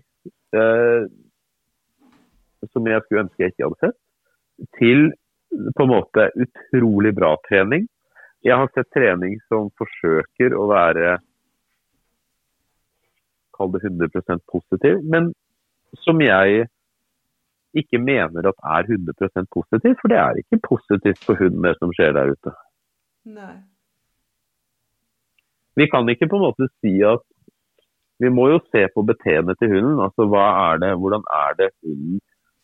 eh, 0.56 1.06
som 2.72 2.86
jeg 2.90 3.02
skulle 3.04 3.24
ønske 3.24 3.44
jeg 3.44 3.54
ikke 3.54 3.68
hadde 3.68 3.86
sett, 3.86 3.98
til 4.76 5.06
på 5.76 5.86
en 5.86 5.92
måte 5.94 6.28
utrolig 6.44 7.14
bra 7.16 7.32
trening. 7.48 7.86
Jeg 8.44 8.56
har 8.56 8.70
sett 8.74 8.90
trening 8.94 9.38
som 9.48 9.70
forsøker 9.80 10.56
å 10.56 10.68
være 10.70 11.18
Kall 13.60 13.72
det 13.74 13.82
100% 13.84 14.40
positiv, 14.48 15.02
men 15.04 15.34
som 16.00 16.20
jeg 16.24 16.64
ikke 17.76 18.00
mener 18.02 18.48
at 18.50 18.64
er 18.76 18.88
100 18.90 19.46
positivt, 19.54 19.98
for 20.00 20.10
det 20.10 20.18
er 20.18 20.40
ikke 20.40 20.60
positivt 20.66 21.20
for 21.24 21.38
hund 21.38 21.60
det 21.64 21.76
som 21.78 21.92
skjer 21.94 22.16
der 22.16 22.32
ute. 22.34 22.54
Nei. 23.30 23.56
Vi 25.78 25.86
kan 25.86 26.08
ikke 26.10 26.28
på 26.28 26.40
en 26.40 26.48
måte 26.48 26.70
si 26.80 26.98
at 27.06 27.26
Vi 28.20 28.28
må 28.28 28.50
jo 28.50 28.58
se 28.68 28.82
på 28.92 29.00
beteendet 29.08 29.56
til 29.56 29.70
hunden. 29.72 30.00
altså 30.04 30.26
er 30.36 30.76
det, 30.76 30.90
Hvordan 31.00 31.22
er 31.32 31.54
det 31.56 31.70
hunden 31.80 32.20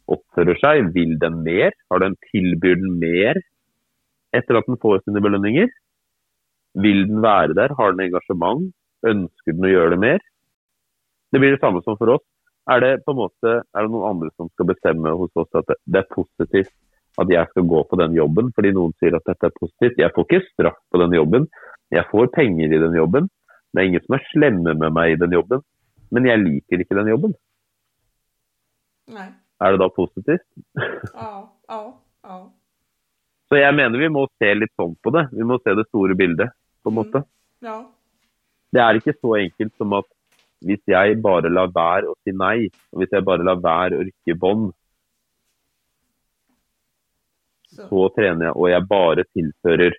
oppfører 0.07 0.59
seg? 0.61 0.91
Vil 0.93 1.17
den 1.17 1.39
mer? 1.47 1.73
Har 1.91 1.99
den 1.99 2.17
tilbyr 2.29 2.77
den 2.77 2.99
mer 3.01 3.41
etter 4.37 4.59
at 4.59 4.67
den 4.69 4.77
får 4.77 5.01
sine 5.01 5.23
belønninger? 5.25 5.71
Vil 6.77 7.09
den 7.09 7.23
være 7.23 7.57
der? 7.57 7.73
Har 7.79 7.95
den 7.95 8.05
engasjement? 8.05 8.69
Ønsker 9.07 9.57
den 9.57 9.65
å 9.65 9.73
gjøre 9.73 9.95
det 9.95 10.01
mer? 10.03 10.21
Det 11.33 11.41
blir 11.41 11.57
det 11.57 11.63
samme 11.65 11.81
som 11.87 11.97
for 11.97 12.19
oss. 12.19 12.27
Er 12.67 12.83
det 12.83 12.91
på 13.07 13.14
en 13.14 13.21
måte, 13.21 13.53
er 13.62 13.87
det 13.87 13.93
noen 13.93 14.09
andre 14.09 14.33
som 14.35 14.51
skal 14.51 14.69
bestemme 14.73 15.12
hos 15.14 15.31
oss 15.39 15.59
at 15.59 15.69
det, 15.71 16.01
er 16.01 16.09
positivt 16.11 16.73
at 17.23 17.31
jeg 17.31 17.49
skal 17.53 17.69
gå 17.71 17.83
på 17.89 17.99
den 18.01 18.17
jobben 18.17 18.51
fordi 18.57 18.73
noen 18.75 18.93
sier 19.01 19.14
at 19.17 19.27
dette 19.29 19.49
er 19.49 19.55
positivt? 19.55 20.01
Jeg 20.03 20.12
får 20.17 20.27
ikke 20.27 20.49
straff 20.51 20.81
på 20.91 21.01
den 21.05 21.14
jobben. 21.14 21.47
Jeg 21.95 22.09
får 22.11 22.33
penger 22.35 22.75
i 22.75 22.83
den 22.83 22.99
jobben. 22.99 23.31
Det 23.71 23.83
er 23.83 23.91
ingen 23.91 24.05
som 24.05 24.19
er 24.19 24.27
slemme 24.33 24.75
med 24.83 24.95
meg 24.97 25.14
i 25.14 25.21
den 25.21 25.37
jobben. 25.37 25.62
Men 26.11 26.27
jeg 26.27 26.43
liker 26.43 26.83
ikke 26.83 26.99
den 26.99 27.12
jobben. 27.14 27.37
Nei. 29.14 29.31
Er 29.62 29.73
det 29.73 29.81
da 29.81 29.89
positivt? 29.95 30.45
Ja, 30.77 31.47
ja, 31.71 31.81
ja. 32.27 32.39
Så 33.47 33.61
jeg 33.61 33.75
mener 33.79 34.01
vi 34.03 34.11
må 34.11 34.27
se 34.43 34.51
litt 34.59 34.75
sånn 34.75 34.97
på 35.07 35.12
det. 35.14 35.29
Vi 35.33 35.47
må 35.47 35.61
se 35.62 35.75
det 35.79 35.87
store 35.87 36.17
bildet, 36.19 36.51
på 36.83 36.91
en 36.91 36.99
måte. 36.99 37.23
Ja. 37.62 37.79
Det 38.75 38.83
er 38.83 38.99
ikke 38.99 39.14
så 39.21 39.37
enkelt 39.39 39.73
som 39.79 39.95
at 39.97 40.09
hvis 40.65 40.83
jeg 40.89 41.21
bare 41.23 41.53
lar 41.53 41.71
være 41.75 42.11
å 42.11 42.17
si 42.25 42.33
nei, 42.33 42.69
og 42.93 43.03
hvis 43.03 43.13
jeg 43.13 43.27
bare 43.27 43.45
lar 43.47 43.61
være 43.63 43.99
å 43.99 44.07
rykke 44.07 44.39
bånd, 44.41 44.73
Så. 47.77 47.89
så 47.91 48.09
trener 48.17 48.49
jeg, 48.49 48.57
og 48.57 48.71
jeg 48.73 48.89
bare 48.89 49.27
tilfører 49.37 49.99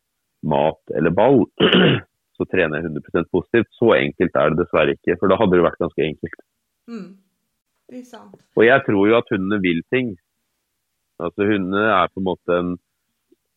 mat 0.49 0.95
eller 0.97 1.13
ball, 1.13 1.43
så 2.37 2.45
trener 2.49 2.81
jeg 2.81 2.89
100% 2.89 3.29
positivt. 3.33 3.69
Så 3.77 3.93
enkelt 3.97 4.37
er 4.37 4.53
det 4.53 4.61
dessverre 4.63 4.95
ikke, 4.97 5.17
for 5.19 5.29
da 5.29 5.37
hadde 5.39 5.57
det 5.57 5.65
vært 5.65 5.81
ganske 5.83 6.05
enkelt. 6.05 6.41
Mm. 6.89 7.07
Det 7.87 8.01
er 8.01 8.07
sant. 8.07 8.41
Og 8.57 8.65
jeg 8.65 8.83
tror 8.87 9.09
jo 9.09 9.17
at 9.17 9.29
hundene 9.31 9.61
vil 9.63 9.83
ting. 9.93 10.15
Altså 11.23 11.47
Hundene 11.49 11.85
er 11.89 12.11
på 12.11 12.21
en 12.21 12.27
måte 12.27 12.59
en 12.61 12.75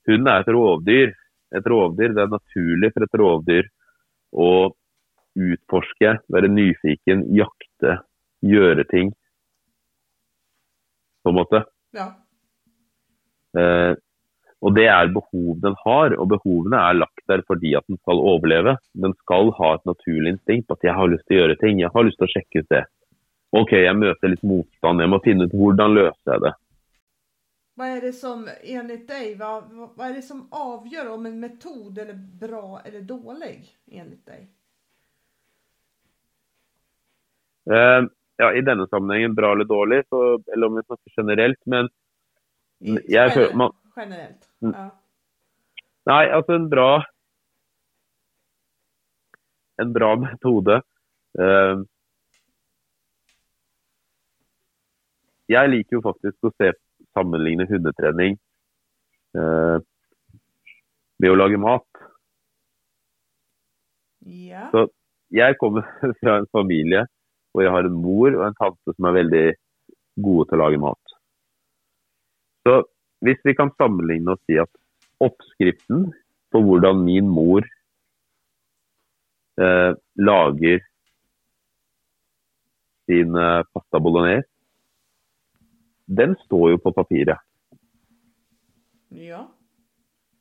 Hunden 0.08 0.30
er 0.32 0.42
et 0.42 0.48
rovdyr. 0.54 1.10
Et 1.52 1.66
rovdyr, 1.66 2.14
Det 2.14 2.22
er 2.22 2.30
naturlig 2.32 2.92
for 2.94 3.04
et 3.04 3.18
rovdyr 3.20 3.66
å 4.32 4.48
utforske, 5.38 6.16
være 6.32 6.50
nyfiken, 6.50 7.26
jakte, 7.36 8.00
gjøre 8.42 8.84
ting. 8.90 9.12
På 11.22 11.32
en 11.32 11.38
måte. 11.38 11.64
Ja. 11.96 12.12
Eh, 13.58 13.94
og 14.60 14.74
det 14.76 14.86
er 14.92 15.12
behov 15.12 15.60
den 15.64 15.76
har, 15.84 16.14
og 16.20 16.28
behovene 16.34 16.80
er 16.84 16.98
lagt 16.98 17.22
der 17.30 17.42
fordi 17.48 17.72
at 17.78 17.86
den 17.88 17.96
skal 18.02 18.20
overleve. 18.20 18.76
Den 18.92 19.14
skal 19.22 19.52
ha 19.56 19.74
et 19.76 19.86
naturlig 19.88 20.34
instinkt 20.36 20.72
at 20.72 20.84
jeg 20.84 20.96
har 20.96 21.08
lyst 21.08 21.24
til 21.28 21.38
å 21.38 21.44
gjøre 21.44 21.60
ting, 21.62 21.80
jeg 21.80 21.92
har 21.94 22.04
lyst 22.06 22.20
til 22.20 22.28
å 22.28 22.34
sjekke 22.34 22.64
ut 22.64 22.74
det. 22.74 22.82
OK, 23.56 23.72
jeg 23.82 23.96
møter 23.98 24.30
litt 24.30 24.44
motstand, 24.46 25.02
jeg 25.02 25.10
må 25.10 25.22
finne 25.24 25.48
ut 25.48 25.56
hvordan 25.56 25.96
løser 25.96 26.34
jeg 26.34 26.44
det. 26.44 26.52
Hva 27.80 27.88
er 27.88 28.04
det 28.04 28.12
som, 28.12 28.44
enligt 28.44 29.06
deg, 29.08 29.38
hva, 29.40 29.62
hva 29.96 30.10
er 30.10 30.18
det 30.18 30.26
som 30.26 30.44
avgjør 30.52 31.14
om 31.14 31.26
en 31.30 31.38
metod 31.40 31.98
er 32.02 32.12
bra 32.12 32.82
eller 32.84 33.06
dålig, 33.08 33.56
enligt 33.88 34.26
dig? 34.28 34.42
Eh, 34.44 34.56
ja, 37.68 38.48
I 38.56 38.62
denne 38.64 38.86
sammenhengen 38.88 39.34
bra 39.36 39.52
eller 39.52 39.64
dårlig, 39.68 40.02
så, 40.08 40.38
eller 40.52 40.66
om 40.70 40.76
vi 40.78 40.82
snakker 40.86 41.12
generelt. 41.20 41.58
Men 41.66 41.88
jeg 43.10 43.32
føler 43.34 43.56
man, 43.60 43.74
generellt? 43.96 44.46
Mm. 44.64 44.72
Ja. 44.76 44.86
Nei, 46.08 46.22
altså 46.32 46.56
en 46.56 46.68
bra 46.72 46.90
En 49.80 49.92
bra 49.96 50.10
metode. 50.20 50.74
Eh, 51.40 51.78
jeg 55.50 55.70
liker 55.72 55.96
jo 55.96 56.02
faktisk 56.04 56.48
å 56.48 56.52
se 56.60 56.72
sammenligne 57.16 57.64
hundetrening 57.70 58.36
eh, 59.36 59.78
ved 61.20 61.32
å 61.32 61.38
lage 61.38 61.60
mat. 61.60 61.86
Ja. 64.28 64.68
Så- 64.74 64.90
Jeg 65.30 65.56
kommer 65.60 65.86
fra 66.20 66.36
en 66.40 66.46
familie 66.50 67.04
hvor 67.50 67.64
jeg 67.64 67.74
har 67.74 67.86
en 67.86 67.98
mor 68.02 68.30
og 68.30 68.44
en 68.46 68.58
tante 68.58 68.94
som 68.94 69.08
er 69.08 69.18
veldig 69.18 69.46
gode 70.24 70.48
til 70.48 70.58
å 70.58 70.62
lage 70.62 70.82
mat. 70.82 71.16
Så 72.66 72.76
hvis 73.24 73.40
vi 73.44 73.56
kan 73.56 73.72
sammenligne 73.80 74.34
og 74.34 74.42
si 74.46 74.58
at 74.60 74.70
oppskriften 75.20 76.08
på 76.50 76.62
hvordan 76.64 77.02
min 77.04 77.28
mor 77.30 77.66
eh, 79.60 79.92
lager 80.16 80.80
sin 83.10 83.36
eh, 83.36 83.62
pasta 83.74 84.00
bolognese, 84.00 84.48
den 86.10 86.34
står 86.44 86.72
jo 86.72 86.82
på 86.82 86.92
papiret. 86.94 87.38
Ja. 89.14 89.44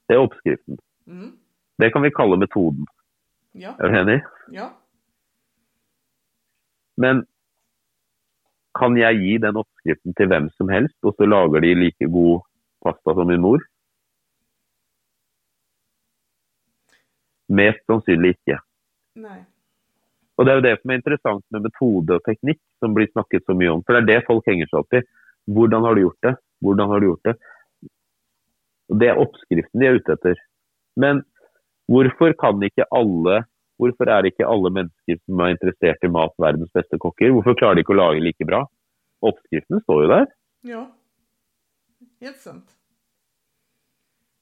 Det 0.10 0.16
er 0.16 0.24
oppskriften. 0.24 0.80
Mm. 1.06 1.36
Det 1.80 1.92
kan 1.94 2.04
vi 2.04 2.14
kalle 2.14 2.40
metoden. 2.42 2.88
Ja. 3.54 3.76
Er 3.78 3.90
du 3.90 4.00
enig? 4.00 4.20
Ja. 4.54 4.72
Men 7.00 7.24
kan 8.78 8.98
jeg 9.00 9.20
gi 9.24 9.36
den 9.42 9.60
oppskriften 9.60 10.16
til 10.18 10.30
hvem 10.32 10.50
som 10.60 10.72
helst, 10.72 10.98
og 11.04 11.16
så 11.18 11.28
lager 11.28 11.64
de 11.64 11.76
like 11.78 12.10
god 12.12 12.44
pasta 12.86 13.16
som 13.16 13.30
min 13.32 13.44
mor? 13.44 13.64
Mest 17.50 17.82
sannsynlig 17.90 18.36
ikke. 18.38 18.60
Nei. 19.24 19.40
Og 20.40 20.46
Det 20.46 20.52
er 20.52 20.60
jo 20.60 20.68
det 20.68 20.76
som 20.80 20.92
er 20.92 21.00
interessant 21.00 21.44
med 21.52 21.66
metode 21.66 22.16
og 22.16 22.24
teknikk, 22.24 22.60
som 22.80 22.94
blir 22.96 23.10
snakket 23.12 23.44
så 23.44 23.56
mye 23.58 23.74
om. 23.74 23.82
For 23.84 23.96
det 23.96 24.04
er 24.04 24.10
det 24.12 24.28
folk 24.28 24.46
henger 24.48 24.70
seg 24.70 24.80
opp 24.80 24.96
i. 24.96 25.02
Hvordan 25.52 25.84
har 25.84 25.96
du 25.96 26.06
gjort 26.06 26.28
det? 26.28 26.36
Hvordan 26.64 26.92
har 26.94 27.02
du 27.02 27.08
gjort 27.10 27.28
det? 27.28 27.36
Og 28.90 29.00
Det 29.02 29.10
er 29.10 29.20
oppskriften 29.20 29.82
de 29.82 29.90
er 29.90 30.00
ute 30.00 30.16
etter. 30.16 30.40
Men 30.96 31.24
hvorfor 31.92 32.32
kan 32.40 32.64
ikke 32.64 32.88
alle 32.96 33.44
Hvorfor 33.80 34.12
er 34.12 34.28
ikke 34.28 34.48
alle 34.48 34.72
mennesker 34.76 35.20
som 35.24 35.40
er 35.44 35.54
interessert 35.56 36.04
i 36.04 36.12
mat, 36.12 36.34
verdens 36.42 36.72
beste 36.76 37.00
kokker? 37.00 37.32
Hvorfor 37.32 37.56
klarer 37.60 37.80
de 37.80 37.86
ikke 37.86 37.96
å 37.96 38.00
lage 38.02 38.24
like 38.24 38.48
bra? 38.48 38.66
Oppskriften 39.24 39.80
står 39.86 40.04
jo 40.04 40.10
der. 40.12 40.28
Ja. 40.68 40.82
Helt 42.24 42.42
sant. 42.44 42.76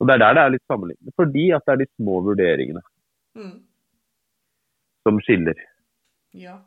Og 0.01 0.07
Det 0.09 0.15
er 0.15 0.21
der 0.21 0.33
det 0.37 0.43
er 0.43 0.53
litt 0.53 0.65
sammenlignende. 0.69 1.13
Fordi 1.17 1.45
at 1.57 1.65
det 1.65 1.73
er 1.73 1.83
de 1.83 1.91
små 1.97 2.21
vurderingene 2.25 2.81
Mm. 3.37 3.61
som 5.05 5.19
skiller. 5.21 5.53
Ja. 6.33 6.57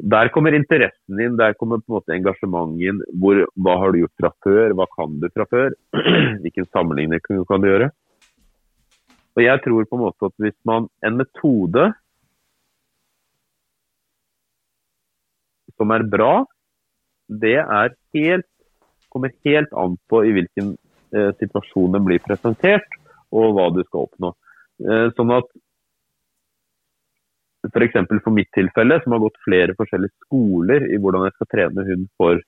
Der 0.00 0.28
kommer 0.28 0.52
interessen 0.56 1.20
inn, 1.20 1.36
der 1.36 1.52
kommer 1.54 1.80
på 1.80 1.88
en 1.88 1.96
måte 1.96 2.14
engasjementet 2.16 2.88
inn. 2.88 3.02
Hvor, 3.20 3.44
hva 3.56 3.76
har 3.80 3.92
du 3.92 3.98
gjort 4.02 4.16
fra 4.20 4.30
før, 4.44 4.74
hva 4.76 4.86
kan 4.96 5.20
du 5.20 5.28
fra 5.32 5.46
før? 5.48 5.76
Hvilken 6.44 6.68
sammenligning 6.72 7.20
kan 7.24 7.44
kan 7.48 7.60
du 7.60 7.68
gjøre? 7.68 7.90
Og 9.36 9.44
jeg 9.44 9.62
tror 9.64 9.84
på 9.84 9.98
en 9.98 10.04
måte 10.06 10.28
at 10.30 10.34
hvis 10.40 10.56
man 10.68 10.88
En 11.04 11.18
metode 11.20 11.90
som 15.76 15.92
er 15.92 16.06
bra, 16.08 16.46
det 17.28 17.58
er 17.60 17.90
helt, 18.16 18.46
kommer 19.12 19.34
helt 19.44 19.72
an 19.76 19.98
på 20.08 20.22
i 20.24 20.32
hvilken 20.32 20.70
eh, 21.12 21.34
situasjon 21.36 21.92
den 21.92 22.06
blir 22.06 22.22
presentert, 22.24 22.86
og 23.28 23.52
hva 23.58 23.66
du 23.74 23.82
skal 23.84 24.06
oppnå. 24.06 24.30
Eh, 24.80 25.08
sånn 25.18 25.34
at 25.36 25.50
f.eks. 27.68 27.98
For, 27.98 28.22
for 28.24 28.36
mitt 28.38 28.48
tilfelle, 28.56 29.00
som 29.02 29.16
har 29.16 29.24
gått 29.26 29.40
flere 29.44 29.76
forskjellige 29.76 30.16
skoler 30.26 30.88
i 30.88 31.00
hvordan 31.02 31.26
jeg 31.26 31.36
skal 31.36 31.50
trene 31.52 31.86
hund 31.90 32.08
for 32.16 32.40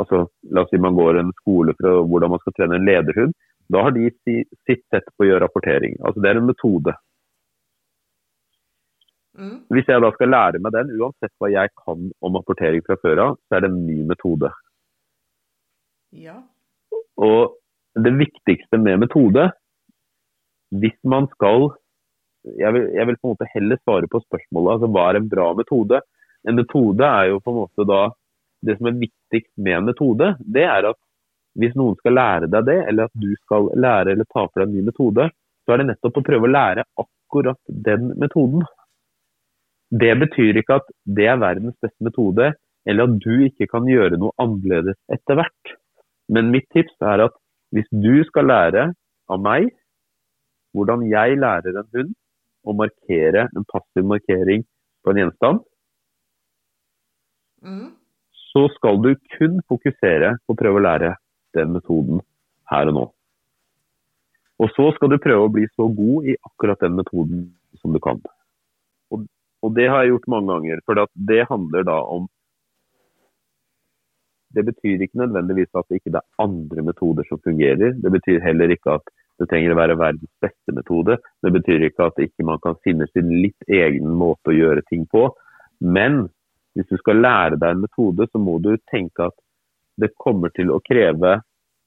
altså, 0.00 0.26
La 0.52 0.64
oss 0.64 0.72
si 0.72 0.80
man 0.82 0.96
går 0.98 1.20
en 1.20 1.32
skole 1.40 1.76
for 1.78 2.04
hvordan 2.10 2.34
man 2.34 2.42
skal 2.42 2.56
trene 2.58 2.78
en 2.78 2.88
lederhund. 2.88 3.36
Da 3.72 3.86
har 3.86 3.94
de 3.96 4.10
si, 4.22 4.42
sitt 4.68 4.84
sett 4.92 5.08
på 5.16 5.24
å 5.24 5.30
gjøre 5.30 5.46
rapportering. 5.46 5.96
Altså 6.02 6.22
Det 6.22 6.30
er 6.30 6.40
en 6.40 6.48
metode. 6.50 6.94
Mm. 9.38 9.56
Hvis 9.72 9.88
jeg 9.88 10.04
da 10.04 10.10
skal 10.12 10.32
lære 10.34 10.60
meg 10.60 10.74
den, 10.76 10.92
uansett 11.00 11.32
hva 11.40 11.48
jeg 11.48 11.72
kan 11.80 12.10
om 12.20 12.36
rapportering 12.36 12.84
fra 12.84 12.98
før 13.00 13.22
av, 13.26 13.38
så 13.48 13.56
er 13.56 13.64
det 13.64 13.72
en 13.72 13.84
ny 13.86 14.02
metode. 14.10 14.52
Ja. 16.12 16.36
Og 17.16 17.56
det 17.96 18.12
viktigste 18.18 18.80
med 18.80 19.00
metode, 19.06 19.48
hvis 20.72 20.98
man 21.08 21.28
skal 21.32 21.72
jeg 22.42 22.74
vil, 22.74 22.88
jeg 22.96 23.06
vil 23.06 23.18
på 23.20 23.28
en 23.28 23.34
måte 23.36 23.50
heller 23.52 23.78
svare 23.82 24.08
på 24.10 24.20
spørsmålet 24.24 24.74
altså 24.74 24.88
hva 24.90 25.04
er 25.08 25.18
en 25.20 25.28
bra 25.30 25.52
metode. 25.54 26.00
En 26.48 26.58
metode 26.58 27.06
er 27.06 27.28
jo 27.30 27.38
på 27.38 27.52
en 27.52 27.60
måte 27.62 27.86
da 27.86 28.02
Det 28.62 28.76
som 28.78 28.86
er 28.86 28.94
viktigst 28.94 29.50
med 29.58 29.74
en 29.74 29.86
metode, 29.88 30.26
det 30.38 30.62
er 30.62 30.86
at 30.86 30.98
hvis 31.58 31.74
noen 31.78 31.96
skal 32.00 32.16
lære 32.16 32.48
deg 32.52 32.68
det, 32.68 32.78
eller 32.88 33.08
at 33.08 33.16
du 33.20 33.30
skal 33.42 33.68
lære 33.76 34.14
eller 34.14 34.28
ta 34.28 34.46
for 34.46 34.60
deg 34.62 34.68
en 34.68 34.76
ny 34.76 34.84
metode, 34.86 35.28
så 35.62 35.74
er 35.74 35.82
det 35.82 35.88
nettopp 35.90 36.20
å 36.20 36.24
prøve 36.26 36.48
å 36.48 36.52
lære 36.52 36.84
akkurat 37.02 37.60
den 37.88 38.12
metoden. 38.20 38.64
Det 39.92 40.12
betyr 40.22 40.58
ikke 40.60 40.80
at 40.80 40.88
det 41.04 41.28
er 41.28 41.42
verdens 41.42 41.76
beste 41.84 42.06
metode, 42.06 42.52
eller 42.88 43.06
at 43.06 43.18
du 43.22 43.44
ikke 43.46 43.68
kan 43.70 43.86
gjøre 43.86 44.18
noe 44.18 44.34
annerledes 44.42 44.98
etter 45.12 45.38
hvert. 45.38 45.74
Men 46.32 46.50
mitt 46.54 46.66
tips 46.74 46.96
er 47.04 47.26
at 47.28 47.36
hvis 47.72 47.88
du 47.92 48.24
skal 48.28 48.48
lære 48.48 48.88
av 49.32 49.44
meg 49.44 49.68
hvordan 50.72 51.04
jeg 51.10 51.36
lærer 51.40 51.76
en 51.76 51.90
hund 51.92 52.14
å 52.64 52.74
markere 52.78 53.46
en 53.52 53.68
passiv 53.68 54.06
markering 54.08 54.64
på 55.04 55.12
en 55.12 55.22
gjenstand, 55.22 55.62
Mm. 57.62 57.92
så 58.50 58.66
skal 58.74 58.96
du 59.02 59.12
kun 59.36 59.60
fokusere 59.70 60.34
på 60.42 60.54
å 60.54 60.58
prøve 60.58 60.80
å 60.80 60.82
lære 60.82 61.10
den 61.56 61.74
metoden 61.76 62.22
her 62.72 62.90
og 62.90 62.96
nå. 62.96 63.04
Og 64.62 64.70
så 64.76 64.90
skal 64.96 65.10
du 65.10 65.22
prøve 65.22 65.48
å 65.48 65.52
bli 65.52 65.64
så 65.72 65.88
god 65.90 66.28
i 66.30 66.36
akkurat 66.48 66.82
den 66.84 66.94
metoden 66.98 67.48
som 67.80 67.94
du 67.94 67.98
kan. 68.02 68.20
Og, 69.10 69.24
og 69.64 69.74
det 69.76 69.88
har 69.90 70.04
jeg 70.04 70.14
gjort 70.14 70.30
mange 70.34 70.52
ganger. 70.52 70.82
For 70.86 71.02
det 71.30 71.42
handler 71.50 71.88
da 71.88 71.98
om 72.16 72.30
Det 74.52 74.66
betyr 74.68 75.00
ikke 75.00 75.16
nødvendigvis 75.16 75.70
at 75.80 75.86
det 75.88 75.96
ikke 75.96 76.10
er 76.12 76.42
andre 76.44 76.82
metoder 76.84 77.24
som 77.24 77.38
fungerer. 77.40 77.94
Det 77.96 78.10
betyr 78.12 78.42
heller 78.44 78.68
ikke 78.68 78.98
at 78.98 79.06
det 79.40 79.46
trenger 79.48 79.72
å 79.72 79.78
være 79.78 79.96
verdens 79.96 80.28
beste 80.44 80.74
metode. 80.76 81.16
Det 81.40 81.52
betyr 81.54 81.86
ikke 81.86 82.10
at 82.10 82.20
ikke 82.20 82.44
man 82.44 82.60
kan 82.60 82.76
finne 82.84 83.06
sin 83.14 83.30
litt 83.32 83.64
egen 83.64 84.10
måte 84.20 84.52
å 84.52 84.58
gjøre 84.58 84.84
ting 84.90 85.06
på. 85.08 85.24
Men 85.80 86.26
hvis 86.76 86.90
du 86.90 87.00
skal 87.00 87.24
lære 87.24 87.56
deg 87.56 87.74
en 87.74 87.86
metode, 87.86 88.28
så 88.28 88.42
må 88.44 88.58
du 88.60 88.74
tenke 88.92 89.30
at 89.30 89.36
det 90.00 90.14
kommer 90.20 90.52
til 90.56 90.72
å 90.72 90.80
kreve 90.84 91.40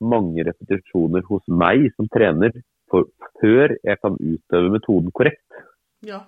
mange 0.04 0.44
repetisjoner 0.46 1.24
hos 1.30 1.44
meg 1.48 1.88
som 1.96 2.10
trener 2.12 2.54
for, 2.92 3.08
før 3.42 3.76
jeg 3.80 4.02
kan 4.02 4.18
utøve 4.20 4.72
metoden 4.74 5.14
korrekt. 5.16 5.64
Ja. 6.06 6.22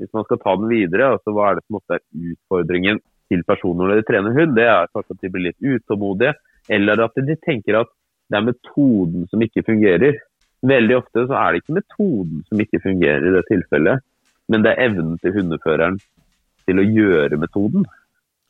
Hvis 0.00 0.12
man 0.16 0.24
skal 0.26 0.40
ta 0.40 0.56
den 0.56 0.70
videre, 0.72 1.12
altså 1.14 1.34
hva 1.36 1.50
er 1.50 1.58
det 1.58 1.66
som 1.66 1.78
ofte 1.78 1.98
er 1.98 2.32
utfordringen 2.32 3.00
til 3.30 3.44
personer 3.46 3.90
når 3.90 4.00
de 4.00 4.06
trener 4.08 4.36
hund? 4.36 4.56
Det 4.56 4.66
er 4.66 4.90
kanskje 4.94 5.16
at 5.16 5.24
de 5.24 5.32
blir 5.32 5.46
litt 5.50 5.60
utålmodige, 5.60 6.34
eller 6.72 7.04
at 7.04 7.20
de 7.28 7.36
tenker 7.44 7.82
at 7.82 7.92
det 8.30 8.38
er 8.38 8.46
metoden 8.46 9.26
som 9.30 9.42
ikke 9.44 9.66
fungerer. 9.66 10.20
Veldig 10.70 10.96
ofte 10.98 11.26
så 11.26 11.36
er 11.40 11.52
det 11.52 11.62
ikke 11.62 11.78
metoden 11.80 12.44
som 12.48 12.62
ikke 12.62 12.82
fungerer 12.84 13.26
i 13.26 13.34
det 13.36 13.44
tilfellet, 13.48 14.04
men 14.50 14.64
det 14.64 14.72
er 14.72 14.88
evnen 14.88 15.18
til 15.22 15.34
hundeføreren 15.36 15.98
til 16.68 16.80
å 16.80 16.86
gjøre 16.86 17.38
metoden. 17.40 17.86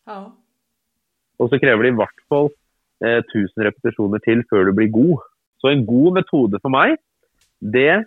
Ja. 0.08 0.22
Og 1.40 1.50
så 1.50 1.60
krever 1.60 1.86
det 1.86 1.92
i 1.94 1.98
hvert 1.98 2.24
fall 2.30 2.50
eh, 3.04 3.20
1000 3.24 3.66
repetisjoner 3.66 4.22
til 4.24 4.42
før 4.50 4.68
du 4.68 4.74
blir 4.76 4.92
god. 4.92 5.26
Så 5.60 5.72
en 5.72 5.86
god 5.88 6.20
metode 6.20 6.60
for 6.60 6.72
meg, 6.72 6.96
det 7.60 8.04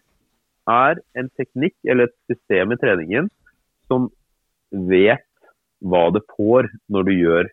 er 0.70 1.02
en 1.20 1.30
teknikk 1.38 1.76
eller 1.84 2.10
et 2.10 2.18
system 2.32 2.74
i 2.74 2.80
treningen 2.82 3.30
som 3.92 4.08
vet 4.72 5.28
hva 5.84 6.08
det 6.16 6.24
får 6.38 6.70
når 6.94 7.10
du 7.10 7.14
gjør 7.14 7.50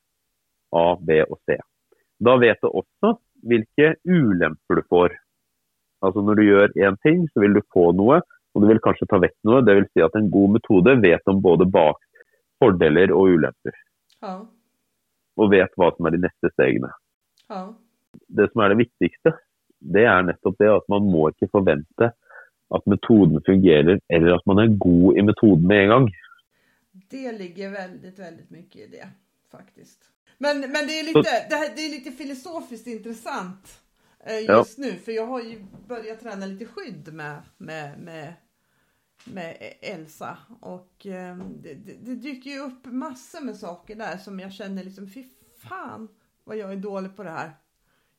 A, 0.76 0.84
B 0.96 1.18
og 1.26 1.40
C. 1.48 1.58
Da 2.22 2.36
vet 2.40 2.60
du 2.62 2.68
også 2.70 3.16
hvilke 3.50 3.94
ulemper 4.04 4.78
du 4.78 4.84
får. 4.92 5.16
Altså 6.04 6.22
Når 6.24 6.38
du 6.38 6.42
gjør 6.46 6.76
én 6.86 6.96
ting, 7.04 7.26
så 7.32 7.42
vil 7.42 7.56
du 7.56 7.60
få 7.74 7.90
noe, 7.96 8.20
og 8.54 8.62
du 8.62 8.68
vil 8.70 8.80
kanskje 8.84 9.08
ta 9.10 9.18
vekk 9.20 9.36
noe. 9.48 9.64
Det 9.64 9.74
vil 9.76 9.88
si 9.90 10.04
at 10.04 10.16
en 10.16 10.30
god 10.32 10.56
metode 10.56 10.96
vet 11.02 11.32
om 11.32 11.42
både 11.42 11.68
bak 11.68 12.00
fordeler 12.60 13.12
og 13.16 13.36
ulemper. 13.36 13.76
Ja. 14.20 14.38
Og 15.40 15.52
vet 15.52 15.72
hva 15.80 15.90
som 15.94 16.08
er 16.08 16.16
de 16.16 16.24
neste 16.26 16.50
stegene. 16.52 16.90
Ja. 17.48 17.62
Det 18.28 18.50
som 18.52 18.62
er 18.64 18.72
det 18.72 18.82
viktigste, 18.82 19.34
det 19.80 20.04
er 20.04 20.26
nettopp 20.26 20.58
det 20.60 20.68
at 20.72 20.88
man 20.92 21.06
må 21.08 21.30
ikke 21.30 21.48
forvente 21.54 22.10
at 22.70 22.86
metoden 22.86 23.40
fungerer, 23.46 23.98
eller 24.12 24.36
at 24.36 24.46
man 24.46 24.60
er 24.62 24.76
god 24.78 25.18
i 25.18 25.24
metoden 25.26 25.66
med 25.66 25.84
en 25.84 25.94
gang. 25.94 26.08
Det 27.10 27.32
ligger 27.38 27.72
veldig, 27.74 28.12
veldig 28.18 28.46
mye 28.50 28.84
i 28.84 28.88
det 28.90 29.08
faktisk. 29.50 30.04
Men, 30.38 30.60
men 30.60 30.86
det, 30.86 30.98
er 30.98 31.08
litt, 31.08 31.30
det, 31.50 31.84
är 31.84 31.90
lite 31.90 32.12
filosofiskt 32.12 32.86
intressant 32.86 33.72
eh, 34.24 34.38
just 34.38 34.78
nå, 34.78 34.94
for 35.04 35.12
jeg 35.12 35.26
har 35.26 35.42
ju 35.42 35.58
börjat 35.88 36.22
trene 36.22 36.48
litt 36.48 36.70
skydd 36.70 37.10
med, 37.12 37.50
med, 37.58 37.98
med, 37.98 38.38
med 39.24 39.74
Elsa 39.80 40.38
och 40.60 41.06
eh, 41.06 41.36
det, 41.36 41.74
det, 41.74 42.14
dyker 42.14 42.50
ju 42.50 42.58
upp 42.58 42.86
massor 42.86 43.40
med 43.40 43.56
saker 43.56 43.96
där 43.96 44.18
som 44.18 44.40
jag 44.40 44.52
känner 44.52 44.84
liksom 44.84 45.10
fy 45.10 45.24
fan 45.58 46.08
vad 46.44 46.56
jag 46.56 46.72
är 46.72 46.76
dålig 46.76 47.16
på 47.16 47.22
det 47.22 47.30
här. 47.30 47.52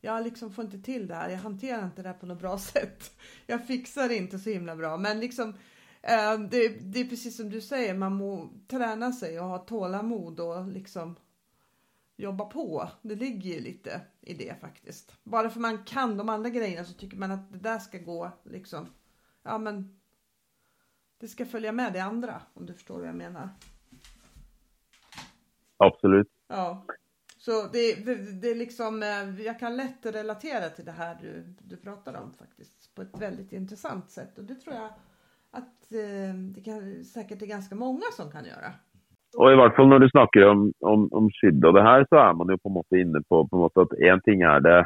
Jag 0.02 0.24
liksom 0.24 0.54
får 0.54 0.66
inte 0.66 0.80
till 0.80 1.08
det 1.08 1.16
här, 1.16 1.30
jag 1.30 1.38
hanterar 1.38 1.86
inte 1.86 2.02
det 2.02 2.10
här 2.10 2.18
på 2.18 2.26
något 2.26 2.40
bra 2.40 2.58
sätt. 2.74 3.12
Jag 3.46 3.68
fixar 3.68 4.08
det 4.08 4.16
inte 4.16 4.40
så 4.40 4.50
himla 4.50 4.76
bra 4.76 4.98
men 4.98 5.20
liksom 5.20 5.54
Eh, 6.02 6.40
det, 6.40 6.68
det 6.68 7.00
är 7.00 7.10
precis 7.10 7.38
som 7.38 7.50
du 7.50 7.62
säger, 7.62 7.94
man 7.94 8.16
må 8.16 8.50
träna 8.68 9.12
sig 9.12 9.40
och 9.40 9.46
ha 9.46 9.58
tålamod 9.58 10.40
och 10.40 10.68
liksom 10.68 11.16
jobba 12.18 12.46
på. 12.46 12.90
Det 13.02 13.16
ligger 13.16 13.50
ju 13.50 13.60
lite 13.60 14.02
i 14.22 14.34
det 14.34 14.62
faktiskt. 14.62 15.16
Bara 15.24 15.50
för 15.50 15.60
man 15.60 15.84
kan 15.84 16.18
de 16.18 16.30
andra 16.30 16.50
grejerna 16.50 16.86
så 16.86 16.94
tycker 16.94 17.18
man 17.18 17.32
att 17.32 17.54
det 17.54 17.60
där 17.60 17.80
ska 17.80 17.98
gå 17.98 18.32
liksom. 18.44 18.88
Ja 19.44 19.58
men 19.58 20.01
det 21.22 21.28
ska 21.28 21.46
följa 21.46 21.72
med 21.72 21.94
det 21.94 22.00
andra 22.00 22.42
om 22.54 22.66
du 22.66 22.74
förstår 22.74 23.00
vad 23.00 23.08
jag 23.08 23.16
menar. 23.16 23.50
Absolutt. 25.78 26.28
Ja. 26.48 26.86
Så 27.38 27.68
det, 27.68 28.06
det, 28.06 28.16
det 28.16 28.52
är 28.52 28.56
liksom, 28.56 29.02
jeg 29.02 29.40
jag 29.40 29.60
kan 29.60 29.78
lätt 29.78 30.06
relatera 30.06 30.70
till 30.70 30.86
det 30.86 30.92
här 30.92 31.18
du, 31.22 31.56
du 31.62 31.78
pratar 31.78 32.14
om 32.14 32.34
faktiskt 32.34 32.96
på 32.96 33.02
ett 33.02 33.18
väldigt 33.18 33.52
intressant 33.52 34.10
sätt 34.10 34.38
och 34.38 34.44
det 34.44 34.56
tror 34.56 34.76
jag 34.76 34.90
at 35.52 35.92
eh, 35.92 36.36
det 36.36 36.62
kan, 36.66 37.06
säkert 37.06 37.42
är 37.42 37.46
ganska 37.46 37.76
många 37.76 38.06
som 38.16 38.32
kan 38.32 38.46
gjøre. 38.46 38.74
Og 39.40 39.48
i 39.48 39.56
hvert 39.56 39.78
fall 39.78 39.88
når 39.88 40.04
du 40.04 40.08
snakker 40.12 40.44
om, 40.50 40.64
om, 40.84 41.06
om 41.16 41.30
skydd 41.38 41.64
og 41.64 41.78
det 41.78 41.84
her, 41.86 42.04
så 42.12 42.18
er 42.20 42.34
man 42.36 42.50
jo 42.52 42.58
på 42.60 42.68
en 42.68 42.76
måte 42.76 43.00
inne 43.00 43.22
på, 43.32 43.46
på 43.48 43.56
en 43.56 43.64
måte 43.64 43.86
at 43.86 43.94
én 44.04 44.20
ting 44.26 44.44
er 44.44 44.60
det 44.66 44.80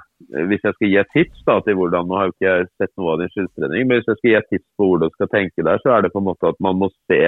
Hvis 0.52 0.68
jeg 0.68 0.76
skal 0.76 0.92
gi 0.92 1.00
et 1.02 1.12
tips 1.16 1.42
da, 1.48 1.56
til 1.66 1.80
hvordan 1.80 2.06
Nå 2.06 2.20
har 2.20 2.30
jo 2.30 2.36
ikke 2.36 2.52
jeg 2.52 2.68
sett 2.78 2.94
noe 2.94 3.16
av 3.16 3.24
din 3.24 3.32
skyddstrening, 3.34 3.88
men 3.88 3.98
hvis 3.98 4.12
jeg 4.12 4.20
skal 4.20 4.30
gi 4.30 4.38
et 4.38 4.50
tips 4.54 4.68
på 4.78 4.90
hvordan 4.90 5.10
du 5.10 5.18
skal 5.18 5.32
tenke 5.34 5.66
der, 5.66 5.82
så 5.82 5.96
er 5.96 6.06
det 6.06 6.14
på 6.14 6.22
en 6.22 6.30
måte 6.30 6.54
at 6.54 6.62
man 6.62 6.78
må 6.78 6.92
se 7.10 7.24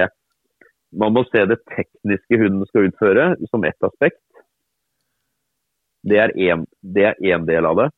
man 0.98 1.12
må 1.12 1.24
se 1.28 1.42
det 1.44 1.58
tekniske 1.68 2.38
hunden 2.40 2.64
skal 2.70 2.86
utføre 2.88 3.24
som 3.50 3.64
ett 3.68 3.84
aspekt. 3.84 4.22
Det 6.08 6.16
er 6.22 6.32
én 6.38 7.44
del 7.48 7.68
av 7.68 7.82
det. 7.82 7.88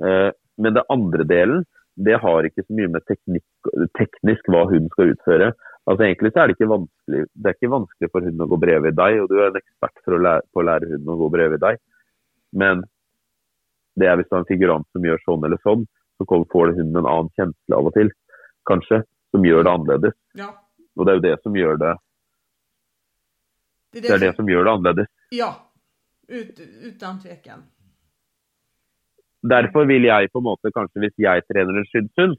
Eh, 0.00 0.30
men 0.56 0.74
det 0.78 0.86
andre 0.88 1.26
delen 1.28 1.66
det 1.98 2.20
har 2.22 2.46
ikke 2.46 2.62
så 2.62 2.76
mye 2.78 2.90
med 2.94 3.04
teknikk, 3.10 3.70
teknisk 3.98 4.50
hva 4.52 4.64
hunden 4.70 4.90
skal 4.94 5.12
utføre. 5.16 5.50
Altså 5.88 6.04
Egentlig 6.04 6.32
så 6.34 6.42
er 6.42 6.50
det 6.50 6.58
ikke 6.58 6.68
vanskelig 6.68 7.20
det 7.32 7.48
er 7.48 7.56
ikke 7.56 7.72
vanskelig 7.72 8.10
for 8.12 8.26
hunden 8.26 8.44
å 8.44 8.48
gå 8.50 8.58
brev 8.60 8.86
i 8.88 8.94
deg, 8.96 9.20
og 9.22 9.28
du 9.30 9.38
er 9.38 9.48
en 9.48 9.60
ekspert 9.60 10.02
for 10.04 10.16
å 10.16 10.22
lære, 10.26 10.44
på 10.52 10.60
å 10.60 10.66
lære 10.68 10.90
hunden 10.90 11.12
å 11.14 11.20
gå 11.22 11.28
brev 11.32 11.54
i 11.56 11.60
deg. 11.62 11.78
Men 12.62 12.82
det 13.98 14.10
er 14.10 14.18
hvis 14.18 14.28
du 14.28 14.36
har 14.36 14.42
en 14.44 14.50
figurant 14.50 14.88
som 14.92 15.06
gjør 15.08 15.22
sånn 15.24 15.46
eller 15.48 15.60
sånn, 15.64 15.86
så 16.18 16.26
får 16.28 16.74
hunden 16.74 17.00
en 17.00 17.08
annen 17.08 17.30
kjensle 17.38 17.78
av 17.78 17.88
og 17.88 17.94
til, 17.96 18.12
kanskje, 18.68 19.00
som 19.32 19.46
gjør 19.46 19.64
det 19.64 19.72
annerledes. 19.72 20.18
Ja. 20.36 20.50
Og 20.98 21.06
det 21.06 21.12
er 21.12 21.18
jo 21.18 21.24
det 21.24 21.34
som 21.44 21.56
gjør 21.56 21.80
det 21.80 21.94
Det 23.94 24.02
Det 24.04 24.12
er 24.12 24.24
det 24.26 24.34
som 24.36 24.48
gjør 24.50 24.66
det 24.66 24.72
annerledes. 24.76 25.10
Ja, 25.32 25.50
ut, 26.28 26.60
utan 26.90 27.20
tvekan. 27.22 27.64
Derfor 29.40 29.86
vil 29.88 30.04
jeg 30.04 30.28
på 30.32 30.42
en 30.42 30.48
måte, 30.50 30.74
kanskje 30.74 31.06
hvis 31.06 31.16
jeg 31.16 31.46
trener 31.48 31.78
en 31.78 31.88
skyddshund, 31.88 32.36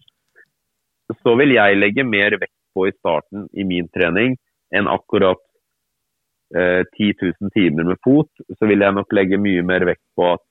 så 1.24 1.36
vil 1.40 1.56
jeg 1.56 1.80
legge 1.80 2.06
mer 2.06 2.36
vekt 2.38 2.59
på 2.76 2.88
i 2.88 2.96
starten 2.98 3.48
i 3.54 3.66
min 3.68 3.90
trening 3.96 4.38
enn 4.76 4.90
akkurat 4.92 5.42
eh, 6.56 6.84
10 6.98 7.14
000 7.22 7.54
timer 7.56 7.90
med 7.92 8.00
fot. 8.06 8.30
Så 8.58 8.70
vil 8.70 8.86
jeg 8.86 8.96
nok 8.96 9.16
legge 9.16 9.42
mye 9.42 9.66
mer 9.66 9.86
vekt 9.90 10.06
på 10.18 10.34
at 10.36 10.46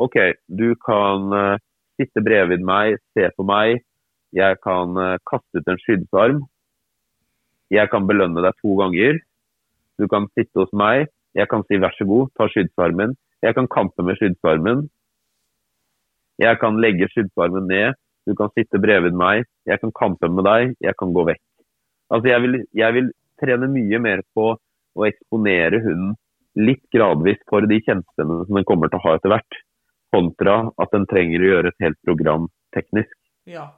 OK, 0.00 0.16
du 0.48 0.74
kan 0.80 1.32
eh, 1.36 1.62
sitte 2.00 2.24
bredvid 2.24 2.64
meg, 2.64 2.98
se 3.14 3.28
på 3.36 3.46
meg. 3.46 3.82
Jeg 4.36 4.60
kan 4.64 4.96
eh, 4.96 5.18
kaste 5.28 5.60
ut 5.60 5.70
en 5.70 5.80
skyddsarm. 5.84 6.44
Jeg 7.70 7.90
kan 7.92 8.06
belønne 8.08 8.42
deg 8.42 8.56
to 8.62 8.76
ganger. 8.80 9.20
Du 10.00 10.08
kan 10.10 10.26
sitte 10.34 10.64
hos 10.64 10.72
meg. 10.74 11.10
Jeg 11.36 11.46
kan 11.50 11.62
si 11.68 11.78
vær 11.78 11.94
så 11.94 12.06
god, 12.08 12.30
ta 12.34 12.48
skyddsarmen. 12.50 13.14
Jeg 13.44 13.54
kan 13.56 13.68
kampe 13.70 14.02
med 14.06 14.18
skyddsarmen. 14.18 14.88
Jeg 16.40 16.58
kan 16.62 16.80
legge 16.82 17.08
skyddsarmen 17.12 17.68
ned. 17.70 17.98
Du 18.30 18.36
kan 18.38 18.52
sitte 18.54 18.78
bredvid 18.78 19.16
meg. 19.18 19.48
Jeg 19.66 19.82
kan 19.82 19.92
kampe 19.96 20.30
med 20.30 20.46
deg. 20.46 20.74
Jeg 20.84 20.94
kan 21.00 21.14
gå 21.16 21.26
vekk. 21.32 21.42
Altså, 22.14 22.30
jeg 22.30 22.44
vil, 22.44 22.60
jeg 22.78 22.96
vil 22.96 23.10
trene 23.42 23.70
mye 23.70 24.00
mer 24.02 24.22
på 24.36 24.52
å 24.54 25.06
eksponere 25.06 25.82
hunden 25.82 26.14
litt 26.58 26.82
gradvis 26.94 27.42
for 27.50 27.66
de 27.70 27.78
kjenslene 27.86 28.44
som 28.46 28.58
den 28.58 28.66
kommer 28.66 28.90
til 28.90 28.98
å 28.98 29.04
ha 29.04 29.16
etter 29.16 29.30
hvert, 29.32 29.58
kontra 30.10 30.56
at 30.82 30.94
den 30.94 31.06
trenger 31.10 31.42
å 31.42 31.52
gjøre 31.52 31.70
et 31.70 31.84
helt 31.86 32.00
program 32.06 32.48
teknisk. 32.74 33.14
Ja. 33.50 33.68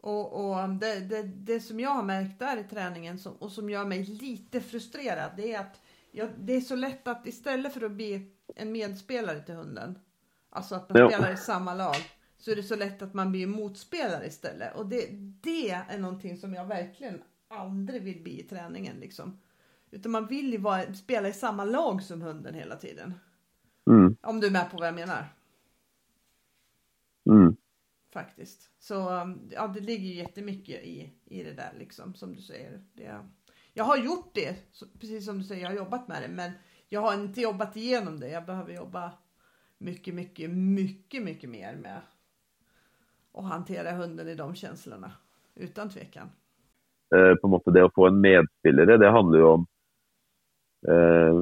Og, 0.00 0.32
och 0.32 0.64
um, 0.64 0.78
det, 0.78 1.00
det, 1.10 1.22
det 1.22 1.60
som 1.60 1.80
jeg 1.80 1.90
har 1.90 2.06
merket 2.06 2.38
der 2.38 2.62
i 2.62 2.68
treningen, 2.70 3.18
som, 3.18 3.34
og 3.40 3.50
som 3.52 3.68
gjør 3.68 3.88
meg 3.90 4.06
lite 4.08 4.62
frustrerad 4.64 5.34
det 5.36 5.50
er 5.50 5.58
at 5.60 5.76
ja, 6.16 6.28
det 6.36 6.56
er 6.56 6.62
så 6.64 6.78
lett 6.78 7.08
at 7.10 7.26
i 7.28 7.34
stedet 7.34 7.68
for 7.74 7.84
å 7.86 7.92
bli 7.92 8.14
en 8.56 8.72
medspelare 8.72 9.44
til 9.46 9.60
hunden, 9.60 9.92
altså 10.56 10.80
at 10.80 10.88
man 10.88 11.02
Ja. 11.02 11.10
spelar 11.10 11.34
i 11.34 11.42
samme 11.42 11.74
lag, 11.76 12.00
så 12.40 12.50
är 12.50 12.56
det 12.56 12.62
så 12.62 12.76
lätt 12.76 13.02
att 13.02 13.14
man 13.14 13.32
blir 13.32 13.46
motspelare 13.46 14.26
istället. 14.26 14.76
Och 14.76 14.86
det, 14.86 15.06
det 15.40 15.70
är 15.70 15.98
någonting 15.98 16.36
som 16.36 16.54
jag 16.54 16.64
verkligen 16.66 17.22
aldrig 17.48 18.02
vill 18.02 18.22
bli 18.22 18.40
i 18.40 18.42
träningen 18.42 18.96
liksom. 19.00 19.40
Utan 19.90 20.12
man 20.12 20.26
vill 20.26 20.52
ju 20.52 20.58
vara, 20.58 20.94
spela 20.94 21.28
i 21.28 21.32
samma 21.32 21.64
lag 21.64 22.02
som 22.02 22.22
hunden 22.22 22.54
hela 22.54 22.76
tiden. 22.76 23.14
Mm, 23.90 24.16
Om 24.20 24.40
du 24.40 24.46
är 24.46 24.50
med 24.50 24.70
på 24.70 24.76
vad 24.78 24.86
jag 24.88 24.94
menar. 24.94 25.34
mm. 27.30 27.56
Faktiskt. 28.12 28.70
Så 28.78 29.10
um, 29.22 29.50
ja, 29.52 29.68
det 29.68 29.80
ligger 29.80 30.08
ju 30.08 30.14
jättemycket 30.14 30.84
i, 30.84 31.12
i 31.24 31.42
det 31.42 31.52
där 31.52 31.72
liksom 31.78 32.14
som 32.14 32.34
du 32.34 32.42
säger. 32.42 32.84
Det, 32.94 33.28
jag 33.72 33.84
har 33.84 33.96
gjort 33.96 34.34
det, 34.34 34.56
så, 34.72 34.86
precis 34.86 35.24
som 35.24 35.38
du 35.38 35.44
säger, 35.44 35.62
jag 35.62 35.70
har 35.70 35.76
jobbat 35.76 36.08
med 36.08 36.22
det. 36.22 36.28
Men 36.28 36.52
jag 36.88 37.00
har 37.00 37.14
inte 37.14 37.40
jobbat 37.40 37.76
igenom 37.76 38.20
det. 38.20 38.28
Jag 38.28 38.46
behöver 38.46 38.72
jobba 38.72 39.12
mycket, 39.78 40.14
mycket, 40.14 40.50
mycket, 40.50 41.22
mycket 41.22 41.50
mer 41.50 41.76
med 41.76 42.00
att 43.34 43.44
håndtere 43.44 43.90
hunden 43.96 44.28
i 44.28 44.34
de 44.34 44.54
følelsene. 44.54 45.10
Uten 45.56 45.88
tvekan. 45.90 46.30
eh, 47.14 47.34
på 47.40 47.46
en 47.46 47.50
måte 47.50 47.72
det 47.74 47.82
å 47.84 47.90
få 47.94 48.06
en 48.06 48.20
medspillere, 48.22 48.98
det 48.98 49.10
handler 49.10 49.38
jo 49.38 49.48
om 49.56 49.66
eh, 50.88 51.40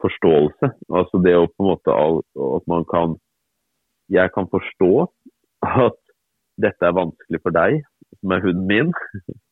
forståelse. 0.00 0.70
Altså 0.96 1.20
det 1.24 1.34
å 1.36 1.46
på 1.50 1.64
en 1.64 1.70
måte 1.74 1.92
at 1.92 2.66
man 2.70 2.84
kan 2.88 3.18
Jeg 4.10 4.32
kan 4.34 4.48
forstå 4.50 5.06
at 5.62 5.98
dette 6.58 6.82
er 6.86 6.96
vanskelig 6.96 7.38
for 7.44 7.54
deg, 7.54 7.76
som 8.20 8.32
er 8.34 8.40
hunden 8.42 8.66
min, 8.66 8.90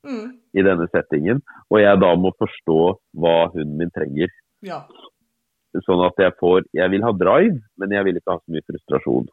Mm, 0.09 0.39
i 0.57 0.62
denne 0.64 0.87
settingen. 0.91 1.43
Og 1.70 1.79
jeg 1.83 2.01
da 2.01 2.09
må 2.16 2.33
forstå 2.41 2.79
hva 3.20 3.51
hunden 3.53 3.76
min 3.79 3.91
trenger. 3.91 4.29
ja, 4.62 4.81
Sånn 5.85 6.01
at 6.07 6.16
jeg 6.18 6.33
får 6.41 6.64
Jeg 6.74 6.91
vil 6.91 7.03
ha 7.05 7.12
drive, 7.12 7.61
men 7.76 7.91
jeg 7.93 8.05
vil 8.05 8.16
ikke 8.16 8.33
ha 8.33 8.39
så 8.41 8.51
mye 8.53 8.64
frustrasjon. 8.66 9.29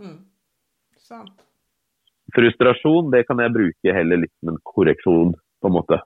Mm. 0.00 0.18
Sant. 1.06 1.32
frustrasjon 2.34 3.10
det 3.14 3.24
kan 3.28 3.38
jeg 3.42 3.54
bruke 3.54 3.94
heller 3.94 4.18
litt 4.24 4.32
som 4.40 4.52
en 4.54 4.60
korreksjon, 4.66 5.34
på 5.62 5.70
en 5.70 5.76
måte. 5.76 6.00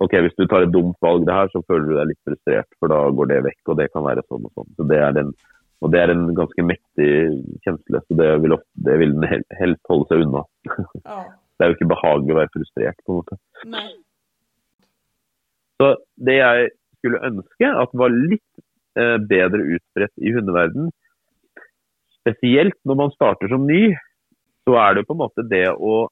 Ok, 0.00 0.14
Hvis 0.24 0.36
du 0.38 0.46
tar 0.48 0.64
et 0.64 0.72
dumt 0.72 0.96
valg 1.04 1.26
det 1.28 1.34
her, 1.36 1.50
så 1.52 1.60
føler 1.68 1.88
du 1.88 1.96
deg 1.98 2.12
litt 2.12 2.20
frustrert, 2.28 2.68
for 2.80 2.88
da 2.92 3.00
går 3.12 3.28
det 3.32 3.40
vekk. 3.50 3.60
Og 3.68 3.76
det 3.80 3.90
kan 3.92 4.06
være 4.06 4.22
sånn 4.30 4.46
og 4.48 4.52
sånn. 4.56 4.70
Så 4.78 4.86
det 4.88 5.00
er 5.04 5.12
den, 5.18 5.34
og 5.84 5.92
det 5.92 6.00
er 6.00 6.12
en 6.14 6.22
ganske 6.38 6.64
mektig 6.64 7.10
kjensle, 7.66 8.00
så 8.06 8.16
det 8.16 8.30
vil, 8.44 8.54
ofte, 8.56 8.70
det 8.86 8.96
vil 9.02 9.12
den 9.18 9.28
hel- 9.28 9.44
helst 9.58 9.92
holde 9.92 10.08
seg 10.08 10.24
unna. 10.24 10.44
Ja, 11.04 11.18
Det 11.60 11.66
er 11.66 11.72
jo 11.72 11.76
ikke 11.76 11.90
behagelig 11.92 12.32
å 12.32 12.38
være 12.38 12.52
frustrert, 12.54 13.02
på 13.04 13.12
en 13.12 13.18
måte. 13.20 13.36
Nei. 13.68 13.88
Så 15.80 15.90
det 16.28 16.38
jeg 16.38 16.70
skulle 17.00 17.20
ønske 17.28 17.68
at 17.82 17.92
var 18.00 18.16
litt 18.16 18.64
eh, 18.96 19.16
bedre 19.28 19.60
utbredt 19.76 20.24
i 20.24 20.32
hundeverden, 20.36 20.88
spesielt 22.20 22.78
når 22.84 22.98
man 23.02 23.12
starter 23.14 23.50
som 23.50 23.66
ny, 23.68 23.90
så 24.68 24.76
er 24.80 24.98
det 24.98 25.06
på 25.08 25.16
en 25.16 25.22
måte 25.22 25.44
det 25.48 25.66
å 25.72 26.06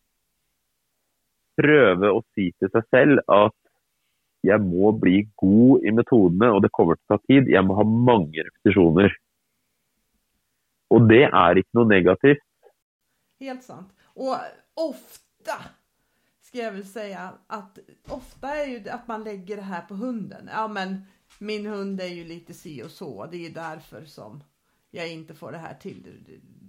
prøve 1.59 2.13
å 2.15 2.23
si 2.35 2.51
til 2.59 2.71
seg 2.73 2.87
selv 2.95 3.23
at 3.35 3.57
jeg 4.47 4.63
må 4.63 4.93
bli 4.95 5.25
god 5.41 5.87
i 5.87 5.93
metodene, 5.95 6.53
og 6.55 6.63
det 6.63 6.71
kommer 6.75 6.97
til 6.97 7.09
å 7.09 7.17
ta 7.17 7.25
tid. 7.27 7.51
Jeg 7.51 7.65
må 7.67 7.75
ha 7.75 7.85
mange 7.85 8.45
repetisjoner. 8.47 9.17
Og 10.95 11.09
det 11.11 11.25
er 11.27 11.59
ikke 11.59 11.79
noe 11.81 11.91
negativt. 11.91 12.45
Helt 13.43 13.67
sant. 13.67 13.91
Og 14.15 14.39
ofte 14.79 15.57
skal 16.49 16.63
jeg 16.63 16.75
vel 16.79 16.87
si 16.89 17.09
at 17.13 17.81
ofte 18.15 18.53
er 18.55 18.71
jo 18.71 18.79
at 18.95 19.11
man 19.11 19.27
legger 19.27 19.61
det 19.61 19.69
her 19.69 19.83
på 19.89 19.99
hunden. 20.01 20.49
Ja 20.49 20.65
men 20.71 21.03
min 21.45 21.67
hund 21.69 22.01
er 22.01 22.15
jo 22.15 22.25
lite 22.29 22.57
si 22.57 22.79
og 22.83 22.91
så. 22.95 23.11
Det 23.31 23.43
er 23.51 23.59
derfor 23.59 24.07
som 24.09 24.41
jag 24.91 25.13
inte 25.13 25.35
får 25.35 25.53
det 25.53 25.59
här 25.59 25.75
till 25.75 26.21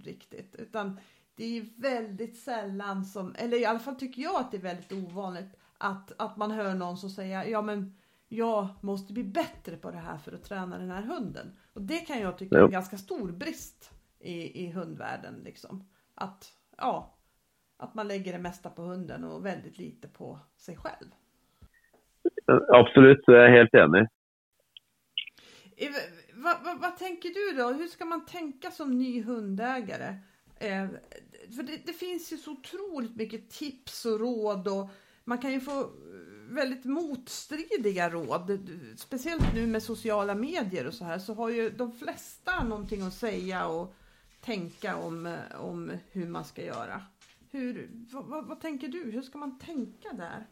riktigt. 0.04 0.54
Utan 0.58 1.00
det 1.34 1.58
är 1.58 1.64
väldigt 1.76 2.36
sällan 2.36 3.04
som, 3.04 3.34
eller 3.38 3.60
i 3.60 3.64
alla 3.64 3.78
fall 3.78 3.94
tycker 3.94 4.22
jag 4.22 4.40
att 4.40 4.50
det 4.50 4.56
är 4.56 4.62
väldigt 4.62 4.92
ovanligt 4.92 5.56
att, 5.78 6.12
att 6.20 6.36
man 6.36 6.50
hör 6.50 6.74
någon 6.74 6.96
som 6.96 7.10
säger 7.10 7.44
ja 7.44 7.62
men 7.62 7.94
jag 8.28 8.68
måste 8.80 9.12
bli 9.12 9.24
bättre 9.24 9.76
på 9.76 9.90
det 9.90 9.98
här 9.98 10.18
för 10.18 10.32
att 10.32 10.44
träna 10.44 10.78
den 10.78 10.90
här 10.90 11.02
hunden. 11.02 11.56
Och 11.72 11.82
det 11.82 11.98
kan 11.98 12.20
jag 12.20 12.38
tycka 12.38 12.58
är 12.58 12.62
en 12.62 12.70
ganska 12.70 12.96
stor 12.96 13.32
brist 13.32 13.90
i, 14.18 14.64
i 14.64 14.70
hundvärlden 14.70 15.40
liksom. 15.44 15.88
Att, 16.14 16.52
ja, 16.76 17.14
att 17.76 17.94
man 17.94 18.08
lägger 18.08 18.32
det 18.32 18.38
mesta 18.38 18.70
på 18.70 18.82
hunden 18.82 19.24
och 19.24 19.46
väldigt 19.46 19.78
lite 19.78 20.08
på 20.08 20.38
sig 20.56 20.76
själv. 20.76 21.06
Absolut, 22.68 23.20
jag 23.26 23.44
är 23.44 23.50
helt 23.50 23.74
enig. 23.74 24.06
Eh, 25.76 25.88
Vad, 26.42 26.56
vad, 26.64 26.80
vad 26.80 26.96
tänker 26.96 27.28
du 27.28 27.62
då? 27.62 27.68
Hur 27.68 27.88
ska 27.88 28.04
man 28.04 28.24
tänka 28.26 28.70
som 28.70 28.98
ny 28.98 29.22
hundägare? 29.22 30.14
Eh, 30.56 30.86
för 31.56 31.62
det, 31.62 31.86
det 31.86 31.92
finns 31.92 32.32
ju 32.32 32.36
så 32.36 32.52
otroligt 32.52 33.16
mycket 33.16 33.50
tips 33.50 34.04
och 34.04 34.20
råd 34.20 34.68
och 34.68 34.88
man 35.24 35.38
kan 35.38 35.52
ju 35.52 35.60
få 35.60 35.86
väldigt 36.50 36.84
motstridiga 36.84 38.10
råd. 38.10 38.68
Speciellt 38.96 39.54
nu 39.54 39.66
med 39.66 39.82
sociala 39.82 40.34
medier 40.34 40.86
och 40.86 40.94
så 40.94 41.04
här 41.04 41.18
så 41.18 41.34
har 41.34 41.50
ju 41.50 41.70
de 41.70 41.92
flesta 41.92 42.64
någonting 42.64 43.02
att 43.02 43.14
säga 43.14 43.66
och 43.66 43.94
tänka 44.44 44.96
om, 44.96 45.26
eh, 45.26 45.60
om 45.60 45.92
hur 46.12 46.26
man 46.26 46.44
ska 46.44 46.64
göra. 46.64 47.00
Hur, 47.50 47.88
vad, 48.12 48.46
vad, 48.46 48.60
tänker 48.60 48.88
du? 48.88 49.10
Hur 49.10 49.22
ska 49.22 49.38
man 49.38 49.58
tänka 49.58 50.08
där? 50.12 50.46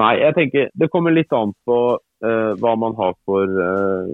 Nei, 0.00 0.16
jeg 0.20 0.34
tenker 0.34 0.70
det 0.74 0.88
kommer 0.88 1.10
litt 1.10 1.32
an 1.32 1.50
på 1.64 2.00
uh, 2.24 2.52
hva 2.56 2.76
man 2.76 2.94
har 2.96 3.14
for 3.24 3.44
eh, 3.44 4.06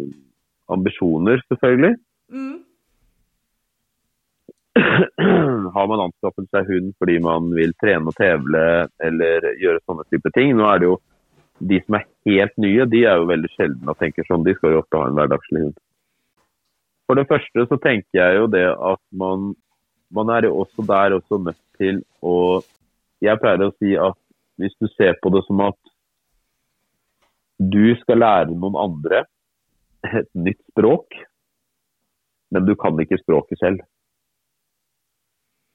ambisjoner, 0.72 1.42
selvfølgelig. 1.50 1.94
Mm, 2.32 2.58
har 5.74 5.88
man 5.88 6.02
anskaffet 6.06 6.48
seg 6.52 6.68
hund 6.70 6.92
fordi 7.00 7.16
man 7.24 7.48
vil 7.56 7.72
trene 7.80 8.10
og 8.10 8.16
tevle 8.18 8.62
eller 9.02 9.50
gjøre 9.60 9.82
sånne 9.84 10.06
type 10.12 10.32
ting. 10.36 10.56
Nå 10.56 10.68
er 10.70 10.82
det 10.82 10.90
jo 10.92 10.96
De 11.56 11.78
som 11.80 11.94
er 11.96 12.02
helt 12.28 12.52
nye, 12.60 12.84
de 12.84 12.98
er 13.08 13.16
jo 13.16 13.28
veldig 13.30 13.48
sjelden 13.54 13.88
og 13.88 13.96
tenker 13.96 14.26
sånn. 14.28 14.42
De 14.44 14.52
skal 14.58 14.74
jo 14.74 14.82
ofte 14.82 14.98
ha 15.00 15.06
en 15.08 15.14
hverdagslig 15.16 15.62
hund. 15.62 15.78
For 17.08 17.16
det 17.16 17.24
første 17.30 17.64
så 17.70 17.78
tenker 17.80 18.18
jeg 18.18 18.36
jo 18.36 18.50
det 18.52 18.66
at 18.68 19.00
man, 19.16 19.54
man 20.12 20.32
er 20.34 20.44
jo 20.44 20.58
også 20.60 20.84
der 20.84 21.16
også 21.16 21.38
nødt 21.46 21.62
til 21.80 22.02
å 22.20 22.60
Jeg 23.24 23.40
pleier 23.40 23.64
å 23.64 23.72
si 23.80 23.94
at 23.96 24.18
hvis 24.60 24.76
du 24.76 24.90
ser 24.92 25.16
på 25.22 25.32
det 25.32 25.40
som 25.46 25.62
at 25.64 25.78
du 27.56 27.96
skal 28.02 28.20
lære 28.20 28.52
noen 28.52 28.76
andre 28.76 29.22
et 30.04 30.28
nytt 30.34 30.60
språk, 30.72 31.16
men 32.54 32.66
du 32.66 32.74
kan 32.78 32.98
ikke 33.00 33.18
språket 33.20 33.60
selv. 33.60 33.80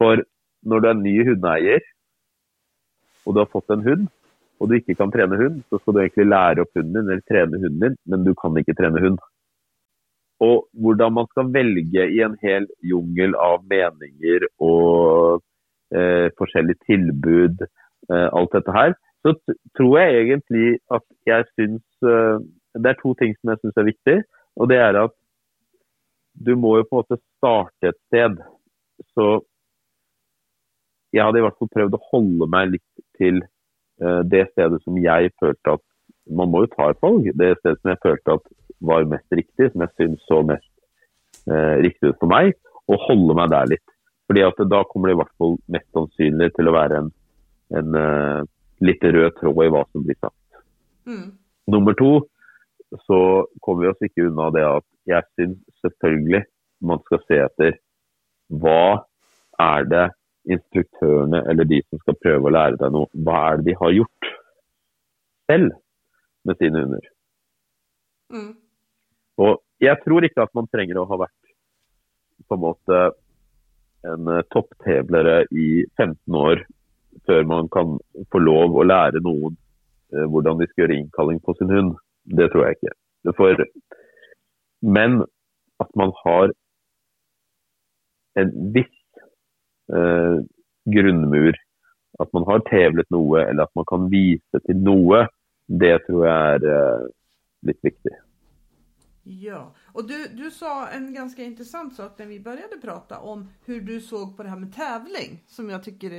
For 0.01 0.23
når 0.65 0.81
du 0.81 0.87
er 0.89 1.01
ny 1.01 1.15
hundeeier, 1.27 1.83
og 3.25 3.35
du 3.35 3.41
har 3.41 3.51
fått 3.51 3.69
en 3.73 3.85
hund, 3.85 4.07
og 4.61 4.69
du 4.69 4.77
ikke 4.77 4.95
kan 4.97 5.11
trene 5.13 5.37
hund, 5.37 5.61
så 5.69 5.79
skal 5.81 5.95
du 5.95 5.99
egentlig 6.01 6.27
lære 6.29 6.63
opp 6.63 6.77
hunden 6.77 6.97
din, 6.99 7.09
eller 7.09 7.25
trene 7.29 7.61
hunden 7.61 7.83
din, 7.85 7.99
men 8.05 8.25
du 8.25 8.33
kan 8.37 8.57
ikke 8.61 8.77
trene 8.77 9.03
hund. 9.03 9.21
og 10.41 10.65
hvordan 10.81 11.13
man 11.13 11.27
skal 11.29 11.51
velge 11.53 12.03
i 12.15 12.21
en 12.25 12.33
hel 12.41 12.63
jungel 12.81 13.35
av 13.37 13.59
meninger 13.69 14.47
og 14.57 15.43
eh, 15.93 16.33
forskjellige 16.33 16.81
tilbud, 16.87 17.61
eh, 18.09 18.27
alt 18.33 18.55
dette 18.57 18.73
her, 18.73 18.95
så 19.21 19.35
tror 19.77 19.99
jeg 19.99 20.15
egentlig 20.23 20.79
at 20.97 21.05
jeg 21.29 21.45
syns 21.53 22.09
eh, 22.09 22.41
Det 22.77 22.91
er 22.91 22.99
to 23.01 23.13
ting 23.19 23.35
som 23.37 23.51
jeg 23.51 23.61
syns 23.61 23.79
er 23.79 23.89
viktig. 23.89 24.17
Og 24.59 24.69
det 24.71 24.79
er 24.81 24.99
at 25.03 25.15
du 26.33 26.53
må 26.55 26.77
jo 26.79 26.87
på 26.87 26.97
en 26.97 27.03
måte 27.03 27.19
starte 27.37 27.91
et 27.91 27.99
sted. 28.07 28.37
Så 29.15 29.27
jeg 31.11 31.25
hadde 31.25 31.41
i 31.41 31.45
hvert 31.45 31.57
fall 31.59 31.71
prøvd 31.75 31.97
å 31.97 32.05
holde 32.11 32.47
meg 32.51 32.75
litt 32.75 33.05
til 33.19 33.41
eh, 33.41 34.21
det 34.31 34.45
stedet 34.53 34.79
som 34.85 34.99
jeg 35.01 35.33
følte 35.41 35.77
at 35.77 35.87
Man 36.31 36.51
må 36.53 36.59
jo 36.63 36.69
ta 36.69 36.91
et 36.91 36.99
valg. 37.01 37.25
Det 37.35 37.47
stedet 37.59 37.79
som 37.81 37.89
jeg 37.89 37.99
følte 38.03 38.35
at 38.37 38.43
var 38.87 39.07
mest 39.09 39.35
riktig, 39.35 39.71
som 39.71 39.81
jeg 39.83 39.91
syns 39.97 40.27
så 40.29 40.37
mest 40.45 40.69
eh, 41.49 41.81
riktig 41.81 42.11
ut 42.11 42.19
for 42.21 42.29
meg, 42.29 42.53
og 42.87 43.03
holde 43.07 43.35
meg 43.37 43.49
der 43.51 43.71
litt. 43.73 43.95
Fordi 44.29 44.43
at 44.45 44.61
da 44.71 44.83
kommer 44.87 45.09
det 45.09 45.15
i 45.15 45.19
hvert 45.19 45.33
fall 45.41 45.57
mest 45.73 45.87
sannsynlig 45.97 46.51
til 46.55 46.69
å 46.69 46.75
være 46.75 46.99
en, 47.01 47.09
en 47.75 47.97
uh, 47.97 48.45
litt 48.85 49.03
rød 49.03 49.33
tråd 49.41 49.65
i 49.65 49.71
hva 49.73 49.81
som 49.89 50.05
blir 50.05 50.17
sagt. 50.21 50.61
Mm. 51.09 51.25
Nummer 51.73 51.97
to, 51.99 52.11
så 53.05 53.19
kommer 53.63 53.85
vi 53.85 53.91
oss 53.91 54.07
ikke 54.07 54.27
unna 54.27 54.49
det 54.55 54.65
at 54.67 54.87
jeg 55.09 55.27
syns 55.35 55.83
selvfølgelig 55.83 56.43
man 56.87 57.01
skal 57.05 57.21
se 57.27 57.37
etter 57.45 57.77
hva 58.61 59.03
er 59.61 59.87
det 59.87 60.07
instruktørene 60.51 61.43
eller 61.49 61.67
de 61.69 61.79
som 61.85 62.01
skal 62.01 62.17
prøve 62.19 62.49
å 62.49 62.53
lære 62.53 62.79
deg 62.81 62.93
noe, 62.93 63.09
hva 63.13 63.37
er 63.51 63.61
det 63.61 63.69
de 63.69 63.77
har 63.79 63.95
gjort 63.95 64.29
selv 65.51 65.75
med 66.47 66.57
sine 66.57 66.83
hunder. 66.83 67.07
Mm. 68.33 68.53
Og 69.45 69.61
jeg 69.83 69.99
tror 70.05 70.25
ikke 70.25 70.45
at 70.45 70.53
man 70.57 70.69
trenger 70.71 70.99
å 71.01 71.07
ha 71.09 71.19
vært 71.25 71.53
på 72.49 72.57
en 72.57 72.63
måte 72.63 73.01
en 74.09 74.29
eh, 74.33 74.45
topptevlere 74.53 75.43
i 75.53 75.83
15 75.99 76.37
år 76.37 76.63
før 77.27 77.43
man 77.49 77.69
kan 77.73 77.97
få 78.33 78.41
lov 78.41 78.77
å 78.77 78.87
lære 78.87 79.21
noen 79.23 79.53
eh, 80.15 80.25
hvordan 80.25 80.61
de 80.61 80.67
skal 80.69 80.85
gjøre 80.85 80.97
innkalling 80.97 81.41
på 81.45 81.55
sin 81.59 81.73
hund. 81.73 81.93
Det 82.23 82.49
tror 82.51 82.67
jeg 82.67 82.77
ikke. 82.77 82.95
For, 83.37 83.63
men 84.81 85.21
at 85.81 85.91
man 85.97 86.13
har 86.23 86.53
en 88.41 88.51
viss 88.73 89.21
eh, 89.93 90.37
grunnmur, 90.95 91.53
at 92.19 92.33
man 92.33 92.47
har 92.47 92.65
tevlet 92.69 93.09
noe, 93.13 93.45
eller 93.45 93.67
at 93.67 93.75
man 93.75 93.87
kan 93.89 94.09
vise 94.11 94.61
til 94.65 94.83
noe, 94.85 95.25
det 95.67 95.95
tror 96.07 96.27
jeg 96.27 96.57
er 96.57 96.67
eh, 96.75 97.07
litt 97.69 97.81
viktig. 97.85 98.13
Ja, 99.23 99.67
og 99.93 100.07
du, 100.09 100.15
du 100.33 100.47
sa 100.49 100.87
en 100.95 101.11
ganske 101.13 101.43
interessant 101.45 101.93
sak 101.93 102.15
da 102.17 102.25
vi 102.25 102.39
begynte 102.41 102.79
å 102.79 102.81
prate 102.81 103.19
om 103.21 103.43
hur 103.67 103.83
du 103.85 103.99
så 104.01 104.23
på 104.33 104.41
det 104.41 104.53
her 104.53 104.61
med 104.63 104.73
tävling. 104.73 105.37
Som 105.47 105.69
jeg 105.69 105.85
tycker, 105.85 106.15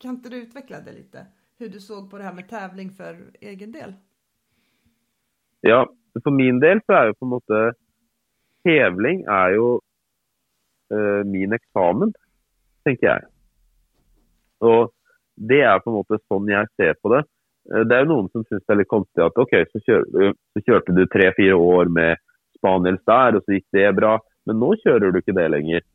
kan 0.00 0.16
ikke 0.16 0.32
du 0.32 0.38
utvikle 0.40 0.80
det 0.86 0.94
litt? 0.96 1.18
Hur 1.60 1.72
du 1.72 1.80
så 1.84 2.00
på 2.08 2.16
det 2.16 2.28
her 2.28 2.36
med 2.36 2.48
tävling 2.48 2.92
for 2.96 3.20
egen 3.44 3.76
del? 3.76 3.92
Ja, 5.66 5.82
for 6.22 6.34
min 6.34 6.60
del 6.62 6.80
så 6.84 6.96
er 6.98 7.10
jo 7.10 7.18
på 7.18 7.26
en 7.26 7.34
måte 7.36 7.62
Hevling 8.66 9.22
er 9.30 9.54
jo 9.54 9.66
uh, 9.78 11.22
min 11.28 11.54
eksamen, 11.54 12.10
tenker 12.86 13.06
jeg. 13.06 13.26
Og 14.66 14.90
det 15.36 15.60
er 15.62 15.82
på 15.84 15.92
en 15.92 15.98
måte 16.00 16.18
sånn 16.24 16.48
jeg 16.50 16.66
ser 16.74 16.96
på 16.98 17.12
det. 17.14 17.22
Uh, 17.70 17.84
det 17.86 17.94
er 17.94 18.02
jo 18.02 18.12
noen 18.14 18.30
som 18.32 18.46
syns 18.46 18.64
det 18.64 18.74
er 18.74 18.80
litt 18.80 18.90
konstig 18.90 19.22
at 19.22 19.38
OK, 19.38 19.54
så, 19.70 19.82
kjør, 19.86 20.32
så 20.34 20.64
kjørte 20.64 20.96
du 20.96 21.04
tre-fire 21.06 21.58
år 21.58 21.92
med 21.94 22.22
spaniels 22.58 23.04
der, 23.06 23.38
og 23.38 23.46
så 23.46 23.58
gikk 23.58 23.68
det 23.76 23.92
bra. 24.00 24.16
Men 24.46 24.60
nå 24.62 24.72
kjører 24.82 25.14
du 25.14 25.20
ikke 25.20 25.36
det 25.36 25.46
lenger. 25.52 25.86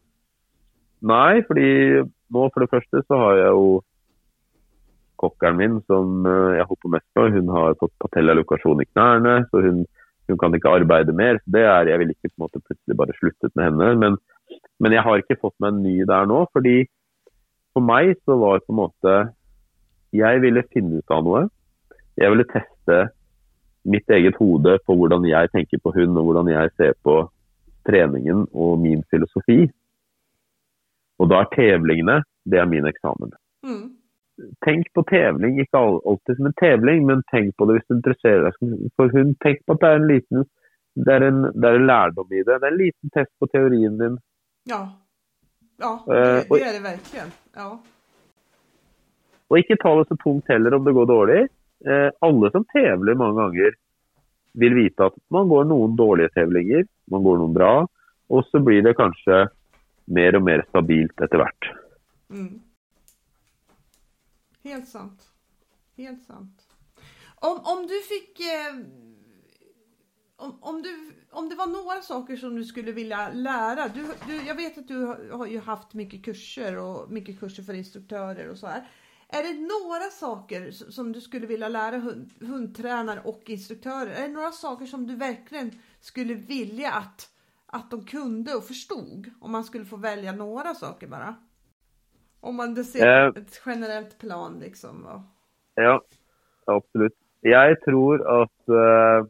Nei, 1.12 1.42
fordi 1.48 1.72
nå 2.32 2.48
for 2.54 2.64
det 2.64 2.72
første 2.72 3.04
så 3.08 3.20
har 3.26 3.40
jeg 3.40 3.54
jo 3.58 3.70
kokkeren 5.22 5.60
min 5.60 5.80
som 5.90 6.26
eh, 6.28 6.58
jeg 6.60 6.68
på 6.70 6.92
mest 6.94 7.08
på, 7.16 7.28
Hun 7.36 7.50
har 7.56 7.78
fått 7.80 7.94
patellalokasjon 8.04 8.82
i 8.84 8.88
knærne, 8.90 9.36
så 9.52 9.62
hun, 9.66 9.84
hun, 10.30 10.38
kan 10.38 10.56
ikke 10.56 10.74
arbeide 10.80 11.14
mer. 11.14 11.40
så 11.42 11.56
det 11.58 11.66
er, 11.66 11.92
Jeg 11.92 12.00
vil 12.00 12.14
ikke 12.14 12.30
på 12.30 12.38
en 12.38 12.46
måte 12.46 12.64
plutselig 12.66 12.98
bare 12.98 13.18
sluttet 13.20 13.56
med 13.56 13.70
henne. 13.70 13.96
Men, 14.04 14.18
men 14.80 14.92
jeg 14.98 15.06
har 15.06 15.22
ikke 15.22 15.40
fått 15.42 15.58
meg 15.60 15.74
en 15.74 15.84
ny 15.84 15.96
der 16.06 16.26
nå. 16.26 16.46
fordi 16.54 16.86
for 17.74 17.86
meg 17.88 18.18
så 18.26 18.36
var 18.36 18.60
det 18.60 18.68
på 18.68 18.74
en 18.74 18.82
måte 18.84 19.14
Jeg 20.12 20.42
ville 20.44 20.68
finne 20.74 21.00
ut 21.00 21.12
av 21.12 21.24
noe. 21.24 21.46
Jeg 22.20 22.32
ville 22.34 22.50
teste 22.52 22.98
mitt 23.88 24.10
eget 24.10 24.36
hode 24.38 24.78
på 24.86 24.96
hvordan 24.98 25.24
jeg 25.26 25.50
tenker 25.56 25.80
på 25.82 25.94
hund, 25.96 26.18
og 26.18 26.26
hvordan 26.28 26.52
jeg 26.52 26.74
ser 26.78 26.98
på 27.04 27.16
treningen 27.88 28.44
og 28.52 28.76
min 28.82 29.02
filosofi. 29.10 29.72
Og 31.18 31.30
da 31.30 31.42
er 31.42 31.54
tevlingene 31.56 32.22
det 32.46 32.60
er 32.60 32.70
min 32.70 32.86
eksamen. 32.90 33.34
Mm. 33.66 34.01
Tenk 34.66 34.88
på 34.96 35.04
tevling, 35.10 35.60
ikke 35.62 35.78
alltid 35.78 36.38
som 36.38 36.50
en 36.50 36.58
tevling, 36.62 37.06
men 37.06 37.24
tenk 37.30 37.54
på 37.58 37.68
det 37.68 37.78
hvis 37.78 37.88
du 37.90 37.96
interesserer 37.98 38.48
deg 38.48 38.90
for 38.98 39.14
hund. 39.14 39.36
Tenk 39.44 39.62
på 39.66 39.76
at 39.76 39.84
det 39.84 39.92
er 39.92 40.02
en 40.02 40.10
liten 40.10 40.50
det 41.00 41.14
er, 41.14 41.24
en, 41.24 41.46
det 41.56 41.70
er 41.70 41.78
en 41.78 41.88
lærdom 41.88 42.34
i 42.34 42.42
det. 42.42 42.58
Det 42.60 42.68
er 42.68 42.74
en 42.74 42.82
liten 42.82 43.12
test 43.16 43.32
på 43.40 43.48
teorien 43.48 43.94
din. 44.00 44.18
Ja. 44.68 44.82
Ja, 45.80 45.92
det, 46.06 46.18
eh, 46.18 46.42
det 46.50 46.66
er 46.68 46.76
det 46.76 46.82
virkelig. 46.84 47.24
Ja. 47.56 47.70
Og 49.52 49.60
ikke 49.60 49.80
ta 49.80 49.94
det 50.00 50.10
så 50.10 50.18
tungt 50.20 50.52
heller 50.52 50.76
om 50.76 50.84
det 50.86 50.94
går 50.96 51.08
dårlig 51.10 51.40
eh, 51.86 52.10
alle 52.20 52.52
som 52.52 52.66
tevler 52.74 53.18
mange 53.20 53.40
ganger, 53.42 53.78
vil 54.54 54.76
vite 54.76 55.08
at 55.08 55.16
man 55.32 55.48
går 55.52 55.70
noen 55.70 55.96
dårlige 56.00 56.34
tevlinger, 56.36 56.84
man 57.12 57.24
går 57.24 57.40
noen 57.40 57.56
bra, 57.56 57.72
og 58.32 58.44
så 58.50 58.60
blir 58.64 58.84
det 58.86 58.98
kanskje 59.00 59.46
mer 60.12 60.38
og 60.38 60.44
mer 60.44 60.64
stabilt 60.68 61.24
etter 61.24 61.40
hvert. 61.42 61.70
Mm. 62.32 62.60
Helt 64.64 64.88
sant. 64.88 65.32
Helt 65.98 66.26
sant. 66.26 66.68
Om, 67.36 67.60
om 67.64 67.88
du 67.88 68.02
fikk 68.02 68.40
eh, 68.40 68.76
om, 70.42 70.58
om, 70.62 70.82
du, 70.82 71.14
om 71.32 71.50
det 71.50 71.56
var 71.56 71.68
noen 71.68 72.04
saker 72.04 72.38
som 72.38 72.56
du 72.56 72.66
skulle 72.66 72.92
vilja 72.92 73.30
lära. 73.34 73.88
Du, 73.88 74.06
du, 74.28 74.36
jag 74.48 74.56
vet 74.56 74.78
att 74.78 74.88
du 74.88 75.06
har, 75.06 75.30
har 75.38 75.46
ju 75.46 75.60
haft 75.60 75.94
kurser 76.26 76.78
och 76.78 77.12
mycket 77.12 77.40
kurser 77.40 77.64
för 77.64 77.74
instruktörer 77.74 78.50
och 78.50 78.58
så 78.58 78.68
här. 78.68 78.90
Är 79.28 79.44
det 79.44 79.54
några 79.54 80.10
saker 80.10 80.72
som 80.72 81.12
du 81.12 81.22
skulle 81.22 81.48
vilja 81.48 81.68
lära 81.68 81.98
hund, 81.98 82.32
och 83.26 83.50
instruktörer? 83.50 84.12
Är 84.12 84.22
det 84.22 84.34
några 84.34 84.52
saker 84.52 84.86
som 84.86 85.08
du 85.08 85.16
verkligen 85.16 85.80
skulle 86.00 86.34
vilja 86.34 86.92
att, 86.92 87.30
att 87.66 87.92
de 87.92 88.06
kunde 88.06 88.56
och 88.56 88.64
förstod? 88.64 89.32
Om 89.42 89.52
man 89.52 89.64
skulle 89.64 89.86
få 89.86 89.98
välja 89.98 90.32
några 90.32 90.76
saker 90.76 91.08
bara. 91.08 91.36
Om 92.42 92.56
man 92.58 92.76
ser 92.84 93.06
eh, 93.06 93.28
et 93.38 93.60
generelt 93.66 94.18
plan 94.22 94.58
liksom. 94.60 95.04
Og... 95.06 95.22
Ja, 95.78 96.00
absolutt. 96.68 97.16
Jeg 97.46 97.78
tror 97.86 98.22
at 98.30 98.74
uh, 98.74 99.28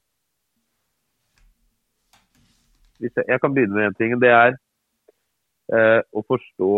jeg, 2.99 3.11
jeg, 3.15 3.39
kan 3.39 3.53
begynne 3.55 3.75
med 3.75 3.89
én 3.89 3.97
ting. 3.99 4.15
Det 4.19 4.31
er 4.31 4.55
uh, 5.75 6.01
å 6.11 6.23
forstå 6.27 6.71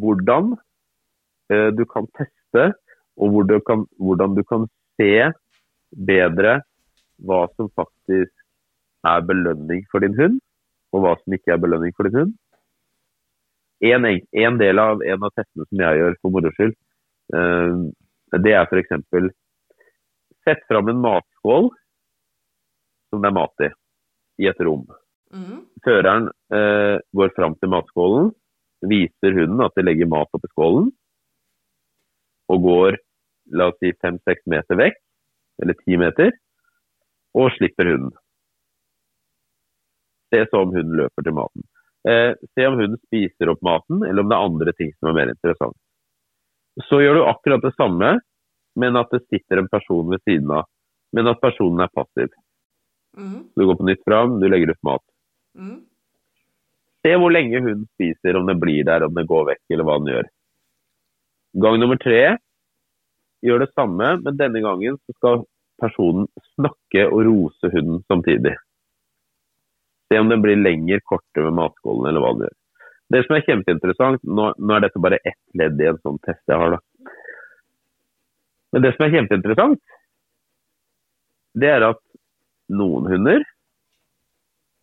hvordan 0.00 0.52
uh, 0.54 1.70
du 1.74 1.84
kan 1.90 2.06
teste, 2.18 2.66
og 3.18 3.34
hvor 3.34 3.46
du 3.46 3.58
kan, 3.66 3.86
hvordan 3.98 4.38
du 4.38 4.44
kan 4.46 4.66
se 4.98 5.30
bedre 5.90 6.60
hva 7.26 7.44
som 7.56 7.70
faktisk 7.76 8.30
er 9.06 9.26
belønning 9.26 9.82
for 9.90 10.02
din 10.02 10.14
hund, 10.18 10.38
og 10.94 11.04
hva 11.04 11.16
som 11.18 11.34
ikke 11.34 11.54
er 11.54 11.62
belønning 11.62 11.94
for 11.96 12.06
din 12.08 12.18
hund. 12.22 12.38
En, 13.80 14.04
en 14.04 14.58
del 14.60 14.78
av 14.78 15.02
en 15.02 15.22
av 15.24 15.32
testene 15.32 15.64
som 15.66 15.82
jeg 15.82 16.00
gjør 16.00 16.16
for 16.20 16.34
moro 16.34 16.52
skyld, 16.56 16.74
eh, 17.34 17.76
det 18.44 18.52
er 18.54 18.66
f.eks. 18.66 19.30
Sett 20.44 20.66
fram 20.68 20.90
en 20.92 21.00
matskål 21.00 21.70
som 23.10 23.22
det 23.22 23.30
er 23.30 23.36
mat 23.36 23.64
i, 23.64 23.70
i 24.44 24.50
et 24.50 24.60
rom. 24.64 24.84
Mm. 25.32 25.64
Føreren 25.84 26.28
eh, 26.54 26.96
går 27.16 27.32
fram 27.36 27.56
til 27.58 27.72
matskålen, 27.72 28.30
viser 28.90 29.36
hunden 29.36 29.64
at 29.64 29.76
de 29.76 29.84
legger 29.84 30.10
mat 30.10 30.30
oppi 30.36 30.50
skålen, 30.52 30.90
og 32.50 32.64
går 32.66 32.98
la 33.56 33.70
oss 33.70 33.78
si 33.82 33.92
fem-seks 34.02 34.46
meter 34.50 34.78
vekk, 34.78 34.98
eller 35.62 35.78
ti 35.82 35.98
meter, 36.00 36.32
og 37.36 37.50
slipper 37.56 37.90
hunden. 37.92 38.14
Se 40.30 40.44
så 40.46 40.62
om 40.64 40.72
hunden 40.74 40.98
løper 41.00 41.26
til 41.26 41.34
maten. 41.36 41.66
Eh, 42.08 42.32
se 42.54 42.66
om 42.66 42.78
hunden 42.78 42.98
spiser 43.06 43.52
opp 43.52 43.62
maten, 43.62 44.02
eller 44.06 44.22
om 44.22 44.30
det 44.30 44.36
er 44.36 44.48
andre 44.48 44.72
ting 44.78 44.92
som 44.96 45.10
er 45.10 45.18
mer 45.18 45.32
interessant. 45.34 45.76
Så 46.88 47.00
gjør 47.02 47.18
du 47.18 47.28
akkurat 47.28 47.64
det 47.64 47.74
samme, 47.76 48.14
men 48.80 48.96
at 48.96 49.10
det 49.12 49.24
sitter 49.26 49.60
en 49.60 49.68
person 49.68 50.08
ved 50.08 50.22
siden 50.24 50.52
av. 50.54 50.68
Men 51.12 51.28
at 51.28 51.42
personen 51.42 51.82
er 51.84 51.92
passiv. 51.92 52.30
Mm. 53.18 53.50
Du 53.56 53.66
går 53.66 53.76
på 53.76 53.88
nytt 53.88 54.04
fram, 54.06 54.38
du 54.40 54.46
legger 54.48 54.72
ut 54.72 54.84
mat. 54.86 55.04
Mm. 55.58 55.80
Se 57.04 57.16
hvor 57.16 57.32
lenge 57.32 57.60
hun 57.64 57.86
spiser, 57.96 58.38
om 58.38 58.46
det 58.48 58.56
blir 58.60 58.86
der, 58.86 59.04
om 59.04 59.16
det 59.16 59.26
går 59.28 59.48
vekk, 59.50 59.64
eller 59.74 59.88
hva 59.88 59.98
den 59.98 60.12
gjør. 60.14 60.30
Gang 61.64 61.80
nummer 61.82 61.98
tre 62.00 62.22
gjør 63.44 63.64
det 63.64 63.72
samme, 63.74 64.14
men 64.22 64.38
denne 64.38 64.62
gangen 64.62 64.98
skal 65.16 65.42
personen 65.80 66.28
snakke 66.54 67.06
og 67.08 67.24
rose 67.26 67.72
hunden 67.72 68.04
samtidig. 68.08 68.54
Se 70.10 70.18
om 70.18 70.28
den 70.28 70.42
blir 70.42 70.58
lenger, 70.58 71.00
kortere 71.06 71.46
med 71.46 71.58
matskålen, 71.60 72.08
eller 72.10 72.24
hva 72.24 72.32
det 72.34 72.48
gjør. 72.48 72.56
Det 73.10 73.20
som 73.26 73.36
er 73.36 73.46
kjempeinteressant, 73.46 74.22
nå, 74.26 74.50
nå 74.58 74.74
er 74.74 74.84
dette 74.84 75.02
bare 75.02 75.18
ett 75.26 75.38
ledd 75.58 75.80
i 75.82 75.88
en 75.90 75.98
sånn 76.02 76.18
test 76.26 76.42
jeg 76.50 76.58
har, 76.58 76.76
da. 76.76 77.14
Men 78.70 78.84
det 78.84 78.92
som 78.94 79.06
er 79.06 79.14
kjempeinteressant, 79.16 79.80
det 81.58 81.70
er 81.70 81.86
at 81.88 82.02
noen 82.70 83.08
hunder 83.10 83.42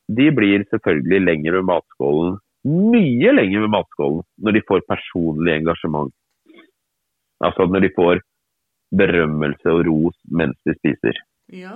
de 0.08 0.28
blir 0.32 0.64
selvfølgelig 0.72 1.20
lenger 1.24 1.58
ved 1.58 1.68
matskålen, 1.68 2.38
mye 2.68 3.32
lenger 3.36 3.64
ved 3.64 3.72
matskålen, 3.72 4.24
når 4.44 4.56
de 4.56 4.64
får 4.68 4.86
personlig 4.88 5.56
engasjement. 5.58 6.12
Altså 7.44 7.68
når 7.68 7.86
de 7.86 7.94
får 7.96 8.22
berømmelse 8.98 9.72
og 9.72 9.84
ros 9.88 10.16
mens 10.32 10.56
de 10.68 10.76
spiser. 10.80 11.20
Ja. 11.52 11.76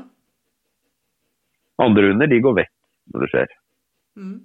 Andre 1.83 2.11
hunder 2.11 2.31
de 2.31 2.39
går 2.43 2.55
vekk 2.61 2.71
når 3.09 3.25
det 3.25 3.31
skjer. 3.33 3.55
Mm. 4.19 4.37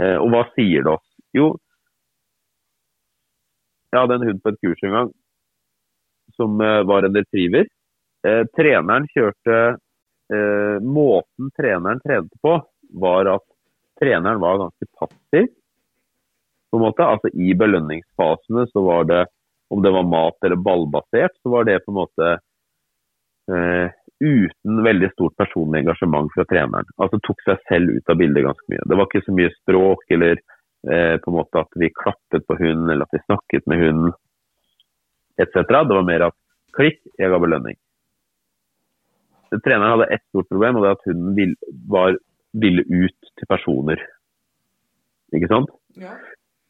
Eh, 0.00 0.16
og 0.16 0.30
hva 0.32 0.44
sier 0.54 0.86
det 0.86 0.94
oss? 0.94 1.06
Jo, 1.36 1.52
jeg 3.90 3.98
hadde 3.98 4.20
en 4.20 4.26
hund 4.28 4.42
på 4.42 4.52
et 4.52 4.60
kurs 4.62 4.82
en 4.86 4.96
gang 4.96 5.12
som 6.38 6.60
eh, 6.62 6.80
var 6.86 7.06
en 7.06 7.16
retriever. 7.18 7.66
Eh, 8.26 8.42
treneren 8.56 9.08
kjørte 9.10 9.56
eh, 10.30 10.76
Måten 10.84 11.50
treneren 11.58 12.02
trente 12.04 12.38
på, 12.44 12.54
var 13.02 13.32
at 13.34 13.46
treneren 14.00 14.40
var 14.42 14.60
ganske 14.62 14.86
passiv. 14.98 15.50
på 16.70 16.78
en 16.78 16.84
måte. 16.86 17.02
Altså 17.02 17.32
I 17.34 17.54
belønningsfasene 17.58 18.68
så 18.70 18.84
var 18.86 19.10
det, 19.10 19.24
om 19.74 19.82
det 19.82 19.90
var 19.90 20.06
mat 20.06 20.46
eller 20.46 20.56
ballbasert, 20.56 21.34
så 21.42 21.50
var 21.50 21.66
det 21.66 21.80
på 21.84 21.90
en 21.90 21.98
måte 21.98 22.30
eh, 23.50 23.90
uten 24.20 24.82
veldig 24.84 25.10
stort 25.14 25.36
personlig 25.40 25.82
engasjement 25.82 26.30
fra 26.34 26.44
treneren. 26.48 26.88
Altså 27.00 27.20
tok 27.24 27.40
seg 27.46 27.60
selv 27.68 27.94
ut 27.96 28.12
av 28.12 28.18
bildet 28.20 28.44
ganske 28.46 28.72
mye. 28.72 28.86
Det 28.86 28.98
var 28.98 29.08
ikke 29.08 29.24
så 29.26 29.36
mye 29.36 29.52
språk 29.54 30.16
eller 30.16 30.34
eh, 30.36 31.14
på 31.22 31.32
en 31.32 31.38
måte 31.38 31.62
at 31.62 31.78
vi 31.80 31.92
klappet 31.96 32.46
på 32.46 32.58
hunden 32.60 32.92
eller 32.92 33.08
at 33.08 33.16
vi 33.16 33.22
snakket 33.24 33.70
med 33.70 33.80
hunden 33.80 34.12
etc. 35.40 35.64
Det 35.64 35.96
var 35.96 36.06
mer 36.06 36.26
at 36.28 36.36
klikk, 36.76 37.00
jeg 37.18 37.32
ga 37.32 37.40
belønning. 37.42 37.78
Treneren 39.50 39.96
hadde 39.96 40.12
ett 40.14 40.22
stort 40.28 40.48
problem, 40.52 40.78
og 40.78 40.84
det 40.84 40.94
at 40.94 41.06
hunden 41.08 41.32
vil, 41.34 41.54
var, 41.90 42.18
ville 42.52 42.84
ut 42.86 43.30
til 43.40 43.48
personer. 43.50 44.02
Ikke 45.34 45.48
sant? 45.50 45.72
Ja. 45.98 46.14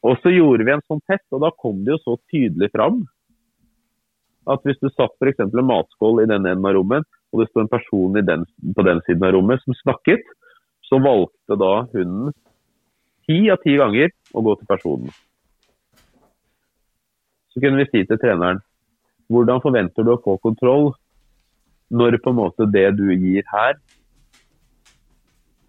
Og 0.07 0.17
så 0.23 0.31
gjorde 0.33 0.65
vi 0.65 0.73
en 0.73 0.85
sånn 0.89 1.03
test, 1.05 1.27
og 1.35 1.43
da 1.43 1.51
kom 1.61 1.83
det 1.85 1.93
jo 1.93 2.01
så 2.01 2.15
tydelig 2.31 2.71
fram 2.73 3.03
at 4.49 4.63
hvis 4.65 4.79
du 4.81 4.89
satt 4.89 5.13
f.eks. 5.21 5.43
en 5.43 5.67
matskål 5.69 6.23
i 6.23 6.29
den 6.31 6.47
enden 6.49 6.65
av 6.65 6.73
rommet, 6.73 7.05
og 7.31 7.41
det 7.41 7.49
står 7.49 7.65
en 7.65 7.71
person 7.71 8.21
den, 8.27 8.45
på 8.75 8.85
den 8.87 9.01
siden 9.07 9.25
av 9.27 9.35
rommet 9.35 9.63
som 9.63 9.77
snakket, 9.79 10.23
så 10.87 10.99
valgte 10.99 11.57
da 11.59 11.73
hunden 11.93 12.33
ti 13.27 13.45
av 13.53 13.61
ti 13.63 13.77
ganger 13.79 14.11
å 14.35 14.43
gå 14.43 14.57
til 14.59 14.69
personen. 14.69 15.13
Så 17.51 17.63
kunne 17.63 17.81
vi 17.81 17.89
si 17.91 18.03
til 18.07 18.19
treneren 18.19 18.59
hvordan 19.31 19.63
forventer 19.63 20.03
du 20.03 20.13
å 20.13 20.21
få 20.23 20.35
kontroll 20.43 20.91
når 21.91 22.19
på 22.23 22.31
en 22.31 22.39
måte 22.39 22.67
det 22.71 22.87
du 22.95 23.09
gir 23.11 23.43
her, 23.51 23.75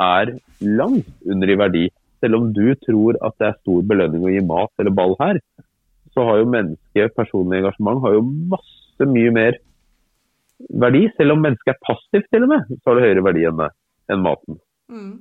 er 0.03 0.33
langt 0.63 1.11
under 1.27 1.51
i 1.51 1.59
verdi. 1.59 1.85
Selv 2.23 2.39
om 2.39 2.49
du 2.55 2.75
tror 2.87 3.19
at 3.27 3.35
det 3.39 3.49
er 3.49 3.59
stor 3.61 3.83
belønning 3.87 4.25
å 4.27 4.31
gi 4.31 4.43
mat 4.47 4.71
eller 4.83 4.95
ball 4.95 5.17
her, 5.21 5.41
så 6.15 6.27
har 6.29 6.41
jo 6.41 6.51
mennesket 6.53 7.15
personlig 7.19 7.63
engasjement 7.63 8.03
har 8.05 8.17
jo 8.19 8.25
masse 8.55 9.09
mye 9.09 9.35
mer 9.35 9.59
verdi. 10.69 11.07
Selv 11.17 11.37
om 11.37 11.43
mennesket 11.45 11.75
er 11.75 11.85
passivt 11.87 12.29
til 12.33 12.47
og 12.47 12.53
med, 12.55 12.73
så 12.81 12.91
har 12.91 12.99
det 12.99 13.07
høyere 13.09 13.27
verdi 13.27 13.45
enn, 13.49 13.63
enn 14.13 14.25
maten. 14.25 14.59
Mm. 14.93 15.13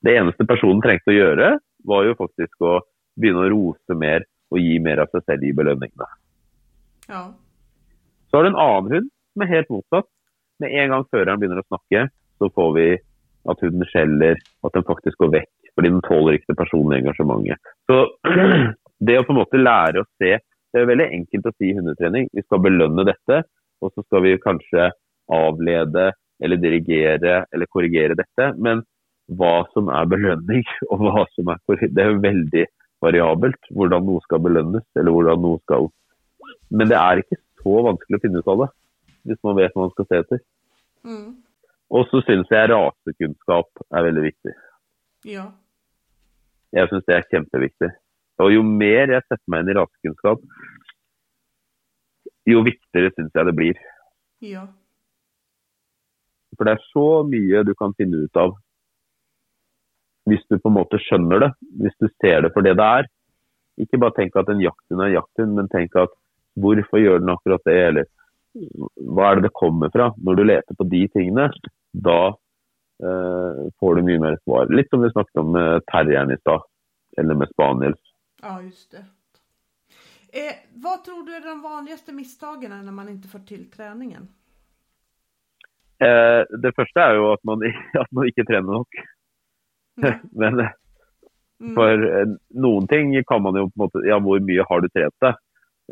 Det 0.00 0.16
eneste 0.16 0.46
personen 0.48 0.80
trengte 0.84 1.12
å 1.12 1.16
gjøre, 1.16 1.52
var 1.88 2.06
jo 2.06 2.16
faktisk 2.18 2.64
å 2.64 2.78
begynne 3.20 3.46
å 3.46 3.52
rose 3.52 3.96
mer 3.98 4.24
og 4.50 4.60
gi 4.60 4.78
mer 4.82 5.02
av 5.04 5.12
seg 5.12 5.24
selv 5.26 5.46
i 5.46 5.52
belønningene. 5.56 6.08
Ja. 7.10 7.22
Så 8.30 8.38
har 8.38 8.46
du 8.46 8.52
en 8.52 8.62
annen 8.62 8.90
hund 8.94 9.08
som 9.10 9.44
er 9.44 9.52
helt 9.54 9.70
motsatt. 9.72 10.08
Med 10.60 10.74
en 10.76 10.92
gang 10.92 11.06
føreren 11.12 11.40
begynner 11.40 11.62
å 11.62 11.68
snakke, 11.68 12.04
så 12.40 12.50
får 12.54 12.74
vi 12.76 12.88
at 13.48 13.64
hunden 13.64 13.88
skjeller, 13.88 14.40
at 14.66 14.76
den 14.76 14.86
faktisk 14.88 15.20
går 15.22 15.32
vekk. 15.38 15.52
Fordi 15.76 15.92
den 15.92 16.04
tåler 16.04 16.36
ikke 16.36 16.52
det 16.52 16.58
personlige 16.58 17.04
engasjementet. 17.04 17.72
Så 17.88 18.00
det 19.08 19.16
å 19.16 19.24
på 19.24 19.34
en 19.34 19.40
måte 19.40 19.60
lære 19.60 20.02
å 20.02 20.08
se 20.20 20.38
Det 20.70 20.78
er 20.78 20.86
veldig 20.86 21.06
enkelt 21.16 21.46
å 21.48 21.50
si 21.56 21.66
i 21.66 21.74
hundetrening. 21.74 22.28
Vi 22.30 22.44
skal 22.44 22.60
belønne 22.62 23.02
dette, 23.08 23.40
og 23.80 23.92
så 23.94 24.04
skal 24.06 24.24
vi 24.26 24.40
kanskje 24.42 24.90
avlede 25.30 26.10
eller 26.42 26.60
dirigere 26.60 27.44
eller 27.52 27.70
korrigere 27.70 28.16
dette. 28.18 28.50
Men 28.58 28.82
hva 29.30 29.64
som 29.74 29.90
er 29.92 30.08
belønning 30.10 30.64
og 30.90 31.04
hva 31.06 31.24
som 31.36 31.52
er 31.52 31.62
korrigering, 31.66 31.94
det 31.96 32.04
er 32.04 32.12
jo 32.12 32.24
veldig 32.24 32.66
variabelt. 33.04 33.70
Hvordan 33.76 34.08
noe 34.08 34.24
skal 34.26 34.42
belønnes 34.46 34.86
eller 34.98 35.16
hvordan 35.16 35.44
noe 35.44 35.62
skal 35.64 35.90
Men 36.70 36.90
det 36.90 36.98
er 36.98 37.22
ikke 37.22 37.40
så 37.60 37.76
vanskelig 37.86 38.18
å 38.18 38.24
finne 38.24 38.40
ut 38.40 38.50
av 38.50 38.64
det, 38.64 38.68
hvis 39.28 39.40
man 39.46 39.56
vet 39.58 39.74
hva 39.74 39.84
man 39.84 39.94
skal 39.94 40.08
se 40.08 40.20
etter. 40.24 40.42
Mm. 41.06 41.30
Og 41.90 42.06
så 42.10 42.20
syns 42.24 42.52
jeg 42.52 42.70
rasekunnskap 42.70 43.82
er 43.90 44.06
veldig 44.06 44.22
viktig. 44.28 44.54
Ja. 45.28 45.48
Jeg 46.76 46.88
syns 46.90 47.06
det 47.08 47.16
er 47.16 47.26
kjempeviktig. 47.32 47.90
Og 48.40 48.54
jo 48.54 48.62
mer 48.64 49.10
jeg 49.12 49.24
setter 49.26 49.52
meg 49.52 49.64
inn 49.64 49.72
i 49.72 49.76
rasekunnskap, 49.76 50.44
jo 52.54 52.64
viktigere 52.66 53.12
syns 53.14 53.34
jeg 53.34 53.48
det 53.48 53.56
blir. 53.56 53.80
Ja. 54.44 54.66
For 56.56 56.66
det 56.66 56.76
er 56.76 56.90
så 56.90 57.06
mye 57.28 57.62
du 57.66 57.72
kan 57.78 57.94
finne 57.98 58.24
ut 58.26 58.40
av 58.40 58.56
hvis 60.28 60.42
du 60.50 60.58
på 60.60 60.70
en 60.70 60.76
måte 60.76 61.00
skjønner 61.02 61.42
det, 61.42 61.50
hvis 61.80 61.96
du 61.98 62.06
ser 62.20 62.44
det 62.44 62.52
for 62.54 62.66
det 62.66 62.76
det 62.78 62.86
er. 63.00 63.08
Ikke 63.80 63.98
bare 64.02 64.14
tenk 64.18 64.36
at 64.36 64.50
en 64.52 64.62
jakthund 64.62 65.00
er 65.00 65.08
en 65.08 65.16
jakthund, 65.16 65.54
men 65.56 65.70
tenk 65.72 65.96
at 65.98 66.12
hvorfor 66.60 67.00
gjør 67.00 67.22
den 67.22 67.32
akkurat 67.32 67.64
det, 67.66 67.78
eller 67.88 68.10
hva 69.14 69.30
er 69.30 69.38
det 69.38 69.48
det 69.48 69.56
kommer 69.56 69.92
fra? 69.94 70.10
Når 70.18 70.38
du 70.38 70.44
leter 70.44 70.76
på 70.76 70.86
de 70.90 71.00
tingene, 71.14 71.48
da 72.06 72.18
eh, 72.30 73.62
får 73.80 73.96
du 73.96 74.06
mye 74.06 74.22
mer 74.22 74.36
svar. 74.42 74.70
Litt 74.74 74.90
som 74.92 75.02
vi 75.04 75.12
snakket 75.14 75.42
om 75.42 75.54
med 75.56 75.86
terrieren 75.90 76.34
i 76.34 76.38
stad, 76.42 76.66
eller 77.18 77.40
med 77.40 77.54
spaniels. 77.54 78.02
Ja, 78.42 78.58
just 78.60 78.90
det. 78.92 79.06
Eh, 80.32 80.56
vad 80.74 81.04
tror 81.04 81.26
du 81.26 81.34
är 81.34 81.40
de 81.40 81.62
vanligaste 81.62 82.12
misstagen 82.12 82.70
när 82.70 82.92
man 82.92 83.08
inte 83.08 83.28
får 83.28 83.38
till 83.38 83.70
träningen? 83.70 84.28
Eh, 86.00 86.42
det 86.62 86.72
første 86.76 87.00
er 87.00 87.18
jo 87.18 87.32
at 87.32 87.42
man, 87.44 87.62
at 88.02 88.12
man 88.12 88.28
ikke 88.30 88.46
trener 88.48 88.78
nok. 88.80 89.00
Men 90.32 90.60
eh, 90.60 90.76
Mm. 91.60 91.74
for 91.76 91.92
eh, 91.92 92.30
noen 92.56 92.86
ting 92.88 93.10
kan 93.28 93.42
man 93.44 93.58
jo 93.58 93.66
på 93.68 93.76
en 93.76 93.82
måte 93.82 94.00
Ja, 94.08 94.16
hvor 94.24 94.40
mye 94.40 94.64
har 94.64 94.80
du 94.80 94.88
trent 94.88 95.16
deg? 95.20 95.40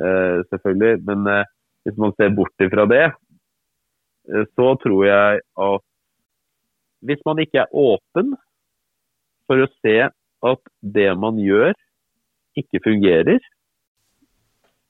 Eh, 0.00 0.38
selvfølgelig. 0.48 1.02
Men 1.04 1.26
eh, 1.28 1.50
hvis 1.84 1.98
man 2.00 2.14
ser 2.16 2.30
bort 2.32 2.64
ifra 2.64 2.86
det, 2.88 3.02
eh, 4.32 4.46
så 4.56 4.70
tror 4.80 5.02
jeg 5.04 5.42
at 5.66 5.84
hvis 7.04 7.20
man 7.28 7.42
ikke 7.44 7.66
er 7.66 7.76
åpen 7.76 8.32
for 9.44 9.60
å 9.60 9.68
se 9.84 10.08
at 10.08 10.72
det 10.80 11.10
man 11.20 11.36
gjør, 11.36 11.76
ikke 12.56 12.80
fungerer 12.86 13.38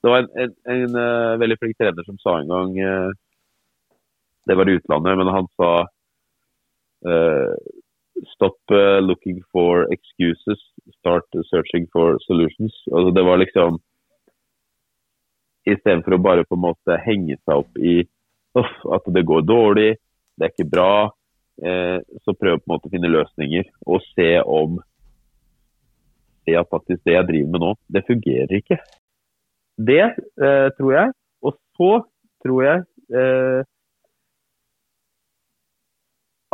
Det 0.01 0.09
var 0.09 0.17
en, 0.17 0.29
en, 0.41 0.53
en 0.65 0.95
uh, 0.95 1.39
veldig 1.39 1.57
flink 1.59 1.77
trener 1.77 2.05
som 2.07 2.19
sa 2.23 2.37
en 2.39 2.51
gang 2.51 2.77
uh, 2.79 3.09
Det 4.47 4.55
var 4.55 4.69
i 4.69 4.77
utlandet, 4.79 5.17
men 5.19 5.31
han 5.35 5.49
sa 5.59 5.71
uh, 7.07 7.53
Stop 8.33 8.71
looking 9.01 9.37
for 9.51 9.85
excuses, 9.93 10.59
start 10.97 11.23
searching 11.47 11.85
for 11.91 12.17
solutions. 12.25 12.75
Altså, 12.91 13.13
det 13.15 13.23
var 13.23 13.39
liksom 13.39 13.77
Istedenfor 15.63 16.17
å 16.17 16.19
bare 16.23 16.43
på 16.43 16.57
en 16.57 16.65
måte 16.65 16.97
henge 17.05 17.37
seg 17.39 17.63
opp 17.63 17.79
i 17.79 18.01
at 18.59 19.07
det 19.15 19.23
går 19.27 19.45
dårlig, 19.47 19.93
det 20.35 20.47
er 20.47 20.51
ikke 20.51 20.67
bra, 20.71 20.93
så 21.59 22.35
prøv 22.35 22.59
på 22.59 22.65
en 22.65 22.73
måte 22.73 22.89
å 22.89 22.93
finne 22.93 23.11
løsninger 23.11 23.67
og 23.85 24.03
se 24.15 24.29
om 24.41 24.79
at 26.49 26.71
faktisk 26.73 27.03
det 27.05 27.15
jeg 27.15 27.27
driver 27.29 27.53
med 27.53 27.63
nå, 27.63 27.71
det 27.93 28.07
fungerer 28.07 28.55
ikke. 28.59 28.79
Det 29.79 30.01
eh, 30.03 30.69
tror 30.77 30.93
jeg. 30.93 31.11
Og 31.41 31.55
så 31.77 31.91
tror 32.43 32.63
jeg 32.65 32.83
eh, 33.15 33.61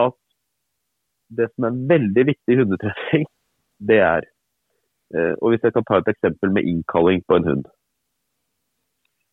at 0.06 0.18
det 1.38 1.50
som 1.54 1.68
er 1.70 1.80
veldig 1.94 2.28
viktig 2.32 2.54
i 2.54 2.60
hundetrening, 2.62 3.26
det 3.90 4.02
er 4.02 4.28
eh, 5.16 5.34
Og 5.42 5.54
hvis 5.54 5.66
jeg 5.66 5.74
kan 5.74 5.88
ta 5.88 6.00
et 6.02 6.14
eksempel 6.14 6.54
med 6.54 6.70
innkalling 6.70 7.26
på 7.28 7.40
en 7.40 7.50
hund. 7.50 7.66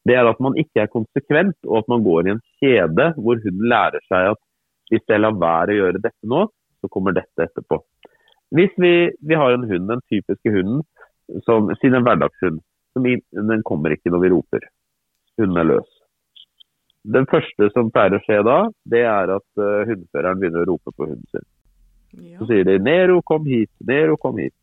Det 0.08 0.16
er 0.18 0.26
at 0.26 0.40
man 0.42 0.56
ikke 0.58 0.82
er 0.82 0.90
konsekvent, 0.90 1.58
og 1.68 1.84
at 1.84 1.92
man 1.92 2.02
går 2.02 2.26
i 2.26 2.34
en 2.34 2.42
kjede 2.58 3.12
hvor 3.22 3.38
hunden 3.44 3.68
lærer 3.70 4.02
seg 4.08 4.32
at 4.32 4.40
hvis 4.90 5.04
jeg 5.08 5.22
lar 5.22 5.36
være 5.38 5.72
å 5.72 5.78
gjøre 5.78 6.02
dette 6.02 6.28
nå, 6.28 6.46
så 6.80 6.88
kommer 6.90 7.14
dette 7.16 7.46
etterpå. 7.46 7.78
Hvis 8.52 8.72
vi, 8.82 9.08
vi 9.22 9.38
har 9.38 9.54
en 9.54 9.64
hund, 9.68 9.86
den 9.88 10.02
typiske 10.10 10.52
hunden, 10.52 10.82
som 11.46 11.70
sin 11.80 11.96
hverdagshund, 11.96 12.58
som 12.92 13.06
i, 13.08 13.16
den 13.32 13.64
kommer 13.66 13.94
ikke 13.94 14.12
når 14.12 14.24
vi 14.24 14.30
roper. 14.34 14.68
Hunden 15.40 15.60
er 15.60 15.68
løs. 15.68 15.90
Den 17.02 17.26
første 17.26 17.68
som 17.74 17.90
pleier 17.90 18.14
å 18.14 18.22
skje 18.22 18.38
da, 18.46 18.58
det 18.86 19.02
er 19.08 19.32
at 19.34 19.48
uh, 19.58 19.82
hundføreren 19.88 20.38
begynner 20.38 20.62
å 20.62 20.70
rope 20.70 20.94
på 20.94 21.08
hunden 21.08 21.26
sin. 21.32 21.46
Ja. 22.12 22.38
Så 22.38 22.50
sier 22.50 22.66
de 22.68 22.76
'Nero, 22.78 23.22
kom 23.26 23.46
hit', 23.48 23.72
'Nero, 23.80 24.16
kom 24.20 24.38
hit'. 24.38 24.54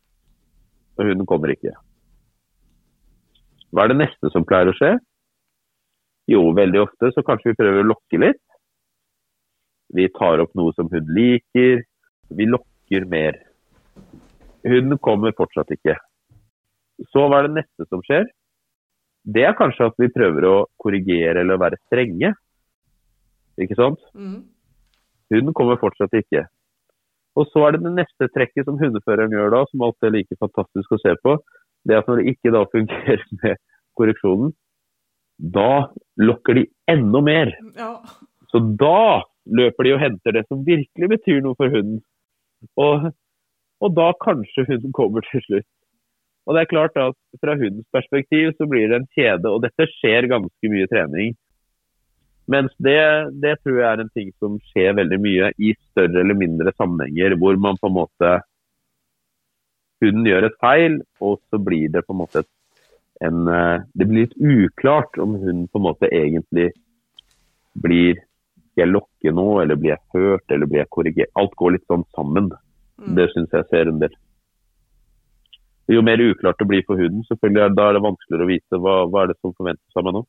Og 0.96 1.04
hunden 1.04 1.26
kommer 1.26 1.52
ikke. 1.52 1.74
Hva 3.70 3.84
er 3.84 3.92
det 3.92 4.00
neste 4.00 4.30
som 4.32 4.46
pleier 4.46 4.70
å 4.70 4.76
skje? 4.78 4.94
Jo, 6.30 6.42
veldig 6.54 6.80
ofte 6.84 7.10
så 7.14 7.24
kanskje 7.26 7.52
vi 7.52 7.58
prøver 7.58 7.82
å 7.82 7.90
lokke 7.90 8.20
litt. 8.22 8.42
Vi 9.94 10.06
tar 10.14 10.42
opp 10.42 10.54
noe 10.58 10.72
som 10.76 10.88
hunden 10.92 11.14
liker. 11.16 11.82
Vi 12.30 12.46
lokker 12.46 13.06
mer. 13.10 13.40
Hunden 14.64 14.98
kommer 15.02 15.34
fortsatt 15.36 15.72
ikke. 15.74 15.96
Så 17.08 17.24
hva 17.26 17.40
er 17.40 17.48
det 17.48 17.62
neste 17.62 17.86
som 17.88 18.04
skjer? 18.04 18.28
Det 19.24 19.44
er 19.44 19.56
kanskje 19.56 19.88
at 19.90 19.98
vi 20.00 20.12
prøver 20.12 20.46
å 20.48 20.54
korrigere 20.80 21.42
eller 21.42 21.60
være 21.60 21.80
strenge. 21.86 22.32
Ikke 23.60 23.76
sant? 23.78 24.00
Mm. 24.16 24.42
Hunden 25.30 25.56
kommer 25.56 25.80
fortsatt 25.80 26.14
ikke. 26.16 26.46
Og 27.38 27.46
så 27.52 27.62
er 27.66 27.76
det 27.76 27.84
det 27.84 27.94
neste 27.94 28.28
trekket 28.34 28.66
som 28.66 28.78
hundeføreren 28.80 29.32
gjør 29.34 29.52
da, 29.54 29.60
som 29.70 29.84
alltid 29.86 30.08
er 30.08 30.16
like 30.16 30.38
fantastisk 30.40 30.96
å 30.96 31.00
se 31.02 31.14
på. 31.22 31.36
Det 31.86 31.94
er 31.94 32.02
at 32.02 32.10
når 32.10 32.20
det 32.20 32.34
ikke 32.34 32.54
da 32.56 32.64
fungerer 32.72 33.24
med 33.42 33.60
korreksjonen, 33.98 34.52
da 35.40 35.88
lokker 36.20 36.58
de 36.58 36.66
enda 36.90 37.22
mer. 37.24 37.52
Ja. 37.78 37.94
Så 38.52 38.60
da 38.80 39.22
løper 39.48 39.86
de 39.86 39.94
og 39.96 40.02
henter 40.02 40.36
det 40.36 40.44
som 40.48 40.64
virkelig 40.66 41.08
betyr 41.14 41.40
noe 41.44 41.56
for 41.56 41.72
hunden. 41.72 42.02
Og, 42.80 43.06
og 43.80 43.94
da 43.96 44.10
kanskje 44.20 44.66
hunden 44.68 44.92
kommer 44.96 45.24
til 45.30 45.44
slutt. 45.46 45.68
Og 46.50 46.56
det 46.56 46.64
er 46.64 46.72
klart 46.72 46.96
at 46.98 47.14
Fra 47.38 47.54
hundens 47.54 47.86
perspektiv 47.94 48.50
så 48.58 48.66
blir 48.66 48.90
det 48.90 48.96
en 48.98 49.10
kjede, 49.14 49.46
og 49.46 49.62
dette 49.62 49.86
skjer 49.94 50.26
ganske 50.28 50.70
mye 50.72 50.88
trening. 50.90 51.36
Mens 52.50 52.72
det, 52.82 52.98
det 53.38 53.52
tror 53.60 53.76
jeg 53.78 53.86
er 53.86 54.00
en 54.02 54.10
ting 54.10 54.32
som 54.42 54.56
skjer 54.72 54.96
veldig 54.98 55.18
mye 55.22 55.50
i 55.62 55.70
større 55.92 56.24
eller 56.24 56.34
mindre 56.34 56.72
sammenhenger, 56.74 57.36
hvor 57.38 57.54
man 57.62 57.78
på 57.78 57.90
en 57.90 58.00
måte 58.02 58.38
Hunden 60.00 60.24
gjør 60.24 60.46
et 60.48 60.56
feil, 60.64 60.94
og 61.20 61.42
så 61.52 61.58
blir 61.60 61.90
det 61.92 62.00
på 62.06 62.14
en 62.14 62.20
måte 62.22 62.40
et, 62.40 62.48
en 63.28 63.48
eh, 63.52 63.82
Det 63.92 64.06
blir 64.08 64.24
litt 64.24 64.38
uklart 64.40 65.18
om 65.20 65.36
hunden 65.36 65.66
på 65.68 65.76
en 65.76 65.86
måte 65.86 66.08
egentlig 66.08 66.70
blir 67.84 68.16
Skal 68.16 68.86
jeg 68.86 68.94
lokke 68.94 69.34
nå, 69.36 69.46
eller 69.60 69.78
blir 69.78 69.92
jeg 69.92 70.02
ført, 70.14 70.46
eller 70.50 70.66
blir 70.66 70.82
jeg 70.82 70.92
korrigert? 70.96 71.32
Alt 71.38 71.54
går 71.60 71.76
litt 71.76 71.86
sånn 71.90 72.06
sammen. 72.16 72.48
Mm. 72.98 73.14
Det 73.18 73.28
syns 73.34 73.54
jeg 73.54 73.68
ser 73.70 73.90
en 73.92 74.02
del. 74.02 74.16
Jo 75.90 76.02
mer 76.06 76.20
uklart 76.22 76.58
det 76.60 76.68
blir 76.70 76.84
for 76.86 77.00
hunden, 77.00 77.24
selvfølgelig 77.28 77.76
da 77.76 77.88
er 77.88 77.96
det 77.96 78.04
vanskeligere 78.04 78.46
å 78.46 78.50
vite 78.50 78.78
hva, 78.82 78.98
hva 79.10 79.24
er 79.24 79.32
det 79.32 79.40
som 79.40 79.54
forventes 79.56 79.98
av 79.98 80.06
meg 80.06 80.18
nå. 80.18 80.26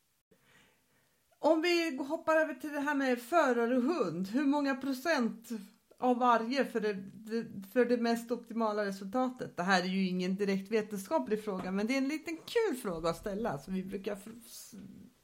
Om 1.52 1.62
vi 1.62 1.76
hopper 2.08 2.40
over 2.44 2.56
til 2.62 2.72
det 2.74 2.82
her 2.86 2.96
med 2.98 3.22
fører 3.22 3.76
og 3.76 3.86
hund. 3.86 4.28
Hvor 4.30 4.44
mange 4.46 4.74
prosent 4.78 5.54
av 6.02 6.18
varje 6.18 6.64
for, 6.70 6.82
det, 6.82 7.42
det, 7.90 7.98
mest 8.02 8.30
optimale 8.34 8.86
resultatet? 8.86 9.56
Det 9.56 9.66
her 9.66 9.82
er 9.82 9.90
jo 9.90 10.02
ingen 10.06 10.36
direkte 10.38 10.74
vitenskapelig 10.74 11.40
fråga, 11.42 11.70
men 11.74 11.86
det 11.86 11.96
er 11.96 12.02
en 12.04 12.10
liten 12.10 12.38
kul 12.46 12.76
fråga 12.78 13.10
å 13.10 13.18
stille, 13.18 13.56
som 13.62 13.74
vi 13.74 13.82
bruker 13.86 14.18
passe 14.18 14.78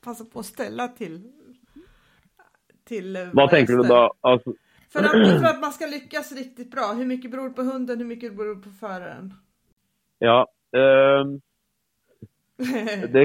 passa 0.04 0.24
på 0.24 0.42
å 0.42 0.46
stille 0.46 0.88
til, 0.98 1.18
till 2.86 3.16
eh, 3.18 3.34
Hva 3.34 3.48
tenker 3.50 3.78
du 3.78 3.88
da? 3.88 4.06
Altså, 4.26 4.54
For, 4.88 5.04
at, 5.04 5.18
for 5.26 5.48
at 5.50 5.58
man 5.60 5.74
skal 5.74 5.90
lykkes 5.92 6.32
riktig 6.38 6.70
bra. 6.70 6.92
hvor 6.96 7.04
mye 7.04 7.28
beror 7.28 7.50
på 7.52 7.66
hunden? 7.66 7.98
hvor 7.98 8.08
mye 8.08 8.30
beror 8.30 8.62
på 8.62 8.70
föraren? 8.80 9.34
Ja. 10.20 10.44
ehm, 10.74 11.38
det 13.14 13.24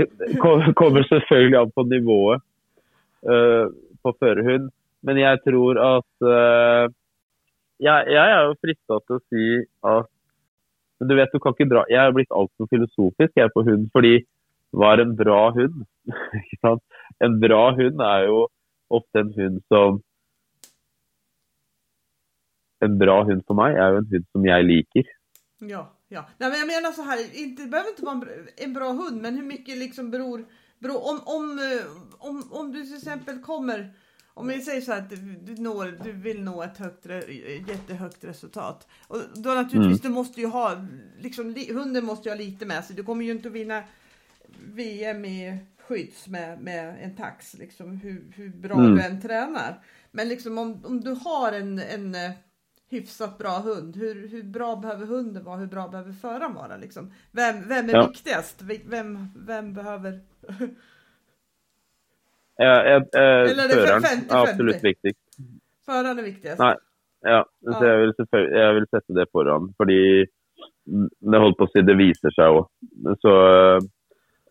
kommer 0.77 1.03
selvfølgelig 1.09 1.59
an 1.59 1.71
på 1.75 1.83
nivået 1.89 2.41
uh, 3.25 3.65
på 4.03 4.15
førerhund. 4.19 4.69
Men 5.01 5.17
jeg 5.17 5.39
tror 5.47 5.79
at 5.81 6.11
uh, 6.21 6.85
jeg, 7.79 8.05
jeg 8.17 8.27
er 8.35 8.43
jo 8.45 8.59
frista 8.61 8.99
til 9.03 9.17
å 9.17 9.23
si 9.25 9.47
at 9.93 10.11
men 11.03 11.09
du 11.09 11.17
vet, 11.17 11.33
du 11.33 11.41
kan 11.43 11.51
ikke 11.51 11.67
dra 11.67 11.81
Jeg 11.91 11.99
er 11.99 12.13
blitt 12.15 12.31
altfor 12.31 12.69
filosofisk 12.71 13.33
jeg 13.35 13.51
på 13.51 13.65
hund. 13.67 13.89
Fordi 13.91 14.13
hva 14.71 14.93
er 14.93 15.03
en 15.03 15.17
bra 15.19 15.41
hund? 15.57 15.83
En 17.23 17.35
bra 17.39 17.63
hund 17.77 17.99
er 18.01 18.23
jo 18.25 18.37
ofte 18.89 19.21
en 19.21 19.33
hund 19.35 19.59
som 19.71 19.99
En 22.83 22.95
bra 22.99 23.19
hund 23.27 23.43
for 23.47 23.59
meg 23.59 23.75
er 23.75 23.93
jo 23.93 23.99
en 24.01 24.07
hund 24.13 24.25
som 24.31 24.47
jeg 24.47 24.65
liker. 24.69 25.11
Ja, 25.67 25.83
ja. 26.13 26.25
Nej, 26.37 26.49
men 26.49 26.59
jag 26.59 26.67
menar 26.67 26.91
så 26.91 27.01
här, 27.01 27.35
inte, 27.35 27.63
det 27.63 27.69
behöver 27.69 27.89
inte 27.89 28.05
vara 28.05 28.13
en 28.13 28.19
bra, 28.19 28.29
en 28.55 28.73
bra 28.73 28.91
hund, 28.91 29.21
men 29.21 29.35
hur 29.35 29.43
mycket 29.43 29.77
liksom 29.77 30.11
beror, 30.11 30.45
beror 30.79 31.07
om, 31.09 31.19
om, 31.25 31.59
eh, 31.59 31.85
om, 32.19 32.47
om 32.51 32.71
du 32.71 32.83
till 32.85 32.97
exempel 32.97 33.39
kommer, 33.41 33.93
om 34.33 34.47
vi 34.47 34.61
säger 34.61 34.81
så 34.81 34.91
här 34.91 34.99
att 35.01 35.09
du, 35.09 35.55
når, 35.57 35.99
du 36.03 36.11
vill 36.11 36.43
nå 36.43 36.63
ett 36.63 36.77
högt, 36.77 37.05
jättehögt 37.67 38.23
resultat. 38.23 38.87
Och 39.07 39.21
då 39.35 39.49
naturligtvis, 39.49 40.01
du 40.01 40.09
måste 40.09 40.41
ju 40.41 40.47
ha, 40.47 40.85
liksom, 41.19 41.55
hunden 41.69 42.05
måste 42.05 42.29
ju 42.29 42.35
ha 42.35 42.39
lite 42.39 42.65
med 42.65 42.85
sig. 42.85 42.95
Du 42.95 43.03
kommer 43.03 43.25
ju 43.25 43.31
inte 43.31 43.47
att 43.47 43.53
vinna 43.53 43.83
VM 44.73 45.25
i 45.25 45.57
skydds 45.87 46.27
med, 46.27 46.61
med 46.61 46.97
en 47.01 47.15
tax, 47.15 47.53
liksom, 47.53 47.97
hur, 47.97 48.33
hur 48.35 48.49
bra 48.49 48.75
Mm. 48.79 48.95
du 48.95 49.01
än 49.01 49.21
tränar. 49.21 49.83
Men 50.11 50.29
liksom 50.29 50.57
om, 50.57 50.85
om 50.85 51.01
du 51.01 51.11
har 51.11 51.51
en, 51.51 51.79
en 51.79 52.15
eh, 52.15 52.31
hyfsat 52.89 53.37
bra 53.37 53.59
hund, 53.59 53.95
hur, 53.95 54.27
hur 54.27 54.43
bra 54.43 54.75
behöver 54.75 55.05
hunden 55.05 55.43
vara? 55.43 55.57
Hur 55.57 55.67
bra 55.67 55.87
behöver 55.87 56.11
föraren 56.11 56.53
vara? 56.53 56.77
Liksom? 56.77 57.11
Vem, 57.31 57.67
vem 57.67 57.89
är 57.89 57.93
Ja. 57.93 58.07
viktigast? 58.07 58.61
Vem, 58.85 59.27
vem 59.35 59.73
behöver... 59.73 60.19
Jeg, 62.57 62.85
jeg, 62.87 63.01
jeg, 63.13 63.49
Eller 63.49 63.63
er 63.63 63.67
det 63.67 63.77
føreren 63.81 64.03
50-50? 64.03 64.29
er 64.29 64.37
absolutt 64.47 64.83
viktigst. 64.83 65.37
Föraren 65.85 66.19
är 66.19 66.23
viktigast? 66.23 66.59
Nei. 66.59 66.75
Ja, 67.23 67.45
så 67.63 67.71
Ja. 67.71 67.87
jeg 67.87 67.99
vil, 67.99 68.13
jeg 68.53 68.73
vil 68.75 68.87
sette 68.91 69.13
det 69.17 69.25
foran. 69.31 69.73
Fordi 69.77 70.25
det 71.31 71.39
holdt 71.39 71.57
på 71.57 71.65
å 71.65 71.71
si, 71.71 71.81
det 71.81 71.95
viser 71.97 72.33
seg 72.35 72.59
òg. 72.59 72.67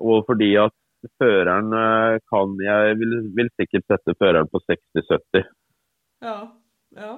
Og 0.03 0.25
fordi 0.27 0.49
at 0.59 0.75
føreren 1.21 1.73
eh, 1.77 2.19
kan 2.31 2.57
Jeg 2.63 2.97
vil, 2.99 3.15
vil 3.37 3.51
sikkert 3.61 3.87
sette 3.91 4.15
føreren 4.19 4.49
på 4.51 4.61
60-70. 4.67 5.45
Ja. 6.23 6.37
ja. 6.97 7.13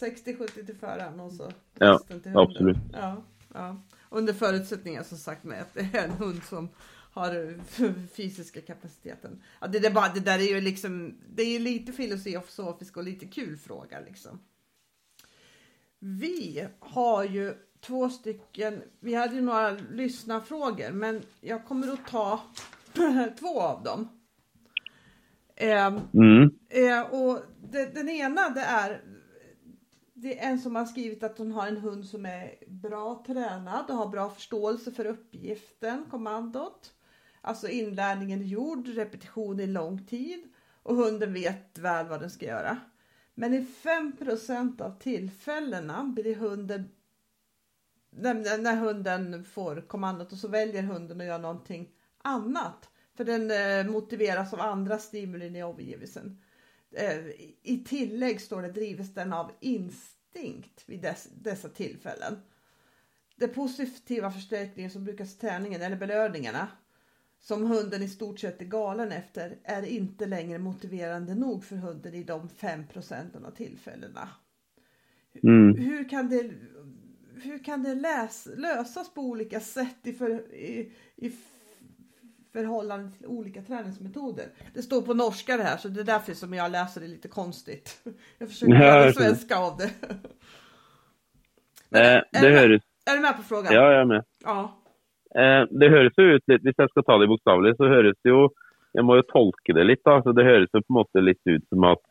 60-70 0.00 0.66
till 0.66 0.76
föraren 0.76 1.20
och 1.20 1.32
så 1.32 1.52
Ja, 1.78 2.00
absolut. 2.34 2.76
Ja, 2.92 3.22
ja. 3.54 3.76
Under 4.08 4.32
förutsättningar 4.32 5.02
som 5.02 5.18
sagt 5.18 5.44
med 5.44 5.62
att 5.62 5.74
det 5.74 5.80
är 5.80 6.04
en 6.04 6.10
hund 6.10 6.42
som 6.42 6.68
har 7.12 7.60
fysiska 8.06 8.60
kapaciteten. 8.60 9.42
Ja, 9.60 9.66
det, 9.66 9.78
där 9.78 9.90
bara, 9.90 10.08
det 10.08 10.20
där 10.20 10.38
är 10.38 10.54
ju 10.54 10.60
liksom, 10.60 11.14
det 11.34 11.42
är 11.42 11.58
jo 11.58 11.64
lite 11.64 11.92
filosofisk 11.92 12.96
och 12.96 13.04
lite 13.04 13.26
kul 13.26 13.56
fråga 13.56 14.00
liksom. 14.00 14.38
Vi 15.98 16.68
har 16.78 17.24
ju 17.24 17.54
två 17.80 18.08
stycken, 18.08 18.82
vi 19.00 19.14
hade 19.14 19.34
ju 19.34 19.40
några 19.40 19.70
lyssnarfrågor 19.70 20.92
men 20.92 21.22
jag 21.40 21.64
kommer 21.64 21.92
att 21.92 22.06
ta 22.06 22.40
två 23.38 23.60
av 23.60 23.82
dem. 23.82 24.08
Eh, 25.56 25.98
Mm. 26.14 26.50
Eh, 26.68 27.00
och 27.00 27.42
det, 27.70 27.94
den 27.94 28.08
ena 28.08 28.48
det 28.48 28.60
är 28.60 29.02
det 30.18 30.38
är 30.38 30.50
en 30.50 30.58
som 30.58 30.76
har 30.76 30.84
skrivit 30.84 31.22
att 31.22 31.38
hon 31.38 31.52
har 31.52 31.68
en 31.68 31.76
hund 31.76 32.06
som 32.06 32.26
är 32.26 32.54
bra 32.66 33.24
tränad 33.26 33.90
och 33.90 33.96
har 33.96 34.08
bra 34.08 34.30
förståelse 34.30 34.92
för 34.92 35.04
uppgiften, 35.04 36.04
kommandot. 36.10 36.92
Alltså 37.40 37.68
inlärningen 37.68 38.40
är 38.40 38.44
gjord, 38.44 38.88
repetition 38.88 39.60
i 39.60 39.66
lång 39.66 40.06
tid 40.06 40.52
och 40.82 40.96
hunden 40.96 41.32
vet 41.32 41.78
väl 41.78 42.08
vad 42.08 42.20
den 42.20 42.30
ska 42.30 42.46
göra. 42.46 42.78
Men 43.34 43.54
i 43.54 43.66
5% 43.82 44.82
av 44.82 44.98
tillfällena 44.98 46.04
blir 46.04 46.34
hunden 46.34 46.88
när, 48.10 48.58
när 48.58 48.76
hunden 48.76 49.44
får 49.44 49.80
kommandot 49.80 50.32
och 50.32 50.38
så 50.38 50.48
väljer 50.48 50.82
hunden 50.82 51.20
att 51.20 51.26
göra 51.26 51.38
någonting 51.38 51.90
annat. 52.22 52.90
För 53.16 53.24
den 53.24 53.50
eh, 53.50 53.92
motiveras 53.92 54.52
av 54.52 54.60
andra 54.60 54.98
stimulin 54.98 55.56
i 55.56 55.62
omgivelsen. 55.62 56.42
Eh, 56.96 57.18
I 57.62 57.84
tillegg 57.86 58.40
står 58.40 58.62
det 58.62 58.68
'drives 58.68 59.14
den 59.14 59.32
av 59.32 59.52
instinkt 59.60 60.84
vid 60.86 61.00
dess, 61.02 61.28
dessa 61.42 61.68
tillfällen. 61.68 62.36
Det 63.36 63.48
positiva 63.48 64.30
förstärkningen 64.30 64.90
som 64.90 65.04
brukas 65.04 65.34
i 65.34 65.38
träningen 65.38 65.82
eller 65.82 65.96
belöningarna 65.96 66.68
som 67.40 67.66
hunden 67.66 68.02
i 68.02 68.08
stort 68.08 68.40
sett 68.40 68.60
är 68.60 68.64
galen 68.64 69.12
efter 69.12 69.58
är 69.64 69.82
inte 69.82 70.26
längre 70.26 70.58
motiverande 70.58 71.34
nog 71.34 71.64
för 71.64 71.76
hunden 71.76 72.14
i 72.14 72.22
de 72.22 72.48
5 72.48 72.86
procenten 72.86 73.44
av 73.44 73.50
tillfällena. 73.50 74.28
Mm. 75.42 75.74
Hur 75.74 76.08
kan 76.08 76.28
det, 76.28 76.50
hur 77.34 77.64
kan 77.64 77.82
det 77.82 77.94
läs, 77.94 78.48
lösas 78.56 79.14
på 79.14 79.20
olika 79.20 79.60
sätt 79.60 79.96
i, 80.02 80.12
för, 80.12 80.54
i, 80.54 80.92
i 81.16 81.32
förhållande 82.56 83.10
till 83.10 83.26
olika 83.26 83.62
träningsmetoder? 83.62 84.46
Det 84.74 84.82
står 84.82 85.02
på 85.02 85.14
norska 85.14 85.56
det 85.56 85.62
här 85.62 85.76
så 85.76 85.88
det 85.88 86.00
är 86.00 86.04
därför 86.04 86.32
som 86.32 86.54
jag 86.54 86.72
läser 86.72 87.00
det 87.00 87.06
lite 87.06 87.28
konstigt. 87.28 88.02
Jag 88.38 88.48
försöker 88.48 88.72
göra 88.72 89.04
det 89.04 89.12
svenska 89.12 89.56
av 89.58 89.76
det. 89.76 89.90
Eh, 91.94 92.00
är, 92.00 92.24
det 92.32 92.40
du 92.40 92.52
med, 92.52 92.60
høres 92.60 92.82
är 93.10 93.16
du 93.16 93.22
med 93.22 93.36
på 93.36 93.42
frågan? 93.42 93.74
Ja, 93.74 93.92
jeg 93.92 94.00
er 94.00 94.04
med. 94.04 94.24
Ja. 94.44 94.60
Eh, 95.40 95.62
det 95.70 95.88
høres 95.90 96.18
jo 96.18 96.24
ut 96.24 96.42
litt, 96.50 96.64
Hvis 96.66 96.78
jeg 96.78 96.90
skal 96.90 97.04
ta 97.06 97.18
det 97.22 97.28
bokstavelig, 97.30 97.76
så 97.78 97.88
høres 97.92 98.16
det 98.24 98.32
jo 98.32 98.48
jeg 98.96 99.04
må 99.04 99.18
jo 99.18 99.28
tolke 99.28 99.74
det 99.76 99.84
litt. 99.84 100.04
da, 100.04 100.20
så 100.22 100.32
Det 100.32 100.44
høres 100.44 100.72
jo 100.72 100.80
på 100.80 100.92
en 100.92 101.00
måte 101.00 101.22
litt 101.24 101.42
ut 101.44 101.64
som 101.68 101.84
at 101.84 102.02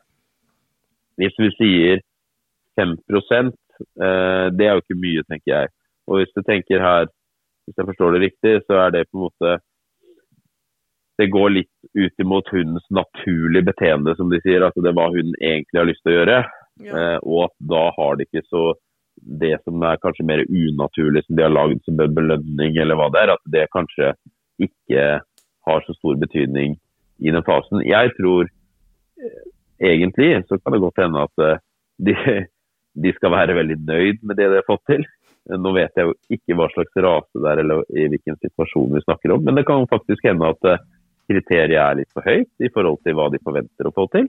hvis 1.20 1.38
vi 1.40 1.50
sier 1.58 2.02
5 2.76 2.96
eh, 3.08 4.48
det 4.52 4.66
er 4.68 4.76
jo 4.76 4.84
ikke 4.84 5.00
mye, 5.00 5.24
tenker 5.24 5.52
jeg. 5.52 5.72
Og 6.08 6.20
hvis 6.20 6.34
du 6.36 6.42
tenker 6.44 6.84
her, 6.84 7.08
hvis 7.66 7.78
jeg 7.78 7.88
forstår 7.88 8.12
det 8.14 8.26
riktig, 8.26 8.54
så 8.68 8.82
er 8.86 8.92
det 8.92 9.08
på 9.10 9.18
en 9.18 9.26
måte 9.26 9.56
Det 11.18 11.30
går 11.32 11.54
litt 11.54 11.72
ut 11.96 12.24
imot 12.24 12.50
hundens 12.52 12.86
naturlige 12.92 13.70
beteende, 13.70 14.16
som 14.18 14.32
de 14.32 14.42
sier. 14.44 14.66
Altså 14.66 14.84
det 14.84 14.92
er 14.92 14.98
hva 14.98 15.08
hunden 15.14 15.36
egentlig 15.40 15.80
har 15.80 15.88
lyst 15.88 16.04
til 16.04 16.14
å 16.14 16.18
gjøre. 16.18 16.40
Ja. 16.84 16.98
Eh, 17.00 17.20
og 17.24 17.46
at 17.48 17.56
da 17.72 17.84
har 17.96 18.18
de 18.20 18.28
ikke 18.28 18.44
så 18.50 18.66
det 19.16 19.54
som 19.64 19.84
er 19.88 20.02
kanskje 20.04 20.28
mer 20.28 20.44
unaturlig, 20.44 21.24
som 21.24 21.38
de 21.38 21.46
har 21.46 21.54
lagd 21.54 21.80
som 21.86 22.00
en 22.04 22.18
belønning, 22.18 22.76
eller 22.82 23.00
hva 23.00 23.08
det 23.14 23.22
er, 23.22 23.32
at 23.38 23.46
det 23.54 23.70
kanskje 23.72 24.12
ikke 24.62 25.06
har 25.66 25.86
så 25.86 25.96
stor 25.96 26.18
betydning 26.20 26.76
i 27.24 27.32
den 27.32 27.46
fasen. 27.48 27.84
Jeg 27.88 28.12
tror 28.20 28.50
eh, 28.50 29.46
egentlig 29.80 30.44
så 30.50 30.60
kan 30.60 30.76
det 30.76 30.84
godt 30.84 31.02
hende 31.04 31.24
at 31.26 31.46
eh, 31.46 31.62
de, 32.10 32.16
de 33.04 33.14
skal 33.16 33.34
være 33.34 33.58
veldig 33.58 33.80
nøyd 33.88 34.24
med 34.24 34.40
det 34.40 34.50
de 34.52 34.60
har 34.60 34.68
fått 34.68 34.84
til. 34.92 35.08
Nå 35.46 35.76
vet 35.76 35.94
jeg 35.94 36.10
jo 36.10 36.14
ikke 36.34 36.56
hva 36.58 36.68
slags 36.74 37.02
rase 37.06 37.42
det 37.42 37.50
er 37.52 37.60
eller 37.62 37.84
i 37.94 38.08
hvilken 38.10 38.38
situasjon 38.42 38.96
vi 38.96 39.04
snakker 39.04 39.36
om, 39.36 39.44
men 39.46 39.60
det 39.60 39.68
kan 39.68 39.86
faktisk 39.92 40.26
hende 40.26 40.50
at 40.56 40.70
eh, 40.72 40.82
kriteriet 41.30 41.82
er 41.82 42.02
litt 42.02 42.12
for 42.14 42.26
høyt 42.26 42.66
i 42.66 42.72
forhold 42.74 43.02
til 43.06 43.18
hva 43.18 43.30
de 43.34 43.42
forventer 43.44 43.90
å 43.90 43.94
få 43.96 44.08
til. 44.14 44.28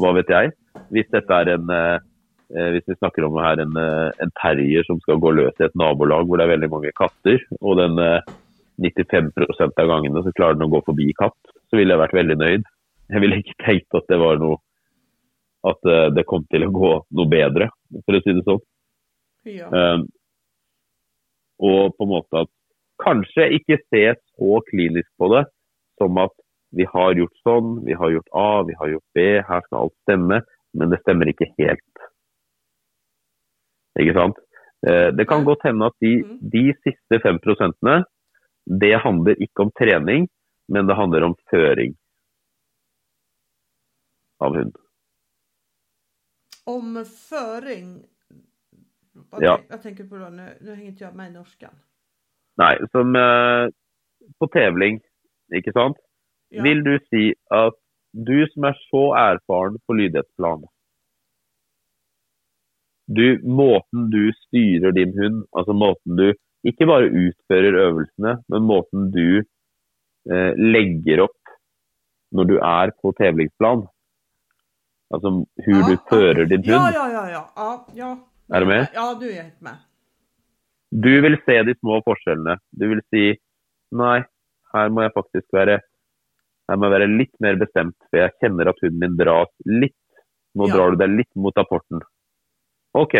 Hva 0.00 0.14
vet 0.16 0.30
jeg. 0.32 0.52
Hvis 0.94 1.10
dette 1.12 1.40
er 1.42 1.52
en 1.56 1.72
eh, 1.74 1.98
eh, 2.54 2.68
hvis 2.74 2.88
vi 2.88 2.98
snakker 2.98 3.26
om 3.26 3.38
her 3.42 3.62
en, 3.62 3.76
eh, 3.76 4.08
en 4.22 4.32
terrier 4.40 4.86
som 4.86 5.00
skal 5.02 5.20
gå 5.22 5.32
løs 5.36 5.60
i 5.60 5.66
et 5.66 5.76
nabolag 5.78 6.26
hvor 6.26 6.40
det 6.40 6.46
er 6.46 6.54
veldig 6.54 6.70
mange 6.72 6.92
katter, 6.96 7.42
og 7.60 7.80
den 7.82 7.98
eh, 8.04 8.32
95% 8.80 9.82
av 9.82 9.90
gangene 9.92 10.24
så 10.24 10.32
klarer 10.36 10.56
den 10.56 10.68
å 10.68 10.72
gå 10.72 10.80
forbi 10.86 11.10
katt, 11.18 11.38
så 11.68 11.76
ville 11.76 11.92
jeg 11.92 12.00
vært 12.00 12.16
veldig 12.16 12.38
nøyd. 12.40 12.68
Jeg 13.10 13.24
ville 13.24 13.40
ikke 13.42 13.58
tenkt 13.66 13.98
at 13.98 14.08
det 14.08 14.20
var 14.22 14.40
noe 14.40 14.62
at 15.68 15.84
det 16.16 16.22
kom 16.24 16.46
til 16.48 16.62
å 16.64 16.70
gå 16.72 16.90
noe 17.18 17.28
bedre, 17.28 17.66
for 18.06 18.16
å 18.16 18.20
si 18.24 18.32
det 18.32 18.44
sånn. 18.46 18.62
Ja. 19.44 19.66
Um, 19.68 20.06
og 21.60 21.92
på 21.98 22.06
en 22.06 22.12
måte 22.14 22.44
at 22.46 22.50
kanskje 23.02 23.48
ikke 23.58 23.80
se 23.88 24.04
så 24.36 24.60
klinisk 24.70 25.10
på 25.18 25.30
det 25.34 25.44
som 26.00 26.18
at 26.22 26.34
vi 26.76 26.86
har 26.86 27.16
gjort 27.18 27.36
sånn, 27.42 27.72
vi 27.86 27.96
har 27.98 28.12
gjort 28.14 28.30
A, 28.36 28.62
vi 28.68 28.76
har 28.78 28.92
gjort 28.92 29.08
B, 29.16 29.24
her 29.42 29.64
skal 29.66 29.78
alt 29.84 29.96
stemme, 30.06 30.40
men 30.78 30.92
det 30.92 31.00
stemmer 31.02 31.30
ikke 31.32 31.48
helt. 31.58 32.04
Ikke 33.98 34.14
sant? 34.16 34.38
Eh, 34.86 35.10
det 35.12 35.26
kan 35.28 35.44
godt 35.44 35.66
hende 35.66 35.90
at 35.90 35.96
de, 36.00 36.22
Mm. 36.22 36.38
de 36.40 36.64
siste 36.84 37.20
fem 37.22 37.38
prosentene, 37.38 38.04
det 38.66 39.00
handler 39.02 39.34
ikke 39.42 39.66
om 39.66 39.72
trening, 39.72 40.28
men 40.68 40.86
det 40.86 40.96
handler 40.96 41.24
om 41.24 41.34
føring 41.50 41.96
av 44.40 44.54
hund. 44.56 44.76
Om 46.66 47.04
føring? 47.04 48.04
Vad, 49.30 49.42
Ja. 49.42 49.58
Jeg 49.70 49.82
tenker 49.82 50.04
på 50.04 50.18
det, 50.18 50.30
Nå 50.30 50.48
nu 50.60 50.74
hänger 50.74 50.90
inte 50.90 51.04
jag 51.04 51.14
med 51.14 51.30
i 51.30 51.34
norskan. 51.34 51.74
Nei, 52.58 52.74
som 52.90 53.14
eh, 53.16 53.68
på 54.40 54.48
tevling, 54.52 54.98
ikke 55.54 55.72
sant? 55.76 56.00
Ja. 56.50 56.64
Vil 56.66 56.82
du 56.82 56.96
si 57.06 57.30
at 57.54 57.76
du 58.10 58.36
som 58.50 58.66
er 58.66 58.78
så 58.88 59.04
erfaren 59.14 59.78
på 59.86 59.94
lydighetsplan 59.94 60.64
du, 63.10 63.26
Måten 63.42 64.08
du 64.10 64.30
styrer 64.46 64.94
din 64.94 65.14
hund, 65.18 65.44
altså 65.56 65.74
måten 65.74 66.18
du 66.18 66.28
ikke 66.66 66.86
bare 66.86 67.08
utfører 67.08 67.78
øvelsene, 67.86 68.36
men 68.52 68.66
måten 68.68 69.08
du 69.14 69.40
eh, 70.30 70.52
legger 70.54 71.24
opp 71.26 71.54
når 72.36 72.50
du 72.50 72.56
er 72.58 72.92
på 73.02 73.12
tevlingsplan. 73.18 73.86
Altså 75.10 75.32
hvor 75.40 75.86
du 75.88 75.96
fører 76.10 76.44
din 76.46 76.62
hund. 76.62 76.70
ja, 76.70 76.90
ja, 76.94 77.06
ja. 77.30 77.44
ja, 77.56 77.70
ja. 77.96 78.10
Er 78.50 78.60
du 78.60 78.66
med? 78.66 78.86
Ja, 78.94 79.06
du 79.18 79.26
er 79.26 79.42
helt 79.42 79.62
med. 79.62 79.78
Du 80.92 81.10
vil 81.22 81.36
se 81.46 81.56
de 81.66 81.74
små 81.78 82.00
forskjellene. 82.06 82.56
Du 82.74 82.88
vil 82.90 83.00
si 83.14 83.24
nei, 83.94 84.18
her 84.74 84.90
må 84.90 85.02
jeg 85.06 85.14
faktisk 85.14 85.46
være 85.54 85.78
her 86.70 86.78
må 86.78 86.86
jeg 86.86 86.94
være 87.00 87.08
litt 87.18 87.32
mer 87.42 87.56
bestemt, 87.58 87.96
for 88.10 88.20
jeg 88.20 88.30
kjenner 88.42 88.68
at 88.70 88.78
hunden 88.82 89.00
min 89.02 89.16
dras 89.18 89.50
litt. 89.66 89.96
Nå 90.54 90.68
Ja. 90.68 90.74
drar 90.76 90.90
du 90.94 90.96
deg 91.02 91.10
litt 91.16 91.34
mot 91.34 91.54
apporten. 91.58 92.00
OK. 92.94 93.14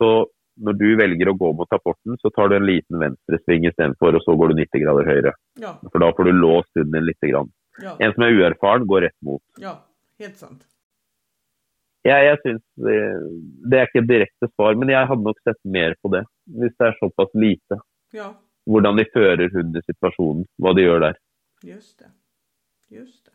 Så 0.00 0.26
når 0.60 0.76
du 0.78 0.96
velger 0.96 1.28
å 1.28 1.36
gå 1.36 1.50
mot 1.56 1.68
apporten, 1.72 2.16
så 2.20 2.30
tar 2.32 2.48
du 2.48 2.56
en 2.56 2.66
liten 2.66 2.98
venstresving 3.00 3.66
istedenfor, 3.68 4.14
og 4.16 4.22
så 4.24 4.36
går 4.38 4.52
du 4.52 4.54
90 4.62 4.80
grader 4.84 5.04
høyre. 5.08 5.32
Ja, 5.60 5.74
For 5.92 5.98
da 5.98 6.12
får 6.12 6.24
du 6.24 6.32
låst 6.32 6.70
hunden 6.76 6.92
din 6.92 7.06
litt. 7.08 7.20
Grann. 7.20 7.50
ja, 7.82 7.96
En 8.00 8.12
som 8.14 8.22
er 8.22 8.32
uerfaren, 8.32 8.86
går 8.86 9.02
rett 9.08 9.18
mot. 9.22 9.42
ja. 9.58 9.76
Helt 10.20 10.36
sant. 10.36 10.64
Jeg, 12.04 12.20
jeg 12.28 12.38
synes 12.44 12.62
det, 12.76 12.96
det 13.68 13.78
er 13.80 13.86
ikke 13.88 14.02
et 14.04 14.08
direkte 14.08 14.48
svar, 14.54 14.76
men 14.76 14.88
jeg 14.88 15.08
hadde 15.08 15.24
nok 15.24 15.40
sett 15.42 15.58
mer 15.64 15.94
på 16.04 16.10
det. 16.12 16.24
Hvis 16.44 16.74
det 16.78 16.86
er 16.90 16.98
såpass 17.00 17.32
lite. 17.34 17.80
Ja, 18.12 18.34
Hvordan 18.64 18.96
de 18.96 19.04
fører 19.12 19.50
hunden 19.52 19.76
i 19.76 19.84
situasjonen. 19.84 20.46
Hva 20.56 20.72
de 20.76 20.86
gjør 20.86 21.00
der. 21.00 21.18
just 21.64 21.98
det. 21.98 22.10
Just 22.88 23.24
det. 23.24 23.32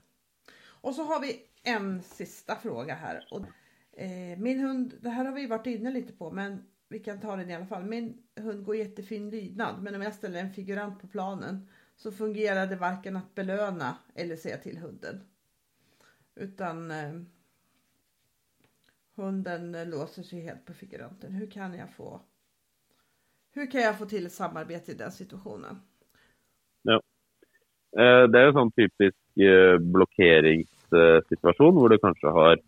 Og 0.81 0.93
så 0.95 1.03
har 1.03 1.21
vi 1.21 1.33
en 1.63 2.01
sista 2.01 2.55
fråga 2.55 2.95
her. 2.95 3.25
Og, 3.31 3.45
eh, 3.93 4.37
min 4.39 4.59
hund, 4.59 4.93
det 5.01 5.11
her 5.11 5.25
har 5.25 5.33
vi 5.33 5.47
vært 5.49 5.67
inne 5.67 5.91
litt 5.91 6.17
på, 6.17 6.31
men 6.31 6.63
vi 6.89 6.99
kan 6.99 7.19
ta 7.19 7.35
den 7.35 7.49
i 7.49 7.55
alle 7.55 7.65
fall. 7.65 7.83
Min 7.83 8.13
hund 8.39 8.63
går 8.65 8.75
jättefin 8.75 9.29
lydnad, 9.29 9.83
men 9.83 9.95
om 9.95 10.01
jeg 10.01 10.13
stiller 10.13 10.39
en 10.39 10.53
figurant 10.53 11.01
på 11.01 11.07
planen 11.07 11.67
så 11.99 12.11
fungerer 12.11 12.67
det 12.67 12.79
varken 12.79 13.17
å 13.19 13.25
belønne 13.35 13.89
eller 14.15 14.39
se 14.39 14.53
til 14.63 14.77
hunden. 14.79 15.19
Utan 16.35 16.91
eh, 16.91 17.17
hunden 19.19 19.73
låser 19.89 20.23
seg 20.23 20.47
helt 20.47 20.63
på 20.65 20.73
figuranten. 20.73 21.35
Hvordan 21.35 21.51
kan 21.51 21.75
jeg 21.75 21.91
få 21.97 22.13
hur 23.55 23.65
kan 23.71 23.81
jag 23.81 23.97
få 23.97 24.05
till 24.05 24.25
ett 24.25 24.31
samarbete 24.31 24.91
i 24.91 24.95
den 24.95 25.11
situationen? 25.11 25.79
Ja. 26.83 26.99
Det 28.29 28.37
er 28.37 28.45
jo 28.45 28.53
sånn 28.53 28.69
typisk 28.77 29.41
eh, 29.41 29.79
blokkeringssituasjon 29.81 31.79
hvor 31.79 31.89
du 31.89 31.97
kanskje 31.97 32.33
har 32.35 32.59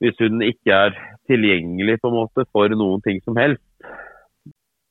Hvis 0.00 0.16
hunden 0.18 0.46
ikke 0.46 0.78
er 0.86 0.96
tilgjengelig 1.30 1.98
på 2.00 2.08
en 2.08 2.16
måte 2.16 2.46
for 2.50 2.72
noen 2.74 3.04
ting 3.04 3.20
som 3.22 3.36
helst. 3.38 3.62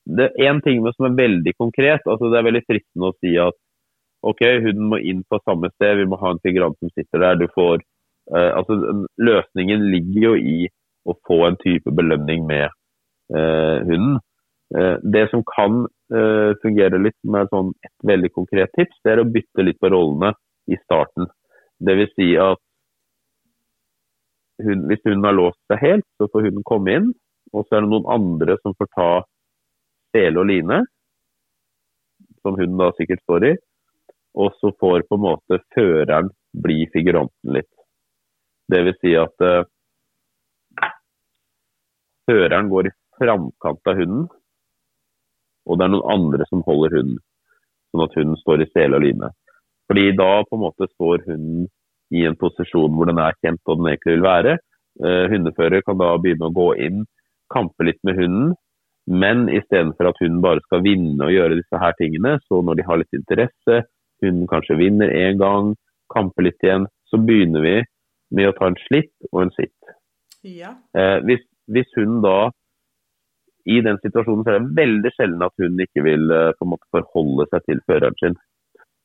Det 0.05 0.29
er 0.29 0.51
en 0.51 0.61
ting 0.63 0.79
som 0.95 1.07
er 1.09 1.17
veldig 1.17 1.53
konkret. 1.57 2.05
altså 2.05 2.29
Det 2.31 2.39
er 2.39 2.47
veldig 2.47 2.63
fristende 2.67 3.09
å 3.09 3.17
si 3.19 3.33
at 3.41 3.57
OK, 4.21 4.41
hunden 4.63 4.89
må 4.91 5.01
inn 5.01 5.23
på 5.25 5.39
samme 5.41 5.71
sted, 5.73 5.97
vi 5.97 6.07
må 6.09 6.19
ha 6.21 6.31
en 6.31 6.41
figurant 6.45 6.77
som 6.77 6.91
sitter 6.93 7.23
der. 7.23 7.39
du 7.41 7.47
får 7.55 7.81
eh, 8.35 8.51
altså 8.53 8.77
Løsningen 9.17 9.87
ligger 9.91 10.21
jo 10.29 10.33
i 10.37 10.69
å 11.09 11.15
få 11.27 11.39
en 11.47 11.57
type 11.63 11.91
belønning 11.97 12.45
med 12.45 12.67
eh, 13.33 13.79
hunden. 13.89 14.19
Eh, 14.77 14.97
det 15.03 15.29
som 15.29 15.43
kan 15.43 15.83
eh, 16.15 16.51
fungere 16.63 16.99
litt 17.01 17.17
er 17.27 17.49
sånn 17.51 17.73
et 17.83 17.95
veldig 18.07 18.31
konkret 18.31 18.71
tips, 18.77 19.01
det 19.03 19.13
er 19.13 19.23
å 19.23 19.27
bytte 19.27 19.65
litt 19.65 19.79
på 19.81 19.91
rollene 19.91 20.31
i 20.71 20.77
starten. 20.85 21.27
Vil 21.81 22.07
si 22.13 22.29
at 22.39 22.61
hun, 24.61 24.85
hvis 24.87 25.03
hunden 25.03 25.27
har 25.27 25.35
låst 25.35 25.59
seg 25.71 25.81
helt, 25.81 26.07
så 26.17 26.29
får 26.31 26.47
hunden 26.47 26.65
komme 26.67 26.95
inn. 26.99 27.11
Og 27.51 27.65
så 27.65 27.77
er 27.77 27.83
det 27.83 27.91
noen 27.91 28.07
andre 28.13 28.55
som 28.61 28.75
får 28.77 28.89
ta 28.95 29.09
sele 30.15 30.39
og 30.39 30.47
line, 30.47 30.79
som 32.45 32.55
hunden 32.55 32.79
da 32.79 32.91
sikkert 32.95 33.23
står 33.25 33.47
i. 33.49 33.53
Og 34.39 34.55
så 34.61 34.71
får 34.79 35.03
på 35.09 35.17
en 35.17 35.25
måte 35.25 35.59
føreren 35.75 36.31
bli 36.63 36.85
figuranten 36.93 37.57
litt. 37.57 37.71
Vil 38.71 38.93
si 39.01 39.11
at 39.19 39.43
uh, 39.43 39.65
føreren 42.29 42.69
går 42.71 42.87
i 42.87 42.93
framkant 43.19 43.91
av 43.91 43.99
hunden, 43.99 44.29
og 45.71 45.79
det 45.79 45.87
er 45.87 45.93
noen 45.93 46.11
andre 46.15 46.47
som 46.49 46.63
holder 46.67 46.97
hunden, 46.97 47.21
sånn 47.91 48.05
at 48.05 48.17
hunden 48.19 48.39
står 48.41 48.65
i 48.65 48.71
sele 48.71 48.99
og 48.99 49.05
line. 49.05 49.31
Fordi 49.87 50.09
da 50.15 50.31
på 50.47 50.57
en 50.57 50.65
måte 50.65 50.87
står 50.91 51.23
hunden 51.29 51.69
i 52.15 52.25
en 52.27 52.37
posisjon 52.39 52.91
hvor 52.95 53.07
den 53.07 53.21
er 53.23 53.37
kjent 53.39 53.61
og 53.65 53.79
den 53.79 53.91
egentlig 53.91 54.17
vil 54.17 54.25
være. 54.27 54.57
Eh, 54.99 55.25
hundefører 55.31 55.83
kan 55.87 55.99
da 55.99 56.11
begynne 56.19 56.49
å 56.49 56.55
gå 56.55 56.67
inn, 56.85 57.05
kampe 57.51 57.87
litt 57.87 57.99
med 58.07 58.19
hunden, 58.19 58.53
men 59.11 59.47
istedenfor 59.51 60.11
at 60.11 60.19
hunden 60.21 60.41
bare 60.43 60.63
skal 60.67 60.83
vinne 60.85 61.25
og 61.25 61.33
gjøre 61.33 61.57
disse 61.59 61.79
her 61.81 61.95
tingene, 61.97 62.37
så 62.47 62.61
når 62.63 62.79
de 62.79 62.87
har 62.87 62.99
litt 63.01 63.17
interesse, 63.17 63.81
hunden 64.21 64.47
kanskje 64.51 64.77
vinner 64.79 65.11
én 65.11 65.39
gang, 65.41 65.73
kamper 66.13 66.45
litt 66.47 66.63
igjen, 66.63 66.85
så 67.09 67.19
begynner 67.19 67.63
vi 67.65 67.75
med 68.35 68.51
å 68.51 68.55
ta 68.55 68.69
en 68.69 68.79
slitt 68.85 69.31
og 69.31 69.45
en 69.45 69.55
sitt. 69.57 69.95
Ja, 70.47 70.75
Eh, 70.97 71.19
hvis, 71.27 71.43
hvis 71.67 71.91
hunden 71.97 72.21
da 72.23 72.51
i 73.65 73.81
den 73.85 73.99
situasjonen 74.01 74.45
så 74.45 74.53
er 74.53 74.61
det 74.61 74.77
veldig 74.79 75.11
sjelden 75.15 75.45
at 75.45 75.61
hun 75.61 75.83
ikke 75.85 76.03
vil 76.05 76.31
eh, 76.33 76.53
på 76.57 76.65
en 76.65 76.71
måte 76.73 76.89
forholde 76.95 77.47
seg 77.51 77.67
til 77.67 77.83
føreren 77.89 78.17
sin. 78.21 78.37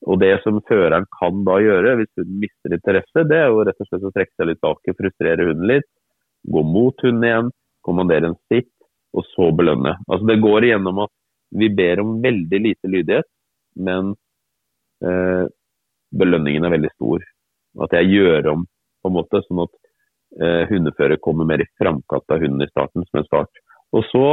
Og 0.07 0.21
Det 0.21 0.33
som 0.45 0.61
føreren 0.69 1.07
kan 1.19 1.43
da 1.47 1.57
gjøre 1.63 1.97
hvis 2.01 2.13
hun 2.21 2.35
mister 2.43 2.75
interesse, 2.77 3.25
det 3.29 3.39
er 3.41 3.49
jo 3.51 3.65
rett 3.67 3.81
og 3.81 3.89
slett 3.89 4.07
å 4.07 4.13
trekke 4.15 4.35
seg 4.37 4.51
litt 4.51 4.63
bak, 4.65 4.83
frustrere 4.99 5.49
hunden 5.49 5.71
litt, 5.71 5.89
gå 6.47 6.63
mot 6.63 7.05
hunden 7.05 7.27
igjen, 7.27 7.53
kommandere 7.87 8.31
en 8.31 8.39
sitt, 8.53 8.71
og 9.17 9.25
så 9.33 9.49
belønne. 9.57 9.97
Altså 10.07 10.29
Det 10.29 10.39
går 10.45 10.69
igjennom 10.69 11.05
at 11.07 11.13
vi 11.57 11.71
ber 11.73 12.03
om 12.03 12.19
veldig 12.23 12.61
lite 12.63 12.91
lydighet, 12.93 13.29
men 13.89 14.13
eh, 15.05 15.45
belønningen 16.17 16.67
er 16.67 16.75
veldig 16.77 16.93
stor. 16.95 17.25
At 17.87 17.97
jeg 17.97 18.13
gjør 18.13 18.53
om 18.55 18.65
på 19.03 19.11
en 19.11 19.17
måte, 19.17 19.43
sånn 19.47 19.65
at 19.65 19.75
eh, 20.43 20.63
hundefører 20.71 21.21
kommer 21.23 21.49
mer 21.49 21.63
i 21.63 21.71
framkant 21.81 22.35
av 22.35 22.43
hunden 22.43 22.65
i 22.65 22.71
starten 22.71 23.07
som 23.09 23.21
en 23.23 23.29
start. 23.29 23.63
Og 23.95 24.05
så, 24.13 24.27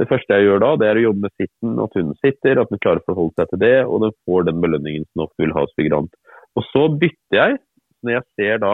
Det 0.00 0.06
første 0.08 0.32
jeg 0.32 0.46
gjør 0.46 0.60
da, 0.62 0.68
det 0.80 0.86
er 0.88 0.96
å 0.96 1.02
jobbe 1.02 1.26
med 1.26 1.32
sitten, 1.36 1.72
at 1.84 1.92
hunden 1.92 2.14
sitter, 2.24 2.56
at 2.56 2.70
den 2.72 2.80
klarer 2.80 3.02
å 3.02 3.08
forholde 3.10 3.36
seg 3.36 3.50
til 3.50 3.60
det, 3.60 3.74
og 3.84 3.98
den 4.00 4.14
får 4.24 4.46
den 4.48 4.62
belønningen 4.62 5.04
som 5.10 5.26
ofte 5.26 5.44
vil 5.44 5.52
ha 5.52 5.64
hos 5.66 5.74
figurant. 5.76 6.14
Og 6.56 6.64
så 6.70 6.86
bytter 7.02 7.36
jeg, 7.36 7.58
når 8.00 8.14
jeg 8.14 8.24
ser 8.32 8.62
da 8.62 8.70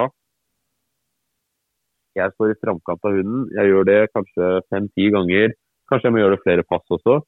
jeg 2.16 2.32
står 2.36 2.52
i 2.52 2.58
framkant 2.62 3.08
av 3.10 3.16
hunden, 3.18 3.42
jeg 3.58 3.72
gjør 3.72 3.88
det 3.90 3.98
kanskje 4.14 4.52
fem-ti 4.70 5.10
ganger, 5.16 5.56
kanskje 5.90 6.08
jeg 6.08 6.14
må 6.14 6.22
gjøre 6.22 6.36
det 6.36 6.44
flere 6.46 6.66
pass 6.70 6.96
også. 6.96 7.18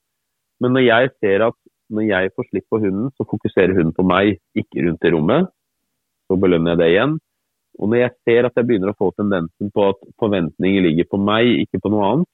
Men 0.63 0.75
når 0.75 0.87
jeg 0.87 1.13
ser 1.19 1.45
at 1.49 1.59
når 1.89 2.09
jeg 2.09 2.33
får 2.37 2.49
slipp 2.51 2.67
på 2.71 2.81
hunden, 2.83 3.11
så 3.17 3.27
fokuserer 3.29 3.77
hunden 3.77 3.95
på 3.97 4.05
meg, 4.07 4.39
ikke 4.59 4.85
rundt 4.87 5.05
i 5.05 5.13
rommet. 5.15 5.49
Så 6.29 6.37
belønner 6.41 6.75
jeg 6.75 6.81
det 6.81 6.89
igjen. 6.93 7.15
Og 7.79 7.91
når 7.91 8.03
jeg 8.03 8.15
ser 8.27 8.49
at 8.49 8.59
jeg 8.59 8.69
begynner 8.69 8.93
å 8.93 8.99
få 8.99 9.13
tendensen 9.17 9.71
på 9.73 9.87
at 9.93 10.03
forventninger 10.21 10.85
ligger 10.85 11.09
på 11.09 11.21
meg, 11.23 11.49
ikke 11.65 11.81
på 11.85 11.93
noe 11.93 12.11
annet, 12.11 12.31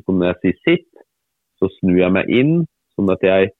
så 0.00 0.14
når 0.14 0.32
jeg 0.32 0.40
sier 0.40 0.60
sitt, 0.66 0.90
så 1.60 1.68
snur 1.78 1.98
jeg 2.00 2.14
meg 2.14 2.30
inn, 2.32 2.54
sånn 2.96 3.12
at 3.12 3.24
jeg 3.26 3.52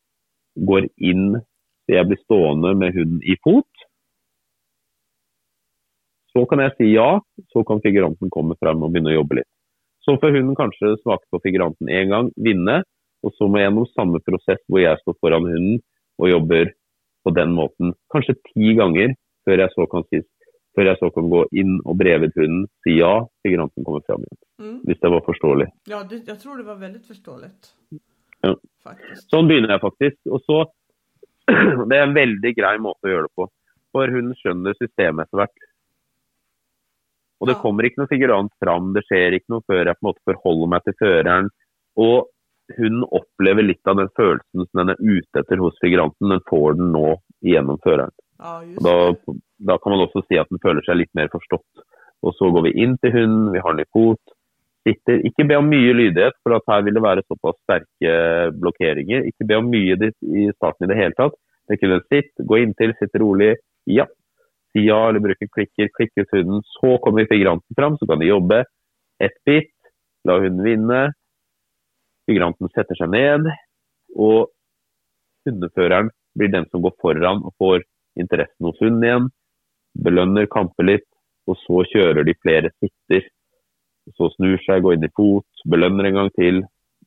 går 0.68 0.88
inn 1.00 1.40
så 1.82 1.96
jeg 1.96 2.08
blir 2.08 2.20
stående 2.22 2.74
med 2.78 2.94
hunden 2.94 3.22
i 3.26 3.34
fot. 3.42 3.86
Så 6.32 6.44
kan 6.48 6.62
jeg 6.64 6.74
si 6.78 6.90
ja, 6.94 7.18
så 7.52 7.64
kan 7.68 7.82
figuranten 7.84 8.30
komme 8.32 8.56
frem 8.60 8.80
og 8.80 8.92
begynne 8.92 9.12
å 9.12 9.18
jobbe 9.18 9.40
litt. 9.40 9.50
Så 10.02 10.16
får 10.18 10.34
hunden 10.34 10.56
kanskje 10.58 10.96
smake 11.02 11.26
på 11.30 11.40
figuranten 11.44 11.90
én 11.92 12.10
gang, 12.10 12.30
vinne, 12.40 12.80
og 13.22 13.34
så 13.36 13.46
må 13.46 13.60
jeg 13.60 13.68
gjennom 13.68 13.90
samme 13.92 14.22
prosess 14.24 14.62
hvor 14.66 14.82
jeg 14.82 14.98
står 15.02 15.18
foran 15.20 15.46
hunden 15.46 15.82
og 16.22 16.30
jobber 16.30 16.72
på 17.22 17.34
den 17.36 17.52
måten, 17.54 17.92
kanskje 18.10 18.34
ti 18.48 18.72
ganger, 18.78 19.12
før 19.46 19.62
jeg 19.62 19.74
så 19.74 19.86
kan, 19.90 20.06
si, 20.10 20.22
før 20.76 20.88
jeg 20.88 21.00
så 21.00 21.10
kan 21.14 21.28
gå 21.32 21.42
inn 21.62 21.74
og 21.84 21.98
breve 22.00 22.28
ut 22.30 22.38
hunden, 22.40 22.66
si 22.84 22.96
ja, 22.98 23.14
figuranten 23.44 23.84
kommer 23.86 24.04
frem 24.06 24.24
igjen. 24.24 24.38
Mm. 24.62 24.76
Hvis 24.88 25.00
det 25.02 25.10
var 25.14 25.24
forståelig. 25.26 25.68
Ja, 25.90 26.02
det, 26.08 26.22
jeg 26.28 26.38
tror 26.40 26.60
det 26.60 26.68
var 26.68 26.78
veldig 26.80 27.02
forståelig. 27.08 27.50
Ja. 28.42 28.54
Sånn 29.30 29.50
begynner 29.50 29.76
jeg 29.76 29.84
faktisk. 29.84 30.18
Og 30.32 30.40
så 30.46 30.62
Det 31.90 31.96
er 31.96 32.06
en 32.06 32.16
veldig 32.16 32.52
grei 32.54 32.76
måte 32.80 33.08
å 33.08 33.12
gjøre 33.12 33.28
det 33.28 33.36
på. 33.38 33.48
For 33.92 34.14
hun 34.14 34.32
skjønner 34.38 34.76
systemet 34.78 35.26
etter 35.26 35.42
hvert. 35.42 35.68
Og 37.42 37.48
det 37.50 37.58
kommer 37.58 37.84
ikke 37.84 37.98
noe 37.98 38.10
figurant 38.10 38.52
fram, 38.62 38.92
det 38.94 39.02
skjer 39.08 39.34
ikke 39.34 39.50
noe 39.50 39.64
før 39.66 39.88
jeg 39.90 39.98
på 39.98 40.04
en 40.04 40.08
måte 40.08 40.22
forholder 40.30 40.68
meg 40.70 40.84
til 40.86 40.94
føreren. 41.00 41.48
Og 41.98 42.28
hun 42.78 43.02
opplever 43.10 43.66
litt 43.66 43.90
av 43.90 43.98
den 43.98 44.12
følelsen 44.16 44.68
som 44.68 44.80
den 44.80 44.92
er 44.94 45.00
ute 45.02 45.42
etter 45.42 45.60
hos 45.60 45.80
figuranten. 45.82 46.30
Den 46.30 46.44
får 46.48 46.78
den 46.78 46.92
nå 46.94 47.16
gjennom 47.42 47.80
føreren. 47.82 48.14
Ja, 48.38 48.54
da, 48.86 48.94
da, 49.62 49.78
kan 49.78 49.94
man 49.94 50.04
også 50.04 50.24
si 50.26 50.38
at 50.40 50.50
den 50.50 50.60
føler 50.62 50.84
seg 50.86 51.00
litt 51.00 51.12
mer 51.18 51.30
forstått. 51.32 51.84
Og 52.22 52.34
så 52.38 52.50
går 52.54 52.68
vi 52.68 52.76
inn 52.84 52.96
til 53.02 53.14
hunden, 53.16 53.50
vi 53.54 53.62
har 53.62 53.74
den 53.74 53.84
i 53.84 53.90
fot. 53.94 54.36
Sitter. 54.86 55.20
Ikke 55.26 55.46
be 55.46 55.58
om 55.58 55.68
mye 55.70 55.94
lydighet, 55.94 56.34
for 56.42 56.56
at 56.56 56.66
her 56.70 56.82
vil 56.86 56.96
det 56.96 57.04
være 57.04 57.22
såpass 57.28 57.58
sterke 57.62 58.14
blokkeringer. 58.58 59.26
Ikke 59.30 59.46
be 59.46 59.58
om 59.60 59.70
mye 59.70 59.94
i 59.94 60.48
starten 60.56 60.86
i 60.86 60.90
det 60.90 60.98
hele 60.98 61.18
tatt. 61.18 61.36
Det 61.70 61.78
kunne 61.78 62.00
sitt, 62.10 62.32
gå 62.38 62.58
inntil, 62.58 62.94
sitte 62.98 63.22
rolig. 63.22 63.52
Ja, 63.90 64.08
si 64.72 64.86
ja 64.88 64.98
eller 65.08 65.22
bruke 65.22 65.46
klikker, 65.46 65.90
Klikk 65.94 66.14
ut 66.18 66.34
hunden. 66.34 66.64
Så 66.78 66.96
kommer 67.04 67.28
figuranten 67.30 67.78
fram, 67.78 67.98
så 67.98 68.08
kan 68.10 68.22
de 68.22 68.30
jobbe. 68.30 68.64
Ett 69.22 69.38
bit, 69.46 69.70
la 70.26 70.40
hunden 70.42 70.64
vinne. 70.66 71.02
Figuranten 72.26 72.70
setter 72.74 72.98
seg 72.98 73.10
ned, 73.10 73.48
og 74.14 74.50
hundeføreren 75.46 76.10
blir 76.38 76.52
den 76.52 76.68
som 76.70 76.82
går 76.84 76.94
foran 77.02 77.42
og 77.42 77.54
får 77.58 77.82
interessen 78.18 78.68
hos 78.68 78.78
hunden 78.82 79.06
igjen. 79.06 79.30
Belønner, 79.92 80.48
kamper 80.50 80.88
litt, 80.88 81.08
og 81.50 81.58
så 81.64 81.82
kjører 81.92 82.26
de 82.26 82.34
flere 82.40 82.72
sitter. 82.80 83.28
Så 84.16 84.30
snur 84.34 84.58
seg, 84.64 84.82
går 84.82 84.96
inn 84.96 85.06
i 85.06 85.12
fot, 85.14 85.64
belønner 85.68 86.08
en 86.08 86.18
gang 86.20 86.32
til, 86.38 86.62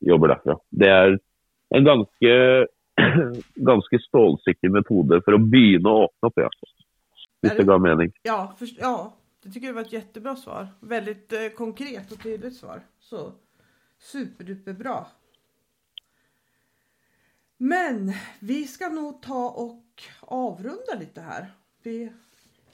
jobber 0.06 0.36
derfra. 0.36 0.58
Det 0.72 0.92
er 0.92 1.18
en 1.76 1.88
ganske, 1.88 2.34
ganske 3.72 4.02
stålsikker 4.08 4.74
metode 4.74 5.20
for 5.26 5.38
å 5.38 5.42
begynne 5.42 5.92
å 5.92 6.06
åpne 6.08 6.32
opp. 6.32 6.44
Ja. 6.46 6.52
Hvis 7.46 7.58
det 7.60 7.68
gav 7.68 7.82
mening. 7.84 8.14
Ja, 8.26 8.40
for, 8.58 8.70
ja, 8.80 8.96
det 9.44 9.52
tycker 9.54 9.70
jeg 9.70 9.78
var 9.78 9.88
et 9.88 9.94
jättebra 9.94 10.36
svar. 10.40 10.70
Väldigt 10.80 11.34
eh, 11.34 11.52
konkret 11.58 12.12
og 12.12 12.22
tydelig 12.22 12.56
svar. 12.56 12.82
Så 13.00 13.28
superduperbra. 14.02 15.04
Men 17.58 18.10
vi 18.40 18.64
skal 18.68 18.96
nå 18.96 19.12
ta 19.24 19.44
og 19.62 20.08
avrunda 20.34 20.98
litt 21.00 21.18
her. 21.22 21.52
Vi, 21.86 22.00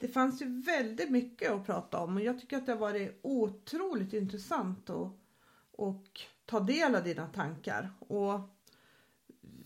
det 0.02 0.08
fanns 0.08 0.42
ju 0.42 0.62
väldigt 0.66 1.10
mycket 1.10 1.50
att 1.50 1.66
prata 1.66 1.98
om 1.98 2.16
och 2.16 2.22
jag 2.22 2.38
tycker 2.40 2.56
att 2.56 2.66
det 2.66 2.72
har 2.72 2.78
varit 2.78 3.20
otroligt 3.22 4.12
intressant 4.12 4.90
att 4.90 5.12
och 5.72 6.20
ta 6.46 6.60
del 6.60 6.94
av 6.94 7.04
dina 7.04 7.26
tankar. 7.26 7.90
Och 7.98 8.40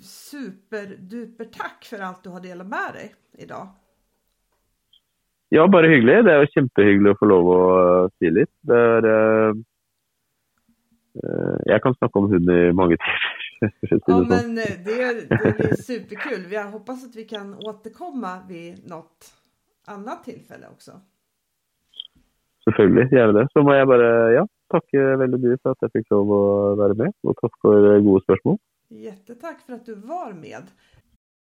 superduper 0.00 1.44
tack 1.44 1.84
för 1.84 2.00
allt 2.00 2.22
du 2.22 2.30
har 2.30 2.40
delat 2.40 2.66
med 2.66 2.92
dig 2.94 3.14
idag. 3.32 3.68
Ja, 5.48 5.68
bare 5.68 5.88
hyggelig. 5.88 6.24
Det 6.24 6.32
er 6.34 6.42
jo 6.42 6.52
kjempehyggelig 6.52 7.12
å 7.14 7.18
få 7.20 7.28
lov 7.30 7.48
å 7.54 7.60
si 8.18 8.30
litt. 8.34 8.54
Er 8.66 9.06
uh, 9.06 9.54
Jeg 11.70 11.80
kan 11.82 11.94
snakke 11.96 12.18
om 12.18 12.26
hund 12.32 12.50
i 12.50 12.72
mange 12.76 12.98
timer. 13.04 13.32
ja, 14.06 14.18
men 14.28 14.54
det, 14.58 14.66
det 14.84 15.52
blir 15.56 15.76
superkul. 15.80 16.50
Jeg 16.50 16.72
håper 16.74 16.92
at 17.08 17.16
vi 17.16 17.24
kan 17.30 17.54
återkomme 17.54 18.34
ved 18.50 18.82
noe 18.90 19.06
annet 19.92 20.24
tilfelle 20.26 20.70
også. 20.70 20.98
Selvfølgelig, 22.66 23.08
gjerne 23.14 23.38
det. 23.38 23.46
Så 23.52 23.62
må 23.62 23.76
jeg 23.76 23.86
bare 23.86 24.10
ja, 24.34 24.42
takke 24.74 25.04
veldig 25.22 25.38
mye 25.44 25.58
for 25.62 25.76
at 25.76 25.86
jeg 25.86 25.94
fikk 25.98 26.14
lov 26.14 26.32
å 26.34 26.42
være 26.80 26.98
med, 26.98 27.14
og 27.22 27.38
takk 27.38 27.54
for 27.62 27.86
gode 28.08 28.24
spørsmål. 28.26 28.58
Jättetack 29.06 29.62
for 29.62 29.78
at 29.78 29.86
du 29.86 29.94
var 30.06 30.34
med. 30.34 30.70